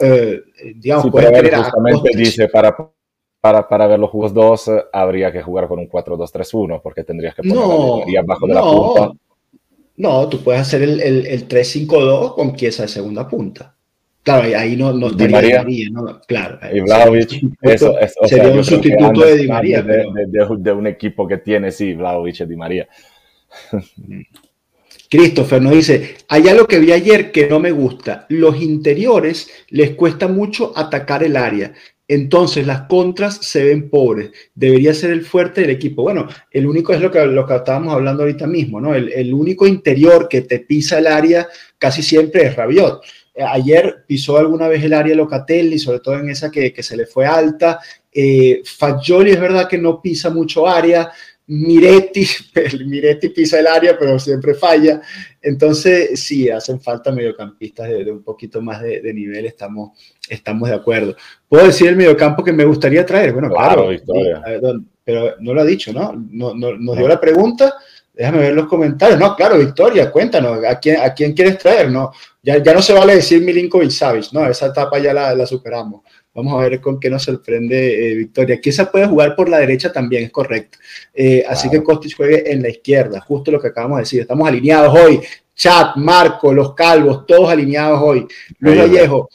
digamos, 0.74 1.10
puede 1.10 1.28
justamente 1.54 2.10
dice 2.16 2.48
para 2.48 2.76
para, 3.46 3.68
para, 3.68 3.86
ver 3.86 3.98
los 3.98 4.10
juegos 4.10 4.34
2 4.34 4.68
eh, 4.68 4.84
habría 4.92 5.32
que 5.32 5.42
jugar 5.42 5.68
con 5.68 5.78
un 5.78 5.88
4-2-3-1 5.88 6.80
porque 6.82 7.04
tendrías 7.04 7.34
que 7.34 7.42
poner 7.42 7.56
no, 7.56 8.02
abajo 8.18 8.46
de 8.46 8.54
no, 8.54 8.54
la 8.54 8.62
punta. 8.62 9.20
No, 9.98 10.28
tú 10.28 10.42
puedes 10.42 10.60
hacer 10.60 10.82
el, 10.82 11.00
el, 11.00 11.26
el 11.26 11.48
3-5-2 11.48 12.34
con 12.34 12.52
pieza 12.54 12.82
de 12.82 12.88
segunda 12.88 13.28
punta. 13.28 13.74
Claro, 14.22 14.58
ahí 14.58 14.76
no, 14.76 14.92
no 14.92 15.06
estaría 15.06 15.40
Di 15.40 15.52
María, 15.52 15.88
¿no? 15.92 16.20
Claro. 16.26 16.58
Y 16.72 16.80
Vlaovic, 16.80 17.44
eso, 17.62 17.96
es, 18.00 18.14
o 18.20 18.26
sería 18.26 18.46
sea, 18.46 18.54
un 18.54 18.64
sustituto 18.64 19.20
de 19.20 19.36
Di 19.36 19.46
María. 19.46 19.82
De, 19.82 19.98
de, 19.98 20.26
de, 20.26 20.46
de, 20.58 20.72
un 20.72 20.88
equipo 20.88 21.28
que 21.28 21.38
tiene, 21.38 21.70
sí, 21.70 21.94
Vlaovic 21.94 22.40
y 22.40 22.44
Di 22.46 22.56
María. 22.56 22.88
Christopher 25.08 25.62
nos 25.62 25.74
dice, 25.74 26.16
hay 26.28 26.48
algo 26.48 26.66
que 26.66 26.80
vi 26.80 26.90
ayer 26.90 27.30
que 27.30 27.46
no 27.46 27.60
me 27.60 27.70
gusta. 27.70 28.26
Los 28.28 28.60
interiores 28.60 29.48
les 29.68 29.90
cuesta 29.90 30.26
mucho 30.26 30.72
atacar 30.74 31.22
el 31.22 31.36
área. 31.36 31.72
Entonces 32.08 32.66
las 32.66 32.82
contras 32.82 33.38
se 33.42 33.64
ven 33.64 33.90
pobres. 33.90 34.30
Debería 34.54 34.94
ser 34.94 35.10
el 35.10 35.24
fuerte 35.24 35.62
del 35.62 35.70
equipo. 35.70 36.02
Bueno, 36.02 36.28
el 36.50 36.66
único 36.66 36.92
es 36.92 37.00
lo 37.00 37.10
que, 37.10 37.24
lo 37.26 37.46
que 37.46 37.56
estábamos 37.56 37.94
hablando 37.94 38.22
ahorita 38.22 38.46
mismo, 38.46 38.80
¿no? 38.80 38.94
El, 38.94 39.34
único 39.34 39.66
interior 39.66 40.28
que 40.28 40.42
te 40.42 40.60
pisa 40.60 40.98
el 40.98 41.08
área 41.08 41.48
casi 41.78 42.02
siempre 42.02 42.46
es 42.46 42.56
Rabiot. 42.56 43.02
Eh, 43.34 43.42
ayer 43.42 44.04
pisó 44.06 44.38
alguna 44.38 44.68
vez 44.68 44.84
el 44.84 44.92
área 44.92 45.16
Locatelli, 45.16 45.78
sobre 45.78 46.00
todo 46.00 46.18
en 46.18 46.30
esa 46.30 46.50
que, 46.50 46.72
se 46.80 46.96
le 46.96 47.06
fue 47.06 47.26
alta. 47.26 47.80
Eh, 48.12 48.62
Fagioli 48.64 49.32
es 49.32 49.40
verdad 49.40 49.68
que 49.68 49.78
no 49.78 50.00
pisa 50.00 50.30
mucho 50.30 50.68
área. 50.68 51.10
Miretti, 51.48 52.26
Miretti 52.86 53.28
pisa 53.28 53.60
el 53.60 53.66
área, 53.66 53.98
pero 53.98 54.18
siempre 54.18 54.54
falla. 54.54 55.00
Entonces, 55.40 56.20
sí, 56.20 56.48
hacen 56.50 56.80
falta 56.80 57.12
mediocampistas 57.12 57.88
de, 57.88 58.10
un 58.10 58.22
poquito 58.22 58.60
más 58.60 58.82
de, 58.82 59.14
nivel, 59.14 59.46
estamos, 59.46 59.90
estamos 60.28 60.68
de 60.68 60.74
acuerdo. 60.74 61.16
¿Puedo 61.48 61.66
decir 61.66 61.88
el 61.88 61.96
mediocampo 61.96 62.42
que 62.42 62.52
me 62.52 62.64
gustaría 62.64 63.06
traer? 63.06 63.32
Bueno, 63.32 63.50
claro, 63.50 63.90
pero 65.04 65.36
no 65.38 65.54
lo 65.54 65.60
ha 65.60 65.64
dicho, 65.64 65.92
¿no? 65.92 66.12
no, 66.30 66.52
no 66.52 66.76
nos 66.76 66.96
dio 66.96 67.06
la 67.06 67.20
pregunta, 67.20 67.74
déjame 68.12 68.38
ver 68.38 68.54
los 68.54 68.66
comentarios. 68.66 69.20
No, 69.20 69.36
claro, 69.36 69.58
Victoria, 69.58 70.10
cuéntanos, 70.10 70.64
¿a 70.64 70.80
quién, 70.80 71.00
a 71.00 71.14
quién 71.14 71.32
quieres 71.32 71.58
traer? 71.58 71.92
No, 71.92 72.10
ya, 72.42 72.58
ya 72.58 72.74
no 72.74 72.82
se 72.82 72.92
vale 72.92 73.14
decir 73.14 73.42
Milinkovic 73.42 73.90
Savic, 73.90 74.32
¿no? 74.32 74.48
Esa 74.48 74.66
etapa 74.66 74.98
ya 74.98 75.14
la, 75.14 75.34
la 75.34 75.46
superamos. 75.46 76.02
Vamos 76.36 76.52
a 76.52 76.68
ver 76.68 76.82
con 76.82 77.00
qué 77.00 77.08
nos 77.08 77.22
sorprende 77.22 78.12
eh, 78.12 78.14
Victoria. 78.14 78.60
Quizá 78.60 78.92
puede 78.92 79.06
jugar 79.06 79.34
por 79.34 79.48
la 79.48 79.58
derecha 79.58 79.90
también, 79.90 80.24
es 80.24 80.30
correcto. 80.30 80.76
Eh, 81.14 81.42
así 81.48 81.70
que 81.70 81.82
Costis 81.82 82.14
juegue 82.14 82.52
en 82.52 82.60
la 82.60 82.68
izquierda, 82.68 83.20
justo 83.22 83.50
lo 83.50 83.58
que 83.58 83.68
acabamos 83.68 83.96
de 83.96 84.02
decir. 84.02 84.20
Estamos 84.20 84.46
alineados 84.46 84.94
hoy. 84.94 85.20
Chat, 85.54 85.96
Marco, 85.96 86.52
los 86.52 86.74
calvos, 86.74 87.24
todos 87.24 87.48
alineados 87.48 88.02
hoy. 88.02 88.26
Luis 88.58 88.78
Vallejo, 88.78 89.30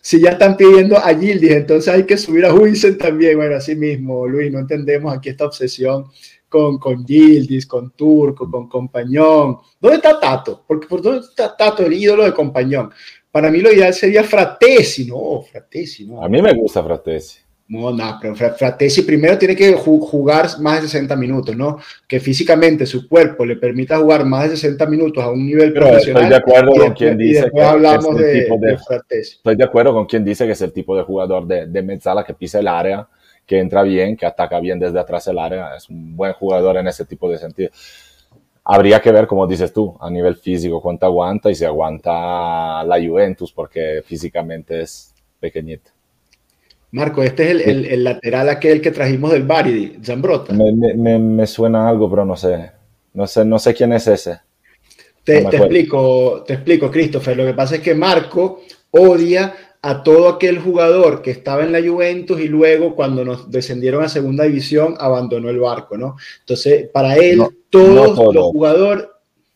si 0.00 0.20
ya 0.20 0.30
están 0.30 0.56
pidiendo 0.56 0.96
a 0.96 1.12
Gildis, 1.12 1.50
entonces 1.50 1.92
hay 1.92 2.04
que 2.04 2.16
subir 2.16 2.46
a 2.46 2.54
Huisen 2.54 2.96
también. 2.98 3.36
Bueno, 3.36 3.56
así 3.56 3.74
mismo, 3.74 4.24
Luis, 4.28 4.52
no 4.52 4.60
entendemos 4.60 5.12
aquí 5.12 5.30
esta 5.30 5.46
obsesión 5.46 6.06
con, 6.48 6.78
con 6.78 7.04
Gildis, 7.04 7.66
con 7.66 7.90
Turco, 7.90 8.48
con 8.48 8.68
Compañón. 8.68 9.56
¿Dónde 9.80 9.96
está 9.96 10.20
Tato? 10.20 10.62
Porque 10.68 10.86
por 10.86 11.02
dónde 11.02 11.26
está 11.26 11.56
Tato, 11.56 11.84
el 11.84 11.94
ídolo 11.94 12.22
de 12.22 12.32
Compañón. 12.32 12.92
Para 13.34 13.50
mí 13.50 13.58
lo 13.58 13.72
ideal 13.72 13.92
sería 13.92 14.22
Fratesi, 14.22 15.06
no, 15.06 15.42
Fratesi, 15.42 16.06
no. 16.06 16.22
A 16.22 16.28
mí 16.28 16.40
me 16.40 16.54
gusta 16.54 16.84
Fratesi. 16.84 17.40
No, 17.66 17.90
no, 17.90 18.16
pero 18.22 18.36
Fratesi 18.36 19.02
primero 19.02 19.36
tiene 19.36 19.56
que 19.56 19.72
jugar 19.72 20.46
más 20.60 20.82
de 20.82 20.86
60 20.86 21.16
minutos, 21.16 21.56
¿no? 21.56 21.80
Que 22.06 22.20
físicamente 22.20 22.86
su 22.86 23.08
cuerpo 23.08 23.44
le 23.44 23.56
permita 23.56 23.98
jugar 23.98 24.24
más 24.24 24.50
de 24.50 24.50
60 24.50 24.86
minutos 24.86 25.24
a 25.24 25.30
un 25.30 25.44
nivel 25.44 25.72
pero 25.72 25.88
profesional. 25.88 26.22
Estoy 26.22 26.30
de 26.30 26.36
acuerdo 26.36 26.80
con 26.80 26.92
quien 26.92 27.18
dice 27.18 27.50
que 27.52 27.60
hablamos 27.60 28.20
es 28.20 28.26
el 28.26 28.42
tipo 28.44 28.58
de, 28.60 28.70
de, 28.70 28.78
Fratesi. 28.78 29.36
Estoy 29.38 29.56
de 29.56 29.64
acuerdo 29.64 29.92
con 29.94 30.06
quien 30.06 30.24
dice 30.24 30.46
que 30.46 30.52
es 30.52 30.62
el 30.62 30.72
tipo 30.72 30.96
de 30.96 31.02
jugador 31.02 31.44
de, 31.44 31.66
de 31.66 31.82
mezzala 31.82 32.22
que 32.22 32.34
pisa 32.34 32.60
el 32.60 32.68
área, 32.68 33.08
que 33.44 33.58
entra 33.58 33.82
bien, 33.82 34.16
que 34.16 34.26
ataca 34.26 34.60
bien 34.60 34.78
desde 34.78 35.00
atrás 35.00 35.26
el 35.26 35.40
área. 35.40 35.74
Es 35.74 35.90
un 35.90 36.14
buen 36.14 36.34
jugador 36.34 36.76
en 36.76 36.86
ese 36.86 37.04
tipo 37.04 37.28
de 37.28 37.38
sentido 37.38 37.70
habría 38.64 39.00
que 39.00 39.12
ver, 39.12 39.26
como 39.26 39.46
dices 39.46 39.72
tú, 39.72 39.96
a 40.00 40.10
nivel 40.10 40.36
físico 40.36 40.80
cuánto 40.80 41.06
aguanta 41.06 41.50
y 41.50 41.54
si 41.54 41.64
aguanta 41.64 42.82
la 42.84 42.96
Juventus, 43.04 43.52
porque 43.52 44.02
físicamente 44.04 44.80
es 44.80 45.12
pequeñito. 45.38 45.90
Marco, 46.92 47.22
este 47.22 47.44
es 47.44 47.66
el, 47.66 47.86
el, 47.86 48.04
lateral 48.04 48.48
aquel 48.48 48.80
que 48.80 48.92
trajimos 48.92 49.32
del 49.32 49.42
Bari, 49.42 49.98
Zambrotta. 50.02 50.52
Me, 50.52 50.72
me, 50.72 51.18
me, 51.18 51.46
suena 51.46 51.88
algo, 51.88 52.08
pero 52.08 52.24
no 52.24 52.36
sé. 52.36 52.70
No 53.12 53.26
sé, 53.26 53.44
no 53.44 53.58
sé 53.58 53.74
quién 53.74 53.92
es 53.92 54.06
ese. 54.06 54.38
Te, 55.24 55.42
no 55.42 55.50
te 55.50 55.56
explico, 55.56 56.44
te 56.46 56.54
explico, 56.54 56.90
Christopher. 56.92 57.36
Lo 57.36 57.46
que 57.46 57.54
pasa 57.54 57.76
es 57.76 57.80
que 57.80 57.96
Marco 57.96 58.60
odia 58.92 59.52
a 59.86 60.02
todo 60.02 60.30
aquel 60.30 60.60
jugador 60.60 61.20
que 61.20 61.30
estaba 61.30 61.62
en 61.62 61.70
la 61.70 61.78
Juventus 61.78 62.40
y 62.40 62.48
luego 62.48 62.94
cuando 62.94 63.22
nos 63.22 63.50
descendieron 63.50 64.02
a 64.02 64.08
segunda 64.08 64.44
división 64.44 64.94
abandonó 64.98 65.50
el 65.50 65.58
barco, 65.58 65.98
¿no? 65.98 66.16
Entonces, 66.40 66.88
para 66.90 67.16
él, 67.16 67.42
todos, 67.68 68.34
los 68.34 68.44
jugadores... 68.44 69.04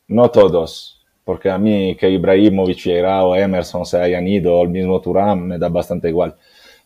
No 0.07 0.31
todos, 0.31 1.03
porque 1.25 1.49
a 1.49 1.57
mí 1.57 1.97
que 1.99 2.11
Ibrahimovic, 2.11 2.89
o 3.23 3.35
Emerson 3.35 3.87
se 3.87 3.99
hayan 4.03 4.29
ido, 4.29 4.55
o 4.55 4.65
el 4.65 4.69
mismo 4.69 5.01
Turán, 5.01 5.47
me 5.47 5.59
da 5.59 5.71
bastante 5.71 6.11
igual. 6.11 6.37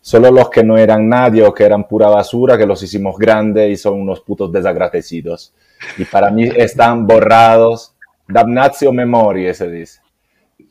Solo 0.01 0.31
los 0.31 0.49
que 0.49 0.63
no 0.63 0.79
eran 0.79 1.09
nadie 1.09 1.43
o 1.43 1.53
que 1.53 1.65
eran 1.65 1.89
pura 1.89 2.09
basura, 2.09 2.57
que 2.57 2.65
los 2.65 2.81
hicimos 2.81 3.19
grandes 3.19 3.73
y 3.73 3.77
son 3.77 4.01
unos 4.01 4.21
putos 4.21 4.53
desagradecidos. 4.53 5.53
Y 5.99 6.05
para 6.05 6.31
mí 6.31 6.45
están 6.45 7.09
borrados. 7.09 7.93
Damnatio 8.29 8.93
memoria, 8.93 9.53
se 9.53 9.69
dice. 9.69 10.02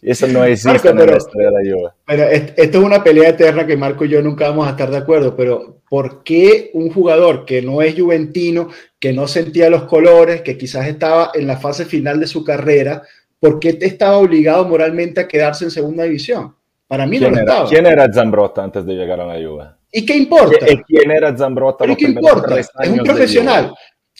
Eso 0.02 0.28
no 0.28 0.44
existe 0.44 0.90
en 0.90 0.98
la 0.98 1.18
historia 1.18 1.52
de 1.52 1.52
la 1.52 1.76
Juve. 1.76 1.90
Pero 2.06 2.24
esto 2.24 2.78
es 2.80 2.84
una 2.84 3.04
pelea 3.04 3.30
eterna 3.30 3.68
que 3.68 3.78
Marco 3.78 4.06
y 4.06 4.10
yo 4.10 4.22
nunca 4.22 4.50
vamos 4.50 4.68
a 4.68 4.72
estar 4.72 4.90
de 4.90 4.98
acuerdo, 4.98 5.36
pero 5.36 5.82
¿por 5.90 6.24
qué 6.24 6.72
un 6.74 6.92
jugador 6.92 7.46
que 7.46 7.62
no 7.62 7.82
es 7.82 8.00
juventino, 8.00 8.70
que 9.00 9.14
no 9.14 9.28
sentía 9.28 9.70
los 9.70 9.84
colores, 9.84 10.42
que 10.42 10.58
quizás 10.58 10.88
estaba 10.88 11.32
en 11.36 11.46
la 11.46 11.58
fase 11.58 11.86
final 11.86 12.20
de 12.20 12.28
su 12.28 12.44
carrera, 12.44 13.04
¿por 13.40 13.60
qué 13.60 13.74
te 13.74 13.86
estaba 13.86 14.18
obligado 14.18 14.66
moralmente 14.66 15.22
a 15.22 15.28
quedarse 15.28 15.66
en 15.66 15.72
segunda 15.72 16.04
división? 16.04 16.56
Para 16.88 17.06
mí 17.06 17.20
no 17.20 17.30
lo 17.30 17.38
estaba. 17.38 17.70
¿Quién 17.70 17.86
era 17.86 18.12
Zambrotta 18.12 18.64
antes 18.64 18.86
de 18.86 18.94
llegar 18.94 19.20
a 19.22 19.26
la 19.26 19.36
Juve? 19.36 19.66
¿Y 19.92 20.06
qué 20.06 20.16
importa? 20.16 20.66
¿Quién 20.88 21.12
era 21.12 21.36
Zambrotta? 21.36 21.86
¿Qué 21.96 22.06
importa? 22.06 22.60
Es 22.60 22.70
un 22.90 23.00
profesional. 23.00 23.74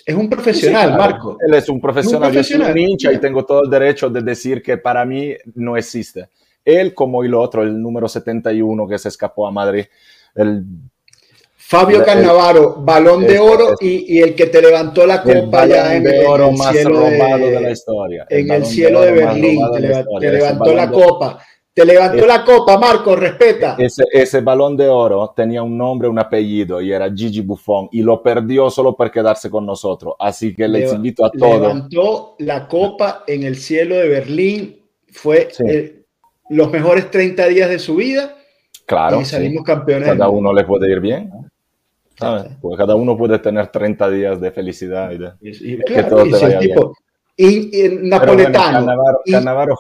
Es 0.06 0.16
un 0.16 0.30
profesional, 0.30 0.98
Marco. 0.98 1.38
Él 1.46 1.54
es 1.54 1.70
un 1.70 1.80
profesional, 1.80 2.36
es 2.36 2.52
un 2.52 2.78
hincha 2.78 3.12
y 3.12 3.20
tengo 3.20 3.46
todo 3.46 3.64
el 3.64 3.70
derecho 3.70 4.10
de 4.10 4.22
decir 4.22 4.62
que 4.62 4.78
para 4.78 5.06
mí 5.06 5.36
no 5.56 5.78
existe. 5.78 6.30
Él 6.64 6.94
como 6.94 7.24
el 7.24 7.34
otro, 7.34 7.64
el 7.64 7.82
número 7.82 8.08
71 8.08 8.88
que 8.88 8.98
se 8.98 9.10
escapó 9.10 9.48
a 9.48 9.52
Madrid, 9.52 9.86
el 10.36 10.64
Fabio 11.72 12.04
Cannavaro, 12.04 12.82
balón 12.82 13.26
de 13.26 13.40
oro 13.40 13.76
y, 13.80 14.20
el 14.20 14.36
que 14.36 14.48
te 14.48 14.62
levantó 14.62 15.06
la 15.06 15.24
copa 15.24 15.66
ya 15.66 15.96
en, 15.96 16.06
el, 16.06 16.26
oro 16.26 16.52
más 16.52 16.76
cielo 16.76 17.00
de, 17.00 17.12
de, 17.12 17.62
la 17.62 17.72
historia. 17.72 18.26
en 18.30 18.52
el 18.52 18.66
cielo 18.66 19.00
de, 19.00 19.12
Berlín, 19.14 19.62
te, 20.20 20.32
levantó 20.32 20.76
la 20.76 20.92
copa. 20.92 21.40
Te 21.74 21.86
levantó 21.86 22.26
la 22.26 22.44
copa, 22.44 22.78
Marco, 22.78 23.16
respeta. 23.16 23.76
Ese, 23.80 24.04
ese, 24.12 24.42
balón 24.42 24.76
de 24.76 24.90
oro 24.90 25.34
tenía 25.34 25.64
un 25.64 25.78
nombre, 25.78 26.10
un 26.10 26.20
apellido 26.20 26.82
y 26.82 26.92
era 26.92 27.10
Gigi 27.10 27.40
Buffon 27.40 27.88
y 27.94 28.02
lo 28.02 28.22
perdió 28.22 28.70
solo 28.70 28.96
por 28.96 29.10
quedarse 29.10 29.50
con 29.50 29.66
nosotros. 29.66 30.16
Así 30.20 30.54
que 30.54 30.68
les 30.68 30.92
invito 30.92 31.24
a 31.24 31.32
todos. 31.32 31.62
Levantó 31.62 32.36
la 32.40 32.68
copa 32.68 33.24
en 33.26 33.44
el 33.44 33.56
cielo 33.56 33.96
de 33.96 34.10
Berlín. 34.10 34.82
Fue 35.12 35.48
los 36.50 36.70
mejores 36.72 37.10
30 37.10 37.48
días 37.48 37.70
de 37.70 37.80
su 37.80 37.96
vida. 37.96 38.36
Claro. 38.86 39.22
Y 39.22 39.26
salimos 39.26 39.64
campeones. 39.64 40.10
Cada 40.10 40.28
uno 40.28 40.52
le 40.52 40.66
puede 40.66 40.92
ir 40.92 41.00
bien. 41.00 41.32
Porque 42.62 42.78
cada 42.78 42.96
uno 42.96 43.18
puede 43.18 43.40
tener 43.40 43.68
30 43.68 44.10
días 44.10 44.42
de 44.42 44.52
felicidad 44.52 45.12
y, 45.12 45.18
de, 45.18 45.84
que 45.86 46.04
todo 46.04 46.24
te 46.24 46.32
vaya 46.32 46.60
bien. 46.60 46.78
Y, 47.42 48.00
napoletano, 48.04 48.86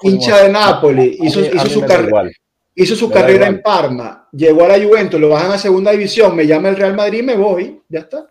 hincha 0.01 0.43
de 0.43 0.49
Nápoles, 0.49 1.15
hizo, 1.19 1.41
su, 1.41 1.55
hizo 2.75 2.95
su 2.95 3.09
carrera 3.11 3.47
en 3.47 3.61
Parma, 3.61 4.27
llegó 4.31 4.65
a 4.65 4.69
la 4.69 4.83
Juventus, 4.83 5.19
lo 5.19 5.29
bajan 5.29 5.51
a 5.51 5.57
segunda 5.59 5.91
división, 5.91 6.35
me 6.35 6.47
llama 6.47 6.69
el 6.69 6.75
Real 6.75 6.95
Madrid, 6.95 7.23
me 7.23 7.35
voy, 7.35 7.81
ya 7.87 7.99
está. 7.99 8.27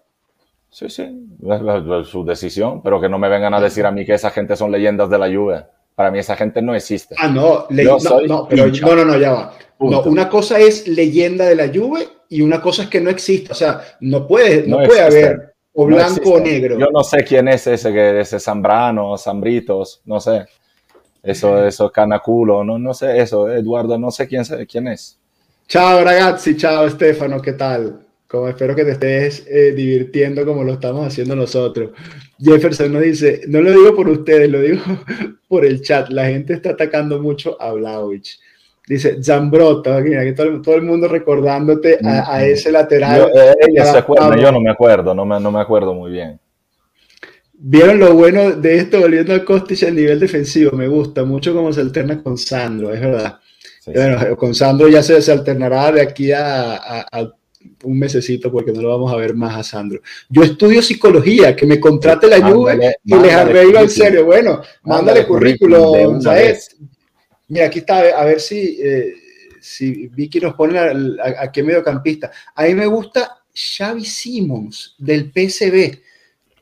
Sí, 0.68 0.88
sí, 0.88 1.02
es 1.02 2.08
su 2.08 2.24
decisión, 2.24 2.82
pero 2.82 3.00
que 3.00 3.08
no 3.08 3.18
me 3.18 3.28
vengan 3.28 3.54
a 3.54 3.60
decir 3.60 3.86
a 3.86 3.92
mí 3.92 4.04
que 4.04 4.14
esa 4.14 4.30
gente 4.30 4.56
son 4.56 4.72
leyendas 4.72 5.08
de 5.08 5.18
la 5.18 5.26
Juve. 5.26 5.64
Para 5.94 6.10
mí 6.10 6.18
esa 6.18 6.34
gente 6.34 6.62
no 6.62 6.74
existe. 6.74 7.14
Ah, 7.18 7.28
no, 7.28 7.66
no, 7.68 7.98
no, 7.98 8.48
no, 8.48 9.04
no, 9.04 9.18
ya 9.18 9.32
va. 9.32 9.52
No, 9.80 10.02
una 10.02 10.28
cosa 10.28 10.58
es 10.58 10.88
leyenda 10.88 11.44
de 11.46 11.56
la 11.56 11.68
Juve 11.68 12.08
y 12.28 12.42
una 12.42 12.60
cosa 12.60 12.84
es 12.84 12.88
que 12.88 13.00
no 13.00 13.10
existe. 13.10 13.52
O 13.52 13.54
sea, 13.54 13.80
no 14.00 14.26
puede, 14.26 14.66
no, 14.66 14.78
puede 14.84 15.00
haber 15.00 15.49
o 15.80 15.86
blanco 15.86 16.32
o 16.32 16.40
negro. 16.40 16.78
Yo 16.78 16.88
no 16.92 17.02
sé 17.02 17.24
quién 17.24 17.48
es 17.48 17.66
ese, 17.66 17.92
que 17.92 18.20
ese 18.20 18.38
Zambrano, 18.38 19.16
Zambritos, 19.16 20.02
no 20.04 20.20
sé. 20.20 20.44
Eso, 21.22 21.66
eso, 21.66 21.90
Canaculo, 21.90 22.64
no, 22.64 22.78
no 22.78 22.94
sé 22.94 23.20
eso, 23.20 23.50
Eduardo, 23.50 23.98
no 23.98 24.10
sé 24.10 24.26
quién, 24.26 24.42
quién 24.70 24.88
es. 24.88 25.18
Chao 25.68 26.02
ragazzi, 26.02 26.56
chao 26.56 26.88
Stefano, 26.88 27.40
¿qué 27.40 27.52
tal? 27.52 28.06
Como 28.26 28.48
espero 28.48 28.74
que 28.74 28.84
te 28.84 28.92
estés 28.92 29.46
eh, 29.46 29.72
divirtiendo 29.72 30.44
como 30.46 30.64
lo 30.64 30.74
estamos 30.74 31.06
haciendo 31.06 31.34
nosotros. 31.36 31.90
Jefferson 32.38 32.92
nos 32.92 33.02
dice, 33.02 33.42
no 33.48 33.60
lo 33.60 33.70
digo 33.70 33.94
por 33.94 34.08
ustedes, 34.08 34.50
lo 34.50 34.60
digo 34.60 34.82
por 35.48 35.64
el 35.64 35.82
chat, 35.82 36.08
la 36.10 36.26
gente 36.26 36.54
está 36.54 36.70
atacando 36.70 37.20
mucho 37.20 37.60
a 37.60 37.72
Vlaovic. 37.72 38.38
Dice 38.90 39.22
Zambrota, 39.22 40.02
que 40.02 40.32
todo, 40.32 40.74
el 40.74 40.82
mundo 40.82 41.06
recordándote 41.06 42.00
a, 42.02 42.44
ese 42.44 42.72
lateral. 42.72 43.20
Yo, 43.20 43.28
eh, 43.28 44.42
yo 44.42 44.50
no 44.50 44.60
me 44.60 44.68
acuerdo, 44.68 45.14
no 45.14 45.24
me, 45.24 45.38
no 45.38 45.52
me 45.52 45.60
acuerdo 45.60 45.94
muy 45.94 46.10
bien. 46.10 46.40
Vieron 47.52 48.00
lo 48.00 48.14
bueno 48.14 48.50
de 48.50 48.78
esto 48.78 48.98
volviendo 48.98 49.32
a 49.32 49.44
Kostic 49.44 49.84
a 49.84 49.92
nivel 49.92 50.18
defensivo. 50.18 50.72
Me 50.72 50.88
gusta 50.88 51.22
mucho 51.22 51.54
cómo 51.54 51.72
se 51.72 51.82
alterna 51.82 52.20
con 52.20 52.36
Sandro, 52.36 52.92
es 52.92 53.00
verdad. 53.00 53.38
bueno, 53.86 54.36
con 54.36 54.56
Sandro 54.56 54.88
ya 54.88 55.04
se, 55.04 55.22
se 55.22 55.30
alternará 55.30 55.92
de 55.92 56.02
aquí 56.02 56.32
a, 56.32 57.32
un 57.84 57.96
mesecito 57.96 58.50
porque 58.50 58.72
no 58.72 58.82
lo 58.82 58.88
vamos 58.88 59.12
a 59.12 59.16
ver 59.16 59.36
más 59.36 59.56
a 59.56 59.62
Sandro. 59.62 60.00
Yo 60.28 60.42
estudio 60.42 60.82
psicología, 60.82 61.54
que 61.54 61.64
me 61.64 61.78
contrate 61.78 62.26
la 62.26 62.44
Juve 62.44 62.96
y 63.04 63.14
les 63.14 63.34
arreglo 63.34 63.78
en 63.82 63.88
serio. 63.88 64.24
Bueno, 64.24 64.60
mándale, 64.82 65.24
currículum, 65.28 66.20
¿sabes? 66.20 66.76
Mira, 67.50 67.66
aquí 67.66 67.80
está, 67.80 67.98
a 67.98 68.24
ver 68.24 68.38
si, 68.38 68.78
eh, 68.80 69.12
si 69.60 70.06
Vicky 70.06 70.38
nos 70.38 70.54
pone 70.54 70.78
a, 70.78 71.50
qué 71.52 71.64
mediocampista. 71.64 72.30
A 72.54 72.64
mí 72.64 72.74
me 72.74 72.86
gusta 72.86 73.42
Xavi 73.52 74.04
Simons 74.04 74.94
del 74.98 75.32
PSB. 75.32 75.98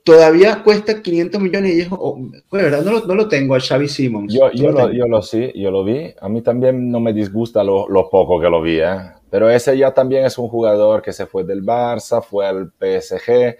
Todavía 0.03 0.63
cuesta 0.63 1.03
500 1.03 1.43
millones 1.43 1.75
y 1.75 1.81
es, 1.83 1.89
oh, 1.91 2.19
verdad, 2.51 2.83
no 2.83 2.93
lo, 2.93 3.05
no 3.05 3.15
lo, 3.15 3.29
tengo 3.29 3.55
a 3.55 3.61
Xavi 3.61 3.87
Simons. 3.87 4.33
Yo, 4.33 4.51
yo, 4.53 4.71
lo, 4.71 4.91
yo, 4.91 5.07
lo, 5.07 5.21
sí, 5.21 5.53
yo 5.55 5.71
lo 5.71 5.85
vi. 5.85 6.15
A 6.23 6.31
mí 6.31 6.41
también 6.41 6.91
no 6.91 7.01
me 7.01 7.13
disgusta 7.13 7.63
lo, 7.63 7.87
lo, 7.91 8.09
poco 8.09 8.41
que 8.41 8.49
lo 8.49 8.63
vi, 8.63 8.81
¿eh? 8.81 8.97
Pero 9.29 9.51
ese 9.51 9.77
ya 9.77 9.93
también 9.93 10.25
es 10.25 10.39
un 10.39 10.49
jugador 10.49 11.03
que 11.03 11.13
se 11.13 11.27
fue 11.27 11.45
del 11.45 11.63
Barça, 11.63 12.23
fue 12.23 12.47
al 12.47 12.73
PSG. 12.81 13.59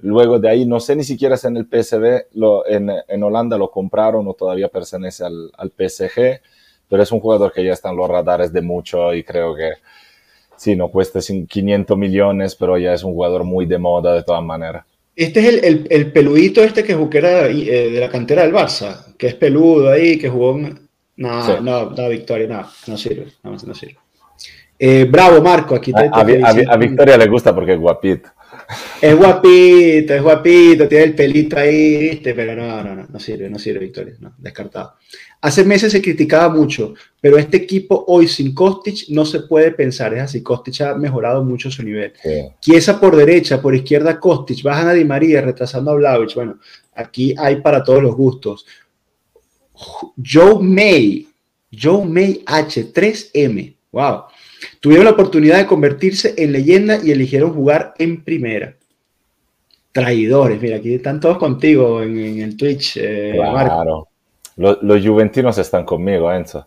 Luego 0.00 0.40
de 0.40 0.50
ahí, 0.50 0.66
no 0.66 0.80
sé 0.80 0.96
ni 0.96 1.04
siquiera 1.04 1.36
si 1.36 1.46
en 1.46 1.58
el 1.58 1.66
PSB, 1.66 2.26
lo, 2.34 2.66
en, 2.66 2.90
en, 3.06 3.22
Holanda 3.22 3.56
lo 3.56 3.70
compraron 3.70 4.26
o 4.26 4.34
todavía 4.34 4.66
pertenece 4.66 5.24
al, 5.24 5.52
al 5.56 5.70
PSG 5.70 6.40
pero 6.88 7.02
es 7.02 7.12
un 7.12 7.20
jugador 7.20 7.52
que 7.52 7.64
ya 7.64 7.72
está 7.72 7.90
en 7.90 7.96
los 7.96 8.08
radares 8.08 8.52
de 8.52 8.62
mucho 8.62 9.14
y 9.14 9.22
creo 9.22 9.54
que 9.54 9.72
sí, 10.56 10.76
no 10.76 10.88
cuesta 10.88 11.20
500 11.20 11.96
millones, 11.96 12.54
pero 12.54 12.78
ya 12.78 12.92
es 12.92 13.02
un 13.02 13.12
jugador 13.12 13.44
muy 13.44 13.66
de 13.66 13.78
moda 13.78 14.14
de 14.14 14.22
todas 14.22 14.42
maneras. 14.42 14.84
Este 15.14 15.40
es 15.40 15.62
el, 15.62 15.86
el, 15.88 16.12
peludito 16.12 16.62
este 16.62 16.84
que 16.84 16.92
era 17.16 17.46
eh, 17.46 17.90
de 17.90 18.00
la 18.00 18.10
cantera 18.10 18.42
del 18.42 18.52
Barça, 18.52 19.14
que 19.16 19.28
es 19.28 19.34
peludo 19.34 19.90
ahí, 19.90 20.18
que 20.18 20.28
jugó... 20.28 20.58
No, 21.18 21.60
no, 21.62 21.90
no, 21.90 22.08
Victoria, 22.10 22.46
no, 22.46 22.68
no 22.86 22.96
sirve, 22.98 23.32
no, 23.42 23.52
no 23.52 23.74
sirve. 23.74 23.96
Eh, 24.78 25.06
bravo, 25.08 25.40
Marco, 25.40 25.74
aquí 25.74 25.90
te, 25.90 26.10
a, 26.12 26.20
a, 26.20 26.76
Victoria 26.76 27.16
le 27.16 27.26
gusta 27.26 27.54
porque 27.54 27.72
es 27.72 27.78
guapito. 27.78 28.28
Es 29.00 29.14
guapito, 29.14 30.14
es 30.14 30.22
guapito, 30.22 30.88
tiene 30.88 31.04
el 31.04 31.14
pelito 31.14 31.58
ahí, 31.58 31.98
¿viste? 32.10 32.34
Pero 32.34 32.56
no, 32.56 32.82
no, 32.82 32.94
no, 32.96 33.06
no 33.08 33.20
sirve, 33.20 33.48
no 33.48 33.58
sirve, 33.58 33.80
Victoria, 33.80 34.14
no, 34.20 34.34
descartado. 34.38 34.94
Hace 35.40 35.64
meses 35.64 35.92
se 35.92 36.02
criticaba 36.02 36.48
mucho, 36.48 36.94
pero 37.20 37.38
este 37.38 37.58
equipo 37.58 38.04
hoy 38.08 38.26
sin 38.26 38.54
Kostic 38.54 39.08
no 39.10 39.24
se 39.24 39.40
puede 39.40 39.70
pensar, 39.70 40.14
es 40.14 40.22
así, 40.22 40.42
Kostic 40.42 40.80
ha 40.80 40.94
mejorado 40.94 41.44
mucho 41.44 41.70
su 41.70 41.82
nivel. 41.82 42.12
Sí. 42.22 42.92
por 43.00 43.14
derecha, 43.14 43.60
por 43.60 43.74
izquierda 43.74 44.18
Kostic, 44.18 44.62
bajan 44.62 44.88
a 44.88 44.92
Di 44.94 45.04
María, 45.04 45.42
retrasando 45.42 45.90
a 45.90 45.94
Vlaovic, 45.94 46.34
bueno, 46.34 46.58
aquí 46.94 47.34
hay 47.38 47.56
para 47.60 47.84
todos 47.84 48.02
los 48.02 48.16
gustos. 48.16 48.66
Joe 50.24 50.58
May, 50.60 51.28
Joe 51.70 52.04
May 52.04 52.42
H3M, 52.44 53.76
wow. 53.92 54.22
Tuvieron 54.80 55.04
la 55.04 55.12
oportunidad 55.12 55.58
de 55.58 55.66
convertirse 55.66 56.34
en 56.36 56.52
leyenda 56.52 56.98
y 57.02 57.10
eligieron 57.10 57.52
jugar 57.52 57.94
en 57.98 58.22
primera. 58.22 58.74
Traidores, 59.92 60.60
mira, 60.60 60.76
aquí 60.76 60.94
están 60.94 61.20
todos 61.20 61.38
contigo 61.38 62.02
en, 62.02 62.40
el 62.40 62.56
Twitch, 62.56 62.98
eh, 62.98 63.32
claro. 63.34 64.08
Los, 64.56 65.06
juventinos 65.06 65.58
están 65.58 65.84
conmigo, 65.84 66.32
Enzo. 66.32 66.66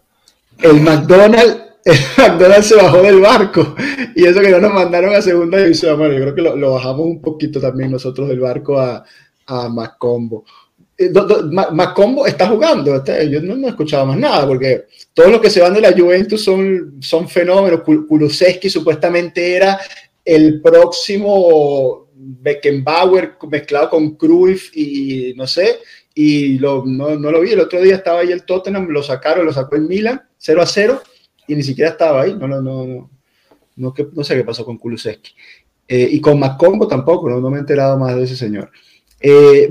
El 0.59 0.81
McDonald's, 0.81 1.61
el 1.85 1.97
McDonald's 2.17 2.67
se 2.67 2.75
bajó 2.75 3.01
del 3.01 3.19
barco 3.19 3.75
y 4.15 4.25
eso 4.25 4.41
que 4.41 4.49
no 4.49 4.59
nos 4.59 4.73
mandaron 4.73 5.13
a 5.13 5.21
segunda 5.21 5.57
división. 5.57 5.97
Bueno, 5.97 6.13
yo 6.13 6.21
creo 6.21 6.35
que 6.35 6.41
lo, 6.41 6.73
bajamos 6.73 7.05
un 7.05 7.21
poquito 7.21 7.59
también 7.59 7.91
nosotros 7.91 8.29
del 8.29 8.39
barco 8.39 8.79
a, 8.79 9.03
a 9.47 9.69
Macombo. 9.69 10.45
Eh, 10.99 11.13
Macombo 11.71 12.27
está 12.27 12.47
jugando, 12.47 13.01
yo 13.05 13.41
no, 13.41 13.65
he 13.65 13.69
escuchado 13.69 14.05
más 14.05 14.17
nada, 14.17 14.45
porque 14.45 14.83
todos 15.13 15.31
los 15.31 15.39
que 15.39 15.49
se 15.49 15.61
van 15.61 15.73
de 15.73 15.79
la 15.79 15.93
Juventus 15.93 16.43
son, 16.43 16.97
son 16.99 17.29
fenómenos. 17.29 17.83
Kulusevski 17.83 18.69
supuestamente 18.69 19.55
era 19.55 19.79
el 20.25 20.61
próximo 20.61 22.09
Beckenbauer 22.13 23.37
mezclado 23.49 23.89
con 23.89 24.17
Cruyff 24.17 24.75
y 24.75 25.33
no 25.37 25.47
sé, 25.47 25.79
y 26.13 26.59
lo, 26.59 26.83
no, 26.85 27.17
no, 27.17 27.31
lo 27.31 27.39
vi. 27.39 27.51
El 27.51 27.61
otro 27.61 27.81
día 27.81 27.95
estaba 27.95 28.19
ahí 28.19 28.33
el 28.33 28.43
Tottenham, 28.43 28.89
lo 28.89 29.01
sacaron, 29.01 29.45
lo 29.45 29.53
sacó 29.53 29.77
el 29.77 29.83
Milan, 29.83 30.21
0 30.37 30.61
a 30.61 30.65
0, 30.65 31.01
y 31.47 31.55
ni 31.55 31.63
siquiera 31.63 31.91
estaba 31.91 32.23
ahí. 32.23 32.35
No, 32.35 32.45
no, 32.45 32.61
no, 32.61 32.85
no, 32.85 33.09
no, 33.77 33.93
no 34.13 34.23
sé 34.25 34.35
qué 34.35 34.43
pasó 34.43 34.65
con 34.65 34.77
Kulusevski. 34.77 35.31
Eh, 35.87 36.09
y 36.11 36.19
con 36.19 36.37
Macombo 36.37 36.89
tampoco, 36.89 37.29
no, 37.29 37.39
no, 37.39 37.49
me 37.49 37.55
he 37.55 37.59
enterado 37.61 37.97
más 37.97 38.17
de 38.17 38.23
ese 38.23 38.35
señor. 38.35 38.69
Eh, 39.19 39.69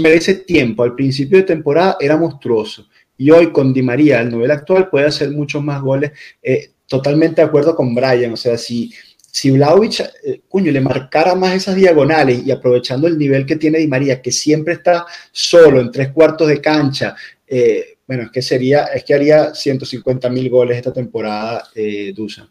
merece 0.00 0.34
tiempo. 0.34 0.82
Al 0.82 0.94
principio 0.94 1.38
de 1.38 1.44
temporada 1.44 1.96
era 2.00 2.16
monstruoso. 2.16 2.86
Y 3.16 3.30
hoy 3.30 3.52
con 3.52 3.72
Di 3.72 3.82
María, 3.82 4.20
el 4.20 4.30
nivel 4.30 4.50
actual, 4.50 4.88
puede 4.88 5.06
hacer 5.06 5.30
muchos 5.30 5.62
más 5.62 5.80
goles. 5.82 6.12
Eh, 6.42 6.70
totalmente 6.86 7.40
de 7.40 7.48
acuerdo 7.48 7.76
con 7.76 7.94
Brian. 7.94 8.32
O 8.32 8.36
sea, 8.36 8.56
si 8.56 8.92
si 9.32 9.50
Vlaovic, 9.50 10.00
eh, 10.24 10.42
le 10.52 10.80
marcara 10.80 11.34
más 11.34 11.54
esas 11.54 11.76
diagonales 11.76 12.44
y 12.44 12.50
aprovechando 12.50 13.06
el 13.06 13.16
nivel 13.16 13.46
que 13.46 13.56
tiene 13.56 13.78
Di 13.78 13.86
María, 13.86 14.20
que 14.20 14.32
siempre 14.32 14.74
está 14.74 15.06
solo 15.30 15.80
en 15.80 15.90
tres 15.92 16.10
cuartos 16.10 16.48
de 16.48 16.60
cancha, 16.60 17.14
eh, 17.46 17.98
bueno, 18.06 18.24
es 18.24 18.30
que 18.30 18.42
sería, 18.42 18.86
es 18.86 19.04
que 19.04 19.14
haría 19.14 19.54
150 19.54 20.28
mil 20.30 20.50
goles 20.50 20.76
esta 20.76 20.92
temporada, 20.92 21.68
eh, 21.74 22.12
Dusan. 22.14 22.48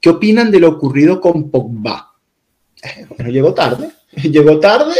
¿Qué 0.00 0.08
opinan 0.08 0.50
de 0.50 0.60
lo 0.60 0.70
ocurrido 0.70 1.20
con 1.20 1.50
Pogba? 1.50 2.10
Bueno, 3.16 3.30
llegó 3.30 3.54
tarde, 3.54 3.90
llegó 4.30 4.58
tarde 4.60 4.94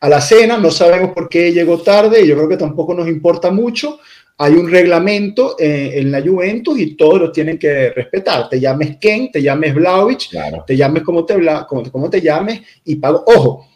a 0.00 0.08
la 0.08 0.20
cena, 0.20 0.58
no 0.58 0.70
sabemos 0.70 1.12
por 1.12 1.28
qué 1.28 1.52
llegó 1.52 1.80
tarde 1.80 2.22
y 2.22 2.28
yo 2.28 2.36
creo 2.36 2.48
que 2.48 2.56
tampoco 2.56 2.94
nos 2.94 3.08
importa 3.08 3.50
mucho 3.50 4.00
hay 4.42 4.54
un 4.54 4.70
reglamento 4.70 5.54
eh, 5.58 5.92
en 5.96 6.10
la 6.10 6.22
Juventus 6.22 6.78
y 6.78 6.96
todos 6.96 7.20
lo 7.20 7.30
tienen 7.30 7.58
que 7.58 7.90
respetar. 7.90 8.48
Te 8.48 8.58
llames 8.58 8.96
Ken, 8.96 9.30
te 9.30 9.42
llames 9.42 9.74
Vlaovic, 9.74 10.30
te 10.66 10.76
llames 10.78 11.02
como 11.02 11.26
te, 11.26 11.34
como, 11.92 12.08
te 12.08 12.22
llames 12.22 12.62
y 12.86 12.96
pago. 12.96 13.22
Ojo, 13.26 13.66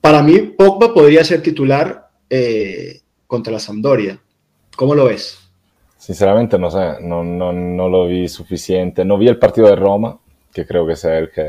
para 0.00 0.24
mí 0.24 0.38
Pogba 0.58 0.92
podría 0.92 1.22
ser 1.22 1.40
titular 1.40 2.08
eh, 2.28 3.00
contra 3.28 3.52
la 3.52 3.60
Sampdoria. 3.60 4.18
¿Cómo 4.74 4.92
lo 4.92 5.04
ves? 5.04 5.38
Sinceramente 5.96 6.58
no 6.58 6.68
sé, 6.68 7.00
no, 7.02 7.22
no, 7.22 7.52
no, 7.52 7.88
lo 7.88 8.08
vi 8.08 8.26
suficiente. 8.26 9.04
No 9.04 9.16
vi 9.18 9.28
el 9.28 9.38
partido 9.38 9.68
de 9.68 9.76
Roma, 9.76 10.18
que 10.52 10.66
creo 10.66 10.84
que 10.84 10.94
es 10.94 11.04
el 11.04 11.30
que, 11.30 11.44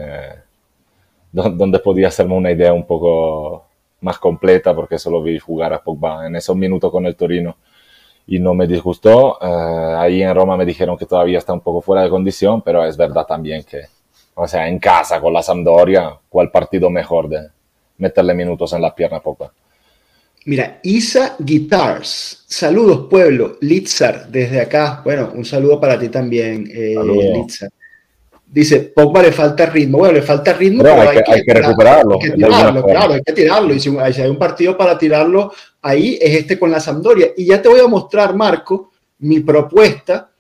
donde 1.32 1.80
podía 1.80 2.08
hacerme 2.08 2.36
una 2.36 2.52
idea 2.52 2.74
un 2.74 2.86
poco 2.86 3.66
más 4.02 4.18
completa 4.20 4.76
porque 4.76 5.00
solo 5.00 5.22
vi 5.22 5.40
jugar 5.40 5.74
a 5.74 5.84
Pogba 5.84 6.28
en 6.28 6.36
esos 6.36 6.56
minutos 6.56 6.92
con 6.92 7.06
el 7.06 7.16
Torino 7.16 7.58
y 8.28 8.40
no 8.40 8.54
me 8.54 8.68
disgustó. 8.68 9.38
Eh, 9.42 9.96
ahí 9.98 10.22
en 10.22 10.36
Roma 10.36 10.58
me 10.58 10.66
dijeron 10.66 10.98
que 10.98 11.06
todavía 11.06 11.38
está 11.38 11.54
un 11.54 11.62
poco 11.62 11.82
fuera 11.82 12.04
de 12.04 12.10
condición, 12.10 12.62
pero 12.62 12.86
es 12.86 12.98
verdad 12.98 13.26
también 13.26 13.64
que, 13.64 13.84
o 14.36 14.48
sea, 14.48 14.68
en 14.68 14.80
casa 14.80 15.20
con 15.20 15.34
la 15.34 15.42
Sampdoria, 15.42 16.18
¿cuál 16.30 16.52
partido 16.52 16.90
mejor 16.90 17.30
de 17.30 17.50
meterle 17.98 18.34
minutos 18.34 18.74
en 18.74 18.82
la 18.82 18.94
pierna 18.94 19.18
a 19.18 19.22
Pogba? 19.22 19.52
Mira, 20.46 20.80
Isa 20.84 21.36
Guitars, 21.40 22.46
saludos 22.48 23.08
pueblo, 23.10 23.58
Litzar, 23.60 24.30
desde 24.30 24.62
acá, 24.62 25.02
bueno, 25.04 25.32
un 25.34 25.44
saludo 25.44 25.80
para 25.80 26.00
ti 26.00 26.08
también, 26.08 26.70
eh, 26.74 26.96
Litzar. 27.34 27.70
Dice, 28.50 28.80
Pogba 28.96 29.22
le 29.22 29.32
falta 29.32 29.66
ritmo. 29.66 30.00
Bueno, 30.00 30.14
le 30.14 30.22
falta 30.22 30.54
ritmo, 30.54 30.82
pero, 30.82 31.02
hay, 31.02 31.22
que, 31.44 31.54
recuperarlo. 31.54 32.18
Hay 32.22 32.30
que 32.30 32.36
tirarlo, 32.38 32.84
claro, 32.84 33.14
hay 33.14 33.22
que 33.22 33.34
tirarlo. 33.34 33.74
Y 33.74 33.80
si, 33.80 33.98
hay 33.98 34.30
un 34.30 34.38
partido 34.38 34.78
para 34.78 34.98
tirarlo 34.98 35.52
ahí, 35.82 36.18
es 36.22 36.36
este 36.36 36.58
con 36.58 36.72
la 36.72 36.80
Sampdoria. 36.80 37.32
Y 37.36 37.46
ya 37.46 37.62
te 37.62 37.68
voy 37.68 37.82
a 37.82 37.88
mostrar, 37.88 38.36
Marco, 38.36 38.92
mi 39.20 39.42
propuesta 39.42 40.32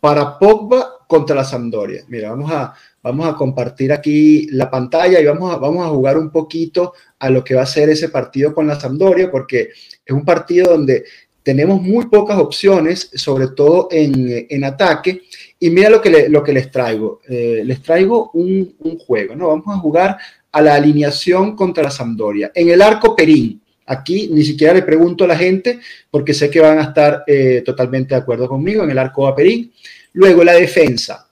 para 0.00 0.38
Pogba 0.38 1.06
contra 1.06 1.36
la 1.36 1.44
Sampdoria. 1.44 2.04
Mira, 2.08 2.30
vamos 2.30 2.50
a, 2.50 2.74
vamos 3.00 3.26
a 3.26 3.36
compartir 3.36 3.92
aquí 3.92 4.48
la 4.50 4.68
pantalla 4.68 5.20
y 5.20 5.24
vamos 5.24 5.54
a, 5.54 5.58
vamos 5.58 5.86
a 5.86 5.90
jugar 5.90 6.18
un 6.18 6.30
poquito 6.30 6.94
a 7.20 7.30
lo 7.30 7.44
que 7.44 7.54
va 7.54 7.62
a 7.62 7.66
ser 7.66 7.88
ese 7.90 8.08
partido 8.08 8.52
con 8.52 8.66
la 8.66 8.78
Sampdoria, 8.78 9.30
porque 9.30 9.70
es 10.04 10.12
un 10.12 10.24
partido 10.24 10.72
donde 10.72 11.04
tenemos 11.44 11.80
muy 11.80 12.06
pocas 12.06 12.38
opciones, 12.38 13.08
sobre 13.14 13.48
todo 13.48 13.86
en, 13.92 14.46
en 14.50 14.64
ataque. 14.64 15.22
Y 15.58 15.70
mira 15.70 15.88
lo 15.88 16.00
que, 16.00 16.28
lo 16.28 16.42
que 16.42 16.52
les 16.52 16.70
traigo. 16.70 17.20
Eh, 17.28 17.62
les 17.64 17.82
traigo 17.82 18.30
un, 18.34 18.74
un, 18.80 18.98
juego, 18.98 19.34
¿no? 19.34 19.48
Vamos 19.48 19.76
a 19.76 19.78
jugar 19.78 20.18
a 20.52 20.60
la 20.60 20.74
alineación 20.74 21.56
contra 21.56 21.84
la 21.84 21.90
Sampdoria. 21.90 22.50
En 22.54 22.68
el 22.68 22.82
arco 22.82 23.14
Perín. 23.16 23.62
Aquí 23.88 24.28
ni 24.32 24.42
siquiera 24.42 24.74
le 24.74 24.82
pregunto 24.82 25.24
a 25.24 25.28
la 25.28 25.36
gente 25.36 25.78
porque 26.10 26.34
sé 26.34 26.50
que 26.50 26.58
van 26.58 26.78
a 26.78 26.82
estar 26.82 27.22
eh, 27.26 27.62
totalmente 27.64 28.16
de 28.16 28.20
acuerdo 28.20 28.48
conmigo 28.48 28.82
en 28.82 28.90
el 28.90 28.98
arco 28.98 29.26
a 29.26 29.34
Perín. 29.34 29.72
Luego 30.14 30.42
la 30.42 30.54
defensa. 30.54 31.28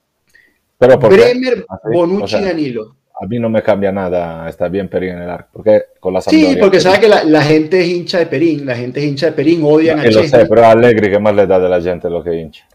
Pero 0.79 0.97
Bremer, 0.99 1.67
Bonucci, 1.93 2.41
Danilo 2.41 2.97
a 3.21 3.27
mí 3.27 3.39
no 3.39 3.49
me 3.49 3.63
cambia 3.63 3.93
nada 3.93 4.49
está 4.49 4.69
bien 4.69 4.89
Perín 4.89 5.11
en 5.11 5.23
el 5.23 5.31
arco. 5.31 5.49
Porque 5.53 5.83
con 6.01 6.15
la 6.15 6.21
Sí, 6.21 6.57
porque 6.59 6.81
sabe 6.81 7.01
que 7.01 7.09
la, 7.09 7.43
gente 7.43 7.81
es 7.81 7.89
hincha 7.89 8.19
de 8.19 8.27
Perín, 8.27 8.67
la 8.67 8.75
gente 8.75 9.01
es 9.01 9.07
hincha 9.07 9.27
de 9.27 9.33
Perín, 9.33 9.61
odian 9.63 10.01
a 10.01 10.05
Lo 10.05 10.25
sé, 10.25 10.47
pero 10.47 10.67
Allegri, 10.67 11.11
¿qué 11.11 11.19
más 11.19 11.35
le 11.35 11.47
da 11.47 11.59
de 11.59 11.69
la 11.69 11.81
gente 11.81 12.11
lo 12.11 12.23
que 12.25 12.35
hincha? 12.35 12.67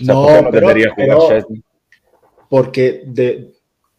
No, 0.00 0.24
¿por 0.24 0.50
qué 0.50 0.60
no 0.60 0.92
pero, 0.96 1.20
jugar 1.20 1.46
Porque 2.48 3.02
de, 3.06 3.52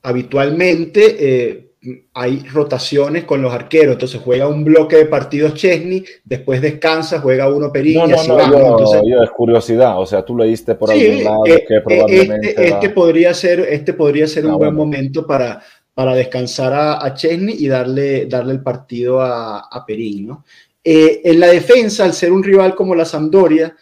habitualmente 0.03 1.15
eh, 1.19 1.65
hay 2.13 2.39
rotaciones 2.51 3.23
con 3.23 3.41
los 3.41 3.53
arqueros, 3.53 3.93
entonces 3.93 4.19
juega 4.23 4.47
un 4.47 4.63
bloque 4.63 4.97
de 4.97 5.05
partidos 5.05 5.53
Chesney, 5.53 6.03
después 6.25 6.61
descansa, 6.61 7.19
juega 7.21 7.49
uno 7.49 7.71
Perín 7.71 7.99
no, 7.99 8.09
y 8.09 8.13
así 8.13 8.27
no, 8.27 8.39
Yo, 8.39 9.01
yo, 9.05 9.23
es 9.23 9.31
curiosidad, 9.31 9.99
o 9.99 10.05
sea, 10.05 10.23
tú 10.23 10.37
leíste 10.37 10.75
por 10.75 10.91
algún 10.91 11.23
lado 11.23 11.45
eh, 11.45 11.65
que 11.67 11.79
probablemente... 11.81 12.49
Este, 12.49 12.67
este 12.67 12.89
podría 12.89 13.33
ser, 13.33 13.61
este 13.61 13.93
podría 13.93 14.27
ser 14.27 14.45
un 14.45 14.57
buen 14.57 14.75
momento 14.75 15.25
para 15.25 15.61
para 15.99 16.15
descansar 16.15 16.71
a, 16.73 17.13
Chesney 17.13 17.57
y 17.59 17.67
darle, 17.67 18.25
darle 18.25 18.53
el 18.53 18.63
partido 18.63 19.19
a, 19.19 19.67
a 19.69 19.85
Perín. 19.85 20.27
¿no? 20.27 20.45
Eh, 20.81 21.19
en 21.25 21.41
la 21.41 21.47
defensa, 21.47 22.05
al 22.05 22.13
ser 22.13 22.31
un 22.31 22.41
rival 22.41 22.73
como 22.73 22.95
la 22.95 23.03
Sampdoria, 23.03 23.75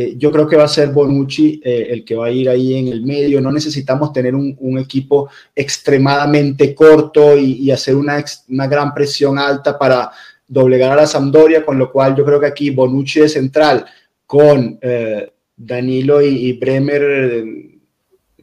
eh, 0.00 0.14
yo 0.16 0.30
creo 0.30 0.46
que 0.46 0.56
va 0.56 0.62
a 0.62 0.68
ser 0.68 0.90
Bonucci 0.90 1.60
eh, 1.64 1.88
el 1.90 2.04
que 2.04 2.14
va 2.14 2.26
a 2.26 2.30
ir 2.30 2.48
ahí 2.48 2.76
en 2.76 2.86
el 2.88 3.02
medio. 3.02 3.40
No 3.40 3.50
necesitamos 3.50 4.12
tener 4.12 4.32
un, 4.34 4.78
equipo 4.78 5.28
extremadamente 5.56 6.72
corto 6.72 7.36
y, 7.36 7.68
hacer 7.72 7.96
una, 7.96 8.24
una, 8.48 8.66
gran 8.68 8.94
presión 8.94 9.38
alta 9.38 9.76
para 9.76 10.10
doblegar 10.46 10.92
a 10.92 10.96
la 10.96 11.06
Sampdoria, 11.06 11.64
con 11.64 11.78
lo 11.78 11.90
cual 11.90 12.14
yo 12.14 12.24
creo 12.24 12.38
que 12.38 12.46
aquí 12.46 12.70
Bonucci 12.70 13.20
de 13.20 13.28
central 13.28 13.84
con 14.24 14.78
Danilo 15.56 16.22
y, 16.22 16.52
Bremer 16.52 17.44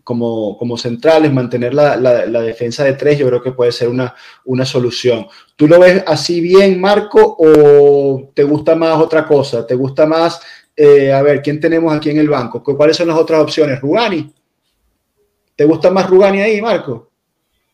como, 0.04 0.58
como 0.58 0.78
centrales, 0.78 1.34
mantener 1.34 1.74
la, 1.74 1.98
la, 1.98 2.42
defensa 2.42 2.84
de 2.84 2.94
tres, 2.94 3.18
yo 3.18 3.28
creo 3.28 3.42
que 3.42 3.54
puede 3.54 3.72
ser 3.72 3.90
una, 3.90 4.14
una 4.46 4.64
solución. 4.64 5.26
¿Tú 5.56 5.68
lo 5.68 5.80
ves 5.80 6.04
así 6.06 6.42
bien, 6.42 6.80
Marco, 6.80 7.36
o 7.40 8.32
te 8.36 8.44
gusta 8.44 8.76
más 8.76 9.02
otra 9.02 9.26
cosa? 9.26 9.66
¿Te 9.66 9.74
gusta 9.74 10.06
más, 10.06 10.40
eh, 10.76 11.14
a 11.14 11.22
ver, 11.22 11.42
quién 11.42 11.60
tenemos 11.60 11.94
aquí 11.94 12.10
en 12.10 12.18
el 12.18 12.30
banco? 12.30 12.62
¿Cuáles 12.64 12.98
son 12.98 13.08
las 13.08 13.18
otras 13.18 13.42
opciones? 13.42 13.80
¿Rugani? 13.80 14.34
¿Te 15.56 15.64
gusta 15.64 15.90
más 15.90 16.10
Rugani 16.10 16.42
ahí, 16.42 16.62
Marco? 16.62 17.10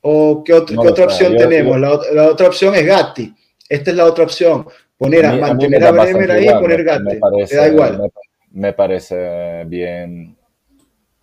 ¿O 0.02 0.44
qué, 0.44 0.54
otra, 0.54 0.80
otra 0.80 1.06
opción 1.06 1.36
tenemos? 1.36 1.80
La, 1.80 2.00
la, 2.14 2.30
otra 2.30 2.48
opción 2.48 2.76
es 2.76 2.86
Gatti. 2.86 3.34
Esta 3.68 3.92
es 3.92 3.98
la 3.98 4.06
otra 4.06 4.24
opción. 4.24 4.68
Poner 4.98 5.26
a, 5.26 5.36
mantener 5.36 5.84
a, 5.84 5.92
Bremer 5.92 6.32
ahí 6.32 6.48
y 6.48 6.52
poner 6.52 6.84
Gatti. 6.84 7.20
te 7.48 7.56
da 7.56 7.68
igual. 7.68 8.12
me 8.52 8.74
parece 8.74 9.64
bien 9.66 10.36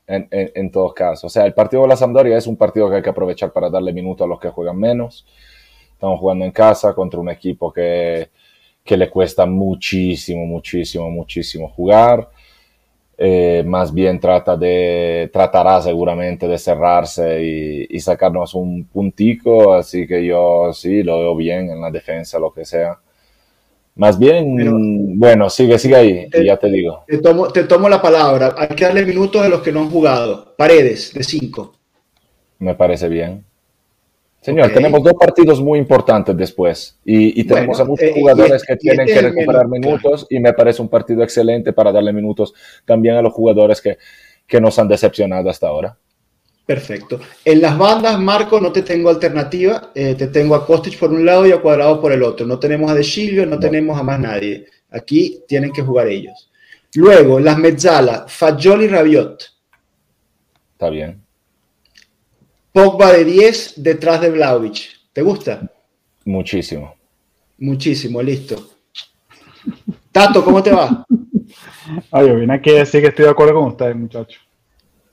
en, 0.07 0.29
en, 0.31 0.71
todos 0.73 0.95
casos. 0.95 1.25
O 1.25 1.29
sea, 1.29 1.47
el 1.47 1.55
partido 1.55 1.83
de 1.83 1.89
la 1.89 1.97
Sampdoria 1.97 2.37
es 2.37 2.47
un 2.49 2.57
partido 2.57 2.91
que 2.91 2.97
hay 2.97 3.03
que 3.03 3.11
aprovechar 3.11 3.53
para 3.53 3.71
darle 3.71 3.93
minutos 3.93 4.25
a 4.25 4.29
los 4.29 4.41
que 4.41 4.49
juegan 4.49 4.79
menos. 4.79 5.27
Estamos 5.93 6.19
jugando 6.19 6.45
en 6.45 6.51
casa 6.51 6.93
contra 6.95 7.21
un 7.21 7.29
equipo 7.29 7.73
que, 7.73 8.31
que 8.89 8.97
le 8.97 9.11
cuesta 9.11 9.45
muchísimo, 9.45 10.47
muchísimo, 10.47 11.11
muchísimo 11.11 11.69
jugar. 11.69 12.31
Eh, 13.19 13.63
más 13.67 13.93
bien 13.93 14.19
trata 14.19 14.57
de, 14.57 15.29
tratará 15.31 15.83
seguramente 15.83 16.49
de 16.49 16.57
cerrarse 16.57 17.45
y, 17.45 17.87
y, 17.91 18.01
sacarnos 18.01 18.55
un 18.55 18.85
puntico, 18.85 19.75
así 19.75 20.07
que 20.07 20.25
yo 20.25 20.73
sí 20.73 21.03
lo 21.03 21.19
veo 21.19 21.37
bien 21.37 21.69
en 21.69 21.83
la 21.83 21.91
defensa, 21.91 22.39
lo 22.39 22.51
que 22.51 22.65
sea. 22.65 22.99
Más 23.97 24.19
bien, 24.19 25.19
bueno, 25.19 25.51
sigue, 25.51 25.79
sigue 25.79 25.97
ahí, 25.97 26.29
y 26.33 26.47
ya 26.47 26.57
te 26.57 26.71
digo. 26.71 27.03
Te 27.07 27.19
tomo, 27.19 27.49
te 27.49 27.65
tomo 27.65 27.89
la 27.89 28.01
palabra. 28.01 28.55
Hay 28.57 28.69
que 28.69 28.85
darle 28.85 29.05
minutos 29.05 29.43
a 29.43 29.49
los 29.49 29.61
que 29.61 29.73
no 29.73 29.81
han 29.81 29.91
jugado. 29.91 30.55
Paredes, 30.57 31.13
de 31.13 31.25
cinco. 31.25 31.75
Me 32.61 32.75
parece 32.75 33.09
bien. 33.09 33.45
Señor, 34.41 34.73
tenemos 34.73 35.03
dos 35.03 35.15
partidos 35.15 35.61
muy 35.61 35.79
importantes 35.79 36.37
después 36.37 36.99
y, 37.05 37.41
y 37.41 37.45
tenemos 37.45 37.81
a 37.81 37.85
muchos 37.85 38.09
eh, 38.09 38.13
jugadores 38.15 38.65
que 38.65 38.77
tienen 38.77 39.07
que 39.07 39.21
recuperar 39.21 39.67
minutos 39.67 40.27
y 40.31 40.39
me 40.39 40.53
parece 40.53 40.81
un 40.81 40.89
partido 40.89 41.23
excelente 41.23 41.73
para 41.73 41.91
darle 41.91 42.13
minutos 42.13 42.55
también 42.85 43.17
a 43.17 43.23
los 43.23 43.33
jugadores 43.33 43.81
que, 43.81 43.99
que 44.47 44.61
nos 44.61 44.79
han 44.79 44.89
decepcionado 44.89 45.51
hasta 45.51 45.69
ahora. 45.69 45.97
Perfecto. 46.69 47.19
En 47.47 47.63
las 47.63 47.79
bandas, 47.79 48.21
Marco, 48.21 48.61
no 48.61 48.71
te 48.71 48.83
tengo 48.83 49.09
alternativa. 49.09 49.91
Eh, 49.95 50.15
te 50.15 50.27
tengo 50.27 50.55
a 50.55 50.67
Kostic 50.67 50.99
por 50.99 51.11
un 51.11 51.25
lado 51.25 51.47
y 51.47 51.53
a 51.53 51.63
Cuadrado 51.63 51.99
por 51.99 52.13
el 52.13 52.23
otro. 52.23 52.47
No 52.47 52.59
tenemos 52.59 52.91
a 52.91 52.95
De 52.95 53.03
Chilio, 53.03 53.47
no, 53.47 53.59
tenemos 53.59 53.99
a 53.99 54.03
más 54.03 54.21
nadie. 54.21 54.67
Aquí 54.91 55.43
tienen 55.49 55.73
que 55.73 55.81
jugar 55.81 56.09
ellos. 56.09 56.51
Luego, 56.95 57.41
las 57.41 57.57
Mezzala, 57.57 58.27
Fagioli 58.29 58.85
y 58.85 58.89
Rabiot. 58.89 59.43
Está 60.73 60.91
bien. 60.91 61.23
Pogba 62.79 63.13
de 63.13 63.25
10 63.25 63.83
detrás 63.83 64.21
de 64.21 64.31
Vlaovic. 64.31 65.01
¿Te 65.13 65.21
gusta? 65.21 65.69
Muchísimo. 66.25 66.95
Muchísimo, 67.59 68.23
listo. 68.23 68.55
Tato, 70.13 70.45
¿cómo 70.45 70.63
te 70.63 70.71
va? 70.71 71.05
Ay, 72.13 72.29
yo 72.29 72.37
vine 72.37 72.55
aquí 72.55 72.71
a 72.71 72.75
decir 72.75 73.01
que 73.01 73.09
estoy 73.09 73.25
de 73.25 73.33
acuerdo 73.33 73.55
con 73.55 73.65
ustedes, 73.65 73.97
muchachos. 73.97 74.41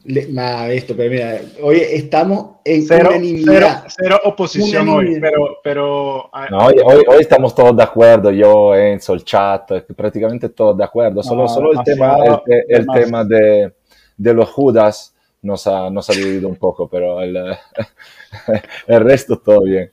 Nada, 0.03 0.69
esto, 0.69 0.95
pero 0.95 1.09
mira, 1.09 1.41
hoy 1.63 1.77
estamos 1.79 2.57
en 2.63 2.85
cero, 2.85 3.09
unanimidad. 3.09 3.85
Cero, 3.87 4.19
oposición 4.25 4.87
hoy, 4.87 5.19
pero... 5.19 5.57
pero 5.63 6.29
no, 6.51 6.57
hoy, 6.67 6.75
hoy, 7.07 7.21
estamos 7.21 7.55
todos 7.55 7.75
de 7.75 7.81
acuerdo, 7.81 8.29
yo, 8.29 8.75
Enzo, 8.75 9.15
el 9.15 9.23
chat, 9.23 9.71
prácticamente 9.95 10.49
todos 10.49 10.77
de 10.77 10.83
acuerdo. 10.83 11.23
Solo, 11.23 11.41
no, 11.41 11.47
solo 11.47 11.71
el 11.71 11.83
tema, 11.83 12.15
el, 12.45 12.63
el 12.67 12.85
tema 12.85 13.23
de, 13.23 13.73
de, 14.15 14.33
los 14.35 14.51
Judas 14.51 15.14
nos 15.45 15.67
ha, 15.67 15.89
nos 15.89 16.09
ha 16.09 16.13
dividido 16.13 16.49
un 16.49 16.55
poco, 16.55 16.89
pero 16.89 17.21
el, 17.21 17.37
el 18.87 18.99
resto 19.01 19.37
todo 19.37 19.61
bien. 19.63 19.91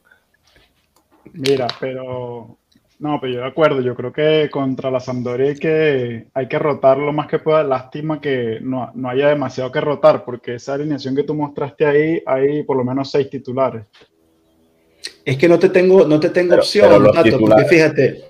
Mira, 1.33 1.67
pero 1.79 2.59
no, 3.03 3.19
pero 3.21 3.33
yo 3.33 3.41
de 3.41 3.47
acuerdo, 3.47 3.81
yo 3.81 3.97
creo 3.97 4.13
que 4.13 4.49
contra 4.49 4.89
la 4.89 5.01
Sampdoria 5.01 5.49
hay 5.49 5.57
que, 5.57 6.27
hay 6.35 6.47
que 6.47 6.59
rotar 6.59 6.99
lo 6.99 7.13
más 7.13 7.27
que 7.27 7.41
pueda. 7.41 7.65
Lástima 7.65 8.21
que 8.21 8.59
no, 8.63 8.93
no, 8.95 9.09
haya 9.11 9.29
demasiado 9.29 9.73
que 9.73 9.81
rotar, 9.81 10.25
porque 10.25 10.55
esa 10.55 10.75
alineación 10.75 11.17
que 11.17 11.25
tú 11.25 11.35
mostraste 11.35 11.85
ahí, 11.85 12.23
hay 12.25 12.63
por 12.63 12.77
lo 12.77 12.85
menos 12.85 13.11
seis 13.11 13.29
titulares. 13.29 13.87
Es 15.25 15.37
que 15.37 15.49
no 15.49 15.59
te 15.59 15.69
tengo, 15.69 16.07
no 16.07 16.21
te 16.21 16.31
tengo 16.31 16.55
opción, 16.55 17.09
porque 17.41 17.65
fíjate, 17.65 18.25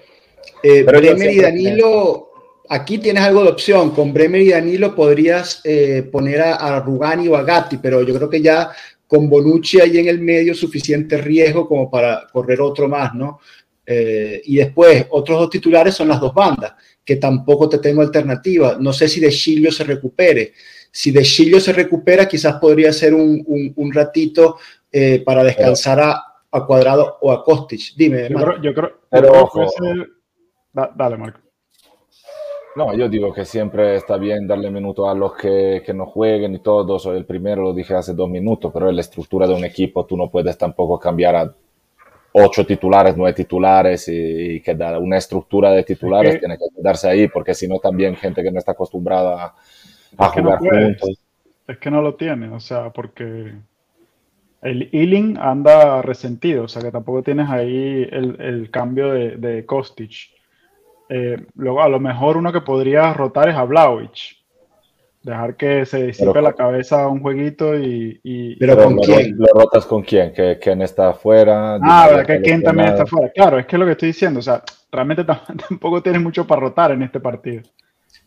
eh, 0.63 0.83
Bremer 0.85 1.31
y 1.31 1.41
Danilo, 1.41 2.31
aquí 2.69 2.99
tienes 2.99 3.23
algo 3.23 3.43
de 3.43 3.51
opción. 3.51 3.91
Con 3.91 4.13
Bremer 4.13 4.41
y 4.43 4.51
Danilo 4.51 4.95
podrías 4.95 5.61
eh, 5.65 6.09
poner 6.11 6.41
a, 6.41 6.55
a, 6.55 6.81
Rugani 6.81 7.29
o 7.29 7.37
a 7.37 7.43
Gatti, 7.43 7.79
pero 7.79 8.03
yo 8.03 8.15
creo 8.15 8.29
que 8.31 8.41
ya 8.43 8.71
con 9.07 9.29
Bonucci 9.29 9.81
ahí 9.81 9.99
en 9.99 10.09
el 10.09 10.21
medio 10.21 10.55
suficiente 10.55 11.19
riesgo 11.19 11.69
como 11.69 11.91
para 11.91 12.27
correr 12.33 12.61
otro 12.61 12.89
más, 12.89 13.15
¿no? 13.15 13.41
Eh, 13.85 14.41
y 14.47 14.57
después, 14.57 15.07
otros 15.11 15.39
dos 15.41 15.51
titulares 15.51 15.95
son 15.95 16.09
las 16.09 16.21
dos 16.21 16.33
bandas, 16.33 16.73
que 17.05 17.17
tampoco 17.17 17.69
te 17.69 17.79
tengo 17.79 18.01
alternativa. 18.01 18.77
No 18.81 18.93
sé 18.93 19.09
si 19.09 19.21
De 19.21 19.29
Chilio 19.31 19.71
se 19.71 19.85
recupere. 19.85 20.55
Si 20.91 21.11
De 21.11 21.23
Chilio 21.23 21.61
se 21.61 21.73
recupera, 21.73 22.27
quizás 22.27 22.55
podría 22.55 22.93
ser 22.93 23.13
un, 23.13 23.73
un, 23.77 23.93
ratito 23.93 24.57
eh, 24.91 25.23
para 25.25 25.43
descansar 25.45 26.01
a, 26.01 26.23
a 26.51 26.65
Cuadrado 26.67 27.19
o 27.21 27.33
a 27.33 27.43
Kostic. 27.45 27.95
Dime, 27.97 28.29
yo 28.31 28.37
creo, 28.37 28.63
yo 28.63 28.75
creo, 28.75 29.01
Pero 29.11 29.27
yo 29.27 29.33
creo 29.33 29.43
ojo. 29.45 29.61
que 29.61 29.67
ese- 29.67 30.07
da- 30.73 30.93
dale, 30.97 31.17
Marco. 31.19 31.41
No, 32.75 32.97
yo 32.97 33.09
digo 33.09 33.33
que 33.33 33.45
siempre 33.45 33.97
está 33.97 34.17
bien 34.17 34.47
darle 34.47 34.71
minutos 34.71 35.07
a 35.07 35.15
los 35.15 35.35
que, 35.35 35.83
que 35.85 35.93
no 35.93 36.07
jueguen 36.07 36.55
y 36.55 36.59
todo. 36.61 36.99
Soy 36.99 37.19
el 37.19 37.27
primero, 37.27 37.63
lo 37.63 37.75
dije 37.75 37.95
hace 37.95 38.15
dos 38.15 38.31
minutos, 38.31 38.73
pero 38.73 38.89
en 38.89 38.97
la 38.97 39.03
estructura 39.03 39.47
de 39.47 39.55
un 39.55 39.65
equipo 39.65 40.07
tú 40.07 40.17
no 40.17 40.31
puedes 40.31 40.57
tampoco 40.57 40.99
cambiar 40.99 41.37
a 41.37 41.55
ocho 42.33 42.65
titulares, 42.65 43.15
nueve 43.17 43.35
titulares 43.35 44.09
y, 44.09 44.55
y 44.55 44.61
que 44.61 44.75
da 44.75 44.99
una 44.99 45.19
estructura 45.19 45.71
de 45.71 45.83
titulares 45.83 46.41
tiene 46.41 46.57
que 46.57 46.65
quedarse 46.75 47.09
ahí, 47.09 47.29
porque 47.29 47.55
si 47.55 47.69
no 47.69 47.79
también 47.79 48.17
gente 48.17 48.43
que 48.43 48.51
no 48.51 48.59
está 48.59 48.73
acostumbrada 48.73 49.45
a, 49.45 49.55
no 50.19 50.29
jugar 50.31 50.59
juntos. 50.59 51.19
Es 51.69 51.79
que 51.79 51.91
no 51.91 52.01
lo 52.01 52.15
tiene, 52.15 52.49
o 52.49 52.61
sea, 52.61 52.91
porque 52.91 53.53
el 54.63 54.89
Ealing 54.93 55.37
anda 55.39 56.01
resentido, 56.03 56.65
o 56.65 56.69
sea, 56.69 56.83
que 56.83 56.91
tampoco 56.91 57.23
tienes 57.23 57.51
ahí 57.51 58.09
el, 58.11 58.41
el 58.41 58.71
cambio 58.71 59.13
de, 59.13 59.37
de 59.37 59.67
Kostic. 59.67 60.32
Eh, 61.15 61.37
luego, 61.57 61.83
a 61.83 61.89
lo 61.89 62.01
mejor 62.01 62.37
uno 62.39 62.53
que 62.53 62.61
podría 62.63 63.13
rotar 63.13 63.49
es 63.51 63.55
a 63.57 63.65
Vlaovic. 63.65 64.37
Dejar 65.23 65.57
que 65.57 65.87
se 65.87 66.05
disipe 66.07 66.31
Pero- 66.33 66.41
la 66.43 66.53
cabeza 66.55 67.07
un 67.07 67.21
jueguito 67.21 67.77
y... 67.79 68.19
y- 68.25 68.57
Pero 68.57 68.75
Pero 68.75 68.87
¿con 68.87 68.97
lo, 68.97 69.03
quién? 69.03 69.37
lo 69.39 69.47
rotas 69.55 69.87
con 69.87 70.03
quién, 70.03 70.33
que 70.33 70.59
Ken 70.59 70.83
está 70.83 71.11
afuera. 71.11 71.79
Ah, 71.81 72.09
verdad 72.09 72.27
que 72.27 72.43
Ken 72.43 72.63
también 72.63 72.89
está 72.89 73.03
lesionado. 73.05 73.07
fuera. 73.07 73.33
Claro, 73.33 73.59
es 73.59 73.67
que 73.67 73.77
es 73.77 73.81
lo 73.81 73.87
que 73.87 73.93
estoy 73.93 74.09
diciendo, 74.09 74.41
o 74.41 74.43
sea, 74.43 74.63
realmente 74.91 75.25
tam- 75.25 75.43
tampoco 75.69 76.03
tienes 76.03 76.21
mucho 76.23 76.45
para 76.47 76.63
rotar 76.63 76.91
en 76.93 77.03
este 77.03 77.21
partido. 77.21 77.63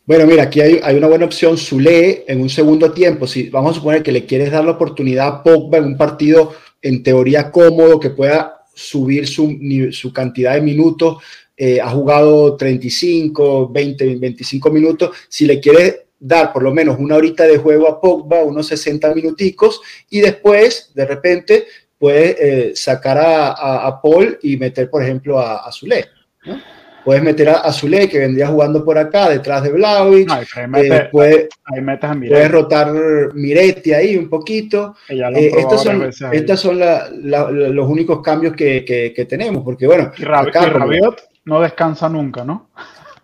Bueno, 0.06 0.24
mira, 0.26 0.44
aquí 0.44 0.60
hay, 0.60 0.80
hay 0.82 0.96
una 0.96 1.08
buena 1.08 1.24
opción, 1.26 1.58
Zule, 1.58 2.24
en 2.28 2.40
un 2.40 2.48
segundo 2.48 2.92
tiempo. 2.92 3.26
Si 3.26 3.50
vamos 3.50 3.72
a 3.72 3.74
suponer 3.74 4.02
que 4.02 4.12
le 4.12 4.24
quieres 4.24 4.50
dar 4.52 4.64
la 4.64 4.70
oportunidad 4.70 5.26
a 5.28 5.42
Pogba 5.42 5.78
en 5.78 5.84
un 5.84 5.96
partido 5.98 6.52
en 6.80 7.02
teoría 7.02 7.50
cómodo, 7.50 7.98
que 8.00 8.10
pueda 8.10 8.62
subir 8.72 9.26
su, 9.26 9.58
su 9.90 10.12
cantidad 10.12 10.54
de 10.54 10.60
minutos, 10.62 11.18
eh, 11.56 11.80
ha 11.80 11.88
jugado 11.90 12.56
35, 12.56 13.68
20, 13.70 14.16
25 14.16 14.70
minutos. 14.70 15.10
Si 15.28 15.46
le 15.46 15.58
quieres 15.60 16.00
dar 16.18 16.52
por 16.52 16.62
lo 16.62 16.72
menos 16.72 16.96
una 16.98 17.16
horita 17.16 17.44
de 17.44 17.58
juego 17.58 17.88
a 17.88 18.00
Pogba, 18.00 18.42
unos 18.42 18.66
60 18.68 19.14
minuticos, 19.14 19.80
y 20.10 20.20
después, 20.20 20.90
de 20.94 21.06
repente, 21.06 21.66
puedes 21.98 22.36
eh, 22.40 22.72
sacar 22.74 23.18
a, 23.18 23.48
a- 23.52 23.86
a 23.86 24.00
Paul 24.02 24.38
y 24.42 24.56
meter, 24.56 24.90
por 24.90 25.02
ejemplo, 25.02 25.38
a, 25.38 25.58
a 25.66 25.72
Zule. 25.72 26.06
¿no? 26.44 26.60
Puedes 27.04 27.22
meter 27.22 27.48
a, 27.50 27.72
Zule, 27.72 28.08
que 28.08 28.18
vendría 28.18 28.48
jugando 28.48 28.84
por 28.84 28.98
acá, 28.98 29.28
detrás 29.30 29.62
de 29.62 29.70
Vlaovic. 29.70 30.26
No, 30.26 30.34
ahí, 30.34 30.44
Eh, 30.56 30.66
mete- 30.66 31.08
puede- 31.12 31.48
ahí 31.64 31.80
metes 31.80 32.10
a 32.10 32.14
puedes 32.14 32.50
rotar 32.50 32.92
Miretti 33.34 33.92
ahí 33.92 34.16
un 34.16 34.28
poquito. 34.28 34.96
Eh, 35.08 35.52
estos 35.56 35.84
son, 35.84 36.00
veces 36.00 36.22
ahí. 36.22 36.38
estas 36.38 36.58
son 36.58 36.80
la- 36.80 37.08
la- 37.22 37.48
la- 37.50 37.68
los 37.68 37.88
únicos 37.88 38.20
cambios 38.22 38.54
que, 38.56 38.84
que- 38.84 39.12
que 39.14 39.24
tenemos, 39.24 39.62
porque 39.62 39.86
bueno, 39.86 40.10
Y, 40.18 40.22
Rab- 40.22 40.48
acá 40.48 40.66
y 40.66 40.70
Rabiot 40.70 41.22
no 41.46 41.60
descansa 41.62 42.08
nunca, 42.08 42.44
¿no? 42.44 42.68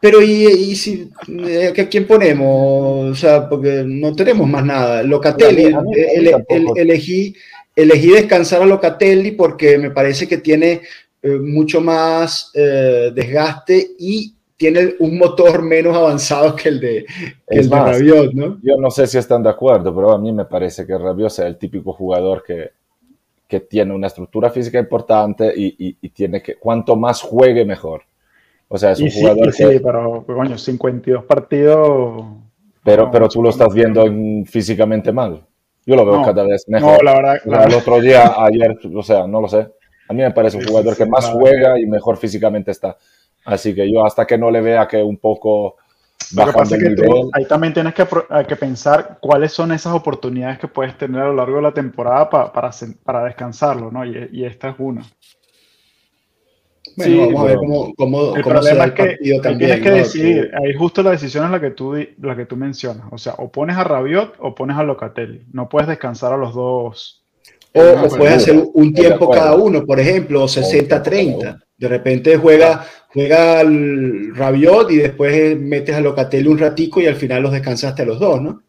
pero 0.01 0.21
y, 0.21 0.47
y 0.47 0.75
si, 0.75 1.09
eh, 1.29 1.73
¿a 1.79 1.89
quién 1.89 2.09
ponemos? 2.09 3.13
O 3.13 3.15
sea, 3.15 3.49
porque 3.49 3.85
no 3.87 4.13
tenemos 4.17 4.49
más 4.49 4.65
nada. 4.65 5.01
Locatelli, 5.05 5.73
ele- 6.17 6.31
tampoco. 6.33 6.75
el- 6.75 6.91
elegí, 6.91 7.37
elegí 7.77 8.09
descansar 8.11 8.63
a 8.63 8.67
Locatelli 8.67 9.31
porque 9.31 9.79
me 9.79 9.93
parece 9.93 10.27
que 10.27 10.39
tiene 10.39 10.81
eh, 11.23 11.39
mucho 11.39 11.81
más 11.81 12.51
eh, 12.53 13.13
desgaste 13.15 13.93
y 13.97 14.35
tiene 14.57 14.95
un 14.99 15.19
motor 15.19 15.63
menos 15.63 15.97
avanzado 15.97 16.57
que 16.57 16.69
el 16.71 16.81
de, 16.81 17.05
que 17.49 17.61
el 17.61 17.71
de 17.71 17.77
más, 17.77 17.97
Rabiot, 17.99 18.33
¿no? 18.33 18.59
Yo 18.61 18.77
no 18.81 18.91
sé 18.91 19.07
si 19.07 19.19
están 19.19 19.45
de 19.45 19.51
acuerdo, 19.51 19.95
pero 19.95 20.11
a 20.11 20.19
mí 20.19 20.33
me 20.33 20.47
parece 20.47 20.85
que 20.85 20.99
Rabiot 20.99 21.31
es 21.31 21.39
el 21.39 21.59
típico 21.59 21.93
jugador 21.93 22.43
que, 22.45 22.71
que 23.47 23.61
tiene 23.61 23.95
una 23.95 24.09
estructura 24.09 24.51
física 24.51 24.81
importante 24.81 25.53
y, 25.57 25.77
y- 25.79 25.97
y 26.01 26.09
tiene 26.09 26.43
que, 26.43 26.57
cuanto 26.57 26.97
más 26.97 27.21
juegue, 27.23 27.65
mejor. 27.65 28.03
O 28.75 28.79
sea, 28.79 28.93
es 28.93 29.01
un 29.01 29.07
Y 29.09 29.11
sí, 29.11 29.21
jugador 29.21 29.53
sí, 29.53 29.65
que, 29.69 29.81
pero 29.81 30.25
coño, 30.27 30.57
52 30.57 31.25
partidos. 31.25 32.25
pero, 32.83 33.05
no, 33.05 33.11
pero 33.11 33.29
tú 33.29 33.43
lo 33.43 33.51
estás 33.51 33.73
viendo 33.75 34.07
en- 34.07 34.47
físicamente 34.47 35.13
mal. 35.13 35.45
Yo 35.85 35.95
lo 35.97 36.07
veo 36.07 36.17
No, 36.17 36.23
cada 36.23 36.45
vez 36.45 36.65
No, 36.69 36.79
mejor. 36.79 37.05
la 37.05 37.13
verdad, 37.15 37.35
la 37.35 37.41
sea, 37.41 37.65
el 37.65 37.65
verdad- 37.65 37.79
otro 37.79 38.01
día, 38.01 38.35
ayer, 38.39 38.79
o 38.95 39.03
sea, 39.03 39.27
no 39.27 39.41
lo 39.41 39.49
sé. 39.49 39.69
A 40.09 40.13
mí 40.15 40.23
me 40.23 40.31
parece 40.31 40.57
un 40.57 40.63
Sí, 40.63 40.69
jugador 40.71 40.95
sí, 40.95 40.99
que 41.01 41.05
sí, 41.05 41.11
más 41.11 41.27
juega 41.31 41.79
y 41.79 41.87
mejor 41.87 42.17
físicamente 42.17 42.71
está. 42.71 42.97
Así 43.45 43.75
que 43.75 43.91
yo 43.93 44.07
hasta 44.07 44.25
que 44.27 44.39
no 44.39 44.51
le 44.51 44.61
vea 44.61 44.87
que 44.89 45.03
un 45.03 45.19
poco 45.19 45.77
Lo 46.35 46.47
que 46.47 46.53
pasa 46.53 46.77
es 46.77 46.83
que 46.83 46.91
tú 46.95 47.31
ahí 47.35 47.45
también 47.47 47.75
tienes 47.75 47.93
que, 47.95 48.07
que 48.49 48.57
pensar 48.57 49.19
cuáles 49.21 49.53
son 49.53 49.73
esas 49.73 49.93
oportunidades 49.95 50.59
que 50.59 50.69
puedes 50.69 50.97
tener 50.97 51.21
a 51.23 51.27
lo 51.27 51.35
largo 51.35 51.57
de 51.57 51.63
la 51.63 51.73
temporada 51.75 52.31
pa- 52.31 52.53
para, 52.53 52.71
para 53.05 53.25
descansarlo, 53.25 53.91
¿no? 53.91 54.05
Y, 54.07 54.29
y 54.33 54.45
esta 54.45 54.71
es 54.71 54.77
una. 54.79 55.03
Bueno, 56.97 57.13
Sí, 57.13 57.19
vamos 57.19 57.41
a 57.41 57.45
ver 57.45 57.57
cómo, 57.57 57.95
cómo, 57.97 58.37
El 58.37 58.43
cómo 58.43 58.63
se 58.63 58.71
problema 58.75 58.79
da 58.79 58.85
es 58.87 58.93
que 58.93 59.05
partido 59.07 59.41
también. 59.41 59.71
tienes 59.71 59.85
que 59.85 59.91
¿no? 59.91 59.97
decidir. 59.97 60.51
Ahí 60.63 60.75
justo 60.75 61.03
la 61.03 61.11
decisión 61.13 61.45
es 61.47 61.51
la 61.51 61.61
que 61.61 61.71
tú, 61.71 61.95
la 62.21 62.37
que 62.37 62.47
tú 62.47 62.57
mencionas. 62.57 63.07
O 63.11 63.19
sea, 63.19 63.35
o 63.39 63.51
pones 63.51 63.77
a 63.77 63.85
Rabiot 63.85 64.35
o 64.41 64.55
pones 64.55 64.77
a 64.77 64.83
Locatelli. 64.83 65.47
No 65.53 65.69
puedes 65.69 65.89
descansar 65.89 66.33
a 66.33 66.37
los 66.37 66.55
dos. 66.55 67.23
O, 67.75 67.81
o 67.81 68.09
puedes 68.09 68.35
hacer 68.37 68.63
un- 68.75 68.93
tiempo 68.93 69.31
cada 69.31 69.55
uno, 69.55 69.85
por 69.87 69.99
ejemplo, 69.99 70.43
o 70.45 70.47
tiempo 70.47 70.69
60-30. 70.71 71.39
cada 71.41 71.51
uno. 71.53 71.59
De 71.79 71.89
repente 71.89 72.37
juega, 72.37 72.85
juega 73.09 73.61
el 73.63 74.35
Rabiot 74.37 74.91
y 74.91 74.97
después 74.99 75.59
metes 75.59 75.97
a 75.97 76.01
Locatelli 76.01 76.47
un 76.49 76.59
ratico 76.59 77.01
y 77.01 77.07
al 77.07 77.17
final 77.17 77.43
los 77.43 77.53
descansaste 77.53 78.03
a 78.03 78.07
los 78.07 78.21
dos, 78.21 78.41
¿no? 78.43 78.63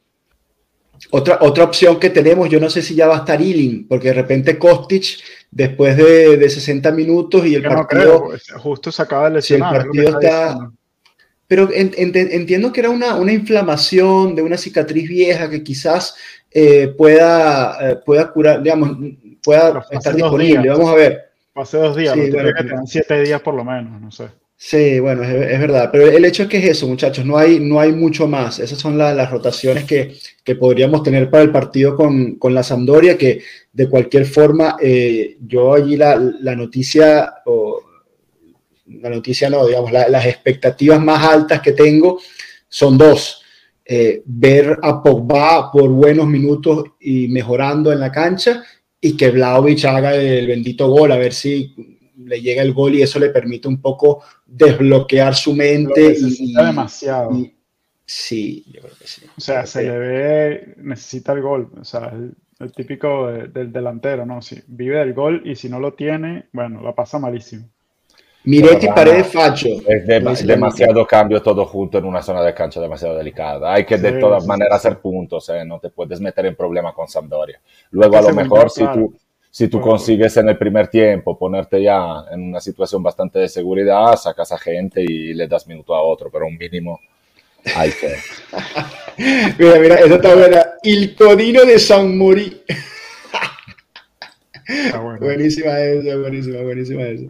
Otra, 1.15 1.37
otra 1.41 1.63
opción 1.65 1.99
que 1.99 2.09
tenemos, 2.09 2.49
yo 2.49 2.59
no 2.59 2.69
sé 2.71 2.81
si 2.81 2.95
ya 2.95 3.07
va 3.07 3.17
a 3.17 3.19
estar 3.19 3.39
Ealing, 3.39 3.87
porque 3.87 4.07
de 4.07 4.15
repente 4.15 4.57
Kostic, 4.57 5.05
después 5.51 5.95
de, 5.95 6.37
de 6.37 6.49
60 6.49 6.91
minutos 6.91 7.45
y 7.45 7.53
el 7.53 7.61
Yo 7.61 7.69
no 7.69 7.75
partido, 7.75 8.01
creo, 8.03 8.23
pues, 8.25 8.51
justo 8.57 8.91
se 8.91 9.01
acaba 9.03 9.29
de 9.29 9.39
si 9.41 9.53
el 9.53 9.59
lesionar. 9.59 9.83
que 9.83 9.85
partido 10.03 10.19
está, 10.19 10.71
pero 11.47 11.69
en- 11.71 11.91
ent- 11.91 12.29
entiendo 12.31 12.73
que 12.73 12.79
era 12.79 12.89
una, 12.89 13.15
una 13.15 13.31
inflamación 13.31 14.35
de 14.35 14.41
una 14.41 14.57
cicatriz 14.57 15.07
vieja 15.07 15.49
que 15.51 15.61
quizás 15.63 16.15
eh, 16.49 16.87
pueda, 16.97 17.91
eh, 17.91 17.95
pueda 18.03 18.31
curar, 18.31 18.63
digamos, 18.63 18.97
pueda 19.43 19.85
estar 19.91 20.15
disponible. 20.15 20.63
días. 20.63 20.77
Vamos 20.79 20.93
a 20.93 20.95
ver. 20.95 21.21
Hace 21.53 21.77
dos 21.77 21.95
días, 21.95 22.15
Sí, 22.15 22.27
lo 22.27 22.33
bueno, 22.33 22.49
que 22.57 22.63
tener 22.63 22.79
siete 22.87 23.21
días 23.21 23.39
por 23.41 23.53
lo 23.53 23.63
menos, 23.63 24.01
no 24.01 24.09
sé. 24.11 24.29
Sí, 24.65 24.99
bueno, 25.01 25.23
es, 25.23 25.59
verdad, 25.59 25.89
pero 25.91 26.07
el 26.07 26.23
hecho 26.23 26.43
es 26.43 26.49
que 26.49 26.57
es 26.57 26.63
eso, 26.69 26.87
muchachos, 26.87 27.25
no 27.25 27.37
hay, 27.37 27.59
no 27.59 27.79
hay 27.81 27.91
mucho 27.91 28.27
más. 28.27 28.59
Esas 28.59 28.79
son 28.79 28.97
la- 28.97 29.13
las 29.13 29.29
rotaciones 29.29 29.83
que, 29.83 30.15
que 30.43 30.55
podríamos 30.55 31.03
tener 31.03 31.29
para 31.29 31.43
el 31.43 31.51
partido 31.51 31.95
con, 31.97 32.35
con 32.35 32.53
la 32.53 32.63
Sampdoria, 32.63 33.17
que 33.17 33.41
de 33.73 33.89
cualquier 33.89 34.25
forma, 34.25 34.77
eh, 34.81 35.37
yo 35.45 35.73
allí 35.73 35.97
la, 35.97 36.15
la 36.15 36.55
noticia, 36.55 37.33
o 37.45 37.81
la 38.85 39.09
noticia 39.09 39.49
no, 39.49 39.65
digamos, 39.65 39.91
la- 39.91 40.07
las 40.09 40.25
expectativas 40.25 41.01
más 41.01 41.23
altas 41.25 41.61
que 41.61 41.71
tengo 41.71 42.19
son 42.67 42.97
dos. 42.97 43.41
Eh, 43.85 44.21
ver 44.25 44.77
a 44.81 45.03
Pogba 45.03 45.69
por 45.71 45.89
buenos 45.89 46.27
minutos 46.27 46.85
y 47.01 47.27
mejorando 47.27 47.91
en 47.91 47.99
la 47.99 48.11
cancha 48.11 48.63
y 48.99 49.17
que 49.17 49.29
Vlaovic 49.31 49.83
haga 49.85 50.15
el 50.15 50.47
bendito 50.47 50.87
gol, 50.87 51.11
a 51.11 51.17
ver 51.17 51.33
si 51.33 51.92
le 52.17 52.41
llega 52.41 52.61
el 52.61 52.73
gol 52.73 52.95
y 52.95 53.01
eso 53.01 53.19
le 53.19 53.29
permite 53.29 53.67
un 53.67 53.81
poco 53.81 54.23
desbloquear 54.45 55.35
su 55.35 55.53
mente. 55.53 56.01
y- 56.03 56.07
necesita 56.09 56.61
y- 56.63 56.65
demasiado. 56.65 57.31
y- 57.37 57.53
sí, 58.05 58.63
yo 58.71 58.81
creo 58.81 58.93
que 58.99 59.07
sí. 59.07 59.25
O 59.37 59.41
sea, 59.41 59.65
se 59.65 59.83
le 59.83 59.97
ve, 59.97 60.73
necesita 60.77 61.33
el 61.33 61.41
gol. 61.41 61.69
O 61.79 61.83
sea, 61.83 62.09
el, 62.13 62.33
el 62.59 62.71
típico 62.71 63.27
de- 63.27 63.47
del 63.47 63.71
delantero, 63.71 64.25
¿no? 64.25 64.41
Si 64.41 64.61
vive 64.67 64.97
del 64.99 65.13
gol 65.13 65.41
y 65.45 65.55
si 65.55 65.69
no 65.69 65.79
lo 65.79 65.93
tiene, 65.93 66.45
bueno, 66.53 66.81
la 66.81 66.93
pasa 66.93 67.17
malísimo. 67.19 67.65
Miretti, 68.45 68.87
Paredes, 68.87 69.27
Facho. 69.27 69.69
Es 69.87 70.05
de- 70.05 70.19
la 70.19 70.33
demasiado 70.33 71.07
cambio 71.07 71.41
todo 71.41 71.65
junto 71.65 71.97
en 71.97 72.03
una 72.03 72.21
zona 72.21 72.43
de 72.43 72.53
cancha 72.53 72.81
demasiado 72.81 73.15
delicada. 73.17 73.73
Hay 73.73 73.85
que 73.85 73.97
de 73.97 74.15
Sí, 74.15 74.19
todas 74.19 74.43
sí, 74.43 74.49
maneras 74.49 74.81
sí. 74.81 74.87
hacer 74.87 74.99
puntos, 74.99 75.47
¿eh? 75.47 75.63
no 75.65 75.79
te 75.79 75.89
puedes 75.89 76.19
meter 76.19 76.47
en 76.47 76.55
problema 76.55 76.93
con 76.93 77.07
Sampdoria. 77.07 77.61
Luego 77.91 78.17
a 78.17 78.19
Que 78.21 78.27
lo 78.27 78.35
mejor 78.35 78.69
si 78.69 78.81
claro. 78.81 78.95
tú, 78.99 79.15
si 79.53 79.67
tú 79.67 79.77
Bueno, 79.77 79.91
consigues 79.91 80.35
en 80.37 80.49
el 80.49 80.57
primer 80.57 80.87
tiempo 80.87 81.37
ponerte 81.37 81.83
ya 81.83 82.25
en 82.31 82.41
una 82.41 82.59
situación 82.59 83.03
bastante 83.03 83.37
de 83.37 83.47
seguridad, 83.47 84.15
sacas 84.15 84.51
a 84.51 84.57
gente 84.57 85.03
y 85.03 85.31
le 85.35 85.47
das 85.47 85.67
minuto 85.67 85.93
a 85.93 86.01
otro, 86.01 86.31
pero 86.31 86.47
un 86.47 86.57
mínimo 86.57 86.99
hay 87.75 87.91
que... 87.91 88.15
Mira, 89.59 89.79
mira, 89.79 89.95
esa 89.97 90.15
está 90.15 90.33
buena. 90.33 90.65
Il 90.81 91.15
Codino 91.15 91.65
de 91.65 91.77
San 91.77 92.17
bueno. 94.99 95.19
Buenísima 95.19 95.79
esa, 95.79 96.17
buenísima, 96.17 96.61
buenísima 96.63 97.03
esa. 97.03 97.27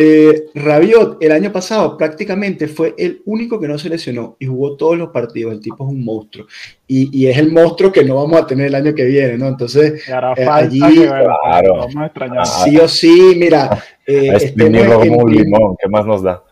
Eh, 0.00 0.44
Rabiot 0.54 1.16
el 1.20 1.32
año 1.32 1.50
pasado 1.50 1.96
prácticamente 1.96 2.68
fue 2.68 2.94
el 2.96 3.20
único 3.24 3.58
que 3.58 3.66
no 3.66 3.76
se 3.78 3.88
lesionó 3.88 4.36
y 4.38 4.46
jugó 4.46 4.76
todos 4.76 4.96
los 4.96 5.08
partidos. 5.10 5.52
El 5.54 5.60
tipo 5.60 5.84
es 5.84 5.90
un 5.92 6.04
monstruo 6.04 6.46
y, 6.86 7.10
y 7.18 7.26
es 7.26 7.36
el 7.36 7.50
monstruo 7.50 7.90
que 7.90 8.04
no 8.04 8.14
vamos 8.14 8.40
a 8.40 8.46
tener 8.46 8.66
el 8.66 8.74
año 8.76 8.94
que 8.94 9.04
viene, 9.04 9.36
¿no? 9.36 9.48
Entonces, 9.48 10.02
eh, 10.36 10.44
allí- 10.48 10.78
Claro. 11.06 11.76
vamos 11.78 11.96
a. 11.96 12.12
Ah, 12.38 12.44
sí 12.64 12.76
o 12.78 12.86
sí, 12.86 13.32
mira, 13.36 13.82
eh, 14.06 14.30
a 14.30 14.36
estemos 14.36 14.42
exprimirlo 14.44 15.00
como 15.00 15.16
un 15.24 15.34
limón, 15.34 15.76
¿qué 15.80 15.88
más 15.88 16.06
nos 16.06 16.22
da? 16.22 16.44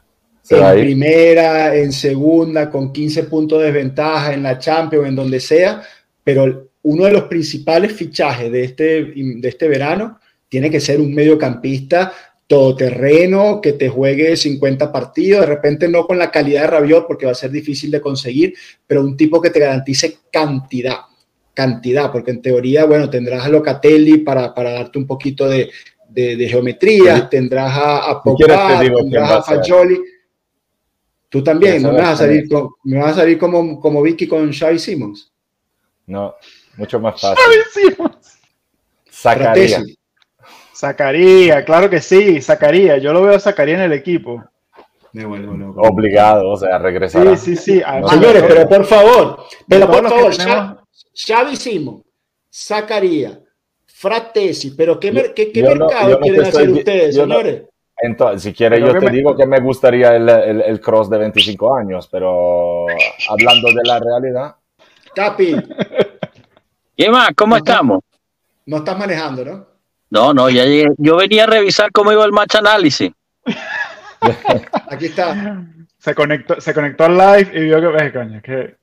En 0.76 0.80
primera, 0.80 1.74
en 1.76 1.92
segunda, 1.92 2.68
con 2.70 2.92
15 2.92 3.24
puntos 3.24 3.58
de 3.60 3.66
desventaja, 3.66 4.32
en 4.34 4.42
la 4.42 4.58
Champions, 4.58 5.08
en 5.08 5.16
donde 5.16 5.40
sea, 5.40 5.82
pero 6.24 6.68
uno 6.82 7.04
de 7.04 7.12
los 7.12 7.22
principales 7.24 7.92
fichajes 7.92 8.50
de 8.52 8.64
este, 8.64 8.84
de 9.14 9.48
este 9.48 9.66
verano 9.68 10.18
tiene 10.48 10.70
que 10.70 10.78
ser 10.78 11.00
un 11.00 11.12
mediocampista 11.12 12.12
todoterreno, 12.46 13.60
que 13.60 13.72
te 13.72 13.88
juegue 13.88 14.36
50 14.36 14.92
partidos, 14.92 15.40
de 15.40 15.46
repente 15.46 15.88
no 15.88 16.06
con 16.06 16.18
la 16.18 16.30
calidad 16.30 16.62
de 16.62 16.66
Rabiot 16.68 17.06
porque 17.06 17.26
va 17.26 17.32
a 17.32 17.36
ser 17.36 17.50
difícil 17.50 17.90
de 17.90 18.00
conseguir, 18.00 18.54
pero 18.86 19.00
un 19.02 19.16
tipo 19.16 19.40
que 19.40 19.50
te 19.50 19.58
garantice 19.58 20.18
cantidad, 20.30 21.00
cantidad, 21.52 22.12
porque 22.12 22.30
en 22.30 22.42
teoría, 22.42 22.84
bueno, 22.84 23.10
tendrás 23.10 23.44
a 23.44 23.48
Locatelli 23.48 24.18
para, 24.18 24.54
para 24.54 24.72
darte 24.72 24.98
un 24.98 25.06
poquito 25.06 25.48
de, 25.48 25.70
de, 26.08 26.48
geometría, 26.48 27.28
tendrás 27.28 27.72
a, 27.76 28.10
a 28.10 28.22
Pogba, 28.22 28.80
tendrás 28.80 29.30
a 29.30 29.42
Fagioli. 29.42 30.00
Tú 31.28 31.42
también, 31.42 31.82
¿me 31.82 31.90
vas 31.90 32.10
a 32.10 32.16
salir, 32.16 32.46
¿me 32.84 32.98
vas 32.98 33.12
a 33.12 33.20
salir 33.20 33.36
como, 33.38 33.80
como 33.80 34.00
Vicky 34.02 34.28
con 34.28 34.52
Xavi 34.52 34.78
Simons? 34.78 35.32
No, 36.06 36.36
mucho 36.76 37.00
más 37.00 37.20
fácil. 37.20 37.44
Xavi 37.44 37.90
Simons. 37.90 38.38
Sacaría. 39.10 39.82
Sacaría, 40.76 41.64
claro 41.64 41.88
que 41.88 42.02
sí, 42.02 42.42
sacaría. 42.42 42.98
Yo 42.98 43.10
lo 43.14 43.22
veo 43.22 43.40
sacaría 43.40 43.76
en 43.76 43.80
el 43.80 43.94
equipo. 43.94 44.44
Obligado, 45.76 46.50
o 46.50 46.56
sea, 46.58 46.76
regresar. 46.76 47.34
Sí, 47.38 47.56
sí, 47.56 47.56
sí. 47.56 47.82
Señores, 48.10 48.44
pero 48.46 48.68
por 48.68 48.84
favor, 48.84 49.38
pero 49.66 49.90
por 49.90 50.06
favor, 50.06 50.34
Xavi 51.14 51.56
Simons, 51.56 52.02
sacaría, 52.50 53.40
Fratesi, 53.86 54.72
pero 54.72 55.00
¿qué, 55.00 55.12
mercado 55.12 56.20
quieren 56.20 56.44
hacer 56.44 56.68
ustedes, 56.68 57.14
señores? 57.14 57.62
entonces, 58.02 58.42
si 58.42 58.52
quieres, 58.52 58.80
yo 58.80 58.98
te 58.98 59.08
digo 59.08 59.34
que 59.34 59.46
me 59.46 59.60
gustaría 59.60 60.14
el, 60.14 60.28
el, 60.28 60.78
cross 60.78 61.08
de 61.08 61.16
25 61.16 61.74
años, 61.74 62.06
pero 62.12 62.84
hablando 63.30 63.68
de 63.68 63.82
la 63.82 63.98
realidad. 63.98 64.56
Capi. 65.14 65.56
¿Qué 66.94 67.08
más? 67.08 67.30
¿Cómo 67.34 67.56
estamos? 67.56 68.00
No 68.66 68.76
estás 68.76 68.98
manejando, 68.98 69.42
¿no? 69.42 69.75
No, 70.10 70.32
no, 70.32 70.48
ya 70.50 70.64
llegué. 70.64 70.88
Yo 70.98 71.16
venía 71.16 71.44
a 71.44 71.46
revisar 71.46 71.90
cómo 71.92 72.12
iba 72.12 72.24
el 72.24 72.32
match 72.32 72.56
análisis. 72.56 73.10
Aquí 74.90 75.06
está. 75.06 75.64
Se 75.98 76.14
conectó, 76.14 76.60
se 76.60 76.72
conectó 76.72 77.04
al 77.04 77.16
live 77.16 77.50
y 77.54 77.64
vio 77.64 77.80
que, 77.80 78.12
coño, 78.12 78.40
que 78.42 78.76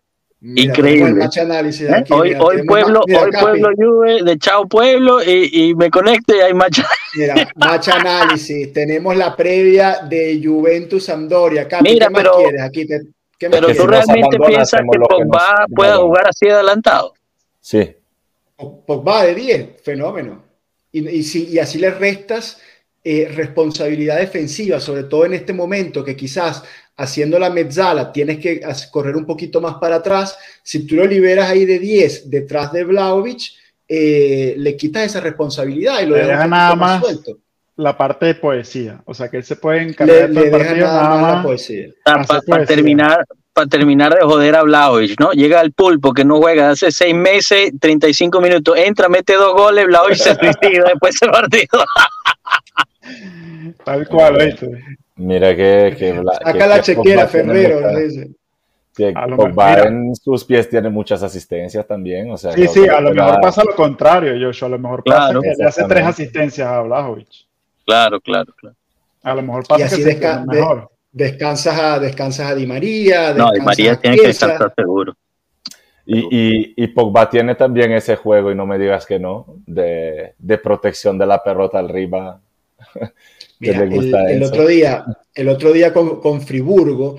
Increíble. 0.43 1.24
¿Eh? 1.24 2.03
hoy, 2.09 2.36
hoy 2.38 2.65
pueblo, 2.65 2.99
hoy 3.07 3.32
pueblo 3.32 3.69
Juve 3.78 4.24
de 4.24 4.38
Chao 4.38 4.67
Pueblo 4.67 5.24
y, 5.24 5.69
y, 5.69 5.76
me 5.76 5.89
conecto 5.89 6.36
y 6.36 6.41
hay 6.41 6.53
match 6.53 6.82
Mira, 7.15 7.36
match 7.55 7.88
análisis. 7.88 8.74
Tenemos 8.74 9.15
la 9.15 9.38
previa 9.38 9.99
de 10.01 10.41
Juventus 10.43 11.05
Sampdoria. 11.05 11.65
Mira, 11.82 12.07
¿qué 12.07 12.13
pero, 12.13 12.34
quieres? 12.39 12.61
Aquí 12.61 12.86
te, 12.86 12.99
pero 13.39 13.74
tú 13.74 13.88
realmente 13.88 14.38
piensas 14.45 14.82
que 14.82 14.99
Pogba 14.99 15.65
pueda 15.74 15.95
jugar 15.97 16.28
así 16.28 16.49
adelantado. 16.49 17.13
Sí. 17.61 17.95
Pogba 18.57 19.24
de 19.24 19.36
10, 19.36 19.82
fenómeno. 19.82 20.43
Y, 20.94 21.10
y, 21.10 21.24
si, 21.24 21.50
y 21.50 21.60
así 21.60 21.80
le 21.80 21.91
restas 21.91 22.62
eh, 23.06 23.30
responsabilidad 23.36 24.18
defensiva, 24.18 24.80
sobre 24.80 25.04
todo 25.04 25.26
en 25.26 25.34
este 25.34 25.52
momento 25.52 26.06
que 26.06 26.16
quizás 26.16 26.64
haciendo 26.96 27.38
la 27.38 27.50
mezzala 27.50 28.14
tienes 28.14 28.39
que 28.39 28.62
correr 28.91 29.18
un 29.18 29.26
poquito 29.26 29.60
más 29.60 29.76
para 29.76 29.98
atrás, 29.98 30.38
si 30.64 30.88
tú 30.88 30.96
lo 30.96 31.06
liberas 31.06 31.50
ahí 31.50 31.66
de 31.66 31.80
10 31.80 32.30
detrás 32.30 32.72
de 32.72 32.86
Vlaovic, 32.86 33.41
eh, 33.89 34.56
le 34.58 34.78
quitas 34.78 35.08
esa 35.08 35.20
responsabilidad 35.20 36.02
y 36.02 36.06
lo 36.06 36.16
dejas 36.16 36.48
nada 36.48 36.76
más, 36.76 37.02
suelto. 37.04 37.39
La 37.76 37.98
parte 37.98 38.28
de 38.28 38.36
poesía, 38.36 39.02
o 39.04 39.14
sea 39.14 39.30
que 39.30 39.36
él 39.36 39.44
se 39.44 39.58
puede 39.58 39.82
encargar 39.82 40.30
de 40.30 40.50
partido 40.50 40.88
nada, 40.88 41.18
más, 41.18 41.36
la 41.36 41.44
poesía. 41.44 41.89
para, 42.48 42.66
terminar, 42.66 43.26
para 43.54 43.68
terminar 43.68 44.14
de 44.14 44.22
joder 44.22 44.56
a 44.56 44.64
Vlaovic, 44.64 45.20
¿no? 45.20 45.32
Llega 45.32 45.60
al 45.60 45.72
pulpo 45.72 46.14
que 46.14 46.26
no 46.26 46.38
juega 46.38 46.72
hace 46.72 46.91
seis 46.91 47.14
meses, 47.14 47.72
35 47.80 48.41
minutos, 48.41 48.78
entra, 48.78 49.08
mete 49.10 49.34
dos 49.34 49.54
goles, 49.54 49.86
Vlaovic 49.86 50.16
se 50.16 50.36
suicida 50.36 50.86
después 50.89 51.20
del 51.20 51.32
partido. 51.32 51.86
Tal 53.86 54.08
cual, 54.08 54.38
¿viste? 54.45 54.70
Mira 55.16 55.56
que. 55.56 55.95
que 55.97 56.22
Saca 56.43 56.68
la 56.68 56.82
chequera, 56.82 57.28
Ferrero. 57.28 57.80
Pogba 59.36 59.80
en 59.80 60.16
sus 60.16 60.43
pies 60.43 60.70
tiene 60.70 60.89
muchas 60.89 61.24
asistencias 61.24 61.86
también. 61.88 62.30
O 62.32 62.38
sea, 62.38 62.51
sí, 62.54 62.68
sí, 62.68 62.88
a 62.88 63.01
lo 63.01 63.12
mejor 63.12 63.41
pasa 63.41 63.64
lo 63.64 63.76
contrario, 63.76 64.34
Joshua. 64.39 64.68
A 64.68 64.72
lo 64.72 64.80
mejor 64.80 65.04
pasa 65.04 65.34
que 65.41 65.54
le 65.58 65.66
hace 65.66 65.84
tres 65.86 66.06
asistencias 66.06 66.68
a 66.68 66.82
Blajovic. 66.82 67.28
Claro, 67.86 68.22
claro, 68.22 68.54
claro. 68.56 68.76
A 69.24 69.36
lo 69.36 69.41
mejor 69.41 69.66
pasa 69.68 69.95
que 69.95 70.04
desca 70.04 70.45
mejor. 70.45 70.89
Descansas, 71.14 71.80
a, 71.80 71.99
descansas 71.99 72.51
a 72.51 72.55
Di 72.55 72.66
María. 72.66 73.34
No, 73.34 73.51
Di 73.51 73.61
María 73.61 73.95
tiene 73.95 74.18
que 74.18 74.30
estar 74.32 74.74
seguro. 74.76 75.16
Y, 76.05 76.20
y, 76.20 76.74
y, 76.76 76.88
Pogba 76.88 77.30
tiene 77.30 77.55
también 77.55 77.93
ese 77.93 78.18
juego, 78.18 78.51
y 78.51 78.55
no 78.55 78.66
me 78.66 78.78
digas 78.78 79.05
que 79.05 79.20
no, 79.20 79.45
de, 79.66 80.34
de 80.38 80.57
protección 80.57 81.18
de 81.18 81.26
la 81.26 81.41
pelota 81.41 81.80
arriba. 81.80 82.41
el, 83.61 84.43
otro 84.43 84.68
día, 84.68 85.05
el 85.34 85.47
otro 85.47 85.72
día 85.72 85.93
con, 85.93 86.41
Friburgo, 86.41 87.18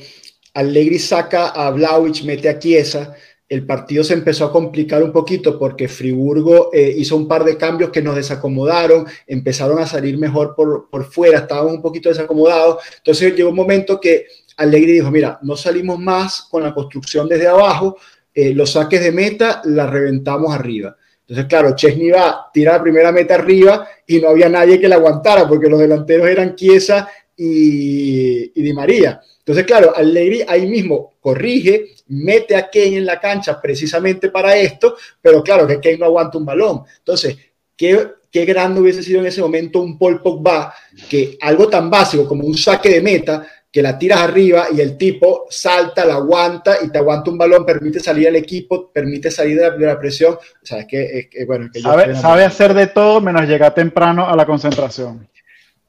Allegri 0.53 0.99
saca 0.99 1.49
a 1.49 1.71
Blauich, 1.71 2.25
mete 2.25 2.51
a 2.51 2.59
Chiesa. 2.59 3.17
El 3.49 3.67
partido 3.67 4.03
se 4.03 4.15
empezó 4.15 4.47
a 4.47 4.53
complicar 4.53 5.03
un 5.03 5.13
poquito 5.13 5.59
porque 5.59 5.87
Friburgo 5.87 6.71
eh, 6.73 6.95
hizo 6.97 7.17
un 7.17 7.29
par 7.29 7.45
de 7.45 7.57
cambios 7.57 7.91
que 7.91 8.01
nos 8.01 8.17
desacomodaron, 8.17 9.07
empezaron 9.27 9.79
a 9.79 9.87
salir 9.87 10.17
mejor 10.17 10.55
por, 10.55 10.89
por 10.89 11.05
fuera, 11.05 11.41
estábamos 11.41 11.75
un 11.75 11.83
poquito 11.83 12.09
desacomodados. 12.09 12.83
Entonces 12.97 13.37
llegó 13.37 13.51
un 13.51 13.57
momento 13.57 14.01
que 14.01 14.27
Allegri 14.57 14.93
dijo, 14.93 15.11
mira, 15.11 15.39
no 15.43 15.57
salimos 15.57 15.99
más 15.99 16.43
con 16.51 16.63
la 16.63 16.73
construcción 16.73 17.29
desde 17.29 17.49
abajo, 17.49 17.97
eh, 18.33 18.55
los 18.55 18.73
saques 18.73 19.03
de 19.03 19.13
meta 19.13 19.61
la 19.65 19.87
reventamos 19.87 20.55
arriba. 20.55 20.97
Entonces, 21.21 21.47
claro, 21.47 21.75
Chesney 21.75 22.11
va, 22.11 22.51
tira 22.53 22.73
la 22.73 22.83
primera 22.83 23.13
meta 23.13 23.35
arriba 23.35 23.89
y 24.07 24.21
no 24.21 24.29
había 24.29 24.49
nadie 24.49 24.79
que 24.79 24.89
la 24.89 24.97
aguantara 24.97 25.49
porque 25.49 25.69
los 25.69 25.81
delanteros 25.81 26.29
eran 26.29 26.55
Chiesa 26.55 27.09
y, 27.37 28.59
y 28.59 28.63
Di 28.63 28.73
María. 28.73 29.21
Entonces, 29.45 29.67
claro, 29.67 29.95
Allegri 29.95 30.43
ahí 30.49 30.67
mismo 30.67 31.15
corrige, 31.21 31.91
mete 32.09 32.57
a 32.57 32.71
Kane 32.71 32.97
en 32.97 33.07
la 33.07 33.21
cancha 33.21 33.61
precisamente 33.61 34.31
para 34.31 34.57
esto, 34.57 34.97
pero 35.21 35.43
claro 35.43 35.67
que 35.67 35.81
Kane 35.81 35.99
no 35.99 36.07
aguanta 36.07 36.39
un 36.39 36.47
balón. 36.47 36.83
Entonces, 36.99 37.37
¿qué, 37.77 38.09
qué 38.31 38.47
grande 38.47 38.81
hubiese 38.81 39.03
sido 39.03 39.21
en 39.21 39.27
ese 39.27 39.43
momento 39.43 39.81
un 39.81 39.99
Paul 39.99 40.23
Pogba 40.23 40.75
que 41.11 41.37
algo 41.43 41.69
tan 41.69 41.91
básico 41.91 42.27
como 42.27 42.47
un 42.47 42.57
saque 42.57 42.89
de 42.89 43.03
meta 43.03 43.47
que 43.71 43.83
la 43.83 43.99
tiras 43.99 44.21
arriba 44.21 44.69
y 44.73 44.81
el 44.81 44.97
tipo 44.97 45.47
salta, 45.51 46.05
la 46.05 46.15
aguanta 46.15 46.77
y 46.81 46.91
te 46.91 46.99
aguanta 46.99 47.31
un 47.31 47.37
balón, 47.37 47.67
permite 47.67 47.99
salir 47.99 48.29
al 48.29 48.37
equipo, 48.37 48.89
permite 48.93 49.33
salir 49.33 49.61
de 49.61 49.87
la, 49.87 49.99
presión. 49.99 50.35
O 50.35 50.39
sea, 50.63 50.79
es 50.79 50.87
que, 50.87 51.45
bueno, 51.45 51.69
sabe, 52.15 52.45
hacer 52.45 52.73
de 52.73 52.87
todo 52.87 53.21
menos 53.21 53.49
llegar 53.49 53.75
temprano 53.75 54.29
a 54.29 54.37
la 54.37 54.47
concentración. 54.47 55.29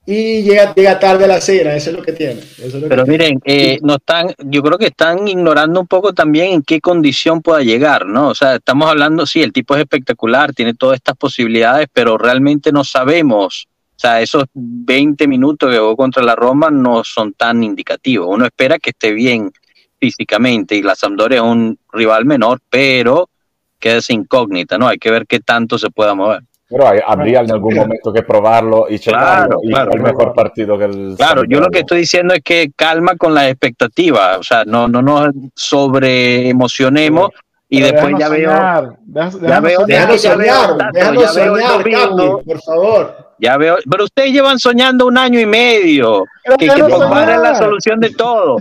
Y 0.07 0.43
llega, 0.43 0.73
llega 0.75 0.99
tarde 0.99 1.25
a 1.25 1.27
la 1.27 1.41
cena, 1.41 1.75
eso 1.75 1.89
es 1.89 1.95
lo 1.95 2.03
que 2.03 2.13
tiene. 2.13 2.41
Pero 2.87 3.05
miren, 3.07 3.39
eh, 3.43 3.79
no 3.81 3.95
están, 3.95 4.33
yo 4.37 4.61
creo 4.61 4.77
que 4.77 4.87
están 4.87 5.27
ignorando 5.27 5.79
un 5.79 5.87
poco 5.87 6.13
también 6.13 6.53
en 6.53 6.61
qué 6.61 6.79
condición 6.79 7.41
pueda 7.41 7.61
llegar, 7.61 8.05
¿no? 8.05 8.29
O 8.29 8.35
sea, 8.35 8.55
estamos 8.55 8.87
hablando, 8.87 9.25
sí, 9.25 9.41
el 9.41 9.51
tipo 9.51 9.75
es 9.75 9.81
espectacular, 9.81 10.53
tiene 10.53 10.75
todas 10.75 10.97
estas 10.97 11.17
posibilidades, 11.17 11.87
pero 11.91 12.17
realmente 12.17 12.71
no 12.71 12.83
sabemos 12.83 13.67
o 13.95 13.99
sea, 13.99 14.21
esos 14.21 14.43
20 14.53 15.25
minutos 15.27 15.71
que 15.71 15.79
jugó 15.79 15.95
contra 15.95 16.21
la 16.21 16.35
Roma 16.35 16.69
no 16.69 17.03
son 17.05 17.33
tan 17.33 17.63
indicativos. 17.63 18.27
Uno 18.29 18.45
espera 18.45 18.77
que 18.77 18.89
esté 18.89 19.13
bien 19.13 19.53
físicamente 19.97 20.75
y 20.75 20.81
la 20.81 20.95
Sampdoria 20.95 21.37
es 21.37 21.43
un 21.43 21.79
rival 21.93 22.25
menor, 22.25 22.59
pero 22.69 23.29
queda 23.79 23.97
esa 23.97 24.11
incógnita, 24.11 24.77
¿no? 24.77 24.87
Hay 24.89 24.97
que 24.97 25.11
ver 25.11 25.25
qué 25.25 25.39
tanto 25.39 25.77
se 25.77 25.89
pueda 25.89 26.13
mover. 26.13 26.41
Pero 26.67 26.87
habría 27.05 27.41
en 27.41 27.51
algún 27.51 27.75
momento 27.75 28.11
que 28.11 28.23
probarlo 28.23 28.87
y 28.89 28.97
checarlo 28.97 29.59
y 29.61 29.71
el 29.71 30.01
mejor 30.01 30.33
partido 30.33 30.77
que 30.77 30.85
el 30.85 31.15
Claro, 31.15 31.43
yo 31.43 31.59
lo 31.59 31.69
que 31.69 31.79
estoy 31.79 31.99
diciendo 31.99 32.33
es 32.33 32.41
que 32.43 32.71
calma 32.75 33.15
con 33.15 33.33
las 33.33 33.49
expectativas, 33.49 34.39
o 34.39 34.43
sea, 34.43 34.63
no, 34.65 34.87
no 34.87 35.01
nos 35.01 35.29
sobre 35.53 36.49
emocionemos 36.49 37.29
y 37.69 37.81
después 37.81 38.15
ya 38.17 38.29
veo, 38.29 38.97
ya 39.41 39.59
veo, 39.59 39.85
déjalo 39.85 40.17
soñar, 40.17 40.91
déjalo 40.91 41.27
soñar, 41.27 41.83
por 42.45 42.61
favor. 42.61 43.24
Ya 43.37 43.57
veo, 43.57 43.77
pero 43.89 44.05
ustedes 44.05 44.31
llevan 44.31 44.59
soñando 44.59 45.05
un 45.07 45.17
año 45.17 45.39
y 45.39 45.45
medio 45.45 46.23
que, 46.57 46.67
que 46.67 46.83
Pogba 46.83 47.23
era 47.23 47.37
la 47.37 47.55
solución 47.55 47.99
de 47.99 48.11
todo. 48.11 48.57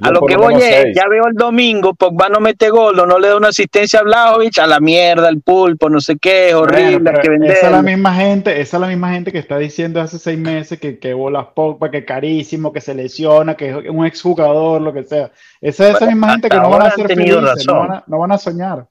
A 0.00 0.10
lo 0.10 0.22
que 0.22 0.36
voy 0.36 0.54
es, 0.54 0.86
ya 0.96 1.06
veo 1.08 1.26
el 1.28 1.34
domingo, 1.34 1.94
Pogba 1.94 2.28
no 2.28 2.40
mete 2.40 2.70
gol, 2.70 2.96
no 2.96 3.18
le 3.18 3.28
da 3.28 3.36
una 3.36 3.48
asistencia 3.48 4.00
a 4.00 4.02
Vlahovic, 4.02 4.58
a 4.58 4.66
la 4.66 4.80
mierda, 4.80 5.28
el 5.28 5.42
pulpo, 5.42 5.88
no 5.88 6.00
sé 6.00 6.16
qué, 6.16 6.48
es 6.48 6.54
horrible, 6.54 7.12
que 7.22 7.28
vender. 7.28 7.52
Esa 7.52 7.66
es 7.66 7.72
la 7.72 7.82
misma 7.82 8.14
gente, 8.14 8.60
esa 8.60 8.76
es 8.78 8.80
la 8.80 8.88
misma 8.88 9.12
gente 9.12 9.30
que 9.30 9.38
está 9.38 9.58
diciendo 9.58 10.00
hace 10.00 10.18
seis 10.18 10.38
meses 10.38 10.80
que, 10.80 10.98
que 10.98 11.14
bolas 11.14 11.46
Pogba, 11.54 11.90
que 11.90 12.04
carísimo, 12.04 12.72
que 12.72 12.80
se 12.80 12.94
lesiona, 12.94 13.54
que 13.54 13.68
es 13.68 13.76
un 13.88 14.06
exjugador, 14.06 14.80
lo 14.80 14.92
que 14.92 15.04
sea. 15.04 15.30
Esa 15.60 15.90
es 15.90 15.96
esa 15.96 16.06
misma 16.06 16.32
gente 16.32 16.48
que 16.48 16.56
no 16.56 16.70
van 16.70 16.82
a 16.82 16.90
ser 16.90 17.06
felices, 17.06 17.66
no 17.66 17.78
van 17.80 17.92
a, 17.92 18.04
no 18.06 18.18
van 18.18 18.32
a 18.32 18.38
soñar. 18.38 18.86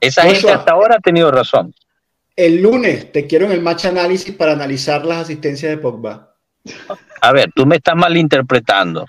Esa 0.00 0.22
gente 0.22 0.50
hasta 0.50 0.72
ahora 0.72 0.96
ha 0.96 1.00
tenido 1.00 1.30
razón. 1.30 1.72
El 2.46 2.62
lunes 2.62 3.12
te 3.12 3.26
quiero 3.26 3.44
en 3.46 3.52
el 3.52 3.60
match 3.60 3.84
análisis 3.84 4.34
para 4.34 4.52
analizar 4.52 5.04
las 5.04 5.18
asistencias 5.18 5.70
de 5.70 5.76
Pogba. 5.76 6.36
A 7.20 7.32
ver, 7.32 7.50
tú 7.54 7.66
me 7.66 7.76
estás 7.76 7.96
malinterpretando. 7.96 9.06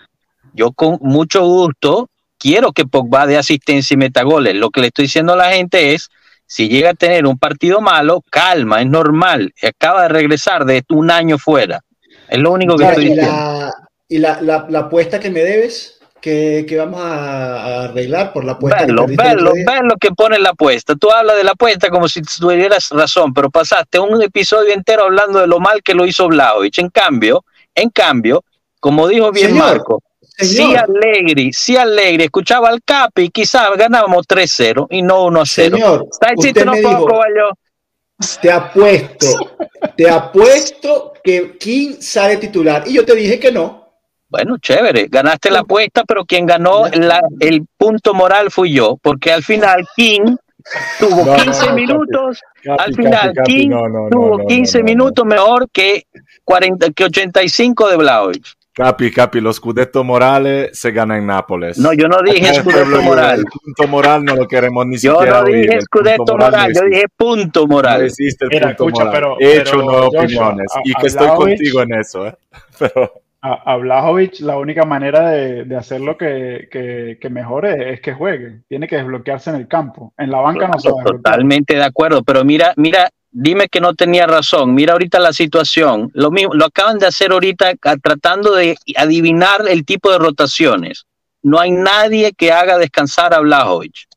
Yo 0.54 0.74
con 0.74 0.98
mucho 1.02 1.46
gusto 1.46 2.10
quiero 2.38 2.74
que 2.74 2.86
Pogba 2.86 3.26
dé 3.28 3.38
asistencia 3.38 3.94
y 3.94 3.98
meta 3.98 4.24
goles. 4.24 4.56
Lo 4.56 4.70
que 4.70 4.82
le 4.82 4.88
estoy 4.88 5.04
diciendo 5.06 5.34
a 5.34 5.38
la 5.38 5.52
gente 5.52 5.94
es, 5.94 6.10
Si 6.46 6.68
llega 6.68 6.90
a 6.90 6.94
tener 6.94 7.26
un 7.26 7.38
partido 7.40 7.80
malo, 7.80 8.22
calma, 8.30 8.82
es 8.82 8.88
normal. 8.88 9.54
Acaba 9.64 10.02
de 10.04 10.10
regresar 10.10 10.66
de 10.66 10.84
un 10.90 11.10
año 11.10 11.38
fuera. 11.38 11.80
Es 12.28 12.40
lo 12.40 12.52
único 12.52 12.76
que 12.78 12.84
Ya, 12.84 12.90
estoy 12.90 13.06
y 13.06 13.10
diciendo. 13.12 13.32
la, 13.32 13.74
y 14.10 14.18
la, 14.18 14.42
la- 14.42 14.66
la 14.70 14.80
apuesta 14.80 15.18
que 15.22 15.30
me 15.30 15.40
debes, 15.40 16.01
que, 16.22 16.66
que 16.68 16.78
vamos 16.78 17.02
a, 17.02 17.56
a 17.64 17.84
arreglar 17.86 18.32
por 18.32 18.46
la 18.46 18.54
apuesta 18.54 18.86
Verlo, 18.86 19.06
que 19.08 19.16
verlo, 19.16 19.50
otro 19.50 19.54
día. 19.54 19.66
ver 19.66 19.84
lo 19.84 19.96
que 19.98 20.12
pone 20.12 20.40
la 20.40 20.50
apuesta. 20.52 20.96
Tú 20.96 21.12
hablas 21.12 21.36
de 21.38 21.44
la 21.44 21.52
apuesta 21.52 21.90
como 21.90 22.08
si 22.08 22.22
tuvieras 22.22 22.90
razón, 22.92 23.34
pero 23.34 23.50
pasaste 23.50 24.00
un 24.00 24.22
episodio 24.22 24.74
entero 24.74 25.04
hablando 25.04 25.40
de 25.40 25.48
lo 25.48 25.60
mal 25.60 25.82
que 25.84 25.94
lo 25.94 26.06
hizo 26.06 26.28
Vlahovic. 26.28 26.78
En 26.78 26.90
cambio, 26.90 27.44
en 27.76 27.90
cambio, 27.90 28.44
como 28.80 29.08
dijo 29.08 29.32
bien 29.32 29.50
Señor, 29.50 29.66
Marco, 29.66 30.04
si 30.38 30.46
Señor, 30.56 30.90
Allegri, 30.90 31.52
si 31.54 31.76
Allegri 31.78 32.24
escuchaba 32.24 32.70
al 32.70 32.82
Capi, 32.84 33.30
quizás 33.30 33.70
ganábamos 33.78 34.28
3-0 34.28 34.88
y 34.90 35.02
no 35.02 35.28
1-0. 35.28 35.46
señor, 35.46 36.08
Stai 36.14 36.36
usted 36.38 36.66
me 36.66 36.78
dijo, 36.78 37.06
Coballo. 37.06 37.50
te 38.42 38.52
apuesto, 38.52 39.28
te 39.96 40.10
apuesto 40.10 41.14
que 41.24 41.58
King 41.58 41.96
sale 42.00 42.38
titular. 42.38 42.84
Y 42.88 42.94
yo 42.94 43.06
te 43.06 43.16
dije 43.16 43.40
que 43.40 43.52
no. 43.52 43.81
Bueno, 44.32 44.58
chévere, 44.60 45.08
ganaste 45.12 45.52
la 45.52 45.60
apuesta, 45.60 46.04
pero 46.08 46.24
quien 46.26 46.46
ganó 46.46 46.86
la- 46.94 47.22
el 47.42 47.66
punto 47.78 48.14
moral 48.14 48.50
fui 48.50 48.72
yo, 48.72 48.98
porque 49.02 49.32
al 49.34 49.44
final 49.44 49.86
King 49.96 50.38
tuvo 51.00 51.26
No, 51.26 51.36
no, 51.38 51.44
15 51.44 51.60
no, 51.62 51.68
Capi. 51.68 51.82
minutos, 51.82 52.42
Capi, 52.64 52.82
al 52.84 52.96
final 52.96 53.34
Capi, 53.36 53.54
King 53.54 53.70
no, 53.70 53.90
no, 53.90 54.04
no, 54.04 54.10
tuvo 54.10 54.38
no, 54.38 54.46
15 54.48 54.78
no, 54.78 54.82
no, 54.84 54.86
minutos 54.86 55.26
mejor 55.26 55.68
que, 55.72 56.04
40, 56.46 56.92
que 56.92 57.04
85 57.04 57.90
de 57.90 57.98
Vlahovic. 57.98 58.46
Capi, 58.74 59.12
Capi, 59.12 59.42
los 59.42 59.58
Scudetto 59.58 60.02
Morales 60.06 60.80
se 60.80 60.92
gana 60.92 61.18
en 61.18 61.26
Nápoles. 61.28 61.78
No, 61.78 61.92
yo 61.92 62.08
no 62.08 62.20
dije 62.24 62.54
Scudetto 62.54 63.02
moral. 63.02 63.40
El 63.40 63.46
punto 63.46 63.88
moral 63.90 64.24
no 64.24 64.34
lo 64.38 64.48
queremos 64.48 64.86
ni 64.88 64.98
Yo 64.98 65.16
siquiera 65.16 65.42
no 65.42 65.46
oír, 65.48 65.56
dije 65.58 65.68
punto 65.74 65.86
Scudetto 65.86 66.24
moral 66.38 66.52
moral, 66.52 66.72
no 66.74 66.80
yo 66.80 66.86
dije 66.88 67.06
punto 67.18 67.62
No 67.62 67.68
moral. 67.68 68.06
existe 68.06 68.46
el 68.46 68.50
Mira, 68.50 68.68
punto 68.78 68.86
escucha, 68.88 69.06
moral. 69.06 69.14
pero- 69.14 69.36
He 69.42 69.58
hecho 69.58 69.72
pero, 69.78 70.08
opiniones 70.08 70.68
a- 70.74 70.82
y 70.86 70.94
que 70.94 71.08
estoy 71.08 71.28
contigo 71.28 71.82
en 71.82 71.94
eso, 71.96 72.28
¿eh? 72.28 72.34
Pero 72.80 73.12
A, 73.44 73.76
Vlahovic, 73.78 74.40
la 74.42 74.58
única 74.60 74.86
manera 74.86 75.32
de, 75.32 75.64
de 75.64 75.76
hacerlo 75.76 76.16
que, 76.16 77.18
mejore 77.32 77.94
es 77.94 78.02
que 78.02 78.14
juegue. 78.14 78.62
Tiene 78.68 78.88
que 78.88 78.98
desbloquearse 78.98 79.50
en 79.50 79.56
el 79.56 79.68
campo. 79.68 80.14
En 80.18 80.30
la 80.30 80.42
banca 80.42 80.68
no 80.68 80.80
se 80.80 80.92
va. 80.92 81.04
Totalmente 81.04 81.74
de 81.76 81.84
acuerdo, 81.84 82.22
pero 82.22 82.46
mira, 82.46 82.74
mira, 82.78 83.10
dime 83.32 83.68
que 83.68 83.82
no 83.82 83.96
tenía 83.96 84.28
razón. 84.28 84.76
Mira 84.76 84.94
ahorita 84.94 85.20
la 85.20 85.34
situación. 85.34 86.12
Lo 86.14 86.30
mismo, 86.30 86.54
lo 86.54 86.66
acaban 86.66 87.00
de 87.00 87.08
hacer 87.08 87.32
ahorita 87.32 87.74
tratando 88.04 88.54
de 88.54 88.78
adivinar 88.96 89.64
el 89.68 89.86
tipo 89.86 90.12
de 90.12 90.20
rotaciones. 90.20 91.06
No 91.42 91.60
hay 91.60 91.72
nadie 91.72 92.34
que 92.34 92.52
haga 92.52 92.78
descansar 92.78 93.34
a 93.34 93.40
Vlahovic. 93.40 94.08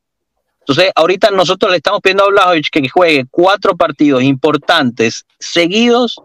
Entonces, 0.60 0.92
ahorita 0.94 1.30
nosotros 1.30 1.70
le 1.70 1.78
estamos 1.78 2.00
pidiendo 2.02 2.24
a 2.24 2.30
Vlahovic 2.30 2.68
que 2.70 2.88
juegue 2.88 3.24
cuatro 3.30 3.76
partidos 3.76 4.22
importantes 4.22 5.24
seguidos. 5.38 6.20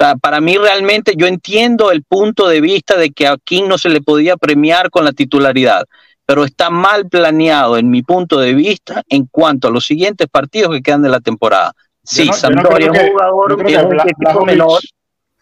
O 0.00 0.04
sea, 0.04 0.14
para 0.14 0.40
mí 0.40 0.56
realmente 0.56 1.14
yo 1.16 1.26
entiendo 1.26 1.90
el 1.90 2.04
punto 2.04 2.46
de 2.46 2.60
vista 2.60 2.96
de 2.96 3.10
que 3.10 3.26
a 3.26 3.36
King 3.42 3.64
no 3.66 3.78
se 3.78 3.88
le 3.88 4.00
podía 4.00 4.36
premiar 4.36 4.90
con 4.90 5.04
la 5.04 5.10
titularidad 5.12 5.84
pero 6.24 6.44
está 6.44 6.68
mal 6.68 7.08
planeado 7.08 7.78
en 7.78 7.88
mi 7.88 8.02
punto 8.02 8.38
de 8.38 8.52
vista 8.52 9.02
en 9.08 9.26
cuanto 9.30 9.66
a 9.68 9.70
los 9.70 9.86
siguientes 9.86 10.26
partidos 10.30 10.70
que 10.74 10.82
quedan 10.82 11.00
de 11.00 11.08
la 11.08 11.20
temporada. 11.20 11.72
Sí, 12.04 12.18
Yo 12.18 12.26
no- 12.26 12.32
no 12.32 12.36
Sampdoria 12.38 12.90
creo 12.90 12.92
es 12.92 12.98
un 13.00 13.06
que- 13.06 13.10
jugador 13.12 13.64
que 13.66 13.72
es 13.74 13.82
un 13.82 14.00
equipo 14.00 14.44
menor. 14.44 14.80
Sí, 14.82 14.86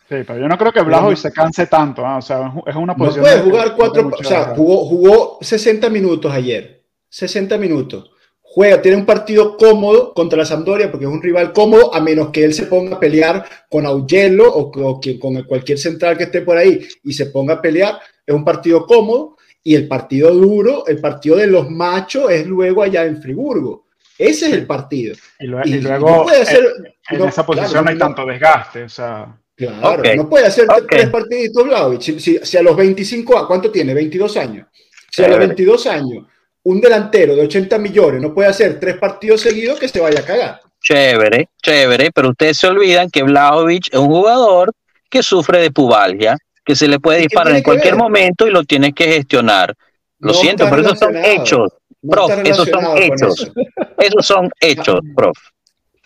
pero 0.08 0.38
yo 0.38 0.46
no 0.48 0.56
creo 0.56 0.72
que 0.72 0.82
Vlahovic 0.82 1.18
se 1.18 1.32
canse 1.32 1.66
tanto. 1.66 2.06
ah, 2.06 2.18
O 2.18 2.22
sea, 2.22 2.46
es 2.46 2.54
un- 2.54 2.62
es 2.66 2.76
una 2.76 2.92
No 2.92 2.96
posición. 2.96 3.24
puede 3.24 3.36
de- 3.36 3.42
jugar 3.42 3.74
cuatro, 3.76 4.10
o 4.16 4.22
sea, 4.22 4.54
jugó, 4.54 4.86
jugó 4.86 5.38
60 5.40 5.90
minutos 5.90 6.32
ayer. 6.32 6.84
60 7.08 7.58
minutos. 7.58 8.10
Juega, 8.56 8.80
tiene 8.80 8.96
un 8.96 9.04
partido 9.04 9.54
cómodo 9.58 10.14
contra 10.14 10.38
la 10.38 10.46
Sampdoria 10.46 10.90
porque 10.90 11.04
es 11.04 11.12
un 11.12 11.20
rival 11.22 11.52
cómodo, 11.52 11.94
a 11.94 12.00
menos 12.00 12.30
que 12.30 12.42
él 12.42 12.54
se 12.54 12.62
ponga 12.64 12.96
a 12.96 12.98
pelear 12.98 13.44
con 13.68 13.84
Augello 13.84 14.50
o, 14.50 14.70
o 14.82 14.98
que- 14.98 15.18
con 15.18 15.42
cualquier 15.42 15.76
central 15.78 16.16
que 16.16 16.24
esté 16.24 16.40
por 16.40 16.56
ahí 16.56 16.80
y 17.04 17.12
se 17.12 17.26
ponga 17.26 17.52
a 17.54 17.60
pelear. 17.60 17.98
Es 18.26 18.34
un 18.34 18.46
partido 18.46 18.86
cómodo 18.86 19.36
y 19.62 19.74
el 19.74 19.86
partido 19.86 20.30
duro, 20.32 20.86
el 20.86 21.02
partido 21.02 21.36
de 21.36 21.48
los 21.48 21.68
machos 21.70 22.30
es 22.30 22.46
luego 22.46 22.82
allá 22.82 23.04
en 23.04 23.20
Friburgo. 23.20 23.84
Ese 24.16 24.46
es 24.46 24.52
el 24.54 24.64
partido. 24.66 25.14
Y, 25.38 25.46
lue- 25.48 25.60
Y, 25.66 25.72
y 25.72 25.74
y 25.74 25.80
luego 25.82 26.08
no 26.08 26.22
puede 26.22 26.40
hacer, 26.40 26.64
en 27.10 27.18
no, 27.18 27.28
esa 27.28 27.44
posición 27.44 27.70
claro, 27.72 27.84
no 27.84 27.90
hay 27.90 27.96
no- 27.96 28.06
tanto 28.06 28.24
desgaste. 28.26 28.82
O 28.84 28.88
sea, 28.88 29.38
Claro, 29.54 30.02
no 30.16 30.28
puede 30.30 30.46
hacer 30.46 30.66
tres 30.88 31.10
partiditos 31.10 31.62
Vlahovic. 31.62 32.00
Si, 32.00 32.20
si- 32.20 32.38
si 32.42 32.56
a 32.56 32.62
los 32.62 32.74
25, 32.74 33.36
¿a 33.36 33.46
¿cuánto 33.46 33.70
tiene? 33.70 33.92
22 33.92 34.34
años. 34.38 34.66
Si 35.10 35.22
a 35.22 35.28
los 35.28 35.34
Chévere. 35.36 35.46
22 35.48 35.86
años 35.88 36.26
un 36.68 36.80
delantero 36.80 37.36
de 37.36 37.42
80 37.42 37.78
millones 37.78 38.20
no 38.20 38.34
puede 38.34 38.48
hacer 38.48 38.80
tres 38.80 38.96
partidos 38.98 39.40
seguidos, 39.40 39.78
que 39.78 39.86
se 39.88 40.00
vaya 40.00 40.18
a 40.20 40.24
cagar. 40.24 40.60
Chévere, 40.82 41.48
chévere, 41.62 42.10
pero 42.12 42.30
ustedes 42.30 42.56
se 42.58 42.66
olvidan 42.66 43.08
que 43.08 43.22
Vlahovic 43.22 43.88
es 43.92 43.98
un 43.98 44.08
jugador 44.08 44.72
que 45.08 45.22
sufre 45.22 45.60
de 45.60 45.70
pubalgia, 45.70 46.36
que 46.64 46.74
se 46.74 46.88
le 46.88 46.98
puede 46.98 47.18
¿Y 47.18 47.20
qué 47.22 47.26
disparar 47.28 47.46
tiene 47.46 47.58
en 47.58 47.62
cualquier 47.64 47.94
ver? 47.94 48.02
momento 48.02 48.46
y 48.48 48.50
lo 48.50 48.64
tienes 48.64 48.94
que 48.94 49.04
gestionar. 49.04 49.74
Lo 50.18 50.32
No 50.32 50.34
siento, 50.34 50.66
pero 50.68 50.82
esos 50.82 50.98
son 50.98 51.16
hechos. 51.16 51.72
No 52.02 52.10
Prof, 52.10 52.32
esos 52.44 52.68
son 52.68 52.84
hechos. 52.98 53.40
eso. 53.42 53.52
Esos 53.98 54.26
son 54.26 54.50
hechos, 54.60 55.00
prof. 55.14 55.36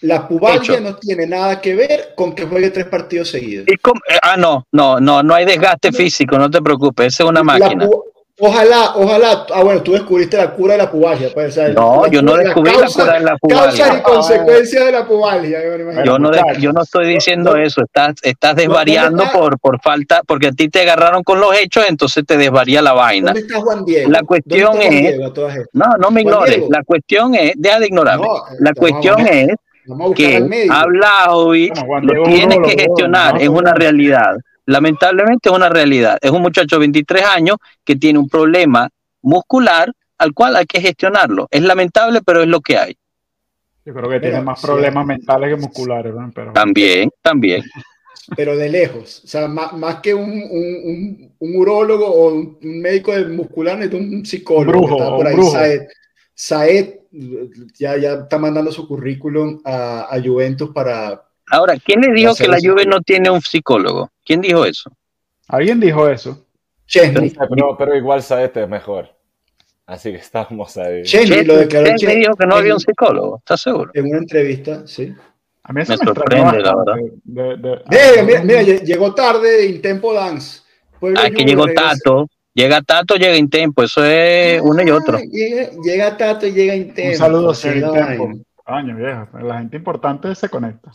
La 0.02 0.26
pubalgia 0.28 0.74
Hecho. 0.74 0.82
no 0.82 0.96
tiene 0.96 1.26
nada 1.26 1.60
que 1.60 1.74
ver 1.74 2.12
con 2.14 2.34
que 2.34 2.44
juegue 2.44 2.70
tres 2.70 2.86
partidos 2.86 3.28
seguidos. 3.28 3.66
¿Y 3.68 3.76
cómo- 3.76 4.00
eh, 4.08 4.18
Ah, 4.22 4.36
no, 4.36 4.66
no, 4.72 4.98
no, 5.00 5.22
no 5.22 5.34
hay 5.34 5.44
desgaste 5.44 5.90
No. 5.90 5.96
físico, 5.96 6.38
no 6.38 6.50
te 6.50 6.62
preocupes, 6.62 7.08
esa 7.08 7.24
es 7.24 7.28
una 7.30 7.40
La 7.40 7.44
máquina. 7.44 7.86
pu- 7.86 8.04
Ojalá, 8.42 8.92
ojalá. 8.96 9.46
Ah, 9.54 9.62
bueno, 9.62 9.82
tú 9.82 9.92
descubriste 9.92 10.36
la 10.38 10.50
cura 10.52 10.72
de 10.72 10.78
la 10.78 10.90
pubalgia. 10.90 11.28
Pues, 11.34 11.48
o 11.48 11.50
sea, 11.52 11.68
No, 11.68 12.06
yo 12.08 12.22
no 12.22 12.36
descubrí 12.36 12.72
la 12.72 12.78
causa- 12.80 13.02
cura 13.02 13.12
de 13.18 13.20
la 13.20 13.36
Causas 13.38 13.74
y 13.74 13.78
pubalgia. 13.90 14.02
consecuencias 14.02 14.86
de 14.86 14.92
la 14.92 15.06
pubalgia. 15.06 15.58
Yo 16.04 16.18
no, 16.18 16.30
yo 16.58 16.72
no 16.72 16.82
estoy 16.82 17.06
diciendo 17.08 17.54
No. 17.54 17.62
eso, 17.62 17.82
estás, 17.82 18.14
estás 18.22 18.52
¿dónde 18.56 18.62
desvariando 18.68 19.24
está? 19.24 19.38
por, 19.38 19.58
por 19.60 19.80
falta, 19.82 20.22
porque 20.26 20.46
a 20.48 20.52
ti 20.52 20.68
te 20.70 20.80
agarraron 20.80 21.22
con 21.22 21.38
los 21.40 21.54
hechos, 21.54 21.84
entonces 21.88 22.24
te 22.26 22.36
desvaría 22.38 22.80
la 22.80 22.94
vaina. 22.94 23.32
¿Dónde 23.32 23.40
está 23.40 23.60
Juan 23.60 23.84
Diego? 23.84 24.10
La 24.10 24.18
¿Dónde 24.18 24.26
cuestión 24.26 24.60
está 24.60 24.72
Juan 24.78 24.92
es- 24.92 25.16
Diego? 25.18 25.34
No, 25.74 25.86
no 25.98 26.10
me 26.10 26.20
ignores. 26.22 26.62
La 26.70 26.82
cuestión 26.82 27.34
es, 27.34 27.52
deja 27.56 27.78
de 27.78 27.86
ignorarme. 27.86 28.26
No, 28.26 28.42
La 28.60 28.72
cuestión 28.72 29.16
vamos. 29.16 29.30
es 29.32 29.48
Vamos 29.86 30.04
a 30.04 30.08
buscar 30.08 30.26
que 30.30 30.36
al 30.36 30.48
médico. 30.48 30.74
a 30.74 30.86
Vlahovic 30.86 31.72
Bueno, 31.74 31.86
Juan 31.86 32.06
lo 32.06 32.12
Diego 32.12 32.24
tiene 32.26 32.56
uno 32.56 32.66
de 32.68 32.74
que 32.76 32.82
gestionar, 32.84 33.42
es 33.42 33.48
una 33.48 33.74
realidad. 33.74 34.36
Lamentablemente 34.66 35.48
es 35.48 35.54
una 35.54 35.68
realidad. 35.68 36.18
Es 36.20 36.30
un 36.30 36.42
muchacho 36.42 36.76
de 36.76 36.80
23 36.80 37.24
años 37.24 37.56
que 37.84 37.96
tiene 37.96 38.18
un 38.18 38.28
problema 38.28 38.88
muscular 39.22 39.92
al 40.18 40.34
cual 40.34 40.56
hay 40.56 40.66
que 40.66 40.80
gestionarlo. 40.80 41.48
Es 41.50 41.62
lamentable, 41.62 42.20
pero 42.24 42.42
es 42.42 42.48
lo 42.48 42.60
que 42.60 42.76
hay. 42.76 42.96
yo 43.84 43.94
creo 43.94 44.10
que 44.10 44.20
tiene 44.20 44.40
más 44.42 44.60
sí. 44.60 44.66
problemas 44.66 45.06
mentales 45.06 45.50
que 45.50 45.60
musculares. 45.60 46.14
¿no? 46.14 46.30
Pero, 46.34 46.52
También, 46.52 47.10
también. 47.22 47.62
pero 48.36 48.56
de 48.56 48.68
lejos. 48.68 49.22
O 49.24 49.28
sea, 49.28 49.48
más, 49.48 49.72
más 49.72 49.96
que 49.96 50.14
un, 50.14 50.30
un, 50.30 50.80
un, 50.84 51.34
un 51.38 51.56
urólogo 51.56 52.06
o 52.06 52.34
un, 52.34 52.58
médico 52.60 53.12
de 53.12 53.24
muscular, 53.26 53.78
necesita 53.78 53.96
un 53.96 54.24
psicólogo. 54.24 54.78
Un 54.78 54.86
brujo, 54.86 54.96
que 54.96 55.02
está 55.02 55.10
por 55.10 55.20
un 55.20 55.26
ahí, 55.26 55.34
brujo. 55.34 55.52
Saed. 55.52 55.80
Saed 56.34 56.94
ya, 57.78 57.96
ya 57.96 58.12
está 58.14 58.38
mandando 58.38 58.70
su 58.70 58.86
currículum 58.86 59.60
a, 59.64 60.14
a 60.14 60.22
Juventus 60.22 60.70
para. 60.70 61.26
Ahora, 61.50 61.74
¿quién 61.84 62.00
le 62.00 62.12
dijo 62.12 62.34
que 62.34 62.48
la. 62.48 62.58
Juve 62.62 62.86
no 62.86 63.00
tiene 63.00 63.30
un 63.30 63.40
psicólogo? 63.40 64.10
¿Quién 64.24 64.40
dijo 64.40 64.64
eso? 64.64 64.90
Alguien 65.48 65.80
dijo 65.80 66.08
eso. 66.08 66.46
Chesney. 66.86 67.30
Pero, 67.54 67.76
pero 67.76 67.96
igual 67.96 68.22
Saete 68.22 68.62
es 68.62 68.68
mejor. 68.68 69.08
Así 69.86 70.10
que 70.12 70.18
estamos 70.18 70.76
ahí. 70.76 71.02
Chesney 71.02 71.44
lo 71.44 71.56
declaró 71.56 71.84
¿Quién 71.84 71.94
me 71.94 71.98
Chesney 71.98 72.18
dijo 72.20 72.36
que 72.36 72.46
no 72.46 72.54
había 72.56 72.74
un 72.74 72.80
psicólogo? 72.80 73.38
¿Estás 73.38 73.60
seguro? 73.62 73.90
en 73.94 74.06
una 74.06 74.18
entrevista. 74.18 74.86
Sí. 74.86 75.12
A 75.64 75.72
mí 75.72 75.82
eso 75.82 75.92
Me 75.92 75.98
me, 75.98 76.04
sorprende, 76.04 76.60
la 76.60 76.74
bastante. 76.74 77.12
De- 77.24 77.56
de- 77.56 77.82
Mira, 77.90 78.22
mira, 78.24 78.42
mira, 78.42 78.62
lle- 78.62 78.82
llegó 78.82 79.14
tarde 79.14 79.66
Intempo 79.66 80.12
Dance. 80.14 80.60
Pueblo 80.98 81.18
Ah, 81.20 81.24
que 81.30 81.34
Juve 81.36 81.44
llegó 81.44 81.66
regresa. 81.66 81.90
Tato. 81.94 82.26
Llega 82.54 82.82
Tato, 82.82 83.14
llega 83.16 83.36
Intempo. 83.36 83.82
Eso 83.82 84.04
es 84.04 84.60
uno 84.62 84.82
y 84.82 84.90
otro. 84.90 85.18
Ah, 85.18 85.22
Llega, 85.30 85.70
llega 85.84 86.16
Tato 86.16 86.46
y 86.46 86.52
llega 86.52 86.74
Intempo. 86.74 87.10
Un 87.12 87.16
saludo, 87.16 87.50
Así 87.50 87.68
es 87.68 87.74
señor 87.74 87.96
la 87.96 88.06
Tempo. 88.08 88.26
vaina. 88.26 88.42
Coño, 88.64 88.96
viejo. 88.96 89.28
La 89.46 89.58
gente 89.58 89.76
importante 89.76 90.34
se 90.34 90.48
conecta. 90.48 90.90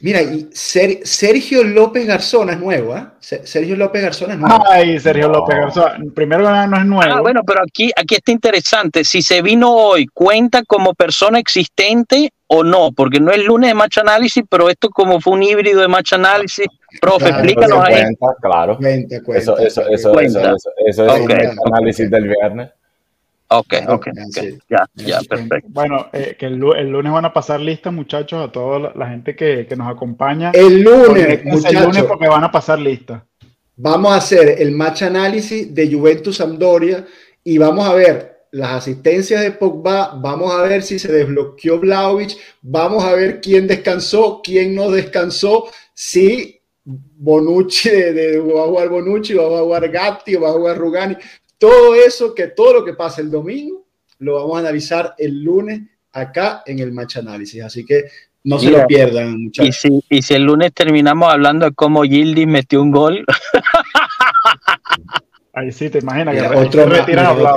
Mira, 0.00 0.22
y 0.22 0.48
Ser- 0.52 1.00
Sergio 1.06 1.62
López 1.62 2.06
Garzón 2.06 2.50
es 2.50 2.58
nuevo. 2.58 2.96
Se- 3.20 3.46
Sergio 3.46 3.76
López 3.76 4.02
Garzón 4.02 4.32
es 4.32 4.38
nuevo. 4.38 4.64
Ay, 4.68 4.98
Sergio 4.98 5.28
No. 5.28 5.34
López 5.34 5.56
Garzón. 5.56 6.12
Primero 6.14 6.42
que 6.44 6.50
nada, 6.50 6.66
no 6.66 6.76
es 6.78 6.86
nuevo. 6.86 7.14
Ah, 7.14 7.20
bueno, 7.20 7.42
pero 7.46 7.60
aquí, 7.62 7.90
aquí 7.94 8.14
está 8.16 8.32
interesante. 8.32 9.04
Si 9.04 9.22
se 9.22 9.42
vino 9.42 9.70
hoy, 9.70 10.06
¿cuenta 10.06 10.62
como 10.64 10.94
persona 10.94 11.38
existente 11.38 12.32
o 12.48 12.64
no? 12.64 12.90
Porque 12.92 13.20
no 13.20 13.30
es 13.30 13.44
lunes 13.44 13.68
de 13.70 13.74
match 13.74 13.98
análisis, 13.98 14.42
pero 14.48 14.68
esto 14.70 14.88
como 14.90 15.20
fue 15.20 15.34
un 15.34 15.42
híbrido 15.42 15.80
de 15.82 15.88
match 15.88 16.14
análisis. 16.14 16.66
Profe, 17.00 17.26
Claro, 17.26 17.36
explícanos 17.44 17.84
ahí. 17.84 17.94
cuenta, 17.94 18.26
claro. 18.40 18.76
Cuenta, 18.78 19.22
cuenta. 19.22 19.42
Eso, 19.42 19.58
eso, 19.58 19.82
eso, 19.82 19.90
eso, 19.90 20.12
Cuenta. 20.12 20.40
eso, 20.54 20.70
eso 20.86 21.06
es 21.06 21.20
Ok, 21.20 21.30
un 21.30 21.74
análisis 21.74 22.10
del 22.10 22.28
viernes. 22.28 22.70
Ok, 23.58 23.74
ok, 23.88 24.06
ok. 24.08 24.08
sí. 24.30 24.58
Ya, 24.68 24.86
ya, 24.94 25.20
perfecto. 25.28 25.68
Bueno, 25.72 26.08
eh, 26.12 26.36
que 26.38 26.46
el, 26.46 26.54
el 26.76 26.90
lunes 26.90 27.12
van 27.12 27.24
a 27.26 27.32
pasar 27.32 27.60
listas, 27.60 27.92
muchachos, 27.92 28.48
a 28.48 28.52
toda 28.52 28.78
la, 28.78 28.92
la 28.94 29.08
gente 29.10 29.36
que, 29.36 29.66
que 29.66 29.76
nos 29.76 29.88
acompaña. 29.90 30.50
El 30.52 30.82
lunes, 30.82 31.42
Conéctense 31.42 31.68
el 31.68 31.76
lunes 31.76 32.04
muchachos, 32.04 32.06
porque 32.06 32.28
van 32.28 32.44
a 32.44 32.52
pasar 32.52 32.78
listas. 32.78 33.22
vamos 33.76 34.12
a 34.12 34.16
hacer 34.16 34.60
el 34.60 34.72
match 34.72 35.02
análisis 35.02 35.74
de 35.74 35.92
Juventus 35.92 36.36
Sampdoria 36.36 37.06
y 37.44 37.58
vamos 37.58 37.86
a 37.88 37.94
ver 37.94 38.46
las 38.52 38.70
asistencias 38.72 39.40
de 39.40 39.52
Pogba, 39.52 40.14
vamos 40.20 40.52
a 40.52 40.62
ver 40.62 40.82
si 40.82 40.98
se 40.98 41.10
desbloqueó 41.10 41.78
Vlaovic, 41.80 42.36
vamos 42.60 43.02
a 43.02 43.14
ver 43.14 43.40
quién 43.40 43.66
descansó, 43.66 44.40
quién 44.44 44.74
no 44.74 44.90
descansó, 44.90 45.68
si 45.94 46.60
Bonucci, 46.84 47.88
de, 47.90 48.38
va 48.40 48.64
a 48.64 48.66
jugar 48.66 48.88
Bonucci, 48.90 49.34
va 49.34 49.44
a 49.44 49.62
jugar 49.62 49.88
Gatti, 49.88 50.34
va 50.34 50.50
a 50.50 50.52
jugar 50.52 50.76
Rugani, 50.76 51.16
todo 51.62 51.94
eso, 51.94 52.34
que 52.34 52.48
todo 52.48 52.72
lo 52.72 52.84
que 52.84 52.94
pasa 52.94 53.20
el 53.20 53.30
domingo, 53.30 53.86
lo 54.18 54.34
vamos 54.34 54.56
a 54.56 54.58
analizar 54.58 55.14
el 55.16 55.44
lunes 55.44 55.82
acá 56.10 56.64
en 56.66 56.80
el 56.80 56.90
Match 56.90 57.18
Análisis. 57.18 57.62
Así 57.62 57.84
que 57.84 58.06
no 58.42 58.58
se 58.58 58.72
lo 58.72 58.84
pierdan, 58.84 59.44
muchachos. 59.44 59.86
Y 60.08 60.22
si, 60.22 60.34
el 60.34 60.42
lunes 60.42 60.72
terminamos 60.74 61.32
hablando 61.32 61.66
de 61.66 61.72
cómo 61.72 62.02
Gildis 62.02 62.48
metió 62.48 62.82
un 62.82 62.90
gol. 62.90 63.24
Ahí 65.52 65.70
sí, 65.70 65.88
te 65.88 66.00
imaginas 66.00 66.34
que 66.34 66.58
otro 66.58 66.92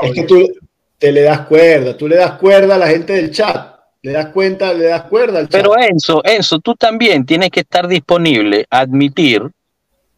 Es 0.03 0.13
que 0.13 0.23
tú 0.25 0.51
te 0.99 1.11
le 1.11 1.23
das 1.23 1.47
cuerda, 1.47 1.97
tú 1.97 2.07
le 2.07 2.17
das 2.17 2.33
cuerda 2.33 2.75
a 2.75 2.77
la 2.77 2.87
gente 2.87 3.13
del 3.13 3.31
chat. 3.31 3.73
Le 4.03 4.11
das 4.11 4.27
cuenta, 4.27 4.71
le 4.71 4.85
das 4.85 5.05
cuerda 5.05 5.39
al 5.39 5.49
chat. 5.49 5.63
Pero 5.63 5.75
Enzo, 5.79 6.21
Enzo, 6.23 6.59
tú 6.59 6.75
también 6.75 7.25
tienes 7.25 7.49
que 7.49 7.61
estar 7.61 7.87
disponible 7.87 8.67
a 8.69 8.81
admitir 8.81 9.49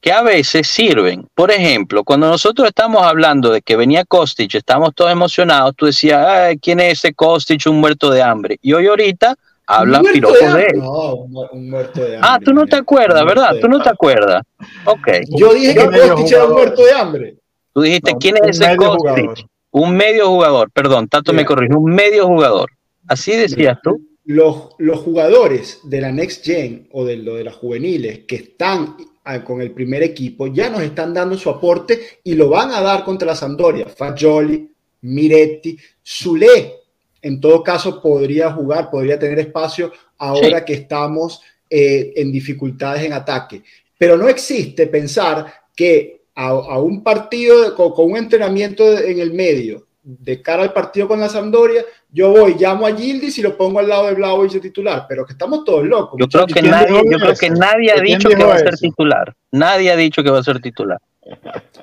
que 0.02 0.11
a 0.11 0.22
veces 0.22 0.68
sirven. 0.68 1.28
Por 1.34 1.52
ejemplo, 1.52 2.03
cuando 2.03 2.28
nosotros 2.28 2.68
estamos 2.68 3.03
hablando 3.03 3.52
de 3.52 3.61
que 3.61 3.76
venía 3.76 4.06
Kostic, 4.06 4.56
estamos 4.56 4.94
todos 4.94 5.11
emocionados, 5.11 5.76
tú 5.76 5.88
decías, 5.88 6.56
¿quién 6.61 6.80
es 6.80 6.99
ese 6.99 7.14
Kostic, 7.14 7.65
un 7.68 7.80
muerto 7.80 8.10
de 8.10 8.22
hambre? 8.22 8.57
Y 8.61 8.74
hoy 8.74 8.88
ahorita 8.88 9.36
hablan 9.65 10.03
piropos 10.03 10.40
de, 10.40 10.68
él. 10.68 10.80
No, 10.80 11.15
un 11.15 11.69
muerto 11.69 12.02
de 12.02 12.15
hambre. 12.15 12.19
Ah, 12.22 12.40
tú 12.44 12.53
no 12.53 12.65
te 12.65 12.76
acuerdas, 12.76 13.26
¿verdad? 13.26 13.56
Tú 13.60 13.68
no 13.68 13.82
te 13.82 13.90
acuerdas. 13.90 14.44
Ok. 14.86 15.07
Yo 15.38 15.53
dije 15.53 15.74
que 15.76 15.86
Kostic 15.86 16.32
era 16.32 16.45
un 16.45 16.53
muerto 16.53 16.86
de 16.86 16.91
hambre. 16.94 17.36
Tú 17.74 17.82
dijiste, 17.82 18.15
¿quién 18.19 18.38
es 18.38 18.60
ese 18.60 18.76
Kostic? 18.78 19.45
Un 19.72 19.95
medio 19.95 20.28
jugador, 20.30 20.72
perdón, 20.72 21.07
tanto 21.07 21.34
me 21.34 21.45
corrijo, 21.45 21.78
un 21.78 21.94
medio 21.94 22.26
jugador. 22.26 22.72
Así 23.07 23.36
decías 23.36 23.78
tú. 23.84 24.02
Los, 24.26 24.69
los 24.78 24.99
jugadores 24.99 25.80
de 25.84 26.02
la 26.02 26.11
Next 26.11 26.44
Gen 26.44 26.90
o 26.91 27.06
de, 27.06 27.15
lo 27.18 27.36
de 27.36 27.45
las 27.45 27.56
juveniles 27.56 28.19
que 28.28 28.36
están 28.36 28.98
con 29.44 29.62
el 29.62 29.72
primer 29.72 30.04
equipo, 30.04 30.48
ya 30.48 30.70
nos 30.70 30.82
están 30.82 31.14
dando 31.14 31.38
su 31.38 31.49
aporte 31.49 32.20
y 32.24 32.34
lo 32.34 32.49
van 32.49 32.72
a 32.72 32.82
dar 32.82 33.04
contra 33.04 33.28
la 33.28 33.36
Sampdoria. 33.36 33.88
Fagioli, 33.88 34.70
Miretti, 35.02 35.78
Zule, 36.06 36.74
en 37.22 37.40
todo 37.41 37.62
caso 37.64 38.02
podría 38.02 38.52
jugar, 38.52 38.90
podría 38.90 39.20
tener 39.20 39.40
espacio 39.40 39.91
ahora 40.18 40.64
que 40.64 40.74
estamos 40.74 41.41
eh, 41.70 42.14
en 42.16 42.32
dificultades 42.32 43.04
en 43.04 43.14
ataque. 43.14 43.64
Pero 43.98 44.18
no 44.18 44.30
existe 44.30 44.88
pensar 44.88 45.45
que 45.76 46.22
a, 46.36 46.80
un 46.80 47.04
partido 47.04 47.76
con, 47.76 47.91
con, 47.94 48.12
un 48.12 48.18
entrenamiento 48.18 48.98
en 48.98 49.20
el 49.20 49.34
medio 49.34 49.86
de 50.09 50.41
cara 50.41 50.63
al 50.63 50.71
partido 50.71 51.05
con 51.05 51.19
la 51.19 51.27
Sampdoria, 51.27 51.84
yo 52.09 52.31
voy, 52.31 52.55
llamo 52.57 52.88
a 52.88 52.95
Gildis 52.95 53.38
y 53.39 53.41
lo 53.41 53.57
pongo 53.57 53.79
al 53.79 53.89
lado 53.89 54.07
de 54.07 54.13
Blauvic 54.13 54.53
de 54.53 54.61
titular, 54.61 55.05
pero 55.07 55.25
que 55.25 55.34
estamos 55.34 55.65
todos 55.65 55.85
locos. 55.85 56.17
Yo 56.17 56.27
creo 56.27 56.47
que 56.47 56.61
nadie, 56.61 57.01
yo 57.11 57.17
creo 57.19 57.35
que 57.35 57.49
nadie 57.49 57.91
ha 57.91 57.99
dicho 57.99 58.29
que 58.29 58.41
va 58.41 58.55
a 58.55 58.59
ser 58.59 58.77
titular. 58.77 59.35
Nadie 59.51 59.91
ha 59.91 59.97
dicho 59.97 60.23
que 60.23 60.29
va 60.29 60.39
a 60.39 60.43
ser 60.43 60.61
titular. 60.61 60.97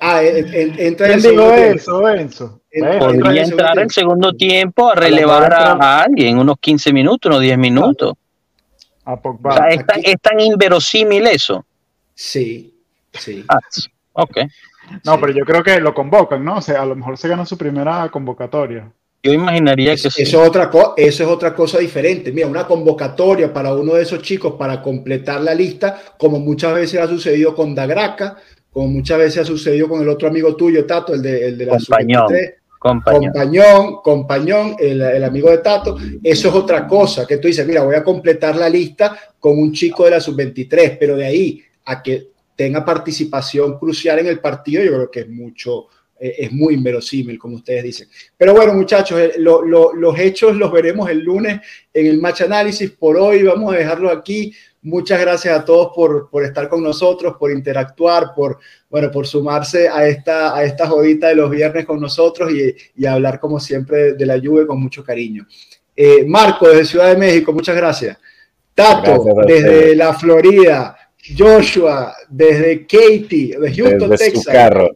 Ah, 0.01 0.23
entra 0.23 1.07
¿Quién 1.07 1.21
dijo 1.21 1.51
eso, 1.51 2.09
Enzo? 2.09 2.61
Podría 2.97 3.43
entrar 3.43 3.77
el 3.77 3.91
segundo 3.91 4.33
tiempo 4.33 4.89
a 4.89 4.95
relevar 4.95 5.53
a, 5.53 6.01
alguien, 6.01 6.39
unos 6.39 6.55
15 6.59 6.91
minutos, 6.93 7.29
unos 7.29 7.41
10 7.41 7.59
minutos. 7.59 8.13
A 9.03 9.21
Pogba. 9.21 9.69
es, 9.69 10.19
tan, 10.19 10.39
inverosímil 10.39 11.27
eso. 11.27 11.63
Sí, 12.15 12.73
sí. 13.13 13.45
Ah, 13.47 13.59
ok. 14.13 14.37
No, 15.03 15.19
pero 15.19 15.33
yo 15.33 15.45
creo 15.45 15.63
que 15.63 15.79
lo 15.79 15.93
convocan, 15.93 16.43
¿no? 16.43 16.57
O 16.57 16.61
sea, 16.61 16.81
a 16.81 16.85
lo 16.85 16.95
mejor 16.95 17.17
se 17.17 17.27
gana 17.27 17.45
su 17.45 17.57
primera 17.57 18.09
convocatoria. 18.09 18.91
Yo 19.25 19.33
imaginaría 19.33 19.95
que 19.95 20.07
eso, 20.07 20.09
es 20.15 20.33
otra 20.35 20.69
eso 20.97 21.23
es 21.23 21.29
otra 21.29 21.55
cosa 21.55 21.79
diferente. 21.79 22.31
Mira, 22.31 22.47
una 22.47 22.67
convocatoria 22.67 23.51
para 23.51 23.73
uno 23.73 23.95
de 23.95 24.03
esos 24.03 24.21
chicos 24.21 24.53
para 24.53 24.83
completar 24.83 25.41
la 25.41 25.55
lista, 25.55 25.99
como 26.17 26.39
muchas 26.39 26.75
veces 26.75 27.01
ha 27.01 27.07
sucedido 27.07 27.55
con 27.55 27.73
Dagraca, 27.73 28.37
como 28.71 28.87
muchas 28.87 29.17
veces 29.17 29.41
ha 29.41 29.45
sucedido 29.45 29.89
con 29.89 30.01
el 30.01 30.09
otro 30.09 30.27
amigo 30.27 30.55
tuyo, 30.55 30.85
Tato, 30.85 31.15
el 31.15 31.23
de, 31.23 31.47
el 31.47 31.57
de 31.57 31.65
la 31.65 31.77
compañón, 31.77 32.27
compañón, 32.77 33.95
compañón, 34.03 34.75
el, 34.77 35.01
el, 35.01 35.23
amigo 35.23 35.49
de 35.49 35.57
Tato. 35.57 35.97
Eso 36.21 36.49
es 36.49 36.53
otra 36.53 36.85
cosa, 36.85 37.25
que 37.25 37.37
tú 37.37 37.47
dices, 37.47 37.65
mira, 37.65 37.83
voy 37.83 37.95
a 37.95 38.03
completar 38.03 38.55
la 38.55 38.69
lista 38.69 39.17
con 39.39 39.57
un 39.57 39.73
chico 39.73 40.05
de 40.05 40.11
la 40.11 40.19
sub-23, 40.19 40.97
pero 40.99 41.15
de 41.15 41.25
ahí 41.25 41.63
a 41.85 42.03
que 42.03 42.34
tenga 42.55 42.83
participación 42.83 43.77
crucial 43.77 44.19
en 44.19 44.27
el 44.27 44.39
partido, 44.39 44.83
yo 44.83 44.93
creo 44.93 45.11
que 45.11 45.19
es 45.21 45.29
mucho, 45.29 45.87
eh, 46.19 46.35
es 46.39 46.51
muy 46.51 46.75
inverosímil, 46.75 47.37
como 47.37 47.57
ustedes 47.57 47.83
dicen. 47.83 48.07
Pero 48.37 48.53
bueno, 48.53 48.73
muchachos, 48.73 49.19
eh, 49.19 49.33
los 49.37 50.19
hechos 50.19 50.55
los 50.55 50.71
veremos 50.71 51.09
el 51.09 51.19
lunes 51.19 51.59
en 51.93 52.05
el 52.05 52.19
match 52.19 52.41
análisis. 52.41 52.91
Por 52.91 53.17
hoy 53.17 53.43
vamos 53.43 53.73
a 53.73 53.77
dejarlo 53.77 54.09
aquí. 54.09 54.53
Muchas 54.81 55.19
gracias 55.19 55.59
a 55.59 55.65
todos 55.65 55.91
por, 55.95 56.29
por 56.29 56.43
estar 56.43 56.69
con 56.69 56.83
nosotros, 56.83 57.35
por 57.39 57.51
interactuar, 57.51 58.33
por, 58.35 58.59
bueno, 58.89 59.09
por 59.09 59.25
sumarse 59.25 59.89
a 59.89 60.07
esta, 60.07 60.55
a 60.55 60.63
esta 60.63 60.87
jodita 60.87 61.29
de 61.29 61.35
los 61.35 61.49
viernes 61.49 61.85
con 61.85 61.99
nosotros 61.99 62.51
y, 62.51 62.75
y 62.95 63.05
hablar 63.07 63.39
como 63.39 63.59
siempre 63.59 64.13
de 64.13 64.25
la 64.25 64.37
lluvia 64.37 64.67
con 64.67 64.79
mucho 64.79 65.03
cariño. 65.03 65.47
Eh, 65.95 66.25
Marco, 66.27 66.67
desde 66.67 66.85
Ciudad 66.85 67.09
de 67.09 67.17
México, 67.17 67.53
muchas 67.53 67.75
gracias. 67.75 68.17
Tato, 68.73 69.25
desde 69.47 69.95
la 69.95 70.13
Florida. 70.13 70.97
Joshua 71.37 72.13
desde 72.29 72.85
Katy, 72.85 73.51
de 73.51 73.73
Houston, 73.73 74.09
Texas, 74.11 74.45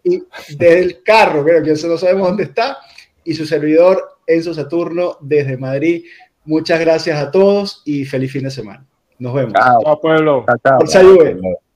y 0.03 0.21
desde 0.49 0.79
el 0.79 1.03
carro, 1.03 1.43
creo 1.43 1.63
que 1.63 1.71
no 1.87 1.97
sabemos 1.97 2.27
dónde 2.27 2.43
está, 2.43 2.77
y 3.23 3.33
su 3.33 3.45
servidor 3.45 4.17
Enzo 4.27 4.53
Saturno 4.53 5.17
desde 5.21 5.57
Madrid. 5.57 6.05
Muchas 6.45 6.79
gracias 6.79 7.19
a 7.19 7.31
todos 7.31 7.81
y 7.85 8.05
feliz 8.05 8.31
fin 8.31 8.43
de 8.43 8.51
semana. 8.51 8.85
Nos 9.17 9.33
vemos. 9.33 9.53
Chao, 9.53 9.99
pueblo. 9.99 10.45
Chao, 10.63 10.79
chao. 10.87 11.68